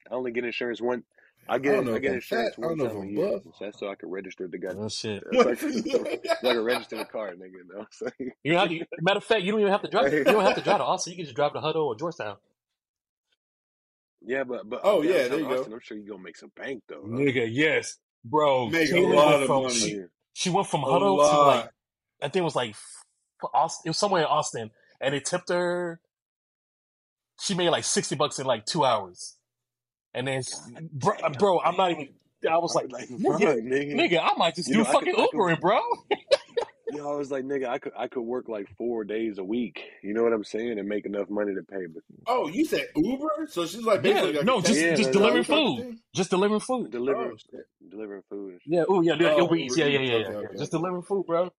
I 0.09 0.15
only 0.15 0.31
get 0.31 0.45
insurance 0.45 0.81
one. 0.81 1.03
I 1.49 1.55
I 1.55 1.57
get 1.59 1.73
don't 1.73 1.85
know 1.85 1.95
I 1.95 1.99
get 1.99 2.11
I'm 2.11 2.21
fat. 2.21 2.53
insurance 2.53 2.57
I 2.63 2.67
one 2.67 2.69
don't 2.69 2.77
time 2.77 3.01
a 3.01 3.01
I'm 3.01 3.07
year. 3.07 3.31
buff. 3.31 3.43
So 3.43 3.65
that's 3.65 3.79
so 3.79 3.89
I 3.89 3.95
can 3.95 4.09
register 4.09 4.47
the 4.47 4.57
gun. 4.57 4.77
Oh 4.79 4.89
shit. 4.89 5.23
So 5.41 5.49
I 5.51 5.55
can, 5.55 5.83
so 5.89 6.05
I 6.05 6.53
can 6.53 6.63
register 6.63 6.97
the 6.97 7.05
car, 7.05 7.31
nigga. 7.33 7.51
You 7.51 7.65
know 7.73 7.85
what 7.99 8.13
I'm 8.19 8.31
You 8.43 8.57
have 8.57 8.69
to, 8.69 8.85
matter 9.01 9.17
of 9.17 9.23
fact, 9.23 9.43
you 9.43 9.51
don't 9.51 9.61
even 9.61 9.71
have 9.71 9.81
to 9.83 9.89
drive. 9.89 10.07
You 10.25 10.33
don't 10.33 10.43
have 10.43 10.55
to 10.55 10.61
drive 10.61 10.77
to 10.79 10.83
Austin. 10.85 11.11
You 11.11 11.17
can 11.17 11.25
just 11.25 11.35
drive 11.35 11.53
to 11.53 11.59
Hutto 11.59 11.85
or 11.85 11.95
Georgetown. 11.95 12.37
yeah, 14.21 14.43
but 14.43 14.69
but 14.69 14.81
Oh 14.83 15.01
yeah, 15.01 15.27
there 15.27 15.39
downtown 15.39 15.39
you 15.39 15.47
go. 15.47 15.63
I'm 15.73 15.79
sure 15.81 15.97
you're 15.97 16.07
gonna 16.07 16.23
make 16.23 16.37
some 16.37 16.51
bank 16.55 16.83
though, 16.87 17.07
huh? 17.11 17.17
Nigga, 17.17 17.47
yes, 17.51 17.97
bro. 18.25 18.69
Make 18.69 18.91
a 18.91 19.01
lot 19.01 19.41
of 19.41 19.47
from 19.47 19.63
money. 19.63 19.75
she 19.75 20.01
she 20.33 20.49
went 20.49 20.67
from 20.67 20.83
A 20.83 20.87
Hutto 20.87 21.29
to 21.29 21.37
like 21.41 21.65
lot. 21.65 21.71
I 22.21 22.25
think 22.27 22.37
it 22.37 22.43
was 22.43 22.55
like 22.55 22.71
f- 22.71 23.00
Austin. 23.53 23.83
It 23.87 23.89
was 23.91 23.97
somewhere 23.97 24.21
in 24.21 24.27
Austin, 24.27 24.71
and 24.99 25.13
they 25.13 25.19
tipped 25.19 25.49
her. 25.49 25.99
She 27.39 27.53
made 27.55 27.69
like 27.69 27.83
sixty 27.83 28.15
bucks 28.15 28.39
in 28.39 28.45
like 28.45 28.65
two 28.65 28.85
hours, 28.85 29.37
and 30.13 30.27
then 30.27 30.43
bro, 30.93 31.13
bro 31.37 31.59
I'm 31.61 31.75
not 31.77 31.91
even. 31.91 32.09
I 32.49 32.57
was 32.57 32.73
like, 32.73 32.91
like, 32.91 33.07
fuck, 33.07 33.39
nigga, 33.39 33.61
nigga. 33.61 33.93
nigga, 33.95 34.19
I 34.23 34.33
might 34.35 34.55
just 34.55 34.67
You 34.67 34.75
do 34.75 34.83
know, 34.83 34.89
I 34.89 34.95
could 34.95 35.09
fucking 35.09 35.15
could 35.15 35.29
Ubering, 35.31 35.59
bro. 35.61 35.79
you 36.91 36.97
know, 36.97 37.11
I 37.11 37.15
was 37.15 37.31
like, 37.31 37.43
nigga, 37.43 37.67
I 37.67 37.77
could 37.77 37.93
I 37.97 38.07
could 38.07 38.21
work 38.21 38.47
like 38.49 38.67
four 38.77 39.03
days 39.03 39.37
a 39.37 39.43
week. 39.43 39.81
You 40.03 40.13
know 40.13 40.23
what 40.23 40.33
I'm 40.33 40.43
saying, 40.43 40.79
and 40.79 40.87
make 40.87 41.05
enough 41.05 41.29
money 41.29 41.53
to 41.55 41.61
pay. 41.63 41.85
But 41.85 42.03
Oh, 42.27 42.47
you 42.47 42.65
said 42.65 42.87
Uber? 42.95 43.47
So 43.47 43.65
she's 43.65 43.83
like 43.83 44.03
Yeah, 44.03 44.13
basically 44.13 44.33
like 44.33 44.45
no, 44.45 44.61
just 44.61 44.81
yeah, 44.81 44.95
just 44.95 45.11
no, 45.13 45.19
no, 45.19 45.19
delivering 45.19 45.43
driver 45.43 45.61
type 45.61 45.67
of 45.77 45.85
food, 45.85 45.97
just 46.15 46.29
delivering 46.29 46.59
food. 46.59 46.91
delivering 46.91 47.37
Oh 47.53 47.59
delivering 47.89 48.21
food 48.29 48.51
and 48.53 48.61
shit. 48.61 48.73
Yeah, 48.73 48.83
oh 48.89 49.01
yeah, 49.01 49.13
yeah, 49.19 49.37
Uber 49.37 49.55
Eats. 49.55 49.77
Uber 49.77 49.89
Yeah, 49.89 49.99
yeah, 49.99 49.99
yeah, 49.99 50.15
Okay, 50.15 50.23
yeah, 50.23 50.29
yeah. 50.41 50.47
okay, 50.47 50.57
Just 50.57 50.71
delivering 50.71 51.03
food, 51.03 51.25
bro. 51.25 51.49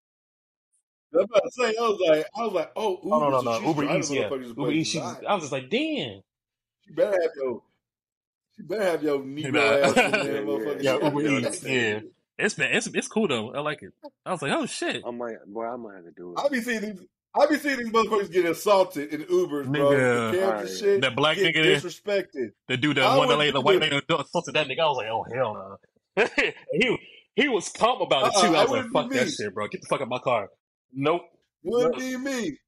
I 1.15 1.17
was 1.19 1.27
about 1.31 1.43
to 1.45 1.51
say, 1.53 1.65
I 1.79 1.83
was 1.83 2.01
like, 2.09 2.27
I 2.37 2.43
was 2.45 2.53
like, 2.53 2.73
oh, 2.77 3.01
Oh 3.03 3.09
no, 3.19 3.27
Uber. 3.27 3.31
no, 3.31 3.61
no. 3.61 3.69
Uber 3.69 3.97
Eats, 3.99 4.11
yeah. 4.11 4.23
Uber 4.31 4.43
Eats. 4.43 4.53
places. 4.55 4.87
She 4.89 4.99
All 5.01 5.09
just, 5.11 5.21
right. 5.23 5.29
I 5.31 5.35
was 5.35 5.43
just 5.45 5.53
like, 5.53 5.71
damn. 5.71 6.21
She 6.87 6.93
better 6.95 7.13
have 7.13 7.31
your, 7.37 7.63
she 8.57 8.63
better 8.63 8.83
have 8.85 9.03
your 9.03 9.19
Hey, 9.23 9.25
Negro 9.25 9.83
ass 9.85 9.97
in 9.97 10.11
there, 10.13 10.35
yeah, 10.35 10.41
motherfucker. 10.41 10.83
yeah, 10.83 11.05
Uber 11.05 11.23
Eats. 11.23 11.63
Yeah, 11.63 11.71
there. 11.71 12.03
it's 12.39 12.55
been 12.55 12.73
it's 12.73 12.87
it's 12.89 13.09
cool 13.09 13.29
though. 13.29 13.53
I 13.55 13.61
like 13.61 13.83
it. 13.83 13.93
I 14.27 14.33
was 14.33 14.43
like, 14.43 14.53
oh 14.53 14.67
shit, 14.67 15.03
I 15.07 15.11
might, 15.11 15.37
boy, 15.47 15.67
I 15.67 15.77
might 15.77 15.95
have 15.97 16.05
to 16.05 16.11
do 16.13 16.35
it. 16.37 16.41
I 16.45 16.49
be 16.49 16.61
seeing 16.61 16.81
these. 16.81 17.01
I 17.35 17.47
be 17.47 17.57
seeing 17.57 17.79
these 17.79 17.89
motherfuckers 17.91 18.31
get 18.31 18.45
assaulted 18.45 19.13
in 19.15 19.23
Ubers, 19.23 19.67
bro. 19.67 19.91
Nigga. 19.91 20.33
cabs 20.33 20.43
All 20.43 20.51
and 20.51 20.61
right, 20.61 20.69
shit 20.69 21.01
That 21.01 21.17
black 21.17 21.39
nigga 21.39 21.63
there, 21.63 21.77
disrespected. 21.77 22.51
the 22.69 22.77
dude 22.77 22.99
that 22.99 23.17
one 23.17 23.29
the 23.29 23.37
lady, 23.37 23.53
the 23.53 23.61
white 23.63 23.81
lady 23.81 24.01
assaulted 24.09 24.55
that 24.55 24.67
nigga. 24.69 24.81
I 24.81 24.87
was 24.87 24.97
like, 24.99 25.09
oh 25.09 25.25
hell 25.35 25.79
no. 26.17 26.27
he 26.73 26.99
he 27.35 27.49
was 27.49 27.71
calm 27.71 28.03
about 28.03 28.27
it 28.27 28.33
too. 28.41 28.49
uh 28.55 28.59
I 28.59 28.63
it 28.65 28.69
was 28.69 28.85
like, 28.85 28.91
fuck 28.93 29.11
that 29.13 29.31
shit, 29.31 29.55
bro. 29.55 29.67
Get 29.69 29.81
the 29.81 29.87
fuck 29.89 30.03
out 30.03 30.09
my 30.09 30.19
car. 30.19 30.49
Nope. 30.93 31.23
Wouldn't 31.65 31.93
No. 31.95 31.99
be 31.99 32.17
me. 32.17 32.59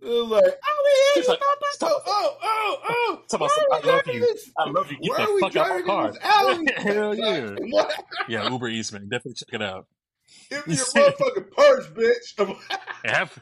It 0.00 0.06
was 0.08 0.28
like, 0.28 0.44
oh, 0.44 1.12
we 1.14 1.20
It's 1.20 1.28
had 1.28 1.32
like, 1.34 1.40
my 1.40 1.68
stop. 1.72 1.90
Oh, 1.92 2.02
oh, 2.06 2.36
oh. 2.42 2.78
oh. 2.88 3.22
Talk 3.30 3.40
about 3.40 3.50
some, 3.50 3.64
I 3.72 3.86
love 3.86 4.02
you. 4.06 4.20
this? 4.20 4.50
I 4.58 4.68
love 4.70 4.90
you. 4.90 4.98
Get 4.98 5.10
Why 5.10 5.16
the 5.16 5.22
are 5.30 5.34
we 5.34 5.40
fuck 5.40 5.56
out 5.56 5.68
my 5.68 5.82
car. 5.82 6.06
in 6.08 6.12
this 6.14 6.22
alley? 6.22 6.66
Hell 6.76 7.14
yeah. 7.14 7.56
what? 7.70 8.04
Yeah, 8.28 8.50
Uber 8.50 8.68
Eats, 8.68 8.92
man. 8.92 9.02
Definitely 9.08 9.34
check 9.34 9.48
it 9.52 9.62
out. 9.62 9.86
Give 10.50 10.66
me 10.66 10.74
your 10.76 10.84
motherfucking 10.86 11.50
purse, 11.52 11.86
bitch. 11.88 12.56
Half, 13.04 13.38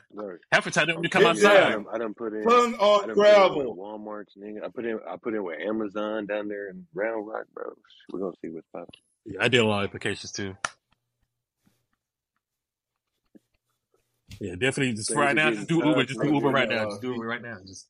half 0.53 0.65
the 0.65 0.71
time 0.71 0.87
when 0.89 0.97
I'm 0.99 1.05
you 1.05 1.11
come 1.11 1.23
telling 1.23 1.37
you, 1.39 1.47
I 1.49 1.53
Yeah. 1.53 1.59
outside, 1.61 1.73
done, 1.73 1.87
I 1.93 1.99
done 1.99 2.15
put 2.15 2.33
in, 2.33 2.43
Tongue 2.45 2.75
I 2.75 2.79
on 2.79 3.09
done 3.09 3.17
put 3.17 3.27
in 3.27 3.57
with 3.57 3.67
gravel. 3.67 3.77
Walmart's, 3.77 4.37
nigga. 4.37 4.65
I 4.65 4.69
put 4.69 4.85
in, 4.85 4.99
I 5.09 5.17
put 5.17 5.35
in 5.35 5.43
with 5.45 5.59
Amazon 5.61 6.27
down 6.27 6.49
there 6.49 6.69
in 6.71 6.87
Round 6.95 7.27
Rock, 7.27 7.47
bro. 7.55 7.73
We're 8.13 8.21
gonna 8.21 8.33
see 8.43 8.49
what's 8.51 8.67
popping. 8.73 8.89
yeah, 9.25 9.39
I 9.43 9.49
did 9.49 9.61
a 9.61 9.65
lot 9.67 9.85
of 9.85 9.89
applications 9.91 10.33
too. 10.33 10.57
Yeah, 14.41 14.55
definitely. 14.57 14.95
Just 14.95 15.09
Things 15.09 15.19
right 15.19 15.37
now, 15.37 15.51
just 15.51 15.69
do 15.69 15.77
Uber. 15.85 16.05
Just 16.05 16.21
do 16.21 16.27
man. 16.27 16.35
Uber 16.35 16.49
right 16.49 16.69
now. 16.69 16.83
uh, 16.83 16.91
Just 16.91 17.03
do 17.03 17.13
Uber 17.13 17.27
right 17.27 17.43
now. 17.43 17.59
Just 17.67 17.89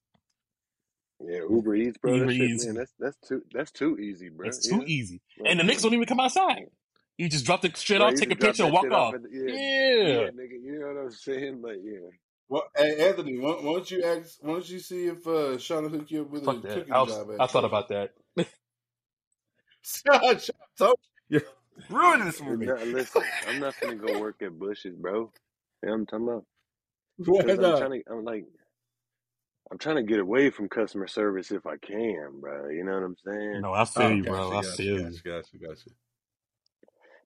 Yeah, 1.20 1.40
Uber 1.48 1.74
Eats, 1.76 1.98
bro. 1.98 2.14
Uber 2.14 2.26
that 2.26 2.32
shit, 2.34 2.50
Eats. 2.50 2.66
man. 2.66 2.74
That's 2.76 2.92
that's 2.98 3.16
too 3.28 3.42
that's 3.52 3.70
too 3.70 3.98
easy, 3.98 4.28
bro. 4.28 4.48
It's 4.48 4.68
You 4.68 4.80
too 4.80 4.86
easy. 4.86 5.20
like, 5.38 5.50
And 5.50 5.60
the 5.60 5.64
niggas 5.64 5.82
don't 5.82 5.94
even 5.94 6.06
come 6.06 6.20
outside. 6.20 6.66
You 7.18 7.28
just 7.28 7.44
drop 7.44 7.62
the 7.62 7.70
shit 7.76 7.98
Bro, 7.98 8.08
off, 8.08 8.14
take 8.14 8.32
a 8.32 8.36
picture, 8.36 8.64
and 8.64 8.72
walk 8.72 8.86
off 8.86 9.14
off. 9.14 9.20
the, 9.22 9.28
yeah, 9.30 9.54
Yeah. 9.54 10.20
yeah, 10.24 10.30
nigga. 10.30 10.62
You 10.62 10.80
know 10.80 10.86
what 10.88 10.96
I'm 11.04 11.10
saying? 11.10 11.62
Like, 11.62 11.76
yeah. 11.84 11.98
Well, 12.48 12.64
hey, 12.76 13.08
Anthony, 13.08 13.38
why, 13.38 13.52
why 13.52 13.72
don't 13.74 13.90
you 13.90 14.02
ask? 14.04 14.38
Why 14.40 14.52
don't 14.54 14.68
you 14.68 14.78
see 14.78 15.06
if 15.06 15.26
uh, 15.26 15.56
Shauna 15.58 15.90
hook 15.90 16.10
you 16.10 16.22
up 16.22 16.30
with 16.30 16.42
a 16.48 16.52
that. 16.52 16.62
cooking 16.74 16.92
I, 16.92 17.02
was, 17.02 17.10
job? 17.10 17.28
I 17.38 17.46
thought 17.46 17.64
about 17.64 17.88
that. 17.90 18.12
about. 20.06 20.50
so 20.76 20.94
you're 21.28 21.42
ruining 21.88 22.26
this 22.26 22.38
for 22.38 22.56
me. 22.56 22.66
Nah, 22.66 22.74
listen, 22.84 23.22
I'm 23.48 23.60
not 23.60 23.74
gonna 23.80 23.96
go 23.96 24.20
work 24.20 24.42
at 24.42 24.58
Bush's, 24.58 24.94
bro. 24.96 25.30
You 25.82 25.88
know 25.88 25.92
what 25.94 26.00
I'm 26.00 26.06
talking 26.06 26.28
about? 26.28 26.44
Why 27.18 27.42
Because 27.42 27.62
I'm 27.62 27.72
not? 27.72 27.74
trying 27.74 28.02
to, 28.02 28.12
I'm 28.12 28.24
like, 28.24 28.44
I'm 29.70 29.78
trying 29.78 29.96
to 29.96 30.02
get 30.02 30.20
away 30.20 30.50
from 30.50 30.68
customer 30.68 31.06
service 31.08 31.50
if 31.50 31.66
I 31.66 31.76
can, 31.78 32.40
bro. 32.40 32.68
You 32.68 32.84
know 32.84 32.94
what 32.94 33.04
I'm 33.04 33.16
saying? 33.26 33.62
No, 33.62 33.72
I 33.72 33.84
feel 33.84 34.10
Oh, 34.10 34.12
you, 34.12 34.24
gotcha, 34.24 34.24
bro. 34.24 34.52
I 34.56 34.62
gotcha, 34.62 34.76
feel 34.76 34.98
you. 35.00 35.04
gotcha, 35.04 35.22
gotcha, 35.24 35.58
gotcha. 35.58 35.90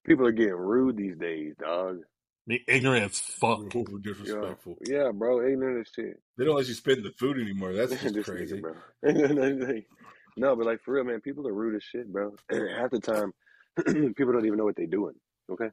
People 0.06 0.26
are 0.26 0.32
getting 0.32 0.54
rude 0.54 0.96
these 0.96 1.16
days, 1.18 1.54
dog. 1.60 1.98
They 2.46 2.62
ignorant 2.68 3.04
as 3.04 3.18
fuck. 3.20 3.74
Ooh, 3.76 3.84
Yo, 4.24 4.34
disrespectful. 4.38 4.78
yeah, 4.86 5.10
bro, 5.12 5.46
ignorant 5.46 5.86
as 5.86 5.92
shit. 5.94 6.20
They 6.38 6.44
don't 6.44 6.56
let 6.56 6.68
you 6.68 6.74
spend 6.74 7.04
the 7.04 7.12
food 7.12 7.38
anymore. 7.38 7.72
That's 7.74 7.92
just 8.00 8.14
this 8.14 8.26
crazy. 8.26 8.56
nigga, 8.56 8.60
bro. 8.60 8.74
no, 10.36 10.56
but 10.56 10.66
like 10.66 10.82
for 10.84 10.94
real, 10.94 11.04
man, 11.04 11.20
people 11.20 11.46
are 11.48 11.52
rude 11.54 11.76
as 11.76 11.84
shit, 11.84 12.12
bro. 12.12 12.34
And 12.50 12.68
half 12.78 12.90
the 12.90 13.00
time, 13.00 13.32
people 14.14 14.32
don't 14.32 14.46
even 14.46 14.58
know 14.58 14.64
what 14.64 14.76
they're 14.76 14.86
doing. 14.86 15.14
Okay, 15.50 15.68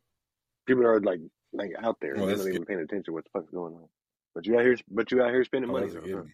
people 0.68 0.86
are 0.86 1.02
like 1.02 1.20
like 1.54 1.72
out 1.82 1.98
there, 2.02 2.16
Well, 2.16 2.26
they're 2.28 2.38
not 2.38 2.48
even 2.48 2.66
paying 2.66 2.80
attention 2.80 3.04
to 3.06 3.14
what 3.14 3.24
the 3.26 3.30
fuck's 3.32 3.52
going 3.52 3.74
on. 3.74 3.88
But 4.36 4.46
you 4.46 4.58
out 4.58 4.66
here, 4.66 4.78
but 4.90 5.12
you 5.12 5.22
out 5.22 5.30
here 5.32 5.44
spending 5.44 5.70
Oh, 5.70 5.74
money, 5.74 5.90
though? 5.90 6.26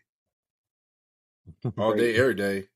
All 1.78 1.94
day, 1.94 2.16
every 2.16 2.36
day. 2.36 2.68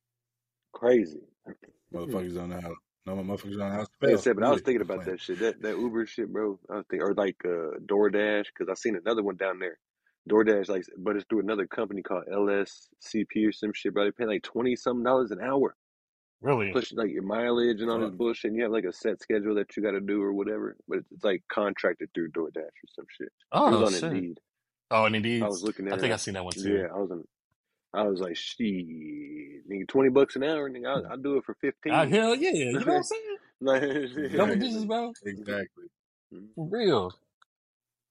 crazy. 0.73 1.21
Motherfuckers 1.93 2.35
don't 2.35 2.49
know 2.49 2.59
how. 2.61 2.75
No, 3.05 3.15
motherfuckers 3.17 3.57
don't 3.57 3.59
know 3.59 3.69
how 3.69 3.83
to 3.83 3.87
Like 4.01 4.11
I 4.11 4.15
spell. 4.15 4.17
said, 4.17 4.35
but 4.35 4.45
I 4.45 4.51
was 4.51 4.61
thinking 4.61 4.81
about 4.81 5.05
that 5.05 5.19
shit, 5.21 5.39
that 5.39 5.61
that 5.61 5.77
Uber 5.77 6.05
shit, 6.05 6.31
bro. 6.31 6.59
I 6.69 6.77
was 6.77 6.85
thinking, 6.89 7.07
or 7.07 7.13
like 7.13 7.35
uh, 7.45 7.77
DoorDash, 7.85 8.45
because 8.47 8.69
I 8.69 8.73
seen 8.75 8.95
another 8.95 9.23
one 9.23 9.35
down 9.35 9.59
there. 9.59 9.77
DoorDash, 10.29 10.69
like, 10.69 10.85
but 10.97 11.15
it's 11.17 11.25
through 11.29 11.41
another 11.41 11.67
company 11.67 12.01
called 12.01 12.23
LSCP 12.31 13.45
or 13.47 13.51
some 13.51 13.73
shit, 13.73 13.93
bro. 13.93 14.05
They 14.05 14.11
pay 14.11 14.25
like 14.25 14.43
twenty 14.43 14.75
something 14.75 15.03
dollars 15.03 15.31
an 15.31 15.41
hour, 15.41 15.75
Really? 16.43 16.71
plus 16.73 16.91
like 16.91 17.09
your 17.09 17.23
mileage 17.23 17.81
and 17.81 17.89
all 17.89 17.99
this 17.99 18.09
Fuck. 18.09 18.17
bullshit. 18.17 18.49
And 18.49 18.57
you 18.57 18.63
have 18.63 18.71
like 18.73 18.83
a 18.83 18.91
set 18.93 19.21
schedule 19.21 19.55
that 19.55 19.75
you 19.77 19.81
got 19.83 19.91
to 19.91 20.01
do 20.01 20.21
or 20.21 20.33
whatever, 20.33 20.75
but 20.87 20.97
it's, 20.99 21.11
it's 21.11 21.23
like 21.23 21.41
contracted 21.51 22.09
through 22.13 22.31
DoorDash 22.31 22.57
or 22.57 22.89
some 22.95 23.05
shit. 23.09 23.27
It 23.27 23.31
Oh, 23.53 23.79
was 23.79 23.93
on 23.93 23.99
shit. 23.99 24.11
Indeed. 24.11 24.39
Oh, 24.91 25.05
and 25.05 25.15
indeed. 25.15 25.41
I 25.41 25.47
was 25.47 25.63
looking 25.63 25.87
at 25.87 25.93
I 25.93 25.97
think 25.97 26.11
I 26.11 26.15
I, 26.15 26.17
seen 26.17 26.33
that 26.35 26.43
one 26.43 26.53
too. 26.53 26.73
yeah, 26.73 26.87
I 26.93 26.97
was 26.99 27.09
on. 27.11 27.23
I 27.95 28.03
was 28.03 28.19
like, 28.19 28.35
shit, 28.35 28.67
nigga, 29.69 29.87
twenty 29.87 30.09
bucks 30.09 30.35
an 30.35 30.43
hour, 30.43 30.69
nigga. 30.69 30.87
I'll, 30.87 31.11
I'll 31.11 31.17
do 31.17 31.37
it 31.37 31.45
for 31.45 31.53
Ah, 31.53 31.57
fifteen. 31.61 32.09
hell 32.11 32.35
yeah. 32.35 32.51
You 32.51 32.73
know 32.73 32.79
what 32.79 32.95
I'm 32.97 33.03
saying? 33.03 33.37
like, 33.61 33.81
Double 34.35 34.53
Yeah, 34.53 34.55
digits, 34.59 34.85
bro. 34.85 35.13
exactly. 35.25 35.85
For 36.55 36.65
real. 36.67 37.11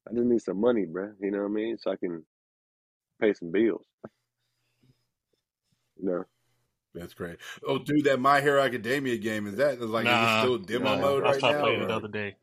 I 0.08 0.14
just 0.14 0.24
need 0.26 0.40
some 0.42 0.60
money, 0.60 0.86
bro. 0.86 1.10
You 1.20 1.32
know 1.32 1.40
what 1.40 1.46
I 1.46 1.48
mean? 1.50 1.78
So 1.78 1.90
I 1.90 1.96
can 1.96 2.24
pay 3.20 3.34
some 3.34 3.50
bills. 3.50 3.84
You 6.00 6.06
know? 6.08 6.24
That's 6.94 7.14
great. 7.14 7.36
Oh, 7.66 7.78
dude, 7.78 8.04
that 8.04 8.20
My 8.20 8.40
Hero 8.40 8.62
Academia 8.62 9.16
game 9.16 9.46
is 9.46 9.56
that 9.56 9.74
is 9.74 9.80
like 9.80 10.06
is 10.06 10.12
it 10.12 10.38
still 10.40 10.58
demo 10.58 10.96
nah. 10.96 11.00
mode 11.00 11.24
I 11.24 11.28
was 11.28 11.34
right 11.34 11.40
trying 11.40 11.52
to 11.52 11.58
now? 11.58 11.64
play 11.64 11.74
it 11.76 11.88
the 11.88 11.94
other 11.94 12.08
day. 12.08 12.36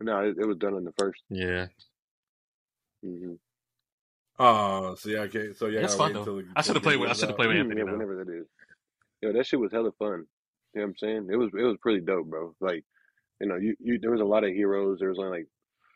No, 0.00 0.20
it, 0.24 0.36
it 0.38 0.46
was 0.46 0.56
done 0.58 0.74
in 0.74 0.84
the 0.84 0.92
first. 0.98 1.22
Yeah. 1.28 1.66
Mm-hmm. 3.04 3.34
Oh, 4.40 4.94
so 4.94 5.08
yeah, 5.08 5.20
okay, 5.20 5.52
so 5.52 5.66
yeah, 5.66 5.80
It's 5.80 5.94
fun 5.94 6.12
though. 6.12 6.20
until 6.20 6.36
the, 6.36 6.46
I 6.54 6.62
should 6.62 6.76
have 6.76 6.82
played 6.82 6.96
the 6.96 7.00
with 7.00 7.10
I 7.10 7.12
should 7.14 7.28
have 7.28 7.36
played 7.36 7.48
with 7.48 7.56
yeah, 7.56 7.62
Anthony 7.62 7.82
though. 7.82 7.92
whenever 7.92 8.24
that 8.24 8.32
is. 8.32 8.46
Yo, 9.20 9.32
that 9.32 9.46
shit 9.46 9.58
was 9.58 9.72
hella 9.72 9.90
fun. 9.98 10.24
You 10.74 10.80
know 10.80 10.82
what 10.82 10.84
I'm 10.84 10.96
saying? 10.98 11.28
It 11.32 11.36
was 11.36 11.50
it 11.58 11.62
was 11.62 11.76
pretty 11.80 12.00
dope, 12.00 12.26
bro. 12.28 12.54
Like, 12.60 12.84
you 13.40 13.48
know, 13.48 13.56
you, 13.56 13.74
you 13.80 13.98
there 13.98 14.12
was 14.12 14.20
a 14.20 14.24
lot 14.24 14.44
of 14.44 14.50
heroes. 14.50 14.98
There 15.00 15.08
was 15.08 15.18
only 15.18 15.38
like 15.38 15.48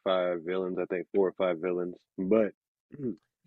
five 0.03 0.41
villains, 0.45 0.79
I 0.81 0.87
think, 0.87 1.07
four 1.15 1.29
or 1.29 1.33
five 1.39 1.59
villains. 1.61 1.95
But 2.19 2.53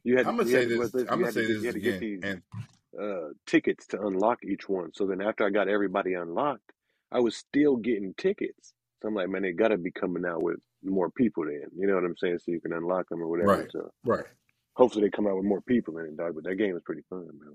you 0.04 0.18
had 0.18 0.28
I'm 0.28 0.38
gonna 0.38 0.50
say 0.50 0.66
this. 0.66 0.94
I'm 1.10 1.20
gonna 1.20 1.32
say 1.32 1.46
this 1.46 1.62
you 1.62 1.66
had 1.66 1.74
to 1.74 1.80
get 1.82 1.96
again, 1.96 2.00
these 2.00 2.20
and 2.24 2.42
uh, 3.02 3.30
tickets 3.48 3.88
to 3.88 4.02
unlock 4.02 4.40
each 4.46 4.70
one. 4.70 4.92
So 4.94 5.08
then 5.08 5.22
after 5.22 5.46
I 5.46 5.50
got 5.52 5.70
everybody 5.70 6.14
unlocked, 6.16 6.72
I 7.12 7.20
was 7.20 7.38
still 7.38 7.78
getting 7.78 8.14
tickets. 8.18 8.74
So 9.02 9.10
I'm 9.10 9.16
like, 9.16 9.30
man, 9.30 9.44
they 9.44 9.54
got 9.54 9.70
to 9.70 9.78
be 9.78 9.92
coming 9.92 10.26
out 10.26 10.44
with 10.44 10.60
more 10.84 11.12
people 11.12 11.46
then. 11.46 11.70
You 11.78 11.88
know 11.88 11.96
what 11.96 12.06
I'm 12.06 12.18
saying? 12.18 12.40
So 12.40 12.52
you 12.52 12.62
can 12.62 12.74
unlock 12.74 13.10
them 13.10 13.22
or 13.22 13.28
whatever. 13.28 13.66
right, 13.66 13.70
So 13.72 13.92
right. 14.06 14.26
hopefully 14.76 15.06
they 15.06 15.12
come 15.12 15.28
out 15.28 15.38
with 15.38 15.46
more 15.46 15.62
people 15.62 15.98
in 16.00 16.06
it, 16.08 16.18
dog. 16.18 16.36
But 16.36 16.46
that 16.46 16.56
game 16.56 16.74
was 16.74 16.84
pretty 16.86 17.04
fun, 17.10 17.28
bro. 17.40 17.54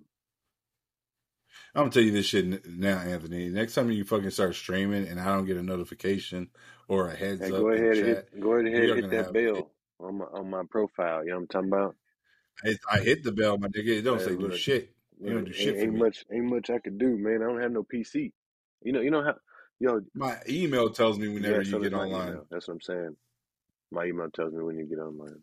I'm 1.74 1.82
gonna 1.82 1.92
tell 1.92 2.02
you 2.04 2.12
this 2.12 2.26
shit 2.26 2.66
now, 2.66 2.98
Anthony. 2.98 3.48
Next 3.48 3.74
time 3.74 3.90
you 3.90 4.04
fucking 4.04 4.30
start 4.30 4.56
streaming 4.56 5.08
and 5.08 5.20
I 5.20 5.26
don't 5.26 5.46
get 5.46 5.56
a 5.58 5.64
notification 5.64 6.50
or 6.88 7.08
a 7.08 7.16
heads 7.16 7.48
Hey, 7.48 7.52
up 7.52 7.54
go 7.54 7.70
ahead 7.70 7.98
and 7.98 8.06
chat, 8.06 8.26
hit, 8.32 8.40
go 8.40 8.54
ahead 8.54 8.66
and 8.66 8.74
hit, 8.74 8.92
hit 8.92 9.10
that 9.10 9.32
bell 9.32 9.72
on 10.00 10.18
my 10.18 10.26
on 10.26 10.50
my 10.50 10.62
profile. 10.70 11.24
You 11.24 11.30
know 11.30 11.36
what 11.36 11.42
I'm 11.42 11.48
talking 11.48 11.68
about? 11.68 11.96
I, 12.64 12.76
I 12.92 13.00
hit 13.00 13.24
the 13.24 13.32
bell, 13.32 13.58
my 13.58 13.68
nigga. 13.68 13.98
It 13.98 14.02
don't 14.02 14.20
Hey, 14.20 14.22
say 14.22 14.36
do 14.36 14.50
shit. 14.50 14.94
You 15.22 15.34
don't 15.34 15.44
do 15.44 15.52
shit 15.52 15.68
ain't, 15.68 15.76
for 15.76 15.82
ain't 15.84 15.92
me. 15.94 15.98
much, 16.00 16.24
ain't 16.32 16.44
much 16.46 16.70
I 16.70 16.78
could 16.78 16.98
do, 16.98 17.16
man. 17.18 17.42
I 17.42 17.46
don't 17.46 17.60
have 17.60 17.72
no 17.72 17.82
PC. 17.84 18.32
You 18.82 18.92
know, 18.92 19.00
you 19.00 19.10
know 19.10 19.22
how, 19.22 19.34
yo, 19.78 20.00
My 20.14 20.36
email 20.48 20.90
tells 20.90 21.18
me 21.18 21.28
whenever 21.28 21.56
yeah. 21.56 21.62
you 21.62 21.64
So 21.70 21.78
get 21.80 21.92
online. 21.94 22.28
email. 22.28 22.46
That's 22.50 22.68
what 22.68 22.74
I'm 22.74 22.80
saying. 22.80 23.16
My 23.90 24.04
email 24.06 24.30
tells 24.30 24.52
me 24.52 24.62
when 24.62 24.78
you 24.78 24.86
get 24.86 24.98
online. 24.98 25.42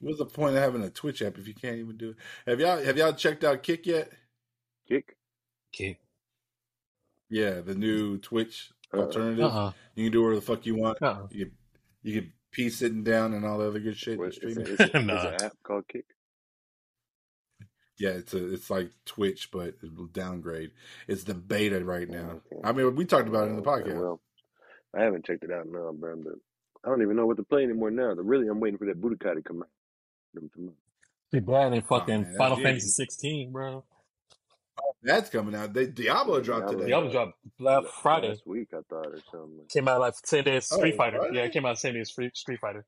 What's 0.00 0.18
the 0.18 0.24
point 0.26 0.56
of 0.56 0.62
having 0.62 0.82
a 0.82 0.90
Twitch 0.90 1.20
app 1.22 1.36
if 1.38 1.46
you 1.46 1.54
can't 1.54 1.76
even 1.76 1.96
do 1.98 2.10
it? 2.10 2.16
Have 2.50 2.58
y'all 2.58 2.82
have 2.82 2.96
y'all 2.96 3.12
checked 3.12 3.44
out 3.44 3.62
Kick 3.62 3.86
yet? 3.86 4.10
Kick. 4.88 5.16
Kick. 5.72 5.98
Yeah, 7.28 7.60
the 7.60 7.74
new 7.74 8.16
Twitch 8.18 8.72
Uh, 8.94 9.00
alternative. 9.02 9.44
Uh-uh. 9.44 9.72
You 9.94 10.06
can 10.06 10.12
do 10.12 10.22
whatever 10.22 10.36
the 10.36 10.40
fuck 10.40 10.64
you 10.66 10.74
want. 10.76 11.00
Uh-uh. 11.02 11.26
You 11.30 11.44
can, 11.46 11.54
you 12.02 12.20
can 12.22 12.32
pee 12.50 12.70
sitting 12.70 13.04
down 13.04 13.34
and 13.34 13.44
all 13.44 13.58
the 13.58 13.68
other 13.68 13.78
good 13.78 13.96
shit 13.96 14.18
what, 14.18 14.34
and 14.42 14.56
it's, 14.56 14.58
it. 14.58 14.68
it's, 14.68 14.80
a, 14.80 14.84
it's 14.84 14.94
nah. 15.06 15.28
an 15.28 15.34
app 15.44 15.52
called 15.62 15.86
Kick. 15.86 16.06
Yeah, 18.00 18.10
it's 18.10 18.32
a 18.34 18.52
it's 18.52 18.70
like 18.70 18.90
Twitch, 19.04 19.50
but 19.52 19.74
it's 19.82 20.00
a 20.00 20.06
downgrade. 20.12 20.70
It's 21.06 21.24
the 21.24 21.34
beta 21.34 21.84
right 21.84 22.08
Oh, 22.10 22.12
now. 22.14 22.40
I 22.64 22.72
mean, 22.72 22.96
we 22.96 23.04
talked 23.04 23.28
about 23.28 23.46
it 23.46 23.50
in 23.50 23.56
the 23.56 23.62
Oh, 23.62 23.64
podcast. 23.76 24.00
Well, 24.00 24.20
I 24.96 25.02
haven't 25.02 25.26
checked 25.26 25.44
it 25.44 25.52
out 25.52 25.66
now, 25.68 25.92
bro. 25.92 26.16
But 26.16 26.32
I 26.84 26.88
don't 26.88 27.02
even 27.02 27.16
know 27.16 27.26
what 27.26 27.36
to 27.36 27.42
play 27.44 27.62
anymore 27.62 27.90
now. 27.90 28.14
The 28.14 28.22
really, 28.22 28.48
I'm 28.48 28.58
waiting 28.58 28.78
for 28.78 28.86
that 28.86 29.00
Budokai 29.00 29.34
to 29.34 29.42
come 29.42 29.62
out. 29.62 29.68
You 30.32 30.40
know 30.40 30.42
what 30.42 30.42
I'm 30.42 30.48
talking 30.48 30.64
about? 30.64 30.76
Too 31.32 31.40
bad 31.42 31.72
in 31.74 31.78
Oh 31.84 31.86
fucking 31.86 32.22
man, 32.22 32.34
Final 32.38 32.56
Fantasy 32.56 32.86
yeah, 32.86 33.04
16, 33.04 33.52
bro. 33.52 33.84
Oh, 34.82 34.92
that's 35.02 35.28
coming 35.28 35.54
out. 35.54 35.74
They 35.74 35.86
Diablo 35.86 36.40
dropped 36.40 36.62
Diablo 36.68 36.78
today. 36.78 36.88
Diablo 36.90 37.10
dropped 37.12 37.34
dropped 37.58 37.60
last 37.60 37.84
la- 37.84 38.00
Friday. 38.02 38.28
last 38.30 38.46
week, 38.46 38.68
I 38.72 38.78
thought, 38.88 39.06
or 39.08 39.18
something. 39.30 39.60
Came 39.68 39.88
out 39.88 40.00
like 40.00 40.14
same 40.24 40.44
day 40.44 40.56
as 40.56 40.66
Street 40.66 40.94
Oh, 40.94 40.96
Fighter. 40.96 41.28
Yeah, 41.32 41.42
it 41.42 41.52
came 41.52 41.66
out 41.66 41.74
the 41.74 41.80
same 41.80 41.94
day 41.94 42.00
as 42.00 42.08
Street 42.08 42.34
Street 42.36 42.60
Fighter. 42.60 42.86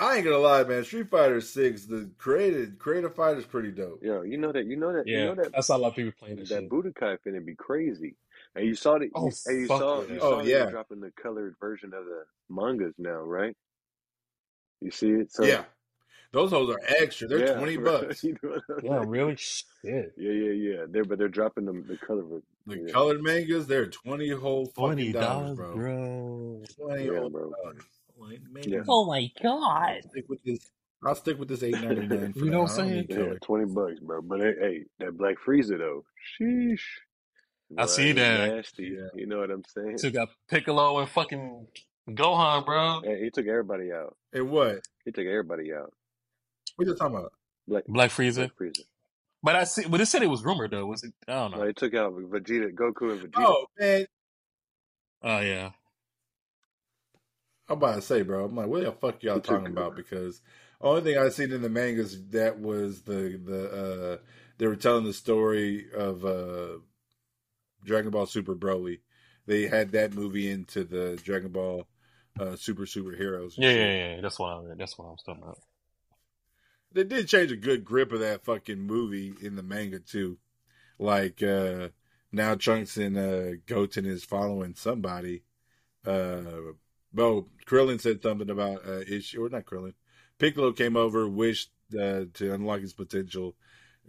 I 0.00 0.16
ain't 0.16 0.24
gonna 0.24 0.38
lie, 0.38 0.64
man. 0.64 0.84
Street 0.84 1.10
Fighter 1.10 1.40
Six, 1.40 1.86
the 1.86 2.10
created 2.18 2.78
creative 2.78 3.14
fighter's 3.14 3.46
pretty 3.46 3.70
dope. 3.70 4.02
Yo, 4.02 4.22
you 4.22 4.38
know 4.38 4.52
that, 4.52 4.66
you 4.66 4.76
know 4.76 4.92
that, 4.92 5.06
Yeah, 5.06 5.18
you 5.18 5.24
Yeah, 5.24 5.30
know 5.30 5.34
that 5.36 5.54
I 5.54 5.60
saw 5.60 5.76
a 5.76 5.78
lot 5.78 5.88
of 5.88 5.96
people 5.96 6.12
playing 6.18 6.36
that 6.36 6.48
that 6.48 6.64
shit. 6.64 6.70
Budokai 6.70 7.18
finna 7.26 7.44
be 7.44 7.54
crazy. 7.54 8.16
And 8.54 8.66
you 8.66 8.74
saw 8.74 8.98
that, 8.98 9.10
Oh 9.14 9.26
you, 9.26 9.32
and 9.46 9.60
you 9.60 9.68
saw, 9.68 10.02
yeah. 10.02 10.14
you 10.14 10.20
Oh 10.20 10.30
saw 10.30 10.42
that 10.42 10.48
yeah, 10.48 10.66
dropping 10.66 11.00
the 11.00 11.12
colored 11.22 11.54
version 11.60 11.92
of 11.94 12.04
the 12.06 12.24
mangas 12.48 12.94
now, 12.98 13.20
right? 13.20 13.56
You 14.80 14.90
see 14.90 15.10
it? 15.10 15.32
So 15.32 15.46
yeah. 15.46 15.64
Those 16.32 16.50
hoes 16.50 16.70
are 16.70 16.80
extra. 16.86 17.28
They're 17.28 17.40
yeah, 17.40 17.54
twenty 17.56 17.76
bucks. 17.76 18.24
You 18.24 18.36
know 18.42 18.60
I'm 18.70 18.82
Yeah, 18.82 18.90
saying? 18.90 19.06
really? 19.06 19.36
Shit. 19.36 20.14
Yeah, 20.16 20.32
yeah, 20.32 20.52
yeah. 20.52 20.86
They're 20.88 21.04
but 21.04 21.18
they're 21.18 21.28
dropping 21.28 21.66
them 21.66 21.84
the 21.88 21.96
color. 21.96 22.22
ver- 22.22 22.42
The 22.66 22.78
Yeah, 22.78 22.92
colored 22.92 23.22
mangas, 23.22 23.66
they're 23.66 23.86
twenty 23.86 24.30
whole 24.30 24.66
Twenty 24.76 25.10
fucking 25.10 25.12
dollars, 25.12 25.52
dollars, 25.52 25.56
bro. 25.56 25.74
bro. 25.74 26.62
Twenty 26.76 27.06
yeah, 27.06 27.08
whole 27.08 27.30
bro. 27.30 27.56
dollars. 27.62 27.84
Like, 28.20 28.40
Yeah, 28.66 28.80
Oh 28.88 29.06
my 29.06 29.30
god! 29.42 29.52
I'll 29.62 29.94
god. 29.94 30.10
stick 30.10 30.28
with 30.28 30.42
this. 30.44 30.70
I'll 31.04 31.14
stick 31.14 31.38
with 31.38 31.48
this 31.48 31.62
eight 31.62 31.80
ninety 31.80 32.06
nine 32.06 32.32
You 32.36 32.50
know 32.50 32.62
what 32.62 32.70
I 32.72 32.82
I'm 32.82 32.88
saying? 32.88 33.06
yeah, 33.08 33.38
twenty 33.42 33.64
bucks, 33.64 34.00
bro. 34.00 34.20
But 34.22 34.40
hey, 34.40 34.54
hey, 34.60 34.84
that 34.98 35.16
Black 35.16 35.36
Frieza 35.44 35.78
though, 35.78 36.04
sheesh, 36.38 36.80
I 37.78 37.82
boy, 37.82 37.86
see 37.86 38.12
that. 38.12 38.54
nasty. 38.56 38.96
Yeah. 38.98 39.08
You 39.14 39.26
know 39.26 39.38
what 39.38 39.50
I'm 39.50 39.64
saying? 39.66 39.98
Took 39.98 40.16
out 40.16 40.28
Piccolo 40.48 40.98
and 40.98 41.08
fucking 41.08 41.66
Gohan, 42.10 42.66
bro. 42.66 43.00
Hey, 43.02 43.24
he 43.24 43.30
took 43.30 43.46
everybody 43.46 43.92
out. 43.92 44.16
And 44.32 44.50
what? 44.50 44.80
He 45.04 45.12
took 45.12 45.26
everybody 45.26 45.72
out. 45.72 45.92
What 46.76 46.86
you 46.88 46.94
talking 46.94 47.16
about? 47.16 47.32
Black 47.66 47.84
Black 47.86 48.10
Frieza. 48.10 48.36
Black 48.36 48.56
Frieza. 48.60 48.80
But 49.42 49.56
I 49.56 49.64
see. 49.64 49.86
But 49.88 50.00
it 50.02 50.06
said 50.06 50.22
it 50.22 50.26
was 50.28 50.44
rumored 50.44 50.70
though. 50.72 50.84
Was 50.86 51.02
it? 51.04 51.14
I 51.26 51.32
don't 51.32 51.52
No, 51.52 51.58
know. 51.58 51.64
they 51.64 51.72
took 51.72 51.94
out 51.94 52.12
Vegeta, 52.12 52.72
Goku, 52.74 53.12
and 53.12 53.20
Vegeta. 53.22 53.44
Oh 53.46 53.66
man, 53.78 54.06
Oh 55.22 55.40
yeah. 55.40 55.70
I'm 57.70 57.76
about 57.76 57.94
to 57.94 58.02
say, 58.02 58.22
bro. 58.22 58.44
I'm 58.44 58.56
like, 58.56 58.66
what 58.66 58.82
the 58.82 58.90
fuck 58.92 59.22
y'all 59.22 59.40
talking 59.40 59.68
about? 59.68 59.94
Because 59.94 60.42
only 60.80 61.02
thing 61.02 61.18
I 61.18 61.28
seen 61.28 61.52
in 61.52 61.62
the 61.62 61.68
mangas 61.68 62.20
that 62.30 62.58
was 62.58 63.02
the 63.02 63.40
the 63.42 63.70
uh 63.70 64.16
they 64.58 64.66
were 64.66 64.76
telling 64.76 65.04
the 65.04 65.12
story 65.12 65.86
of 65.94 66.24
uh 66.24 66.78
Dragon 67.84 68.10
Ball 68.10 68.26
Super 68.26 68.56
Broly. 68.56 69.00
They 69.46 69.68
had 69.68 69.92
that 69.92 70.14
movie 70.14 70.50
into 70.50 70.82
the 70.82 71.18
Dragon 71.22 71.50
Ball 71.50 71.86
uh 72.40 72.56
Super 72.56 72.86
Superheroes. 72.86 73.54
Yeah, 73.56 73.70
shit. 73.70 73.78
yeah, 73.78 74.14
yeah. 74.14 74.20
That's 74.20 74.38
what 74.38 74.48
I. 74.48 74.74
That's 74.76 74.98
what 74.98 75.06
I 75.06 75.10
was 75.10 75.22
talking 75.24 75.42
about. 75.42 75.58
They 76.92 77.04
did 77.04 77.28
change 77.28 77.52
a 77.52 77.56
good 77.56 77.84
grip 77.84 78.10
of 78.10 78.18
that 78.18 78.44
fucking 78.44 78.80
movie 78.80 79.32
in 79.40 79.54
the 79.54 79.62
manga 79.62 80.00
too. 80.00 80.38
Like 80.98 81.40
uh 81.40 81.90
now 82.32 82.56
Trunks 82.56 82.96
and 82.96 83.16
uh 83.16 83.60
Goten 83.66 84.06
is 84.06 84.24
following 84.24 84.74
somebody. 84.74 85.44
Uh 86.04 86.72
well, 87.14 87.46
Krillin 87.66 88.00
said 88.00 88.22
something 88.22 88.50
about 88.50 88.86
uh 88.86 89.00
issue 89.00 89.44
or 89.44 89.48
not 89.48 89.64
Krillin. 89.64 89.94
Piccolo 90.38 90.72
came 90.72 90.96
over, 90.96 91.28
wished 91.28 91.70
uh, 91.94 92.24
to 92.34 92.52
unlock 92.52 92.80
his 92.80 92.92
potential. 92.92 93.54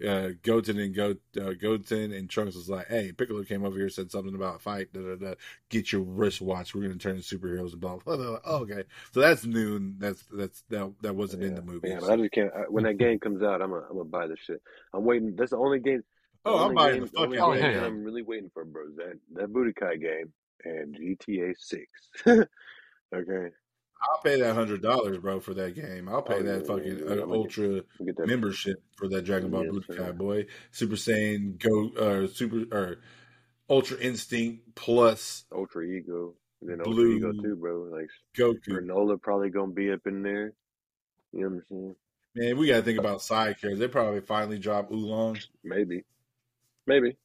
Uh 0.06 0.30
Goten 0.42 0.80
and 0.80 0.96
Go 0.96 1.16
uh, 1.40 1.54
Goten 1.54 2.14
and 2.14 2.30
Trunks 2.30 2.56
was 2.56 2.70
like, 2.70 2.88
Hey, 2.88 3.12
Piccolo 3.12 3.44
came 3.44 3.64
over 3.64 3.78
here, 3.78 3.90
said 3.90 4.12
something 4.12 4.34
about 4.34 4.62
fight, 4.62 4.94
da 4.94 5.02
da 5.02 5.16
da 5.16 5.34
get 5.70 5.92
your 5.92 6.02
wristwatch, 6.02 6.74
we're 6.74 6.84
gonna 6.84 6.96
turn 6.96 7.18
into 7.18 7.38
superheroes 7.38 7.74
and 7.74 7.82
blah 7.82 7.98
blah 7.98 8.16
blah. 8.16 8.40
Oh, 8.46 8.58
okay. 8.60 8.84
So 9.14 9.20
that's 9.20 9.46
noon. 9.46 9.98
that's 10.00 10.24
that's 10.32 10.64
that 10.70 10.92
that 11.02 11.16
wasn't 11.16 11.44
in 11.44 11.56
the 11.56 11.62
movie. 11.62 11.90
Yeah, 11.90 12.00
but 12.00 12.10
I 12.10 12.16
just 12.16 12.32
can't. 12.32 12.52
I, 12.56 12.62
when 12.70 12.86
that 12.86 12.98
game 12.98 13.20
comes 13.20 13.44
out, 13.44 13.62
I'm 13.62 13.70
gonna 13.70 13.86
I'm 13.90 13.98
gonna 13.98 14.06
buy 14.06 14.28
this 14.28 14.40
shit. 14.40 14.62
I'm 14.94 15.04
waiting. 15.04 15.36
That's 15.36 15.52
the 15.52 15.58
only 15.58 15.80
game. 15.80 16.04
the 16.46 16.50
Oh, 16.50 16.68
I'm 16.68 16.74
buying 16.74 16.96
game, 16.96 17.04
the 17.04 17.10
fucking 17.10 17.32
game 17.32 17.54
yeah, 17.56 17.72
yeah. 17.72 17.86
I'm 17.86 18.04
really 18.04 18.24
waiting 18.24 18.50
for, 18.54 18.66
bro. 18.66 18.86
That 18.96 19.20
that 19.34 19.54
Budokai 19.54 20.02
game 20.02 20.34
and 20.64 20.96
GTA 20.96 21.54
Six. 21.60 21.88
okay, 23.14 23.50
I'll 24.04 24.22
pay 24.24 24.40
that 24.40 24.54
hundred 24.56 24.82
dollars, 24.82 25.18
bro, 25.20 25.40
for 25.40 25.54
that 25.56 25.76
game. 25.76 26.10
I'll 26.10 26.22
pay 26.22 26.36
Oh, 26.36 26.44
that 26.44 26.62
yeah, 26.62 26.68
fucking 26.68 26.98
yeah, 27.00 27.06
uh, 27.06 27.10
yeah. 27.10 27.16
Get- 27.16 27.28
ultra 27.28 27.68
that. 28.00 28.26
membership 28.28 28.78
for 28.98 29.08
that 29.10 29.24
Dragon 29.24 29.52
Ball 29.52 29.66
Yes, 29.66 29.74
Budokai 29.74 30.18
boy. 30.18 30.46
Super 30.72 30.96
Saiyan 30.96 31.58
Go 31.60 31.90
uh 32.00 32.28
Super 32.28 32.66
or 32.76 32.98
Ultra 33.70 33.98
Instinct 34.00 34.76
plus 34.76 35.46
Ultra 35.52 35.86
Ego, 35.86 36.34
and 36.62 36.72
then 36.72 36.78
Blue- 36.80 37.14
Ultra 37.16 37.30
Ego 37.32 37.42
too, 37.44 37.56
bro. 37.56 37.82
Like 37.92 38.10
Goku. 38.36 38.60
Granola 38.70 39.22
probably 39.22 39.50
gonna 39.50 39.72
be 39.72 39.92
up 39.92 40.02
in 40.08 40.24
there. 40.24 40.54
You 41.32 41.42
know 41.42 41.48
what 41.48 41.54
I'm 41.56 41.64
saying? 41.70 41.96
Man, 42.34 42.58
we 42.58 42.68
gotta 42.68 42.82
think 42.82 42.98
about 43.00 43.22
side 43.22 43.60
characters. 43.60 43.80
They 43.80 43.88
probably 43.88 44.22
finally 44.22 44.58
drop 44.58 44.90
Oolong. 44.92 45.38
Maybe, 45.64 46.04
maybe. 46.88 47.18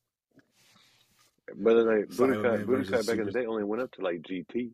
But 1.57 1.77
like 1.77 2.09
Budokai, 2.09 2.65
Budokai 2.65 3.07
back 3.07 3.19
in 3.19 3.27
the 3.27 3.33
day 3.33 3.47
only 3.47 3.65
went 3.65 3.83
up 3.83 3.93
to 3.93 4.03
like 4.03 4.21
GT. 4.23 4.73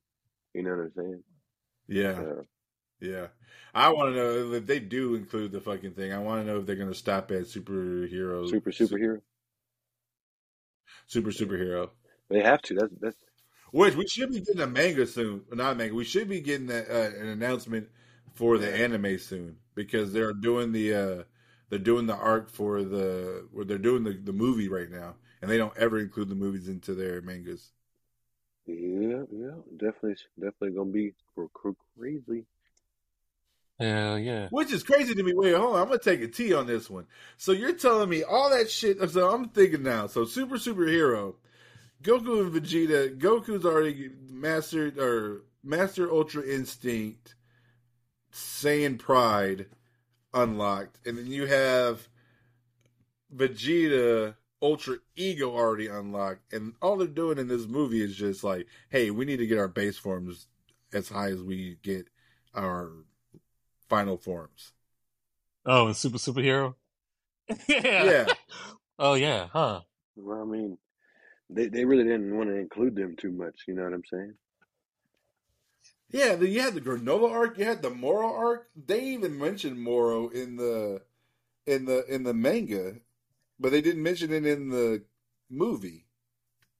You 0.55 0.63
know 0.63 0.71
what 0.71 0.81
I'm 0.81 0.93
saying? 0.97 1.23
Yeah, 1.89 2.23
yeah. 3.01 3.27
I 3.75 3.89
want 3.89 4.15
to 4.15 4.17
know 4.17 4.53
if 4.53 4.67
they 4.67 4.81
do 4.81 5.15
include 5.15 5.53
the 5.53 5.61
fucking 5.61 5.93
thing. 5.93 6.13
I 6.13 6.19
want 6.19 6.43
to 6.43 6.47
know 6.47 6.59
if 6.61 6.67
they're 6.67 6.77
gonna 6.77 6.95
stop 6.95 7.31
at 7.31 7.45
superhero, 7.45 8.49
super 8.49 8.71
superhero. 8.71 9.21
super 11.07 11.31
superhero. 11.31 11.91
They 12.29 12.43
have 12.43 12.63
to. 12.63 12.75
That's 12.75 12.95
that's 13.01 13.17
Which 13.73 13.97
we 13.97 14.07
should 14.07 14.31
be 14.31 14.41
getting 14.41 14.61
a 14.61 14.67
manga 14.67 15.07
soon. 15.07 15.43
Not 15.53 15.73
a 15.73 15.75
manga. 15.75 15.95
We 15.95 16.05
should 16.05 16.29
be 16.29 16.41
getting 16.41 16.71
a, 16.71 16.81
uh, 16.81 17.11
an 17.19 17.29
announcement 17.29 17.89
for 18.35 18.59
the 18.59 18.73
anime 18.73 19.19
soon 19.19 19.57
because 19.75 20.13
they're 20.13 20.33
doing 20.33 20.73
the 20.73 20.95
uh, 20.95 21.23
they're 21.71 21.79
doing 21.79 22.07
the 22.07 22.17
arc 22.17 22.51
for 22.51 22.83
the 22.83 23.49
where 23.53 23.65
they're 23.65 23.79
doing 23.79 24.05
the, 24.05 24.13
the 24.13 24.33
movie 24.33 24.69
right 24.69 24.91
now, 24.91 25.15
and 25.41 25.51
they 25.51 25.57
don't 25.59 25.77
ever 25.77 25.99
include 25.99 26.29
the 26.29 26.35
movies 26.35 26.69
into 26.69 26.95
their 26.95 27.23
mangas. 27.23 27.73
Yeah, 28.79 29.23
yeah. 29.31 29.55
Definitely, 29.77 30.17
definitely 30.39 30.71
gonna 30.71 30.91
be 30.91 31.15
cr- 31.35 31.45
cr- 31.53 31.71
crazy. 31.99 32.47
Hell 33.79 34.19
yeah. 34.19 34.49
Which 34.51 34.73
is 34.73 34.83
crazy 34.83 35.15
to 35.15 35.23
me. 35.23 35.33
Wait, 35.35 35.55
hold 35.55 35.75
on. 35.75 35.83
I'm 35.83 35.89
gonna 35.89 35.99
take 35.99 36.21
a 36.21 36.29
T 36.29 36.55
on 36.55 36.67
this 36.67 36.89
one. 36.89 37.07
So 37.37 37.53
you're 37.53 37.73
telling 37.73 38.09
me 38.09 38.23
all 38.23 38.51
that 38.51 38.71
shit. 38.71 38.99
So 39.11 39.31
I'm 39.31 39.49
thinking 39.49 39.83
now. 39.83 40.07
So 40.07 40.25
super 40.25 40.57
superhero, 40.57 41.35
Goku 42.03 42.43
and 42.43 42.53
Vegeta. 42.53 43.19
Goku's 43.19 43.65
already 43.65 44.11
mastered 44.31 44.99
or 44.99 45.43
master 45.65 46.11
Ultra 46.11 46.43
Instinct, 46.45 47.35
Saiyan 48.33 48.99
Pride 48.99 49.67
unlocked, 50.35 50.99
and 51.07 51.19
then 51.19 51.27
you 51.27 51.47
have 51.47 52.09
Vegeta 53.35 54.35
Ultra 54.63 54.99
Ego 55.17 55.51
already 55.51 55.89
unlocked, 55.89 56.53
and 56.53 56.75
all 56.81 56.97
they're 56.97 57.09
doing 57.09 57.39
in 57.39 57.49
this 57.49 57.67
movie 57.67 58.03
is 58.03 58.17
just 58.17 58.45
like, 58.45 58.67
hey, 58.91 59.11
we 59.11 59.25
need 59.25 59.39
to 59.39 59.47
get 59.47 59.59
our 59.59 59.69
base 59.69 59.99
forms 59.99 60.47
as 60.93 61.09
high 61.09 61.31
as 61.31 61.43
we 61.43 61.79
get 61.83 62.07
our 62.55 62.91
final 63.89 64.17
forms. 64.17 64.73
Oh, 65.67 65.87
and 65.87 65.97
super 65.97 66.19
superhero. 66.19 66.75
yeah. 67.69 68.05
Yeah. 68.05 68.27
Oh 68.99 69.15
yeah. 69.15 69.49
Huh. 69.53 69.81
Well, 70.17 70.43
I 70.43 70.45
mean, 70.45 70.79
they 71.51 71.67
they 71.67 71.85
really 71.85 72.05
didn't 72.05 72.37
want 72.37 72.49
to 72.51 72.57
include 72.57 72.95
them 72.95 73.17
too 73.17 73.33
much. 73.33 73.65
You 73.67 73.75
know 73.75 73.85
what 73.85 73.93
I'm 73.93 74.05
saying? 74.11 74.35
Yeah, 76.11 76.35
then 76.37 76.53
you 76.53 76.61
had 76.61 76.75
the 76.75 76.81
granola 76.81 77.31
arc, 77.31 77.59
you 77.59 77.65
had 77.65 77.81
the 77.83 77.91
Moro 77.91 78.33
arc. 78.33 78.69
They 78.77 79.03
even 79.07 79.39
mentioned 79.39 79.81
Moro 79.81 80.29
in 80.29 80.57
the 80.57 81.03
in 81.67 81.87
the 81.87 82.05
in 82.13 82.23
the 82.23 82.35
manga, 82.35 82.97
but 83.63 83.71
they 83.73 83.81
didn't 83.81 84.03
mention 84.03 84.33
it 84.33 84.45
in 84.45 84.69
the 84.69 85.03
movie. 85.49 86.05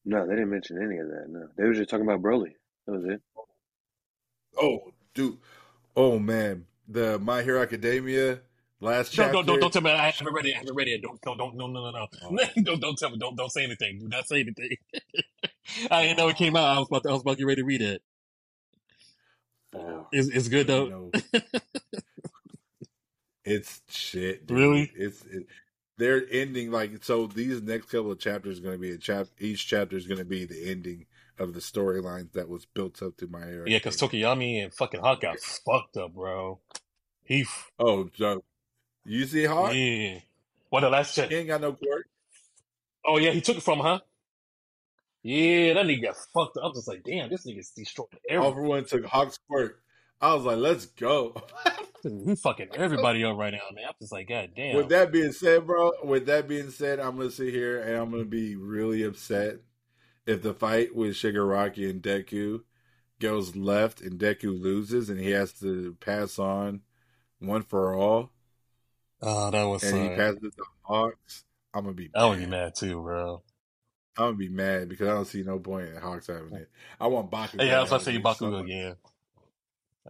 No, 0.05 0.27
they 0.27 0.35
didn't 0.35 0.51
mention 0.51 0.83
any 0.83 0.99
of 0.99 1.07
that. 1.09 1.27
No, 1.29 1.49
they 1.57 1.65
were 1.65 1.75
just 1.75 1.89
talking 1.89 2.07
about 2.07 2.21
Broly. 2.21 2.55
That 2.87 2.93
was 2.93 3.05
it. 3.05 3.23
Oh, 4.61 4.93
dude. 5.15 5.39
Oh 5.97 6.19
man, 6.19 6.67
the 6.89 7.19
My 7.19 7.43
Hero 7.43 7.63
Academia 7.63 8.41
last 8.81 9.15
Don't, 9.15 9.27
chapter. 9.27 9.33
don't, 9.35 9.47
don't, 9.47 9.61
don't 9.61 9.73
tell 9.73 9.83
me. 9.83 9.91
I 9.93 10.11
haven't 10.11 10.33
read 10.35 10.47
it. 10.47 10.55
I 10.55 10.59
haven't 10.59 10.75
read 10.75 10.89
it. 10.89 11.03
Don't, 11.03 11.21
don't, 11.23 11.39
don't, 11.39 11.57
no, 11.57 11.67
no, 11.69 11.91
no, 11.91 11.91
no. 11.91 12.07
Oh. 12.25 12.37
don't, 12.63 12.81
don't 12.81 12.99
tell 12.99 13.11
me. 13.11 13.19
Don't, 13.19 13.37
don't 13.37 13.53
say 13.53 13.65
anything. 13.65 14.01
Do 14.01 14.09
not 14.09 14.27
say 14.27 14.41
anything. 14.41 14.77
I 15.91 16.03
didn't 16.03 16.19
know 16.19 16.29
it 16.29 16.37
came 16.37 16.57
out. 16.57 16.77
I 16.77 16.79
was 16.81 16.89
about, 16.89 17.03
to, 17.05 17.09
I 17.11 17.13
was 17.13 17.23
about 17.23 17.33
to 17.33 17.37
get 17.39 17.47
ready 17.47 17.63
to 17.63 17.67
read 17.67 17.83
it. 17.83 18.03
Oh, 19.75 20.07
It's, 20.13 20.29
it's 20.29 20.49
good 20.49 20.67
though. 20.67 21.11
it's 23.45 23.81
shit. 23.89 24.47
Dude. 24.47 24.59
Really? 24.59 24.93
It's 24.95 25.25
it, 25.27 25.47
they're 25.99 26.23
ending 26.31 26.71
like 26.71 27.03
so. 27.05 27.27
These 27.27 27.63
next 27.63 27.87
couple 27.91 28.13
of 28.13 28.19
chapters 28.19 28.59
are 28.59 28.63
going 28.63 28.75
to 28.77 28.81
be 28.81 28.91
a 28.93 28.99
chap. 28.99 29.27
Each 29.39 29.67
chapter 29.67 29.97
is 29.97 30.07
going 30.07 30.19
to 30.19 30.25
be 30.25 30.45
the 30.45 30.71
ending 30.71 31.07
of 31.39 31.55
the 31.55 31.61
storylines 31.61 32.33
that 32.33 32.49
was 32.49 32.65
built 32.67 33.03
up 33.03 33.17
to 33.19 33.27
My 33.27 33.47
Hero. 33.47 33.65
Yeah, 33.67 33.79
because. 33.79 33.97
Tokoyami 33.97 34.63
and 34.63 34.73
fucking 34.73 35.01
Hawk 35.01 35.21
got 35.23 35.39
fucked 35.41 35.97
up, 35.97 36.15
bro. 36.15 36.61
He, 37.25 37.43
f- 37.43 37.71
Oh, 37.79 38.11
so 38.17 38.43
you 39.05 39.25
see 39.27 39.45
Hawk? 39.45 39.73
yeah. 39.75 40.19
What 40.71 40.81
the 40.81 40.91
last 40.91 41.15
check? 41.15 41.31
He 41.31 41.37
ain't 41.37 41.49
got 41.49 41.61
no 41.61 41.73
quirk. 41.73 42.07
Oh 43.05 43.19
yeah, 43.19 43.31
he 43.33 43.41
took 43.41 43.57
it 43.57 43.63
from, 43.63 43.79
her, 43.79 43.85
huh? 43.85 44.01
Yeah, 45.23 45.75
that 45.75 45.87
nigga 45.87 46.03
got 46.05 46.17
fucked 46.35 46.57
up. 46.57 46.65
I 46.65 46.67
was 46.69 46.79
just 46.79 46.89
like, 46.89 47.05
damn, 47.05 47.31
this 47.31 47.47
nigga's 47.47 47.71
destroyed 47.71 48.09
All 48.13 48.19
everything. 48.37 48.55
for 48.55 48.63
one 48.63 48.85
took 48.85 49.05
Hawk's 49.05 49.39
quirk. 49.49 49.81
I 50.21 50.35
was 50.35 50.45
like, 50.45 50.57
let's 50.59 50.87
go. 50.87 51.35
He 52.03 52.35
fucking 52.35 52.69
everybody 52.75 53.25
up 53.25 53.37
right 53.37 53.53
now, 53.53 53.61
man. 53.75 53.85
I'm 53.87 53.95
just 54.01 54.13
like, 54.13 54.29
god 54.29 54.51
damn. 54.57 54.77
With 54.77 54.89
that 54.89 55.13
being 55.13 55.33
said, 55.33 55.67
bro, 55.67 55.93
with 56.03 56.27
that 56.27 56.49
being 56.49 56.71
said, 56.71 56.99
I'm 56.99 57.17
gonna 57.17 57.31
sit 57.31 57.53
here 57.53 57.81
and 57.81 57.97
I'm 57.97 58.11
gonna 58.11 58.25
be 58.25 58.57
really 58.57 59.03
upset 59.03 59.59
if 60.27 60.43
the 60.43 60.55
fight 60.55 60.95
with 60.95 61.15
Shigaraki 61.15 61.89
and 61.89 62.03
Deku 62.03 62.63
goes 63.21 63.55
left 63.55 64.01
and 64.01 64.19
Deku 64.19 64.61
loses 64.61 65.09
and 65.09 65.21
he 65.21 65.31
has 65.31 65.53
to 65.55 65.97
pass 66.01 66.39
on 66.39 66.81
one 67.39 67.63
for 67.63 67.95
all 67.95 68.31
oh, 69.21 69.51
that 69.51 69.65
was. 69.65 69.83
and 69.85 70.03
he 70.03 70.09
passes 70.17 70.43
it 70.43 70.57
to 70.57 70.65
Hawks. 70.83 71.45
I'm 71.75 71.85
gonna 71.85 71.95
be 71.95 72.11
I 72.15 72.27
would 72.27 72.39
be 72.39 72.47
mad. 72.47 72.75
too, 72.75 73.01
bro. 73.01 73.43
I'm 74.17 74.25
gonna 74.27 74.37
be 74.37 74.49
mad 74.49 74.89
because 74.89 75.09
I 75.09 75.13
don't 75.13 75.25
see 75.25 75.43
no 75.43 75.59
point 75.59 75.89
in 75.89 75.97
Hawks 75.97 76.27
having 76.27 76.53
it. 76.55 76.71
I 77.01 77.07
want 77.07 77.31
Bakugo. 77.31 77.67
Yeah, 77.67 77.79
I 77.79 77.81
was 77.81 77.91
about 77.91 78.01
to 78.01 78.05
say 78.05 78.35
so 78.37 78.57
again. 78.57 78.97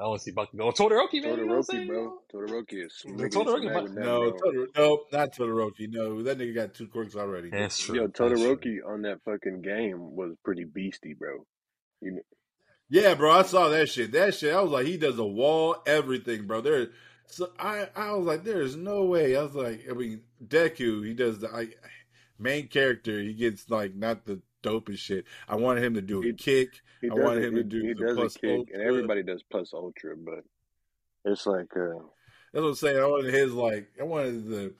I 0.01 0.06
want 0.06 0.20
to 0.20 0.24
see 0.24 0.32
Bakugo. 0.32 0.60
Oh, 0.60 0.70
Todoroki, 0.73 1.23
man. 1.23 1.39
You 1.39 1.47
know 1.47 1.56
what 1.56 1.56
I'm 1.56 1.62
Todoroki, 1.62 1.64
saying? 1.66 1.86
bro. 1.89 2.19
Todoroki 2.32 2.86
is 2.86 3.02
Yeah, 3.05 3.14
slick 3.16 3.32
Todoroki, 3.32 3.62
smack 3.62 3.74
but- 3.74 3.90
No. 3.93 4.32
Todor- 4.32 4.66
no, 4.77 5.05
not 5.12 5.32
Todoroki. 5.35 5.89
No, 5.90 6.23
that 6.23 6.39
nigga 6.39 6.55
got 6.55 6.74
two 6.74 6.89
quirks 6.89 7.14
already. 7.14 7.51
That's 7.51 7.78
true. 7.78 7.97
Yo, 7.97 8.06
That's 8.06 8.16
true. 8.16 8.31
Todoroki 8.56 8.77
on 8.86 9.02
that 9.02 9.19
fucking 9.24 9.60
game 9.60 10.14
was 10.16 10.35
pretty 10.44 10.64
beastie, 10.64 11.14
bro. 11.14 11.47
You 12.01 12.12
know, 12.12 12.23
Yeah, 12.89 13.14
bro, 13.14 13.32
I 13.32 13.43
saw 13.43 13.69
that 13.69 13.89
shit. 13.90 14.12
That 14.12 14.35
shit, 14.35 14.55
I 14.55 14.62
was 14.62 14.70
like, 14.73 14.86
he 14.86 14.97
does 14.97 15.19
a 15.19 15.24
wall, 15.27 15.77
everything, 15.86 16.47
bro. 16.47 16.62
There, 16.62 16.89
so 17.27 17.51
I, 17.59 17.89
I 17.94 18.12
was 18.12 18.24
like, 18.27 18.44
there 18.44 18.62
is 18.62 18.77
no 18.77 19.05
way. 19.05 19.36
I 19.36 19.43
was 19.43 19.55
like, 19.55 19.86
I 19.90 19.93
mean, 19.93 20.23
Deku, 20.43 21.06
he 21.06 21.12
does 21.14 21.39
the 21.39 21.48
I, 21.55 21.69
main 22.39 22.69
character. 22.69 23.20
He 23.20 23.35
gets 23.35 23.69
like 23.70 23.94
not 23.94 24.24
the 24.24 24.40
dopest 24.62 24.98
shit. 24.98 25.27
I 25.48 25.56
wanted 25.56 25.85
him 25.85 25.94
to 25.94 26.02
do 26.02 26.23
a 26.23 26.27
He- 26.27 26.32
kick. 26.32 26.81
He 27.03 27.11
I 27.11 27.15
it- 27.15 27.43
him 27.45 27.55
to 27.57 27.65
do 27.65 27.83
he 27.83 27.95
the 27.95 28.03
does 28.03 28.16
plus 28.16 28.37
a 28.37 28.39
kick, 28.39 28.51
ultra. 28.51 28.74
and 28.74 28.83
everybody 28.83 29.23
does 29.23 29.43
plus 29.51 29.74
ultra, 29.74 30.16
but 30.16 30.45
it's 31.24 31.47
like 31.47 31.77
uh, 31.77 31.99
That's 32.53 32.62
what 32.62 32.69
I'm 32.69 32.74
saying. 32.74 32.99
I 32.99 33.07
wanted 33.07 33.35
his 33.35 33.53
like. 33.53 33.89
I 34.01 34.05
wanted 34.05 34.47
the 34.47 34.74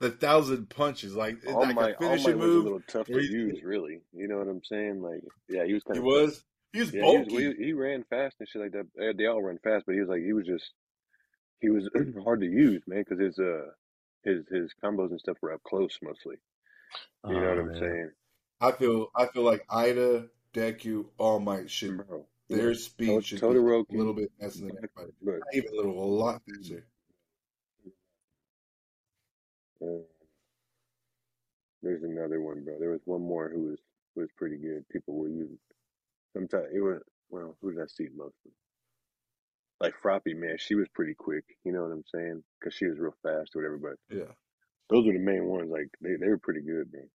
the 0.00 0.10
thousand 0.10 0.68
punches, 0.70 1.14
like 1.14 1.38
All 1.46 1.64
like 1.64 1.74
Might, 1.74 1.94
a 1.94 1.98
finishing 1.98 2.38
was 2.38 2.52
a 2.52 2.54
move. 2.56 2.64
little 2.64 2.80
tough 2.88 3.06
to 3.06 3.22
use, 3.22 3.62
really. 3.62 4.00
You 4.12 4.28
know 4.28 4.38
what 4.38 4.48
I'm 4.48 4.62
saying? 4.64 5.00
Like, 5.00 5.22
yeah, 5.48 5.64
he 5.64 5.72
was 5.72 5.82
kind 5.82 5.96
He 5.96 6.00
of 6.00 6.06
was. 6.06 6.44
He 6.72 6.80
was 6.80 6.92
Yeah, 6.92 7.02
he, 7.02 7.18
was, 7.18 7.28
he, 7.58 7.64
he 7.66 7.72
ran 7.72 8.04
fast 8.10 8.36
and 8.40 8.48
shit 8.48 8.60
like 8.60 8.72
that. 8.72 9.14
They, 9.16 9.26
all 9.26 9.42
run 9.42 9.58
fast, 9.62 9.86
but 9.86 9.94
he 9.94 10.00
was 10.00 10.08
like, 10.08 10.22
he 10.22 10.32
was 10.32 10.46
just, 10.46 10.72
he 11.60 11.70
was 11.70 11.88
hard 12.24 12.40
to 12.40 12.46
use, 12.46 12.82
man, 12.86 13.04
because 13.08 13.20
his 13.20 13.38
uh, 13.38 13.70
his 14.24 14.44
his 14.50 14.72
combos 14.82 15.10
and 15.10 15.20
stuff 15.20 15.36
were 15.40 15.52
up 15.52 15.62
close 15.62 15.98
mostly. 16.02 16.36
You 17.28 17.40
know 17.40 17.48
what 17.48 17.58
Oh, 17.58 17.60
I'm 17.60 17.74
saying, 17.78 18.10
I 18.60 18.72
feel. 18.72 19.08
I 19.16 19.26
feel 19.26 19.42
like 19.42 19.66
Iida, 19.68 20.28
Deku, 20.54 21.06
All 21.18 21.40
Might 21.40 21.70
should. 21.70 22.06
bro? 22.06 22.26
Their 22.48 22.70
Yeah. 22.70 22.78
speed 22.78 23.24
should 23.24 23.40
be 23.40 23.46
a 23.48 23.98
little 23.98 24.14
bit 24.14 24.32
faster 24.40 24.60
than 24.60 24.76
everybody. 24.76 25.12
Not 25.20 25.42
even 25.52 25.72
a 25.72 25.76
little, 25.76 26.02
a 26.02 26.06
lot 26.06 26.42
faster. 26.48 26.86
uh, 29.82 30.02
there's 31.82 32.02
another 32.04 32.40
one, 32.40 32.64
bro. 32.64 32.78
There 32.78 32.90
was 32.90 33.00
one 33.04 33.22
more 33.22 33.48
who 33.50 33.62
was 33.70 33.78
who 34.14 34.20
was 34.22 34.30
pretty 34.36 34.56
good. 34.56 34.88
People 34.88 35.14
were 35.14 35.28
using. 35.28 35.58
Sometimes 36.34 36.68
it 36.72 36.80
was 36.80 37.02
well, 37.30 37.56
who 37.60 37.72
did 37.72 37.82
I 37.82 37.86
see 37.86 38.08
mostly? 38.16 38.52
Like 39.80 39.94
Froppy, 40.02 40.34
man, 40.34 40.56
she 40.58 40.76
was 40.76 40.88
pretty 40.94 41.14
quick. 41.14 41.44
You 41.64 41.72
know 41.72 41.82
what 41.82 41.92
I'm 41.92 42.04
saying? 42.14 42.42
Because 42.60 42.74
she 42.74 42.86
was 42.86 42.98
real 42.98 43.14
fast 43.22 43.54
or 43.56 43.60
whatever. 43.60 43.78
But 43.78 44.16
Yeah. 44.16 44.32
those 44.88 45.04
were 45.06 45.12
the 45.12 45.18
main 45.18 45.44
ones. 45.46 45.70
Like 45.70 45.88
they, 46.00 46.14
they 46.16 46.28
were 46.28 46.38
pretty 46.38 46.60
good, 46.60 46.92
man. 46.92 47.08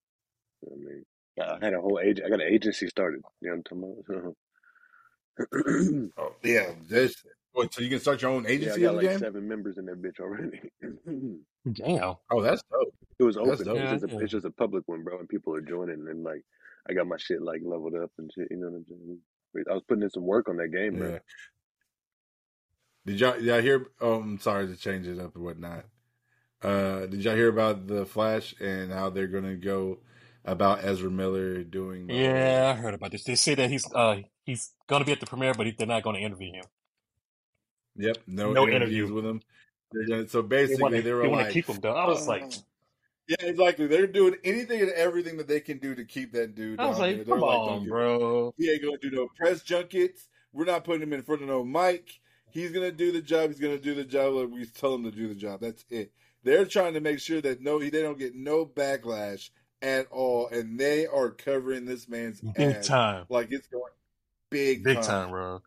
You 0.61 0.69
know 0.69 0.75
what 0.75 0.81
I 0.81 0.93
mean, 0.93 1.05
I 1.39 1.57
had 1.65 1.73
a 1.73 1.81
whole 1.81 1.99
age. 2.03 2.19
I 2.25 2.29
got 2.29 2.41
an 2.41 2.47
agency 2.53 2.87
started. 2.87 3.21
You 3.41 3.49
know 3.49 3.57
what 3.57 3.71
I'm 3.71 3.81
talking 3.81 4.03
about? 4.09 4.35
Oh, 6.17 6.33
yeah. 6.43 6.71
This. 6.89 7.15
What, 7.53 7.73
so 7.73 7.81
you 7.81 7.89
can 7.89 7.99
start 7.99 8.21
your 8.21 8.31
own 8.31 8.45
agency? 8.45 8.81
yeah, 8.81 8.89
I 8.89 8.89
agency 8.89 8.89
got 8.89 8.89
in 8.91 8.95
like 8.97 9.09
game? 9.09 9.19
seven 9.19 9.47
members 9.47 9.77
in 9.77 9.85
that 9.85 10.01
bitch 10.01 10.19
already. 10.19 10.59
Damn. 11.73 12.15
Oh, 12.31 12.41
that's 12.41 12.61
dope. 12.71 12.93
it 13.19 13.23
was 13.23 13.37
open. 13.37 13.65
dope. 13.65 13.77
It's 13.77 13.91
Yeah, 13.91 13.91
just, 13.97 14.03
a, 14.03 14.07
yeah. 14.15 14.19
it's 14.23 14.31
just 14.31 14.45
a 14.45 14.51
public 14.51 14.83
one, 14.87 15.03
bro, 15.03 15.19
and 15.19 15.29
people 15.29 15.55
are 15.55 15.61
joining. 15.61 16.07
And 16.09 16.23
like, 16.23 16.43
I 16.89 16.93
got 16.93 17.07
my 17.07 17.17
shit 17.17 17.41
like 17.41 17.61
leveled 17.63 17.95
up 17.95 18.11
and 18.17 18.31
shit. 18.33 18.47
You 18.51 18.57
know 18.57 18.67
what 18.67 18.77
I'm 18.77 18.85
saying? 18.87 19.19
I 19.69 19.73
was 19.73 19.83
putting 19.87 20.03
in 20.03 20.09
some 20.09 20.25
work 20.25 20.47
on 20.49 20.57
that 20.57 20.69
game, 20.71 20.97
bro. 20.97 21.19
Did 23.05 23.19
y'all, 23.19 23.33
did 23.33 23.43
y'all 23.45 23.61
hear? 23.61 23.87
Oh, 23.99 24.15
I'm 24.21 24.39
sorry 24.39 24.67
to 24.67 24.75
change 24.75 25.07
it 25.07 25.19
up 25.19 25.35
and 25.35 25.43
whatnot. 25.43 25.85
Uh, 26.61 27.05
did 27.07 27.23
y'all 27.23 27.35
hear 27.35 27.47
about 27.47 27.87
the 27.87 28.05
Flash 28.05 28.53
and 28.59 28.91
how 28.91 29.09
they're 29.09 29.27
gonna 29.27 29.55
go 29.55 29.99
about 30.51 30.83
Ezra 30.83 31.09
Miller 31.09 31.63
doing? 31.63 32.07
The, 32.07 32.13
Yeah, 32.13 32.73
I 32.75 32.79
heard 32.79 32.93
about 32.93 33.11
this. 33.11 33.23
They 33.23 33.35
say 33.35 33.55
that 33.55 33.69
he's 33.69 33.85
uh 33.93 34.21
he's 34.45 34.71
gonna 34.87 35.05
be 35.05 35.11
at 35.11 35.19
the 35.19 35.25
premiere, 35.25 35.53
but 35.53 35.67
they're 35.77 35.87
not 35.87 36.03
gonna 36.03 36.19
interview 36.19 36.53
him. 36.53 36.65
Yep. 37.95 38.17
No, 38.27 38.53
No 38.53 38.67
interviews 38.67 39.09
interview. 39.09 39.13
with 39.13 39.25
him. 39.25 39.41
Gonna, 40.07 40.27
so 40.29 40.41
They 40.41 40.47
basically, 40.47 40.81
want 40.83 40.95
to 40.95 41.01
they 41.01 41.05
they 41.09 41.13
were 41.13 41.29
want 41.29 41.39
to 41.39 41.45
like, 41.45 41.53
keep 41.53 41.65
him 41.67 41.79
though. 41.81 41.93
I 41.93 42.07
was 42.07 42.27
like, 42.27 42.43
"Uh, 42.43 42.49
yeah, 43.27 43.35
exactly. 43.41 43.87
They're 43.87 44.07
doing 44.07 44.35
anything 44.43 44.81
and 44.81 44.91
everything 44.91 45.37
that 45.37 45.47
they 45.47 45.59
can 45.59 45.79
do 45.79 45.95
to 45.95 46.05
keep 46.05 46.33
that 46.33 46.55
dude 46.55 46.79
I 46.79 46.87
was 46.87 46.99
there. 46.99 47.17
like, 47.17 47.27
come 47.27 47.39
like, 47.41 47.57
on, 47.57 47.87
bro. 47.87 48.53
He 48.57 48.71
ain't 48.71 48.83
gonna 48.83 48.97
do 48.97 49.11
no 49.11 49.27
press 49.35 49.63
junkets. 49.63 50.27
We're 50.53 50.65
not 50.65 50.83
putting 50.83 51.01
him 51.03 51.13
in 51.13 51.23
front 51.23 51.41
of 51.41 51.47
no 51.47 51.63
mic. 51.63 52.19
He's 52.51 52.71
gonna 52.71 52.91
do 52.91 53.11
the 53.11 53.21
job. 53.21 53.49
He's 53.49 53.59
gonna 53.59 53.77
do 53.79 53.93
the 53.93 54.03
job 54.03 54.33
like 54.33 54.49
we 54.49 54.65
tell 54.65 54.95
him 54.95 55.03
to 55.03 55.11
do 55.11 55.27
the 55.27 55.35
job. 55.35 55.61
That's 55.61 55.85
it. 55.89 56.11
They're 56.43 56.65
trying 56.65 56.93
to 56.93 57.01
make 57.01 57.19
sure 57.19 57.41
that 57.41 57.61
no, 57.61 57.79
they 57.79 57.89
don't 57.89 58.17
get 58.17 58.33
no 58.35 58.65
backlash 58.65 59.49
at 59.81 60.07
all, 60.11 60.47
and 60.49 60.79
they 60.79 61.07
are 61.07 61.29
covering 61.29 61.85
this 61.85 62.07
man's 62.07 62.41
Big 62.41 62.75
ass 62.75 62.87
time, 62.87 63.25
like 63.29 63.51
it's 63.51 63.67
going 63.67 63.83
big, 64.49 64.83
big 64.83 64.97
time, 64.97 65.05
time, 65.05 65.29
bro. 65.31 65.61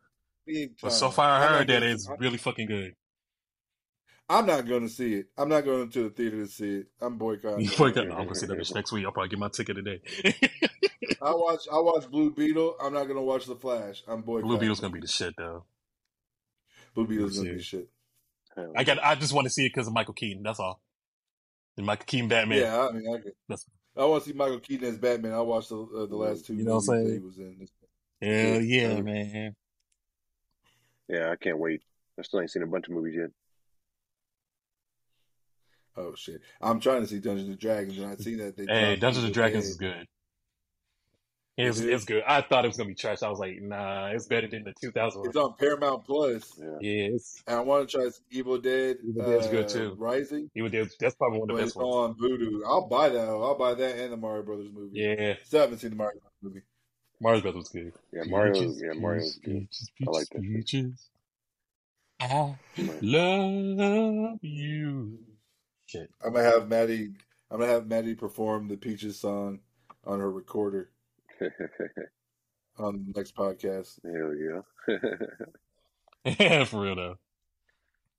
big 0.47 0.69
time. 0.71 0.77
But 0.83 0.93
so 0.93 1.11
far, 1.11 1.31
I 1.31 1.47
heard 1.47 1.69
that 1.69 1.83
it's 1.83 2.09
really 2.19 2.39
fucking 2.39 2.67
good. 2.67 2.95
I'm 4.29 4.47
not 4.47 4.67
going 4.67 4.83
to 4.83 4.89
see 4.89 5.15
it. 5.15 5.27
I'm 5.37 5.49
not 5.49 5.65
going 5.65 5.91
to 5.91 6.03
the 6.05 6.11
theater 6.11 6.39
to 6.39 6.47
see 6.47 6.71
it. 6.77 6.87
I'm 7.01 7.19
boycotting. 7.19 7.61
You 7.61 7.71
it. 7.71 7.75
fuck. 7.75 7.97
I'm 7.97 8.09
gonna 8.09 8.35
see 8.35 8.47
that 8.47 8.59
bitch 8.59 8.75
next 8.75 8.93
week. 8.93 9.05
I'll 9.05 9.13
probably 9.13 9.29
get 9.29 9.39
my 9.39 9.49
ticket 9.49 9.77
today. 9.77 10.01
I 11.21 11.35
watch. 11.35 11.61
I 11.73 11.79
watch 11.81 12.11
Blue 12.11 12.33
Beetle. 12.33 12.77
I'm 12.83 12.95
not 12.95 13.05
going 13.05 13.17
to 13.17 13.23
watch 13.23 13.47
The 13.47 13.57
Flash. 13.57 14.03
I'm 14.09 14.23
boycotting. 14.23 14.49
Blue 14.49 14.59
Beetle's 14.59 14.81
gonna 14.81 14.93
be 14.93 15.01
the 15.01 15.07
shit 15.07 15.35
though. 15.37 15.65
Blue 16.95 17.07
Beetle's 17.07 17.37
going 17.37 17.49
to 17.49 17.55
be 17.55 17.63
shit. 17.63 17.89
I 18.77 18.85
got. 18.85 19.03
I 19.03 19.15
just 19.15 19.33
want 19.33 19.47
to 19.47 19.51
see 19.51 19.65
it 19.67 19.71
because 19.75 19.87
of 19.87 19.95
Michael 19.95 20.15
Keaton. 20.15 20.43
That's 20.43 20.61
all. 20.61 20.81
And 21.77 21.87
Michael 21.87 22.05
Keaton 22.07 22.29
Batman. 22.29 22.59
Yeah, 22.59 22.89
I 22.89 22.93
mean, 22.93 23.15
I, 23.15 23.19
could, 23.19 23.33
That's- 23.49 23.67
I 23.97 24.05
want 24.07 24.25
to 24.25 24.31
see 24.31 24.35
Michael 24.37 24.59
Keaton 24.61 24.89
as 24.89 24.99
Batman. 24.99 25.33
I 25.33 25.41
watched 25.41 25.69
the 25.69 25.77
uh, 25.83 26.07
the 26.07 26.17
last 26.17 26.47
two 26.47 26.55
You 26.55 26.65
know 26.65 26.77
what 26.77 26.89
I'm 26.89 26.99
movies 27.03 27.05
that 27.05 27.11
saying? 27.11 27.21
he 27.21 27.27
was 27.27 27.39
in. 27.39 27.69
Hell 28.53 28.61
yeah, 28.63 28.89
Yeah. 28.95 29.03
man. 29.03 29.55
Yeah, 31.09 31.31
I 31.31 31.37
can't 31.37 31.59
wait. 31.59 31.83
I 32.19 32.23
still 32.23 32.41
ain't 32.41 32.51
seen 32.51 32.63
a 32.63 32.67
bunch 32.67 32.89
of 32.89 32.95
movies 32.95 33.17
yet. 33.19 33.31
Oh 35.95 36.15
shit! 36.15 36.41
I'm 36.61 36.81
trying 36.81 37.03
to 37.03 37.07
see 37.07 37.19
Dungeons 37.19 37.51
and 37.51 37.59
Dragons, 37.59 37.99
and 37.99 38.07
I 38.07 38.17
see 38.17 38.35
that 38.37 38.57
they. 38.57 38.65
Hey, 38.67 38.97
Dungeons 38.97 39.27
and 39.27 39.35
Dragons 39.35 39.67
is 39.67 39.77
good. 39.77 40.07
It's, 41.69 41.79
It 41.81 41.89
is? 41.89 41.95
it's 41.95 42.05
good. 42.05 42.23
I 42.27 42.41
thought 42.43 42.65
it 42.65 42.69
was 42.69 42.77
gonna 42.77 42.89
be 42.89 42.95
trash. 42.95 43.23
I 43.23 43.29
was 43.29 43.39
like, 43.39 43.61
nah, 43.61 44.09
it's 44.09 44.27
better 44.27 44.49
than 44.49 44.65
the 44.65 44.73
2000 44.81 45.27
It's 45.27 45.37
on 45.37 45.55
Paramount 45.59 46.05
Plus, 46.05 46.59
Yeah. 46.59 46.67
Yeah, 46.81 47.05
it's 47.15 47.43
and 47.47 47.57
I 47.57 47.61
want 47.61 47.89
to 47.89 47.97
try 47.97 48.09
Evil 48.31 48.59
Dead. 48.59 48.99
Evil 49.07 49.25
Dead's 49.25 49.47
good, 49.49 49.65
uh, 49.67 49.69
too. 49.69 49.95
Rising, 49.99 50.51
it 50.55 50.63
was, 50.63 50.73
that's 50.99 51.15
probably 51.15 51.39
one 51.41 51.51
of 51.51 51.57
but 51.57 51.61
the 51.61 51.65
it's 51.65 51.73
best 51.75 51.85
ones. 51.87 52.17
on 52.21 52.31
Vudu. 52.31 52.61
I'll 52.67 52.87
buy 52.89 53.09
that. 53.11 53.29
I'll 53.29 53.59
buy 53.59 53.75
that 53.75 53.99
and 53.99 54.13
the 54.13 54.17
Mario 54.17 54.43
Brothers 54.43 54.71
movie. 54.73 54.99
Yeah, 55.01 55.35
Still 55.45 55.61
haven't 55.61 55.79
seen 55.79 55.91
the 55.91 55.97
Mario 55.97 56.21
Brothers 56.21 56.39
movie. 56.43 56.61
Mario's 57.21 57.43
Brothers 57.43 57.59
was 57.59 57.69
good. 57.69 57.93
Yeah, 58.13 58.23
Mario. 58.27 58.53
Peaches, 58.55 58.83
Yeah, 58.85 58.93
Mario's 59.01 59.37
good. 59.37 59.53
peaches, 59.71 59.91
I 60.07 60.11
like 60.11 60.27
peaches, 60.31 60.31
that 60.31 60.57
peaches. 60.57 61.09
I 62.21 62.57
love 63.01 64.39
you. 64.43 65.19
Shit. 65.87 66.11
I'm 66.25 66.33
gonna 66.33 66.45
have 66.49 66.69
Maddie. 66.69 67.13
I'm 67.51 67.59
gonna 67.61 67.71
have 67.71 67.87
Maddie 67.87 68.15
perform 68.15 68.69
the 68.69 68.77
Peaches 68.77 69.21
song 69.21 69.61
on 70.05 70.21
her 70.21 70.31
recorder 70.31 70.91
on 72.79 73.05
the 73.07 73.13
next 73.19 73.35
podcast. 73.37 73.99
Hell 74.05 74.35
yeah. 76.27 76.37
Yeah, 76.39 76.65
for 76.65 76.83
real 76.83 76.95
though. 76.97 77.19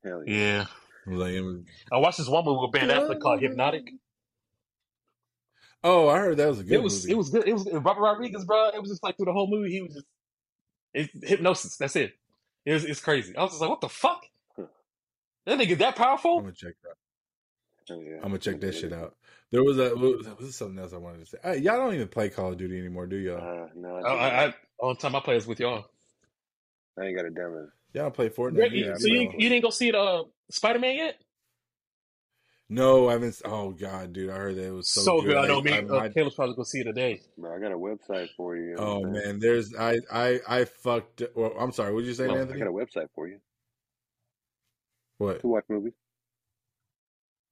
Hell 0.03 0.23
yeah. 0.25 0.65
Yeah. 1.07 1.15
Like, 1.17 1.37
um, 1.37 1.65
I 1.91 1.97
watched 1.97 2.17
this 2.17 2.29
one 2.29 2.45
movie 2.45 2.59
with 2.61 2.71
Ben 2.71 2.89
Affleck 2.89 3.19
called 3.19 3.41
Hypnotic. 3.41 3.89
oh, 5.83 6.07
I 6.07 6.17
heard 6.19 6.37
that 6.37 6.47
was 6.47 6.59
a 6.59 6.63
good 6.63 6.73
It 6.75 6.83
was 6.83 7.03
movie. 7.03 7.11
it 7.13 7.17
was 7.17 7.29
good. 7.29 7.47
It 7.47 7.53
was 7.53 7.67
Robert 7.71 8.01
Rodriguez, 8.01 8.45
bro. 8.45 8.69
It 8.69 8.79
was 8.81 8.89
just 8.89 9.03
like 9.03 9.17
through 9.17 9.25
the 9.25 9.33
whole 9.33 9.49
movie, 9.49 9.71
he 9.71 9.81
was 9.81 9.93
just 9.93 10.05
it's 10.93 11.11
hypnosis. 11.27 11.75
That's 11.77 11.95
it. 11.95 12.13
It 12.65 12.73
was 12.73 12.85
it's 12.85 13.01
crazy. 13.01 13.35
I 13.35 13.41
was 13.43 13.51
just 13.51 13.61
like, 13.61 13.69
what 13.69 13.81
the 13.81 13.89
fuck? 13.89 14.25
Huh. 14.55 14.63
That 15.45 15.59
nigga 15.59 15.77
that 15.79 15.95
powerful? 15.95 16.37
I'm 16.37 16.37
powerful? 16.37 16.41
gonna 16.43 16.53
check 16.53 16.75
that. 16.83 16.95
Hell 17.89 18.01
yeah. 18.01 18.15
I'm 18.17 18.29
gonna 18.29 18.37
check 18.39 18.61
that 18.61 18.73
shit 18.75 18.93
out. 18.93 19.15
There 19.53 19.63
was 19.63 19.77
a 19.77 19.95
was, 19.95 20.25
was 20.39 20.55
something 20.55 20.80
else 20.80 20.93
I 20.93 20.97
wanted 20.97 21.19
to 21.19 21.25
say. 21.27 21.38
Hey, 21.43 21.57
y'all 21.59 21.77
don't 21.77 21.93
even 21.93 22.07
play 22.07 22.27
Call 22.30 22.53
of 22.53 22.57
Duty 22.57 22.75
anymore, 22.80 23.05
do 23.05 23.17
y'all? 23.17 23.38
Uh, 23.38 23.67
no, 23.75 23.97
I, 23.97 24.01
I, 24.01 24.13
I, 24.15 24.45
I 24.47 24.53
all 24.80 24.95
the 24.95 24.99
time 24.99 25.15
I 25.15 25.19
play 25.19 25.35
is 25.35 25.45
with 25.45 25.59
y'all. 25.59 25.85
I 26.99 27.05
ain't 27.05 27.15
got 27.15 27.27
a 27.27 27.30
downloaded. 27.30 27.67
Y'all 27.93 28.05
don't 28.05 28.15
play 28.15 28.30
Fortnite? 28.30 28.55
Greg, 28.55 28.73
either, 28.73 28.85
you- 28.88 28.93
I 28.93 28.97
so 28.97 29.07
you, 29.07 29.13
y'all? 29.21 29.30
play. 29.31 29.35
you 29.43 29.49
didn't 29.49 29.63
go 29.63 29.69
see 29.69 29.91
the 29.91 29.99
uh 29.99 30.23
Spider 30.49 30.80
Man 30.80 30.95
yet? 30.95 31.21
No, 32.67 33.09
I 33.09 33.11
haven't. 33.11 33.39
Oh 33.45 33.69
god, 33.69 34.11
dude, 34.13 34.31
I 34.31 34.38
heard 34.38 34.55
that 34.55 34.65
it 34.65 34.71
was 34.71 34.89
so, 34.91 35.01
So, 35.01 35.21
good. 35.21 35.38
I 35.38 35.45
know 35.45 35.61
me. 35.61 35.71
I, 35.71 35.81
uh, 35.84 35.97
I- 35.99 36.09
Caleb's 36.09 36.34
probably 36.34 36.55
gonna 36.55 36.65
see 36.65 36.80
it 36.80 36.85
today. 36.85 37.21
Bro, 37.38 37.55
I 37.55 37.59
got 37.59 37.71
a 37.71 37.77
website 37.77 38.30
for 38.35 38.57
you. 38.57 38.69
you 38.71 38.75
oh 38.80 39.01
what 39.01 39.11
man, 39.11 39.38
there's 39.38 39.75
I 39.75 39.99
I 40.11 40.39
I 40.47 40.65
fucked. 40.65 41.21
Well, 41.35 41.53
I'm 41.59 41.71
sorry. 41.73 41.93
What 41.93 41.99
did 41.99 42.07
you 42.07 42.15
say, 42.15 42.27
Oh, 42.27 42.41
I 42.41 42.45
got 42.45 42.67
a 42.67 42.71
website 42.71 43.09
for 43.13 43.27
you 43.27 43.38
What? 45.19 45.41
to 45.41 45.47
watch 45.47 45.65
movies. 45.69 45.93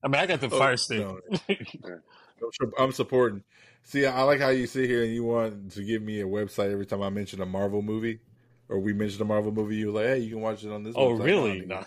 I 0.04 0.08
mean, 0.08 0.16
I 0.22 0.26
got 0.26 0.42
the 0.42 0.48
Oh, 0.48 0.58
Fire 0.58 0.78
Stick. 0.78 1.00
no. 1.00 1.20
I'm, 2.80 2.92
supporting. 2.92 3.44
See, 3.84 4.06
I 4.06 4.24
like 4.24 4.40
how 4.40 4.50
you 4.50 4.66
sit 4.66 4.90
here 4.90 5.04
and 5.04 5.14
you 5.14 5.24
want 5.24 5.72
to 5.74 5.84
give 5.84 6.02
me 6.02 6.22
a 6.22 6.26
website 6.26 6.72
every 6.72 6.86
time 6.88 7.02
I 7.04 7.10
mention 7.10 7.40
a 7.42 7.46
Marvel 7.46 7.82
movie, 7.84 8.20
or 8.68 8.80
we 8.80 8.94
mention 8.94 9.22
a 9.22 9.26
Marvel 9.26 9.52
movie. 9.52 9.76
You're 9.78 9.92
like, 9.92 10.06
hey, 10.06 10.20
you 10.20 10.32
can 10.32 10.42
watch 10.42 10.64
it 10.64 10.72
on 10.72 10.84
this. 10.84 10.96
oh, 10.98 11.10
website. 11.12 11.24
really? 11.24 11.66
No, 11.66 11.84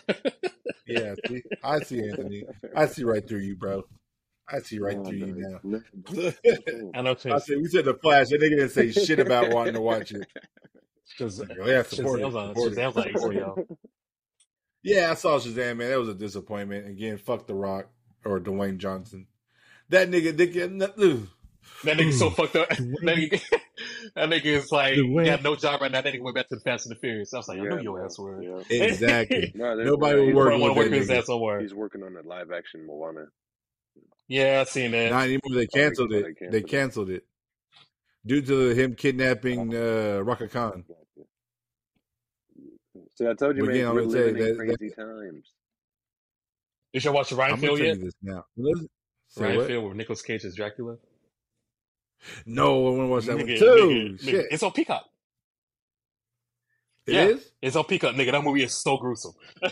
Yeah, 0.87 1.15
see, 1.27 1.43
I 1.63 1.81
see 1.81 2.09
Anthony. 2.09 2.45
I 2.77 2.87
see 2.87 3.03
right 3.05 3.27
through 3.27 3.41
you, 3.41 3.57
bro. 3.57 3.83
I 4.49 4.59
see 4.61 4.79
right 4.79 4.97
No, 4.97 5.05
through 5.05 5.17
you 5.17 5.61
no, 5.65 5.81
now. 5.81 6.31
I 6.95 7.03
know 7.03 7.17
I 7.25 7.39
said 7.39 7.57
we 7.57 7.67
said 7.67 7.87
the 7.87 7.95
Flash. 7.95 8.29
That 8.29 8.41
nigga 8.41 8.51
didn't 8.51 8.69
say 8.71 8.91
shit 8.93 9.19
about 9.19 9.51
wanting 9.51 9.75
to 9.75 9.81
watch 9.81 10.13
it. 10.13 10.27
because 11.19 11.43
Yeah, 11.67 11.83
support 11.83 12.21
it. 12.21 12.25
Shazam's 12.25 12.35
on 12.37 12.49
Support 12.49 12.73
it. 12.73 12.79
Shazam's 12.79 12.97
on 12.97 13.05
HBO. 13.09 13.77
Yeah, 14.83 15.11
I 15.11 15.15
saw 15.15 15.39
Shazam, 15.39 15.79
man. 15.79 15.91
That 15.91 15.99
was 15.99 16.11
a 16.11 16.15
disappointment. 16.15 16.87
Again, 16.87 17.17
fuck 17.17 17.47
The 17.47 17.55
Rock 17.55 17.87
or 18.25 18.41
Dwayne 18.41 18.79
Johnson. 18.79 19.27
That 19.91 20.11
nigga, 20.11 20.33
nigga, 20.33 20.83
ugh. 20.99 21.29
That 21.85 21.99
nigga's 21.99 22.19
so 22.19 22.31
fucked 22.31 22.57
up. 22.57 22.69
That 23.05 23.17
nigga, 23.17 23.41
that 24.15 24.29
nigga 24.31 24.45
is 24.45 24.71
like 24.73 24.95
The 24.97 25.03
way- 25.13 25.25
got 25.27 25.43
no 25.43 25.57
job 25.57 25.81
right 25.81 25.91
now. 25.91 26.01
That 26.01 26.13
nigga 26.15 26.23
went 26.23 26.37
back 26.37 26.49
to 26.49 26.55
the 26.57 26.61
Fast 26.61 26.87
and 26.87 26.95
the 26.95 27.01
Furious. 27.01 27.35
I 27.35 27.39
was 27.39 27.49
like, 27.49 27.59
I 27.59 27.63
know 27.65 27.79
your 27.79 28.05
ass 28.05 28.19
word. 28.19 28.45
Yeah. 28.45 28.63
exactly. 28.85 29.53
No, 29.55 29.75
Nobody 29.75 30.21
no, 30.21 30.27
will 30.27 30.35
work 30.35 30.53
I 30.53 30.57
with 30.57 30.77
work 30.77 30.91
that 30.91 30.97
his 30.97 31.11
ass 31.11 31.27
somewhere. 31.27 31.61
he's 31.61 31.75
working 31.75 32.03
on 32.03 32.15
the 32.15 32.23
live 32.23 32.53
action 32.53 32.87
Moana. 32.87 33.27
Yeah, 34.29 34.61
I 34.63 34.65
seen 34.65 34.93
that. 34.93 35.11
Not 35.11 35.25
anymore. 35.25 35.41
They 35.55 35.67
canceled 35.67 36.13
Oh, 36.13 36.17
it. 36.19 36.37
they 36.41 36.47
They 36.49 36.63
canceled 36.63 37.11
it. 37.11 37.15
it 37.17 37.25
due 38.27 38.41
to 38.43 38.69
him 38.71 38.95
kidnapping 38.95 39.75
uh, 39.75 40.21
Raka 40.25 40.49
Khan. 40.49 40.85
See, 43.17 43.27
I 43.27 43.35
told 43.35 43.57
you, 43.57 43.63
But 43.65 43.69
man, 43.69 43.75
again, 43.77 43.89
I'm 43.89 43.95
we're 43.95 44.03
gonna 44.03 44.13
tell 44.15 44.27
you 44.27 44.33
living 44.33 44.43
in 44.43 44.57
that- 44.59 44.67
that- 44.67 44.79
crazy 44.79 44.95
times. 44.95 45.53
Did 46.95 47.05
you 47.05 47.13
watch 47.13 47.33
Ryan 47.33 47.55
I'm 47.55 47.61
gonna 47.61 47.67
Field 47.67 47.79
tell 47.79 47.87
yet? 47.89 47.99
you 47.99 48.05
this 48.05 48.15
now. 48.23 48.45
What 48.55 48.79
is 48.79 48.85
it? 48.85 48.91
Say 49.29 49.43
Ryan 49.45 49.57
what? 49.59 49.67
Field 49.67 49.85
with 49.89 49.97
Nicolas 49.97 50.23
Cage 50.23 50.45
as 50.45 50.55
Dracula. 50.55 50.97
No, 52.47 52.87
I 52.87 52.91
want 52.91 53.01
to 53.03 53.07
watch 53.09 53.25
that 53.27 53.37
one 53.37 53.47
too. 53.47 53.53
nigga, 53.55 54.21
nigga. 54.21 54.21
Shit, 54.31 54.47
It's 54.53 54.63
on 54.63 54.73
Peacock. 54.73 55.05
it 57.07 57.13
yeah. 57.15 57.25
is. 57.27 57.51
It's 57.61 57.77
on 57.77 57.85
Peacock, 57.85 58.15
nigga. 58.15 58.33
That 58.33 58.45
movie 58.45 58.63
is 58.63 58.81
so 58.81 58.97
gruesome. 58.97 59.35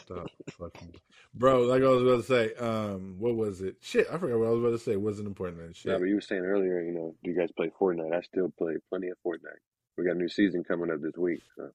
Stop 0.00 0.30
fucking, 0.58 0.94
bro. 1.34 1.62
Like 1.62 1.82
I 1.82 1.86
was 1.88 2.02
about 2.02 2.16
to 2.16 2.22
say, 2.24 2.54
um, 2.54 3.16
what 3.18 3.36
was 3.36 3.60
it? 3.60 3.76
Shit, 3.82 4.06
I 4.10 4.16
forgot 4.18 4.38
what 4.38 4.46
I 4.48 4.50
was 4.50 4.60
about 4.60 4.70
to 4.70 4.78
say. 4.78 4.92
It 4.92 5.00
wasn't 5.00 5.28
important. 5.28 5.58
Then. 5.58 5.74
Yeah, 5.84 5.98
but 5.98 6.06
you 6.06 6.14
were 6.16 6.20
saying 6.22 6.42
earlier, 6.42 6.80
you 6.80 6.92
know, 6.92 7.14
do 7.22 7.30
you 7.30 7.36
guys 7.38 7.50
play 7.56 7.70
Fortnite? 7.80 8.14
I 8.16 8.22
still 8.22 8.50
play 8.58 8.74
plenty 8.88 9.08
of 9.08 9.18
Fortnite. 9.24 9.60
We 9.98 10.04
got 10.06 10.16
a 10.16 10.18
new 10.18 10.28
season 10.28 10.64
coming 10.64 10.90
up 10.90 11.00
this 11.02 11.16
week. 11.16 11.42
So. 11.56 11.70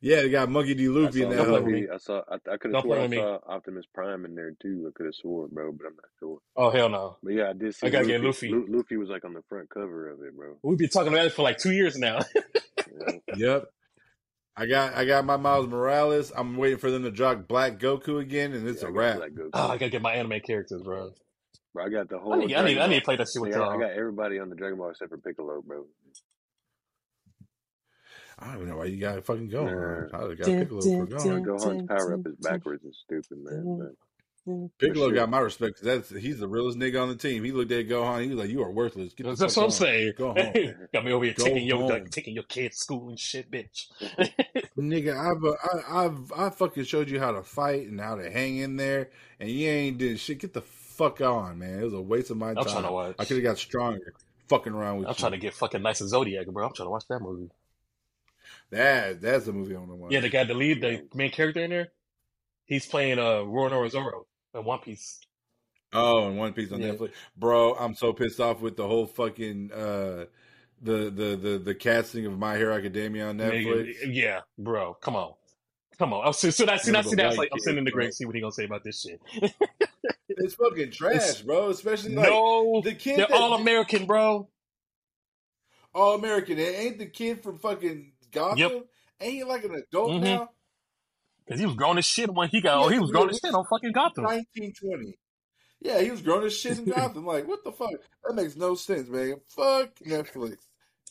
Yeah, 0.00 0.22
they 0.22 0.30
got 0.30 0.48
Monkey 0.48 0.74
D. 0.74 0.88
Luffy 0.88 1.22
in 1.22 1.30
that 1.30 1.36
Don't 1.38 1.64
play 1.64 1.72
me. 1.72 1.88
I 1.92 1.96
saw. 1.98 2.22
I, 2.30 2.34
I 2.34 2.56
could 2.56 2.72
have 2.72 2.72
Don't 2.72 2.82
swore 2.82 2.98
I 3.00 3.08
saw 3.08 3.38
Optimus 3.48 3.84
Prime 3.92 4.24
in 4.24 4.34
there 4.36 4.52
too. 4.62 4.86
I 4.88 4.92
could 4.96 5.06
have 5.06 5.14
swore, 5.14 5.48
bro, 5.48 5.72
but 5.72 5.86
I'm 5.88 5.96
not 5.96 6.04
sure. 6.20 6.38
Oh 6.56 6.70
hell 6.70 6.88
no. 6.88 7.16
But 7.22 7.32
yeah, 7.32 7.50
I 7.50 7.52
did 7.52 7.74
see 7.74 7.86
I 7.88 7.90
gotta 7.90 8.04
Luffy. 8.04 8.12
get 8.18 8.24
Luffy. 8.24 8.48
Lu- 8.50 8.66
Luffy 8.68 8.96
was 8.96 9.08
like 9.08 9.24
on 9.24 9.34
the 9.34 9.42
front 9.48 9.70
cover 9.70 10.08
of 10.10 10.22
it, 10.22 10.36
bro. 10.36 10.56
We've 10.62 10.78
been 10.78 10.88
talking 10.88 11.12
about 11.12 11.26
it 11.26 11.32
for 11.32 11.42
like 11.42 11.58
two 11.58 11.72
years 11.72 11.96
now. 11.96 12.20
Yeah. 13.00 13.18
Yep. 13.36 13.64
I 14.56 14.66
got 14.66 14.94
I 14.94 15.04
got 15.04 15.24
my 15.24 15.36
Miles 15.36 15.66
Morales. 15.68 16.32
I'm 16.34 16.56
waiting 16.56 16.78
for 16.78 16.90
them 16.90 17.02
to 17.04 17.10
drop 17.12 17.46
Black 17.46 17.78
Goku 17.78 18.20
again, 18.20 18.52
and 18.54 18.66
it's 18.68 18.82
Yeah, 18.82 18.88
a 18.88 18.90
I 18.90 18.92
got 18.92 18.98
wrap. 18.98 19.16
Black 19.16 19.30
oh, 19.52 19.68
I 19.68 19.78
gotta 19.78 19.88
get 19.90 20.02
my 20.02 20.14
anime 20.14 20.40
characters, 20.44 20.82
bro. 20.82 21.12
Bro, 21.74 21.84
I 21.84 21.88
got 21.90 22.08
the 22.08 22.16
I 22.16 22.20
whole. 22.20 22.36
need, 22.36 22.54
I 22.54 22.64
need, 22.64 22.78
I 22.78 22.86
need 22.88 22.98
to 23.00 23.04
play 23.04 23.16
that 23.16 23.28
shit 23.32 23.40
with 23.42 23.54
I 23.54 23.58
y'all. 23.58 23.78
got 23.78 23.92
everybody 23.92 24.38
on 24.40 24.48
the 24.48 24.56
Dragon 24.56 24.78
Ball 24.78 24.90
except 24.90 25.10
for 25.10 25.18
Piccolo, 25.18 25.62
bro. 25.62 25.84
I 28.40 28.46
don't 28.46 28.56
even 28.56 28.68
know 28.68 28.76
why 28.76 28.84
you 28.84 28.98
gotta 28.98 29.22
fucking 29.22 29.48
going. 29.48 29.74
Man, 29.74 30.10
I 30.12 30.34
got 30.34 30.46
Piccolo 30.46 30.80
for 30.80 31.06
going. 31.06 31.44
Gohan's 31.44 31.88
power 31.88 32.14
up 32.14 32.26
is 32.26 32.36
backwards 32.36 32.84
and 32.84 32.94
stupid, 32.94 33.38
man. 33.42 33.78
But, 33.78 33.94
Piccolo 34.78 35.08
shit, 35.08 35.16
got 35.16 35.28
my 35.28 35.40
respect 35.40 35.80
because 35.80 36.08
that's 36.08 36.22
he's 36.22 36.38
the 36.38 36.48
realest 36.48 36.78
nigga 36.78 37.02
on 37.02 37.08
the 37.08 37.16
team. 37.16 37.44
He 37.44 37.52
looked 37.52 37.70
at 37.72 37.86
Gohan. 37.86 38.22
He 38.22 38.28
was 38.28 38.38
like, 38.38 38.48
"You 38.48 38.62
are 38.62 38.70
worthless. 38.70 39.12
Get 39.12 39.24
the 39.24 39.34
That's 39.34 39.56
what 39.56 39.62
I'm 39.62 39.66
on. 39.66 39.70
saying. 39.72 40.12
Go 40.16 40.32
home, 40.32 40.74
got 40.94 41.04
me 41.04 41.12
over 41.12 41.24
here 41.24 41.34
go 41.36 41.44
taking 41.44 41.66
your 41.66 41.78
home, 41.78 41.90
like, 41.90 42.10
taking 42.10 42.34
your 42.34 42.44
kids 42.44 42.76
to 42.76 42.82
school 42.82 43.08
and 43.10 43.18
shit, 43.18 43.50
bitch. 43.50 43.88
nigga." 44.78 45.14
I've 45.18 45.44
uh, 45.44 45.82
I, 45.92 46.04
I've 46.04 46.32
I 46.32 46.50
fucking 46.50 46.84
showed 46.84 47.10
you 47.10 47.20
how 47.20 47.32
to 47.32 47.42
fight 47.42 47.88
and 47.88 48.00
how 48.00 48.16
to 48.16 48.30
hang 48.30 48.56
in 48.58 48.76
there, 48.76 49.10
and 49.38 49.50
you 49.50 49.68
ain't 49.68 49.98
did 49.98 50.18
shit. 50.18 50.38
Get 50.38 50.54
the 50.54 50.62
fuck 50.62 51.20
on, 51.20 51.58
man. 51.58 51.80
It 51.80 51.84
was 51.84 51.94
a 51.94 52.00
waste 52.00 52.30
of 52.30 52.38
my 52.38 52.50
I'm 52.50 52.54
trying 52.54 52.66
to 52.66 52.82
time. 52.82 52.92
watch. 52.92 53.16
I 53.18 53.24
could 53.24 53.36
have 53.36 53.44
got 53.44 53.58
stronger. 53.58 54.14
Fucking 54.48 54.72
around 54.72 54.98
with 54.98 55.08
I'm 55.08 55.12
you. 55.12 55.16
trying 55.16 55.32
to 55.32 55.38
get 55.38 55.52
fucking 55.52 55.82
nice 55.82 56.00
and 56.00 56.08
Zodiac, 56.08 56.46
bro. 56.46 56.66
I'm 56.66 56.72
trying 56.72 56.86
to 56.86 56.90
watch 56.90 57.04
that 57.10 57.20
movie. 57.20 57.50
That 58.70 59.20
that's 59.20 59.46
the 59.46 59.52
movie 59.52 59.74
I 59.74 59.78
want 59.78 59.90
to 59.90 59.96
watch. 59.96 60.12
Yeah, 60.12 60.20
the 60.20 60.28
guy, 60.28 60.44
the 60.44 60.54
lead, 60.54 60.80
the 60.80 61.06
main 61.14 61.30
character 61.30 61.60
in 61.64 61.70
there, 61.70 61.88
he's 62.66 62.86
playing 62.86 63.18
uh 63.18 63.42
Roronoa 63.44 63.90
Zoro 63.90 64.26
in 64.54 64.64
One 64.64 64.80
Piece. 64.80 65.20
Oh, 65.92 66.28
and 66.28 66.36
One 66.36 66.52
Piece 66.52 66.70
on 66.72 66.80
Yeah. 66.82 66.88
Netflix, 66.92 67.12
bro. 67.36 67.74
I'm 67.74 67.94
so 67.94 68.12
pissed 68.12 68.40
off 68.40 68.60
with 68.60 68.76
the 68.76 68.86
whole 68.86 69.06
fucking 69.06 69.70
uh, 69.72 70.26
the 70.82 71.10
the 71.10 71.38
the 71.40 71.58
the 71.64 71.74
casting 71.74 72.26
of 72.26 72.38
My 72.38 72.56
Hero 72.58 72.76
Academia 72.76 73.28
on 73.28 73.38
Netflix. 73.38 73.94
Yeah, 74.06 74.40
bro. 74.58 74.94
Come 74.94 75.16
on. 75.16 75.32
Come 75.98 76.12
on. 76.12 76.22
Oh, 76.26 76.32
so, 76.32 76.50
so 76.50 76.64
that, 76.66 76.80
see, 76.82 76.92
that, 76.92 77.06
see, 77.06 77.16
white 77.16 77.36
like, 77.38 77.50
I'm 77.66 77.78
in 77.78 77.82
the 77.84 77.90
kids, 77.90 78.18
see 78.18 78.24
what 78.24 78.34
he 78.36 78.40
gonna 78.40 78.52
say 78.52 78.64
about 78.66 78.84
this 78.84 79.00
shit. 79.00 79.20
It's 80.28 80.54
fucking 80.54 80.90
trash, 80.92 81.16
It's- 81.16 81.42
bro. 81.42 81.70
Especially 81.70 82.14
like 82.14 82.28
no, 82.28 82.82
the 82.84 82.92
kid 82.94 83.18
they're 83.18 83.26
that 83.28 83.34
all 83.34 83.54
American, 83.54 84.06
bro. 84.06 84.48
all 85.94 86.14
American. 86.14 86.58
It 86.58 86.78
ain't 86.78 86.98
the 86.98 87.06
kid 87.06 87.42
from 87.42 87.58
fucking 87.58 88.12
Gotham. 88.30 88.58
Yep. 88.58 88.86
Ain't 89.20 89.32
he 89.34 89.44
like 89.44 89.64
an 89.64 89.74
adult 89.74 90.10
Mhm. 90.12 90.22
now? 90.22 90.48
Because 91.44 91.60
he 91.60 91.66
was 91.66 91.74
grown 91.76 91.98
as 91.98 92.04
shit 92.04 92.32
when 92.32 92.48
he 92.50 92.60
got, 92.60 92.78
oh, 92.84 92.88
he 92.88 92.98
was 92.98 93.08
yeah, 93.08 93.12
grown 93.12 93.30
as 93.30 93.38
shit 93.38 93.54
on 93.54 93.64
fucking 93.70 93.92
Gotham. 93.92 94.24
1920. 94.24 95.18
Yeah, 95.80 96.00
he 96.00 96.10
was 96.10 96.20
grown 96.20 96.44
as 96.44 96.56
shit 96.56 96.78
in 96.78 96.84
Gotham. 96.90 97.24
Like, 97.24 97.46
what 97.48 97.64
the 97.64 97.72
fuck? 97.72 97.90
That 98.24 98.34
makes 98.34 98.56
no 98.56 98.74
sense, 98.74 99.08
man. 99.08 99.40
Fuck 99.46 99.96
Netflix. 100.00 100.58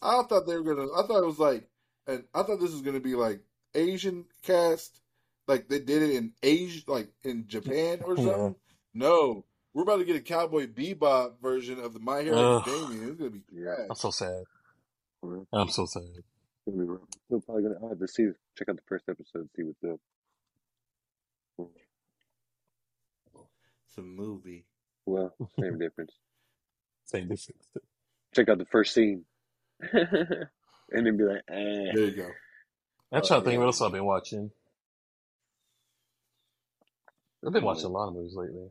I 0.01 0.21
thought 0.23 0.45
they 0.45 0.57
were 0.57 0.75
gonna. 0.75 0.87
I 0.93 1.07
thought 1.07 1.23
it 1.23 1.27
was 1.27 1.39
like, 1.39 1.67
and 2.05 2.23
I 2.33 2.43
thought 2.43 2.59
this 2.59 2.71
was 2.71 2.81
gonna 2.83 2.99
be 2.99 3.15
like 3.15 3.41
Asian 3.73 4.25
cast, 4.43 5.01
like 5.47 5.67
they 5.69 5.79
did 5.79 6.03
it 6.03 6.11
in 6.11 6.33
Asia, 6.43 6.83
like 6.87 7.09
in 7.23 7.47
Japan 7.47 8.01
or 8.05 8.15
Yeah. 8.15 8.23
something. 8.23 8.55
No, 8.93 9.43
we're 9.73 9.83
about 9.83 9.97
to 9.97 10.05
get 10.05 10.15
a 10.15 10.21
Cowboy 10.21 10.67
Bebop 10.67 11.41
version 11.41 11.79
of 11.79 11.93
the 11.93 11.99
My 11.99 12.21
Hero. 12.21 12.59
Academia. 12.59 13.07
It's 13.09 13.17
gonna 13.17 13.31
be 13.31 13.41
Yeah. 13.51 13.73
trash. 13.75 13.87
I'm 13.89 13.95
so 13.95 14.11
sad. 14.11 14.43
I'm 15.51 15.69
so 15.69 15.85
sad. 15.87 16.03
It's 16.67 16.75
gonna 16.75 16.85
be 16.85 16.91
rough. 16.91 17.01
Still 17.25 17.41
probably 17.41 17.63
gonna. 17.63 17.75
I'll 17.81 17.89
have 17.89 17.99
to 17.99 18.07
see. 18.07 18.27
Check 18.57 18.69
out 18.69 18.75
the 18.75 18.81
first 18.87 19.05
episode. 19.09 19.49
See 19.55 19.63
what's 19.63 19.83
up. 19.83 19.99
It's 23.87 23.97
a 23.97 24.01
movie. 24.01 24.65
Well, 25.05 25.33
same 25.59 25.79
difference. 25.79 26.11
Same 27.05 27.27
difference. 27.29 27.67
Check 28.35 28.49
out 28.49 28.57
the 28.57 28.65
first 28.65 28.93
scene, 28.93 29.23
and 29.81 30.49
then 30.91 31.17
be 31.17 31.23
like, 31.23 31.41
eh. 31.49 31.91
There 31.93 31.99
you 32.05 32.11
go. 32.11 32.27
I'm 33.11 33.21
Oh, 33.23 33.27
trying 33.27 33.39
to 33.39 33.45
think 33.45 33.53
yeah. 33.53 33.59
what 33.59 33.65
else 33.67 33.81
I've 33.81 33.91
been 33.93 34.05
watching. 34.05 34.51
I've 37.45 37.53
been 37.53 37.63
watching 37.63 37.85
a 37.85 37.89
lot 37.89 38.09
of 38.09 38.15
movies 38.15 38.35
lately. 38.35 38.67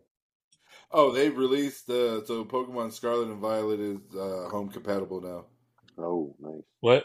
Oh, 0.93 1.11
they 1.13 1.31
released 1.31 1.89
uh, 1.89 2.25
so 2.27 2.45
Pokemon 2.45 2.93
Scarlet 2.93 3.29
and 3.29 3.41
Violet 3.41 3.81
is 3.81 3.99
uh, 4.15 4.49
home 4.51 4.69
compatible 4.69 5.21
now. 5.23 5.47
Oh, 6.05 6.35
nice. 6.39 6.63
What? 6.81 7.05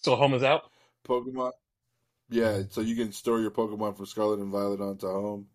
So 0.00 0.16
home 0.16 0.34
is 0.34 0.42
out? 0.42 0.62
Pokemon. 1.06 1.52
Yeah, 2.30 2.62
so 2.70 2.80
you 2.80 2.96
can 2.96 3.12
store 3.12 3.40
your 3.40 3.50
Pokemon 3.50 3.96
from 3.96 4.06
Scarlet 4.06 4.38
and 4.38 4.52
Violet 4.52 4.80
onto 4.80 5.08
home, 5.08 5.46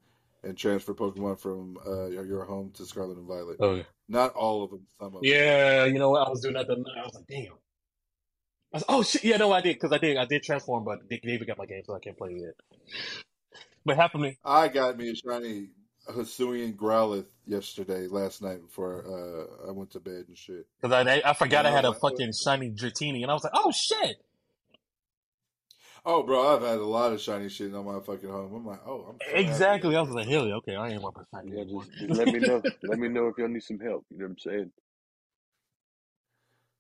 and 0.44 0.58
transfer 0.58 0.94
Pokemon 0.94 1.40
from 1.40 1.78
uh, 1.86 2.08
your 2.08 2.46
home 2.46 2.72
to 2.76 2.86
Scarlet 2.86 3.18
and 3.18 3.28
Violet. 3.28 3.58
Oh, 3.60 3.76
yeah. 3.76 3.84
Not 4.08 4.34
all 4.34 4.64
of 4.64 4.72
them. 4.72 4.86
Some 5.00 5.08
of 5.08 5.14
them. 5.14 5.22
Yeah, 5.24 5.86
you 5.86 5.98
know 5.98 6.12
what? 6.12 6.28
I 6.28 6.30
was 6.30 6.42
doing 6.42 6.54
that 6.56 6.68
the. 6.68 6.74
I 6.74 7.06
was 7.06 7.16
like, 7.16 7.28
damn. 7.28 7.54
I 8.74 8.78
was, 8.78 8.84
oh 8.90 9.04
shit! 9.04 9.24
Yeah, 9.24 9.38
no, 9.38 9.52
I 9.52 9.62
did 9.62 9.76
because 9.76 9.94
I 9.94 9.98
did. 9.98 10.18
I 10.18 10.26
did 10.26 10.44
transform, 10.44 10.84
but 10.84 11.08
Dick 11.10 11.24
David 11.24 11.48
got 11.48 11.58
my 11.58 11.66
game, 11.66 11.82
so 11.86 11.96
I 11.96 12.00
can't 12.00 12.18
play 12.18 12.32
it 12.32 12.42
yet. 12.42 12.80
But 13.86 13.96
happened 13.96 14.36
I 14.44 14.68
got 14.68 14.98
me 14.98 15.10
a 15.10 15.16
shiny 15.16 15.70
Hisuian 16.10 16.76
Growlithe 16.76 17.26
yesterday, 17.48 18.08
last 18.08 18.42
night 18.42 18.62
before 18.62 19.06
uh, 19.08 19.70
I 19.70 19.72
went 19.72 19.92
to 19.92 20.00
bed 20.00 20.26
and 20.28 20.38
shit. 20.38 20.68
because 20.82 20.94
I 20.94 21.22
I 21.24 21.34
forgot 21.34 21.66
And 21.66 21.70
I 21.70 21.72
I 21.72 21.76
had 21.76 21.86
a 21.86 21.94
fucking 21.94 22.34
shiny 22.34 22.72
Dratini, 22.72 23.22
and 23.22 23.32
I 23.32 23.34
was 23.34 23.44
like, 23.44 23.54
oh 23.56 23.72
shit! 23.72 24.18
Oh, 26.06 26.24
bro, 26.24 26.56
I've 26.56 26.62
had 26.62 26.78
a 26.78 26.86
lot 26.86 27.14
of 27.14 27.22
shiny 27.22 27.50
shit 27.50 27.74
on 27.74 27.86
my 27.86 28.00
fucking 28.00 28.30
home. 28.30 28.54
I'm 28.54 28.66
like, 28.66 28.82
oh, 28.86 29.08
I'm 29.10 29.18
so 29.20 29.26
happy 29.32 29.48
Exactly. 29.48 29.96
I 29.96 30.02
was 30.02 30.12
like, 30.12 30.28
hell 30.28 30.48
yeah, 30.48 30.56
okay, 30.56 30.76
I 30.76 30.90
ain't 30.90 31.02
want 31.02 31.16
to 31.16 31.26
shiny 31.34 31.58
Yeah, 31.58 31.64
just, 31.64 31.92
just 32.00 32.12
let 32.12 32.28
me 32.28 32.40
know. 32.40 32.62
let 32.84 33.00
me 33.00 33.08
know 33.08 33.28
if 33.28 33.38
y'all 33.38 33.48
need 33.48 33.64
some 33.64 33.80
help. 33.80 34.06
You 34.10 34.20
know 34.20 34.26
what 34.26 34.32
I'm 34.32 34.38
saying? 34.40 34.72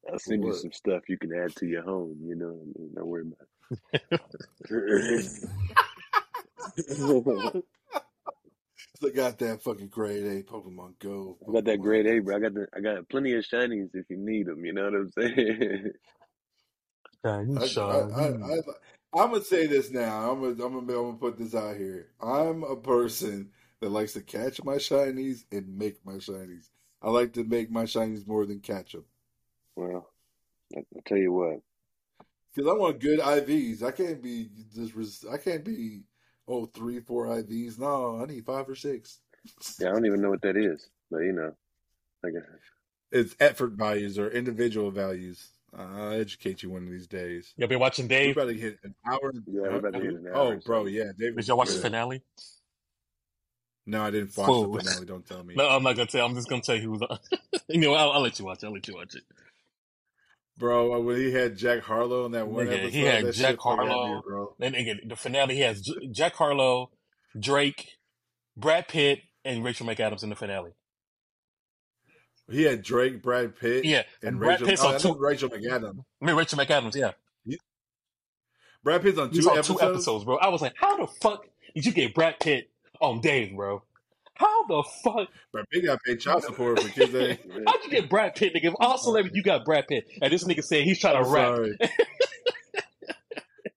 I'll 0.07 0.13
For 0.13 0.19
send 0.19 0.43
you 0.43 0.53
some 0.53 0.71
stuff 0.71 1.09
you 1.09 1.17
can 1.17 1.33
add 1.33 1.55
to 1.57 1.65
your 1.65 1.83
home. 1.83 2.17
You 2.23 2.35
know, 2.35 2.47
what 2.47 2.61
I 2.61 2.79
mean? 2.79 2.93
don't 2.97 3.07
worry 3.07 3.21
about 3.21 3.47
it. 7.55 7.65
I 9.03 9.09
got 9.09 9.39
that 9.39 9.61
fucking 9.61 9.89
grade 9.89 10.23
A 10.25 10.43
Pokemon 10.43 10.99
Go. 10.99 11.37
I 11.47 11.51
got 11.53 11.65
that 11.65 11.79
Pokemon 11.79 11.81
grade 11.81 12.07
A, 12.07 12.19
bro. 12.19 12.35
I 12.35 12.39
got 12.39 12.53
the, 12.53 12.67
I 12.75 12.79
got 12.79 13.09
plenty 13.09 13.33
of 13.33 13.43
shinies 13.43 13.89
if 13.93 14.05
you 14.09 14.17
need 14.17 14.47
them. 14.47 14.63
You 14.65 14.73
know 14.73 14.85
what 14.85 14.93
I'm 14.93 15.11
saying? 15.11 15.91
Shiny, 17.25 17.57
I, 17.57 17.59
I, 17.59 17.63
I, 17.63 17.67
shiny. 17.67 18.43
I, 18.43 18.59
I'm 19.15 19.31
gonna 19.31 19.43
say 19.43 19.65
this 19.67 19.89
now. 19.91 20.31
I'm 20.31 20.41
gonna, 20.41 20.51
I'm 20.65 20.73
gonna, 20.73 20.77
I'm 20.79 20.87
gonna 20.87 21.17
put 21.17 21.37
this 21.37 21.55
out 21.55 21.75
here. 21.77 22.09
I'm 22.21 22.63
a 22.63 22.75
person 22.75 23.51
that 23.81 23.89
likes 23.89 24.13
to 24.13 24.21
catch 24.21 24.63
my 24.63 24.75
shinies 24.75 25.45
and 25.51 25.77
make 25.77 26.05
my 26.05 26.13
shinies. 26.15 26.69
I 27.01 27.09
like 27.09 27.33
to 27.33 27.43
make 27.43 27.71
my 27.71 27.83
shinies 27.85 28.27
more 28.27 28.45
than 28.45 28.59
catch 28.59 28.93
them 28.93 29.05
well, 29.75 30.09
I, 30.75 30.79
I 30.81 30.99
tell 31.05 31.17
you 31.17 31.31
what. 31.33 31.61
because 32.53 32.69
I 32.69 32.73
want 32.73 32.99
good 32.99 33.19
IVs. 33.19 33.83
I 33.83 33.91
can't 33.91 34.21
be 34.21 34.49
just, 34.73 34.95
res- 34.95 35.25
I 35.31 35.37
can't 35.37 35.63
be 35.63 36.03
oh 36.47 36.65
three, 36.65 36.99
four 37.01 37.27
IVs. 37.27 37.79
No, 37.79 38.21
I 38.21 38.25
need 38.25 38.45
five 38.45 38.69
or 38.69 38.75
six. 38.75 39.19
Yeah, 39.79 39.89
I 39.89 39.91
don't 39.93 40.05
even 40.05 40.21
know 40.21 40.29
what 40.29 40.41
that 40.43 40.57
is, 40.57 40.89
but 41.11 41.19
you 41.19 41.33
know, 41.33 41.55
I 42.25 42.29
guess. 42.31 42.43
It's 43.11 43.35
effort 43.39 43.71
values 43.73 44.19
or 44.19 44.29
individual 44.29 44.91
values. 44.91 45.49
I'll 45.77 46.13
educate 46.13 46.63
you 46.63 46.69
one 46.69 46.83
of 46.83 46.89
these 46.89 47.07
days. 47.07 47.53
Y'all 47.57 47.67
been 47.67 47.79
watching 47.79 48.05
We're 48.05 48.09
Dave? 48.09 48.37
about 48.37 48.45
to 48.47 48.53
hit 48.53 48.79
an 48.83 48.95
hour. 49.05 49.33
Yeah, 49.45 49.61
we're 49.61 49.75
about 49.75 49.93
to 49.93 49.99
hit 49.99 50.13
an 50.13 50.27
hour 50.27 50.33
Oh, 50.35 50.47
or 50.51 50.55
bro, 50.57 50.85
yeah, 50.85 51.11
David. 51.17 51.35
Did 51.37 51.47
y'all 51.47 51.57
watch 51.57 51.69
the 51.73 51.79
finale? 51.79 52.21
No, 53.85 54.01
I 54.03 54.09
didn't 54.11 54.35
watch 54.37 54.47
Fool. 54.47 54.71
the 54.71 54.79
finale. 54.83 55.05
Don't 55.05 55.25
tell 55.25 55.43
me. 55.43 55.53
No, 55.55 55.67
I'm 55.67 55.83
not 55.83 55.95
gonna 55.95 56.07
tell. 56.07 56.25
I'm 56.25 56.33
just 56.35 56.49
gonna 56.49 56.61
tell 56.61 56.75
you 56.75 56.81
who 56.83 56.91
was 56.91 57.01
on. 57.01 57.19
you 57.69 57.81
know, 57.81 57.93
I'll, 57.93 58.11
I'll 58.13 58.21
let 58.21 58.39
you 58.39 58.45
watch 58.45 58.63
it. 58.63 58.67
I'll 58.67 58.73
let 58.73 58.87
you 58.87 58.95
watch 58.95 59.15
it. 59.15 59.23
Bro, 60.57 61.01
when 61.01 61.17
he 61.17 61.33
had 61.33 61.57
Jack 61.57 61.81
Harlow 61.81 62.25
in 62.25 62.31
that 62.31 62.47
one 62.47 62.65
Nigga, 62.67 62.73
episode, 62.75 62.93
he 62.93 63.01
had 63.01 63.25
that 63.25 63.33
Jack 63.35 63.49
shit 63.51 63.59
fucking 63.61 63.77
had 63.77 63.85
me, 63.87 63.91
Harlow. 63.93 64.21
bro. 64.25 64.55
Then 64.57 64.75
again, 64.75 65.01
the 65.05 65.15
finale 65.17 65.55
he 65.55 65.61
has 65.61 65.81
J- 65.81 66.07
Jack 66.11 66.33
Harlow, 66.35 66.91
Drake, 67.37 67.97
Brad 68.55 68.87
Pitt, 68.87 69.19
and 69.43 69.63
Rachel 69.65 69.85
McAdams 69.85 70.23
in 70.23 70.29
the 70.29 70.35
finale. 70.35 70.71
He 72.49 72.63
had 72.63 72.83
Drake, 72.83 73.21
Brad 73.23 73.57
Pitt, 73.57 73.85
Yeah, 73.85 74.03
and 74.21 74.39
Rachel. 74.39 74.67
Pitt's 74.67 74.83
Oh, 74.83 74.93
on 74.93 74.99
two. 74.99 75.15
Rachel 75.17 75.49
McAdams. 75.49 75.99
I 76.21 76.25
mean, 76.25 76.35
Rachel 76.35 76.59
McAdams. 76.59 76.95
Yeah, 76.95 77.11
Brad 78.83 79.01
Pitt's 79.01 79.17
on 79.17 79.31
two 79.31 79.49
on 79.49 79.57
episodes. 79.57 79.79
two 79.79 79.85
episodes, 79.85 80.25
bro. 80.25 80.37
I 80.37 80.49
was 80.49 80.61
like, 80.61 80.73
how 80.79 80.97
the 80.97 81.07
fuck 81.07 81.47
did 81.73 81.85
you 81.85 81.91
get 81.91 82.13
Brad 82.13 82.39
Pitt 82.39 82.69
on 83.01 83.19
Dave, 83.21 83.55
bro. 83.55 83.81
How 84.35 84.65
the 84.67 84.83
fuck? 85.03 85.29
Brad 85.51 85.65
Pitt 85.71 85.85
got 85.85 85.99
paid 86.03 86.19
child 86.19 86.43
support 86.43 86.79
for 86.81 86.89
kids. 86.89 87.11
How'd 87.67 87.83
you 87.83 87.89
get 87.89 88.09
Brad 88.09 88.35
Pitt, 88.35 88.53
nigga? 88.53 88.65
If 88.65 88.73
all 88.79 88.97
celebrity, 88.97 89.35
you 89.37 89.43
got 89.43 89.65
Brad 89.65 89.87
Pitt, 89.87 90.05
and 90.21 90.31
this 90.31 90.43
nigga 90.43 90.63
said 90.63 90.83
he's 90.83 90.99
trying 90.99 91.15
I'm 91.17 91.23
to 91.23 91.29
rap. 91.29 91.89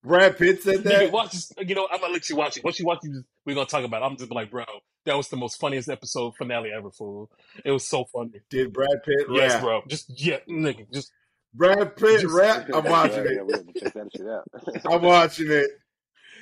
sorry. 0.09 0.21
Brad 0.21 0.39
Pitt 0.39 0.63
said 0.63 0.77
Nigga, 0.81 0.83
that. 0.85 1.13
watch. 1.13 1.37
You 1.59 1.75
know, 1.75 1.89
I'm 1.91 2.01
gonna 2.01 2.13
let 2.13 2.29
you 2.29 2.37
watch 2.37 2.57
it. 2.57 2.65
Once 2.65 2.79
you 2.79 2.87
watch 2.87 3.01
it, 3.03 3.25
we're 3.45 3.55
gonna 3.55 3.67
talk 3.67 3.85
about 3.85 4.03
it. 4.03 4.05
I'm 4.07 4.17
just 4.17 4.31
like, 4.33 4.51
bro, 4.51 4.65
that 5.07 5.17
was 5.17 5.29
the 5.29 5.37
most 5.37 5.61
funniest 5.61 5.89
episode 5.89 6.35
finale 6.37 6.71
ever, 6.77 6.91
fool. 6.91 7.31
It 7.65 7.71
was 7.71 7.87
so 7.87 8.05
funny. 8.05 8.41
Did 8.51 8.73
Brad 8.73 9.03
Pitt 9.05 9.27
Yes, 9.31 9.55
rap? 9.55 9.63
bro. 9.63 9.83
Just 9.89 10.11
yeah, 10.21 10.39
nigga. 10.49 10.91
Just 10.93 11.11
Brad 11.55 11.97
Pitt 11.97 12.21
Just- 12.23 12.35
rap. 12.35 12.69
I'm 12.73 12.85
watching 12.85 13.17
yeah, 13.25 13.31
it. 13.31 13.35
Yeah, 13.37 13.43
we 13.43 13.53
have 13.53 13.67
to 13.67 13.81
check 13.81 13.93
that 13.95 14.09
shit 14.17 14.27
out. 14.27 14.45
I'm 14.93 15.03
watching 15.03 15.51
it. 15.51 15.71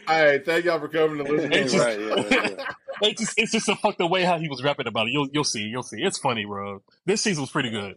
All 0.08 0.24
right, 0.24 0.44
thank 0.44 0.64
y'all 0.64 0.78
for 0.78 0.88
coming 0.88 1.24
to 1.24 1.32
listen. 1.32 1.52
It's 1.52 1.72
to 1.72 1.78
just- 1.78 1.86
right, 1.88 2.00
yeah, 2.00 2.16
yeah, 2.30 2.48
yeah. 2.58 2.64
it's 3.08 3.20
just 3.20 3.34
it's 3.38 3.52
just 3.52 3.68
a 3.68 3.74
fucked 3.76 3.98
the 3.98 4.06
way 4.06 4.22
how 4.22 4.38
he 4.38 4.48
was 4.48 4.62
rapping 4.62 4.86
about 4.86 5.06
it. 5.08 5.12
You'll 5.12 5.28
you'll 5.32 5.44
see. 5.44 5.62
You'll 5.62 5.82
see. 5.82 6.00
It's 6.02 6.18
funny, 6.18 6.44
bro. 6.44 6.82
This 7.04 7.22
season 7.22 7.42
was 7.42 7.50
pretty 7.50 7.70
good. 7.70 7.96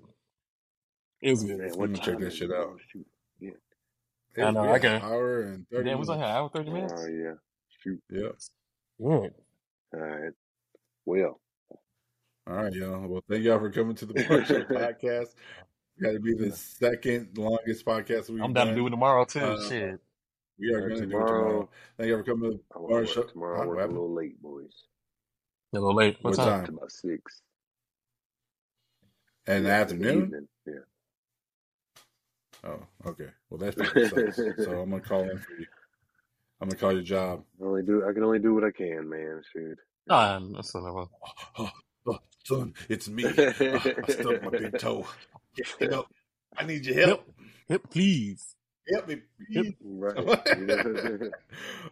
It 1.21 1.31
was 1.31 1.43
good. 1.43 1.57
Man, 1.57 1.69
Let 1.69 1.77
what 1.77 1.89
me 1.89 1.99
check 1.99 2.17
that 2.19 2.33
shit 2.33 2.49
it? 2.49 2.55
out. 2.55 2.79
Shoot. 4.35 4.43
I 4.43 4.51
know, 4.51 4.63
Yeah, 4.63 4.71
I 4.71 4.79
got- 4.79 5.01
hour 5.03 5.41
and 5.43 5.67
thirty. 5.69 5.89
Damn, 5.89 5.99
was 5.99 6.07
like 6.09 6.19
minutes. 6.19 6.29
an 6.31 6.37
hour, 6.37 6.49
thirty 6.49 6.69
minutes. 6.71 6.93
Oh, 6.95 7.07
yeah. 7.07 7.33
Shoot. 7.81 8.01
Yeah. 8.09 8.29
Yeah. 8.99 9.29
All 9.93 9.99
right. 9.99 10.33
Well, 11.05 11.41
All 12.47 12.55
right, 12.55 12.73
y'all. 12.73 13.07
Well, 13.07 13.23
thank 13.29 13.43
y'all 13.43 13.59
for 13.59 13.71
coming 13.71 13.95
to 13.95 14.05
the 14.05 14.13
podcast. 14.15 15.33
Got 16.01 16.11
to 16.13 16.19
be 16.19 16.33
the 16.33 16.51
second 16.51 17.37
longest 17.37 17.85
podcast 17.85 18.29
we've 18.29 18.41
I'm 18.41 18.53
down 18.53 18.67
done. 18.67 18.75
to 18.75 18.81
do 18.81 18.87
it 18.87 18.89
tomorrow 18.91 19.25
too. 19.25 19.39
Uh, 19.39 19.69
Shit. 19.69 19.99
We 20.57 20.73
are 20.73 20.77
Uh, 20.77 20.87
going 20.87 20.93
to 20.93 20.97
do 20.99 21.03
it 21.03 21.09
tomorrow- 21.11 21.27
tomorrow. 21.41 21.69
Thank 21.97 22.09
y'all 22.09 22.17
for 22.19 22.23
coming 22.23 22.51
to 22.51 22.57
the 22.57 22.63
I 22.75 22.79
Mark 22.89 23.07
Show. 23.07 23.23
tomorrow. 23.23 23.55
Huh? 23.57 23.63
I 23.63 23.65
What 23.65 23.67
work 23.69 23.77
a 23.77 23.81
happened? 23.81 23.97
little 23.99 24.13
late, 24.15 24.41
boys. 24.41 24.83
A 25.73 25.79
little 25.79 25.93
late. 25.95 26.17
What, 26.21 26.37
What 26.37 26.45
time? 26.45 26.65
time? 26.65 26.75
About 26.77 26.91
six. 26.91 27.41
In 29.47 29.63
the 29.63 29.69
Yeah, 29.69 29.75
afternoon? 29.81 30.47
Evening. 32.63 32.79
Yeah. 32.79 33.05
Oh, 33.05 33.09
okay. 33.09 33.29
Well, 33.49 33.59
that's 33.59 33.77
so 34.63 34.81
I'm 34.81 34.89
gonna 34.89 35.01
call 35.01 35.29
in 35.29 35.37
for 35.37 35.53
you. 35.53 35.65
I'm 36.61 36.69
gonna 36.69 36.79
call 36.79 36.93
your 36.93 37.01
job. 37.01 37.43
I 37.61 37.65
only 37.65 37.83
do. 37.83 38.05
I 38.07 38.13
can 38.13 38.23
only 38.23 38.39
do 38.39 38.53
what 38.53 38.63
I 38.63 38.71
can, 38.71 39.09
man. 39.09 39.41
Shoot. 39.53 39.79
That's 40.07 40.75
another. 40.75 41.05
Oh, 41.57 41.71
oh, 42.07 42.19
son, 42.43 42.73
it's 42.89 43.07
me. 43.07 43.25
Oh, 43.25 43.31
I 43.37 44.11
stubbed 44.11 44.43
my 44.43 44.49
big 44.49 44.77
toe. 44.79 45.05
Get 45.55 45.91
help. 45.91 46.07
I 46.57 46.65
need 46.65 46.85
your 46.85 47.07
help. 47.07 47.31
Yep, 47.69 47.81
please. 47.89 48.55
Help 48.91 49.07
me, 49.07 49.21
please. 49.51 49.73
Right. 49.81 50.17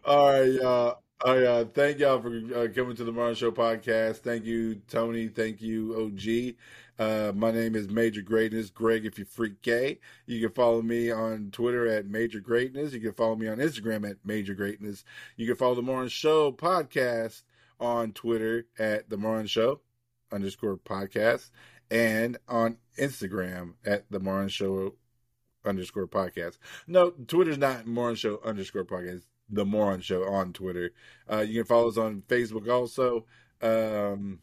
All 0.04 0.32
right, 0.32 0.52
y'all. 0.52 1.02
All 1.24 1.34
right, 1.34 1.44
uh, 1.44 1.64
thank 1.74 1.98
y'all 1.98 2.20
for 2.20 2.28
uh, 2.28 2.68
coming 2.72 2.94
to 2.94 3.02
the 3.02 3.10
Martin 3.10 3.34
Show 3.34 3.50
podcast. 3.50 4.18
Thank 4.18 4.44
you, 4.44 4.76
Tony. 4.88 5.26
Thank 5.26 5.60
you, 5.60 5.96
OG. 5.96 6.54
Uh, 6.98 7.32
my 7.34 7.52
name 7.52 7.76
is 7.76 7.88
Major 7.88 8.22
Greatness, 8.22 8.70
Greg. 8.70 9.06
If 9.06 9.18
you 9.18 9.24
freak 9.24 9.62
gay, 9.62 10.00
you 10.26 10.40
can 10.40 10.54
follow 10.54 10.82
me 10.82 11.10
on 11.10 11.50
Twitter 11.52 11.86
at 11.86 12.06
Major 12.06 12.40
Greatness. 12.40 12.92
You 12.92 13.00
can 13.00 13.12
follow 13.12 13.36
me 13.36 13.46
on 13.46 13.58
Instagram 13.58 14.08
at 14.08 14.16
Major 14.24 14.54
Greatness. 14.54 15.04
You 15.36 15.46
can 15.46 15.54
follow 15.54 15.76
the 15.76 15.82
Martin 15.82 16.08
Show 16.08 16.50
podcast 16.50 17.42
on 17.78 18.12
Twitter 18.12 18.66
at 18.78 19.08
the 19.10 19.16
Martin 19.16 19.46
Show 19.46 19.80
underscore 20.32 20.76
podcast 20.76 21.50
and 21.90 22.36
on 22.48 22.78
Instagram 22.98 23.74
at 23.86 24.10
the 24.10 24.18
Martin 24.18 24.48
Show 24.48 24.94
underscore 25.64 26.08
podcast. 26.08 26.58
No, 26.88 27.10
Twitter's 27.10 27.58
not 27.58 27.86
Moron 27.86 28.16
Show 28.16 28.40
underscore 28.44 28.84
podcast. 28.84 29.22
The 29.48 29.64
Moron 29.64 30.00
Show 30.00 30.24
on 30.24 30.52
Twitter. 30.52 30.90
Uh, 31.30 31.40
you 31.40 31.60
can 31.60 31.64
follow 31.64 31.88
us 31.88 31.96
on 31.96 32.22
Facebook 32.28 32.68
also. 32.68 33.24
Um, 33.62 34.40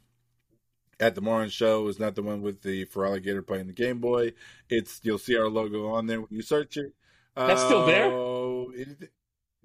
at 0.99 1.15
the 1.15 1.21
Moron 1.21 1.49
Show 1.49 1.87
is 1.87 1.99
not 1.99 2.15
the 2.15 2.23
one 2.23 2.41
with 2.41 2.61
the 2.61 2.85
for 2.85 3.05
alligator 3.05 3.41
playing 3.41 3.67
the 3.67 3.73
Game 3.73 3.99
Boy. 3.99 4.33
It's 4.69 4.99
you'll 5.03 5.17
see 5.17 5.37
our 5.37 5.49
logo 5.49 5.89
on 5.93 6.07
there 6.07 6.19
when 6.21 6.29
you 6.31 6.41
search 6.41 6.77
it. 6.77 6.93
That's 7.35 7.61
still 7.61 7.85
there? 7.85 8.11
Oh, 8.11 8.71
it- 8.75 9.11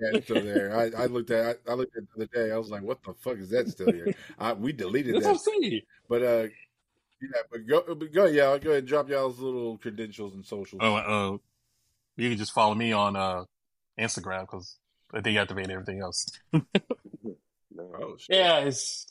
yeah, 0.03 0.09
it's 0.15 0.25
still 0.27 0.43
there. 0.43 0.75
I, 0.75 1.03
I 1.03 1.07
looked 1.07 1.31
at 1.31 1.59
I, 1.69 1.73
I 1.73 1.75
looked 1.75 1.95
at 1.97 2.05
it 2.05 2.09
the 2.17 2.23
other 2.25 2.47
day. 2.49 2.53
I 2.55 2.57
was 2.57 2.71
like, 2.71 2.83
"What 2.83 3.03
the 3.03 3.13
fuck 3.21 3.37
is 3.37 3.51
that 3.51 3.69
still 3.69 3.93
here?" 3.93 4.15
I, 4.39 4.55
we 4.55 4.73
deleted 4.73 5.15
That's 5.15 5.27
what 5.27 5.31
I'm 5.33 5.37
that, 5.37 5.61
saying. 5.63 5.81
but 6.09 6.23
uh, 6.23 6.47
yeah, 7.21 7.43
but 7.51 7.67
go, 7.69 7.95
but 7.95 8.11
go, 8.13 8.25
yeah, 8.25 8.45
I'll 8.45 8.59
go 8.59 8.71
ahead 8.71 8.79
and 8.79 8.89
drop 8.89 9.11
y'all's 9.11 9.39
little 9.41 9.77
credentials 9.77 10.33
and 10.35 10.43
socials. 10.45 10.81
Oh, 10.83 10.95
uh, 10.95 11.37
you 12.17 12.31
can 12.31 12.39
just 12.39 12.53
follow 12.53 12.75
me 12.75 12.93
on 12.93 13.15
uh 13.15 13.45
Instagram 13.99 14.41
because 14.43 14.79
I 15.13 15.21
deactivated 15.21 15.69
everything 15.71 16.01
else. 16.01 16.27
Oh, 17.79 18.17
shit. 18.19 18.37
Yeah, 18.37 18.59
it's. 18.59 19.07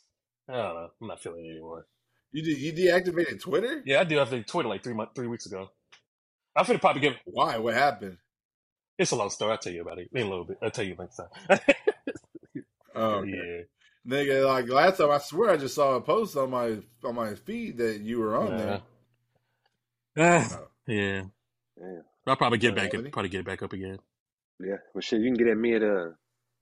I 0.48 0.52
don't 0.52 0.74
know. 0.74 0.88
I'm 1.00 1.06
not 1.08 1.20
feeling 1.20 1.44
it 1.46 1.50
anymore. 1.50 1.86
You 2.32 2.42
de- 2.42 2.58
you 2.60 2.72
deactivated 2.72 3.40
Twitter? 3.40 3.82
Yeah, 3.84 4.00
I 4.00 4.04
do 4.04 4.16
have 4.18 4.30
the 4.30 4.42
Twitter 4.42 4.68
like 4.68 4.82
three 4.84 4.94
months, 4.94 5.12
three 5.14 5.26
weeks 5.26 5.46
ago. 5.46 5.70
I'm 6.56 6.64
finna 6.64 6.80
probably 6.80 7.02
give. 7.02 7.14
Why? 7.24 7.58
What 7.58 7.74
happened? 7.74 8.18
It's 8.98 9.10
a 9.12 9.16
long 9.16 9.30
story. 9.30 9.52
I'll 9.52 9.58
tell 9.58 9.72
you 9.72 9.82
about 9.82 9.98
it 9.98 10.10
in 10.12 10.26
a 10.26 10.28
little 10.30 10.44
bit. 10.44 10.58
I'll 10.62 10.70
tell 10.70 10.84
you 10.84 10.96
next 10.98 11.16
time. 11.16 11.58
Oh, 12.94 13.20
okay. 13.20 13.30
yeah. 13.30 14.12
nigga, 14.14 14.46
like 14.46 14.68
last 14.68 14.98
time, 14.98 15.10
I 15.12 15.18
swear 15.18 15.50
I 15.50 15.56
just 15.56 15.76
saw 15.76 15.94
a 15.94 16.00
post 16.00 16.36
on 16.36 16.50
my 16.50 16.78
on 17.04 17.14
my 17.14 17.34
feed 17.36 17.78
that 17.78 18.00
you 18.00 18.18
were 18.18 18.36
on 18.36 18.56
there. 18.56 18.82
Ah, 20.18 20.48
Oh. 20.60 20.66
yeah. 20.88 21.22
Yeah. 21.80 22.00
I'll 22.26 22.36
probably 22.36 22.58
get 22.58 22.72
Uh, 22.72 22.74
back 22.76 22.84
Anthony? 22.86 23.06
up. 23.06 23.12
Probably 23.12 23.28
get 23.28 23.40
it 23.40 23.46
back 23.46 23.62
up 23.62 23.72
again. 23.72 23.98
Yeah. 24.58 24.76
Well, 24.92 25.02
shit, 25.02 25.20
you 25.20 25.28
can 25.28 25.34
get 25.38 25.46
at 25.46 25.56
me 25.56 25.74
at 25.74 25.82
uh 25.84 26.10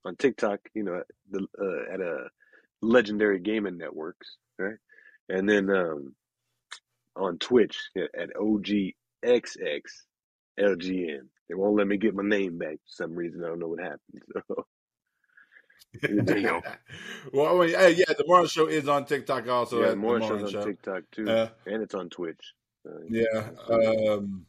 on 0.04 0.16
TikTok. 0.16 0.60
You 0.74 0.84
know, 0.84 0.96
at 0.98 1.06
the 1.30 1.46
uh, 1.60 1.94
at 1.94 2.00
a 2.00 2.28
legendary 2.82 3.40
gaming 3.40 3.78
networks, 3.78 4.36
right? 4.58 4.76
And 5.28 5.48
then 5.48 5.70
um 5.70 6.14
on 7.16 7.38
Twitch 7.38 7.76
at, 7.96 8.10
at 8.18 8.34
OGXX 8.34 8.94
LGN. 10.59 11.28
They 11.48 11.55
won't 11.55 11.76
let 11.76 11.86
me 11.86 11.96
get 11.96 12.14
my 12.14 12.22
name 12.22 12.59
back 12.59 12.74
for 12.74 13.05
some 13.05 13.14
reason. 13.14 13.42
I 13.44 13.48
don't 13.48 13.59
know 13.59 13.68
what 13.68 13.80
happened. 13.80 14.22
So. 14.48 14.66
There 16.02 16.36
you 16.36 16.42
go. 16.48 16.62
well, 17.32 17.62
I 17.62 17.66
mean, 17.66 17.74
hey, 17.74 17.92
yeah, 17.92 18.12
the 18.16 18.24
Morning 18.26 18.48
Show 18.48 18.66
is 18.66 18.88
on 18.88 19.06
TikTok 19.06 19.48
also. 19.48 19.80
yeah, 19.80 19.90
the 19.90 19.96
more 19.96 20.18
Morning 20.18 20.40
shows 20.40 20.55
on 20.55 20.62
TikTok 20.62 21.05
too, 21.10 21.28
Uh, 21.28 21.48
and 21.66 21.82
it's 21.82 21.94
on 21.94 22.10
Twitch. 22.10 22.52
Uh, 22.86 23.00
yeah, 23.09 23.48
um, 23.70 24.44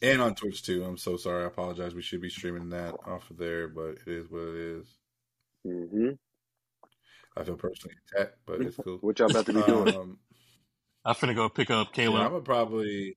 and 0.00 0.22
on 0.22 0.34
Twitch 0.36 0.62
too. 0.62 0.84
I'm 0.84 0.98
so 0.98 1.16
sorry. 1.16 1.42
I 1.42 1.48
apologize. 1.48 1.94
We 1.94 2.02
should 2.02 2.20
be 2.20 2.30
streaming 2.30 2.68
that 2.70 2.94
off 3.06 3.28
of 3.30 3.38
there, 3.38 3.66
but 3.66 3.98
it 4.06 4.08
is 4.08 4.30
what 4.30 4.42
it 4.42 4.54
is. 4.54 4.86
hmm 5.64 6.10
I 7.36 7.44
feel 7.44 7.56
personally 7.56 7.96
attacked, 8.10 8.38
but 8.46 8.62
it's 8.62 8.76
cool. 8.76 8.98
What 8.98 9.18
y'all 9.18 9.30
about 9.30 9.46
to 9.46 9.52
be 9.52 9.62
doing? 9.62 9.94
Um, 9.94 10.18
I'm 11.04 11.14
finna 11.14 11.34
go 11.34 11.48
pick 11.48 11.70
up 11.70 11.96
yeah, 11.96 12.06
I'm 12.06 12.12
gonna 12.12 12.40
probably, 12.40 13.16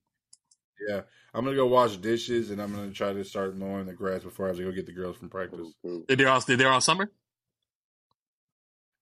yeah, 0.88 1.00
I'm 1.34 1.44
gonna 1.44 1.56
go 1.56 1.66
wash 1.66 1.96
dishes 1.96 2.50
and 2.50 2.60
I'm 2.60 2.72
gonna 2.72 2.92
try 2.92 3.12
to 3.12 3.24
start 3.24 3.56
mowing 3.56 3.86
the 3.86 3.92
grass 3.92 4.22
before 4.22 4.46
I 4.46 4.48
have 4.50 4.58
to 4.58 4.64
go 4.64 4.72
get 4.72 4.86
the 4.86 4.92
girls 4.92 5.16
from 5.16 5.28
practice. 5.28 5.72
Cool, 5.82 6.04
cool. 6.08 6.16
They're 6.16 6.28
all 6.28 6.40
they're 6.40 6.70
all 6.70 6.80
summer. 6.80 7.10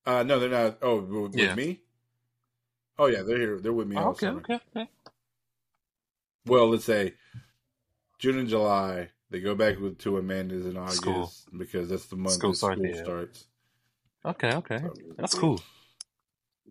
Uh, 0.07 0.23
no, 0.23 0.39
they're 0.39 0.49
not. 0.49 0.79
Oh, 0.81 1.01
with, 1.01 1.37
Yeah. 1.37 1.49
with 1.49 1.57
me? 1.57 1.81
Oh 2.99 3.07
yeah, 3.07 3.23
they're 3.23 3.39
here. 3.39 3.61
They're 3.61 3.73
with 3.73 3.89
me. 3.89 3.97
Oh, 3.97 4.05
all 4.05 4.11
okay, 4.11 4.27
summer. 4.27 4.41
okay, 4.41 4.61
okay. 4.75 4.89
Well, 6.47 6.71
let's 6.71 6.85
say 6.85 7.15
June 8.19 8.39
and 8.39 8.49
July. 8.49 9.11
They 9.31 9.41
go 9.41 9.55
back 9.55 9.79
with 9.79 9.99
to 9.99 10.17
Amanda's 10.17 10.65
in 10.65 10.79
August 10.79 10.97
School. 10.97 11.31
because 11.59 11.91
that's 11.91 12.07
the 12.07 12.17
month 12.17 12.37
School 12.37 12.53
that 12.53 12.57
starts, 12.57 12.81
school 12.81 12.91
yeah. 12.91 13.03
starts. 13.03 13.47
Okay, 14.25 14.53
okay. 14.55 14.79
So, 14.79 14.93
That's 15.17 15.35
cool. 15.35 15.61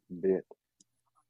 Bet. 0.10 0.44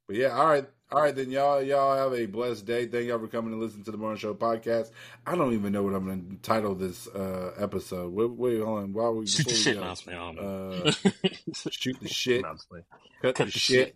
but 0.07 0.15
yeah, 0.15 0.29
all 0.29 0.45
right, 0.47 0.65
all 0.91 1.01
right. 1.01 1.15
Then 1.15 1.29
y'all, 1.31 1.61
y'all 1.61 1.95
have 1.95 2.13
a 2.17 2.25
blessed 2.25 2.65
day. 2.65 2.85
Thank 2.87 3.07
y'all 3.07 3.19
for 3.19 3.27
coming 3.27 3.51
to 3.51 3.57
listen 3.57 3.83
to 3.85 3.91
the 3.91 3.97
Morning 3.97 4.17
Show 4.17 4.33
podcast. 4.33 4.91
I 5.25 5.35
don't 5.35 5.53
even 5.53 5.71
know 5.73 5.83
what 5.83 5.93
I'm 5.93 6.05
going 6.05 6.29
to 6.29 6.35
title 6.37 6.75
this 6.75 7.07
uh 7.07 7.53
episode. 7.57 8.13
Wait, 8.13 8.31
wait, 8.31 8.61
hold 8.61 8.79
on. 8.83 8.93
While 8.93 9.15
we 9.15 9.27
Shoot 9.27 9.47
the 9.47 9.53
we 9.53 9.57
shit. 9.59 9.75
go, 9.75 9.81
No, 9.81 9.87
I'm 9.87 9.91
just 9.91 10.03
playing. 10.05 10.19
I 10.19 10.33
don't 10.33 10.87
uh, 10.87 10.91
shoot 11.71 11.99
the 12.01 12.07
shit, 12.09 12.41
No, 12.41 12.49
I'm 12.49 12.55
just 12.57 12.69
playing. 12.69 12.85
cut, 13.21 13.35
Cut 13.35 13.45
the, 13.47 13.51
the 13.53 13.59
shit. 13.59 13.87
shit. 13.87 13.95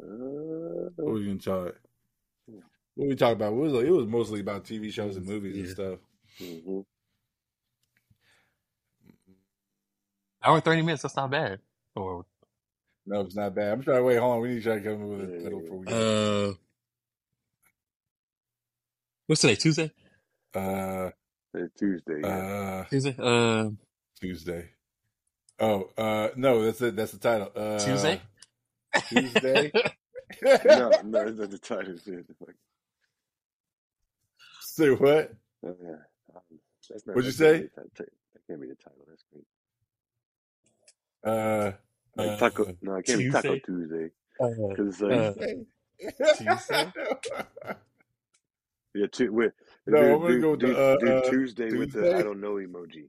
Uh, 0.00 0.90
What 0.96 1.06
were 1.06 1.12
we 1.14 1.26
gonna 1.26 1.38
tell 1.38 1.64
it? 1.64 1.76
What 2.94 3.08
we 3.08 3.14
talk 3.16 3.32
about? 3.32 3.52
It 3.52 3.56
was 3.56 3.72
it 3.74 3.90
was 3.90 4.06
mostly 4.06 4.40
about 4.40 4.64
TV 4.64 4.92
shows 4.92 5.16
and 5.16 5.26
movies 5.26 5.56
and 5.56 5.66
Yeah. 5.66 5.72
stuff. 5.72 5.98
mhm. 6.40 6.84
Hour 10.44 10.60
thirty 10.60 10.82
minutes. 10.82 11.02
That's 11.02 11.16
not 11.16 11.30
bad. 11.30 11.60
Or 11.96 12.24
No, 13.06 13.22
it's 13.22 13.36
not 13.36 13.54
bad. 13.54 13.72
I'm 13.72 13.82
trying 13.82 13.98
to 13.98 14.04
wait. 14.04 14.18
Hold 14.18 14.36
on, 14.36 14.40
we 14.42 14.48
need 14.50 14.54
to 14.56 14.62
try 14.62 14.74
to 14.76 14.82
come 14.82 15.02
up 15.02 15.08
with 15.08 15.20
a 15.22 15.42
title 15.42 15.60
before 15.60 15.78
we 15.78 15.86
uh, 15.92 16.54
what's 19.26 19.42
today? 19.42 19.56
Tuesday. 19.56 19.92
Uh, 20.54 21.10
Tuesday. 21.78 22.22
Yeah. 22.22 22.42
uh, 22.82 22.84
Tuesday. 22.90 23.16
Uh, 23.18 23.70
Tuesday. 24.20 24.70
Oh, 25.60 25.90
uh, 25.98 26.28
no, 26.36 26.64
that's 26.64 26.80
it. 26.82 26.96
That's 26.96 27.12
the 27.12 27.18
title. 27.18 27.50
Uh, 27.56 27.78
Tuesday. 27.78 28.22
Tuesday. 29.08 29.72
no, 30.64 31.00
no, 31.04 31.26
it's 31.26 31.38
not 31.38 31.50
the 31.50 31.58
title. 31.58 31.94
It's 31.94 32.06
Say 34.60 34.90
what? 34.90 35.32
uh, 35.66 35.72
yeah. 35.82 35.96
Um, 36.34 36.42
That's 36.90 37.06
not, 37.06 37.16
What'd 37.16 37.26
you 37.26 37.32
say? 37.32 37.62
be 37.62 37.68
That 37.76 37.94
can't 38.48 38.60
be 38.60 38.68
the 38.68 38.76
title. 38.76 39.04
That's 39.08 39.24
great. 39.32 39.44
Uh, 41.24 41.72
Like 42.16 42.38
Taco, 42.38 42.64
Uh, 42.64 42.72
no, 42.82 42.94
it 42.96 43.06
can't 43.06 43.18
be 43.18 43.30
Taco 43.30 43.56
Tuesday. 43.58 43.64
Tuesday 43.66 44.10
Uh, 44.40 44.48
because 44.68 45.02
uh, 45.02 45.32
Tuesday. 46.36 46.92
yeah, 48.94 49.06
tu- 49.12 49.32
with, 49.32 49.52
no, 49.86 49.98
do 49.98 50.04
I'm 50.14 50.20
gonna 50.20 50.34
do 50.34 50.40
go 50.40 50.50
with 50.52 50.60
do 50.60 50.74
the 50.74 50.80
uh, 50.80 50.96
do 50.98 51.08
uh, 51.08 51.30
Tuesday 51.30 51.72
with 51.76 51.92
the 51.92 52.16
I 52.16 52.22
don't 52.22 52.40
know 52.40 52.54
emoji. 52.54 53.08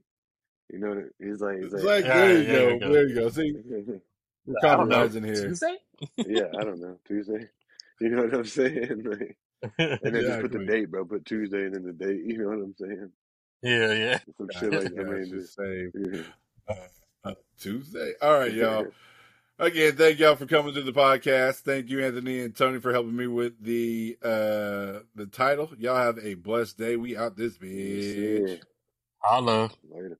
You 0.70 0.78
know, 0.78 0.88
what 0.90 0.98
it- 0.98 1.14
he's 1.18 1.40
like 1.40 1.56
he's 1.56 1.72
It's 1.72 1.74
like 1.74 1.84
like 1.84 2.04
yeah, 2.04 2.14
there 2.14 2.36
you 2.38 2.44
there 2.44 2.70
you 2.74 2.78
go, 2.80 2.86
go. 2.88 2.92
there 2.92 3.08
you 3.08 3.14
go. 3.14 3.28
See, 3.30 3.52
we're 4.46 4.56
I 4.62 4.76
don't 4.76 4.88
know. 4.88 4.96
compromising 5.06 5.24
here. 5.24 5.34
Tuesday? 5.48 5.76
yeah, 6.16 6.46
I 6.58 6.64
don't 6.64 6.80
know 6.80 6.98
Tuesday. 7.06 7.48
You 8.02 8.08
know 8.08 8.22
what 8.22 8.32
I'm 8.34 8.44
saying? 8.46 9.02
Like, 9.04 9.36
and 9.76 10.14
then 10.14 10.22
just 10.24 10.40
put 10.40 10.52
the 10.52 10.64
date, 10.66 10.90
bro. 10.90 11.04
Put 11.04 11.26
Tuesday 11.26 11.64
and 11.66 11.74
then 11.74 11.84
the 11.84 11.92
date. 11.92 12.22
You 12.24 12.38
know 12.38 12.48
what 12.48 12.54
I'm 12.64 12.74
saying? 12.78 13.10
yeah, 13.62 13.92
yeah. 13.92 14.18
Some 14.38 14.48
shit 14.58 14.72
like 14.72 14.94
that. 14.94 15.00
I 15.00 15.04
mean, 15.04 15.24
gotcha. 15.24 15.36
just 15.36 15.54
Same. 15.54 15.92
yeah. 15.94 16.74
Tuesday. 17.60 18.14
All 18.20 18.38
right, 18.38 18.52
y'all. 18.52 18.86
Again, 19.58 19.94
thank 19.94 20.18
y'all 20.18 20.36
for 20.36 20.46
coming 20.46 20.72
to 20.72 20.82
the 20.82 20.92
podcast. 20.92 21.56
Thank 21.56 21.90
you, 21.90 22.02
Anthony 22.02 22.40
and 22.40 22.56
Tony, 22.56 22.80
for 22.80 22.92
helping 22.92 23.14
me 23.14 23.26
with 23.26 23.62
the 23.62 24.16
uh 24.22 25.04
the 25.14 25.28
title. 25.30 25.70
Y'all 25.78 25.96
have 25.96 26.18
a 26.18 26.32
blessed 26.34 26.78
day. 26.78 26.96
We 26.96 27.16
out 27.16 27.36
this 27.36 27.58
bitch. 27.58 28.48
sir. 28.48 28.60
Holla. 29.18 29.70
Later. 29.90 30.18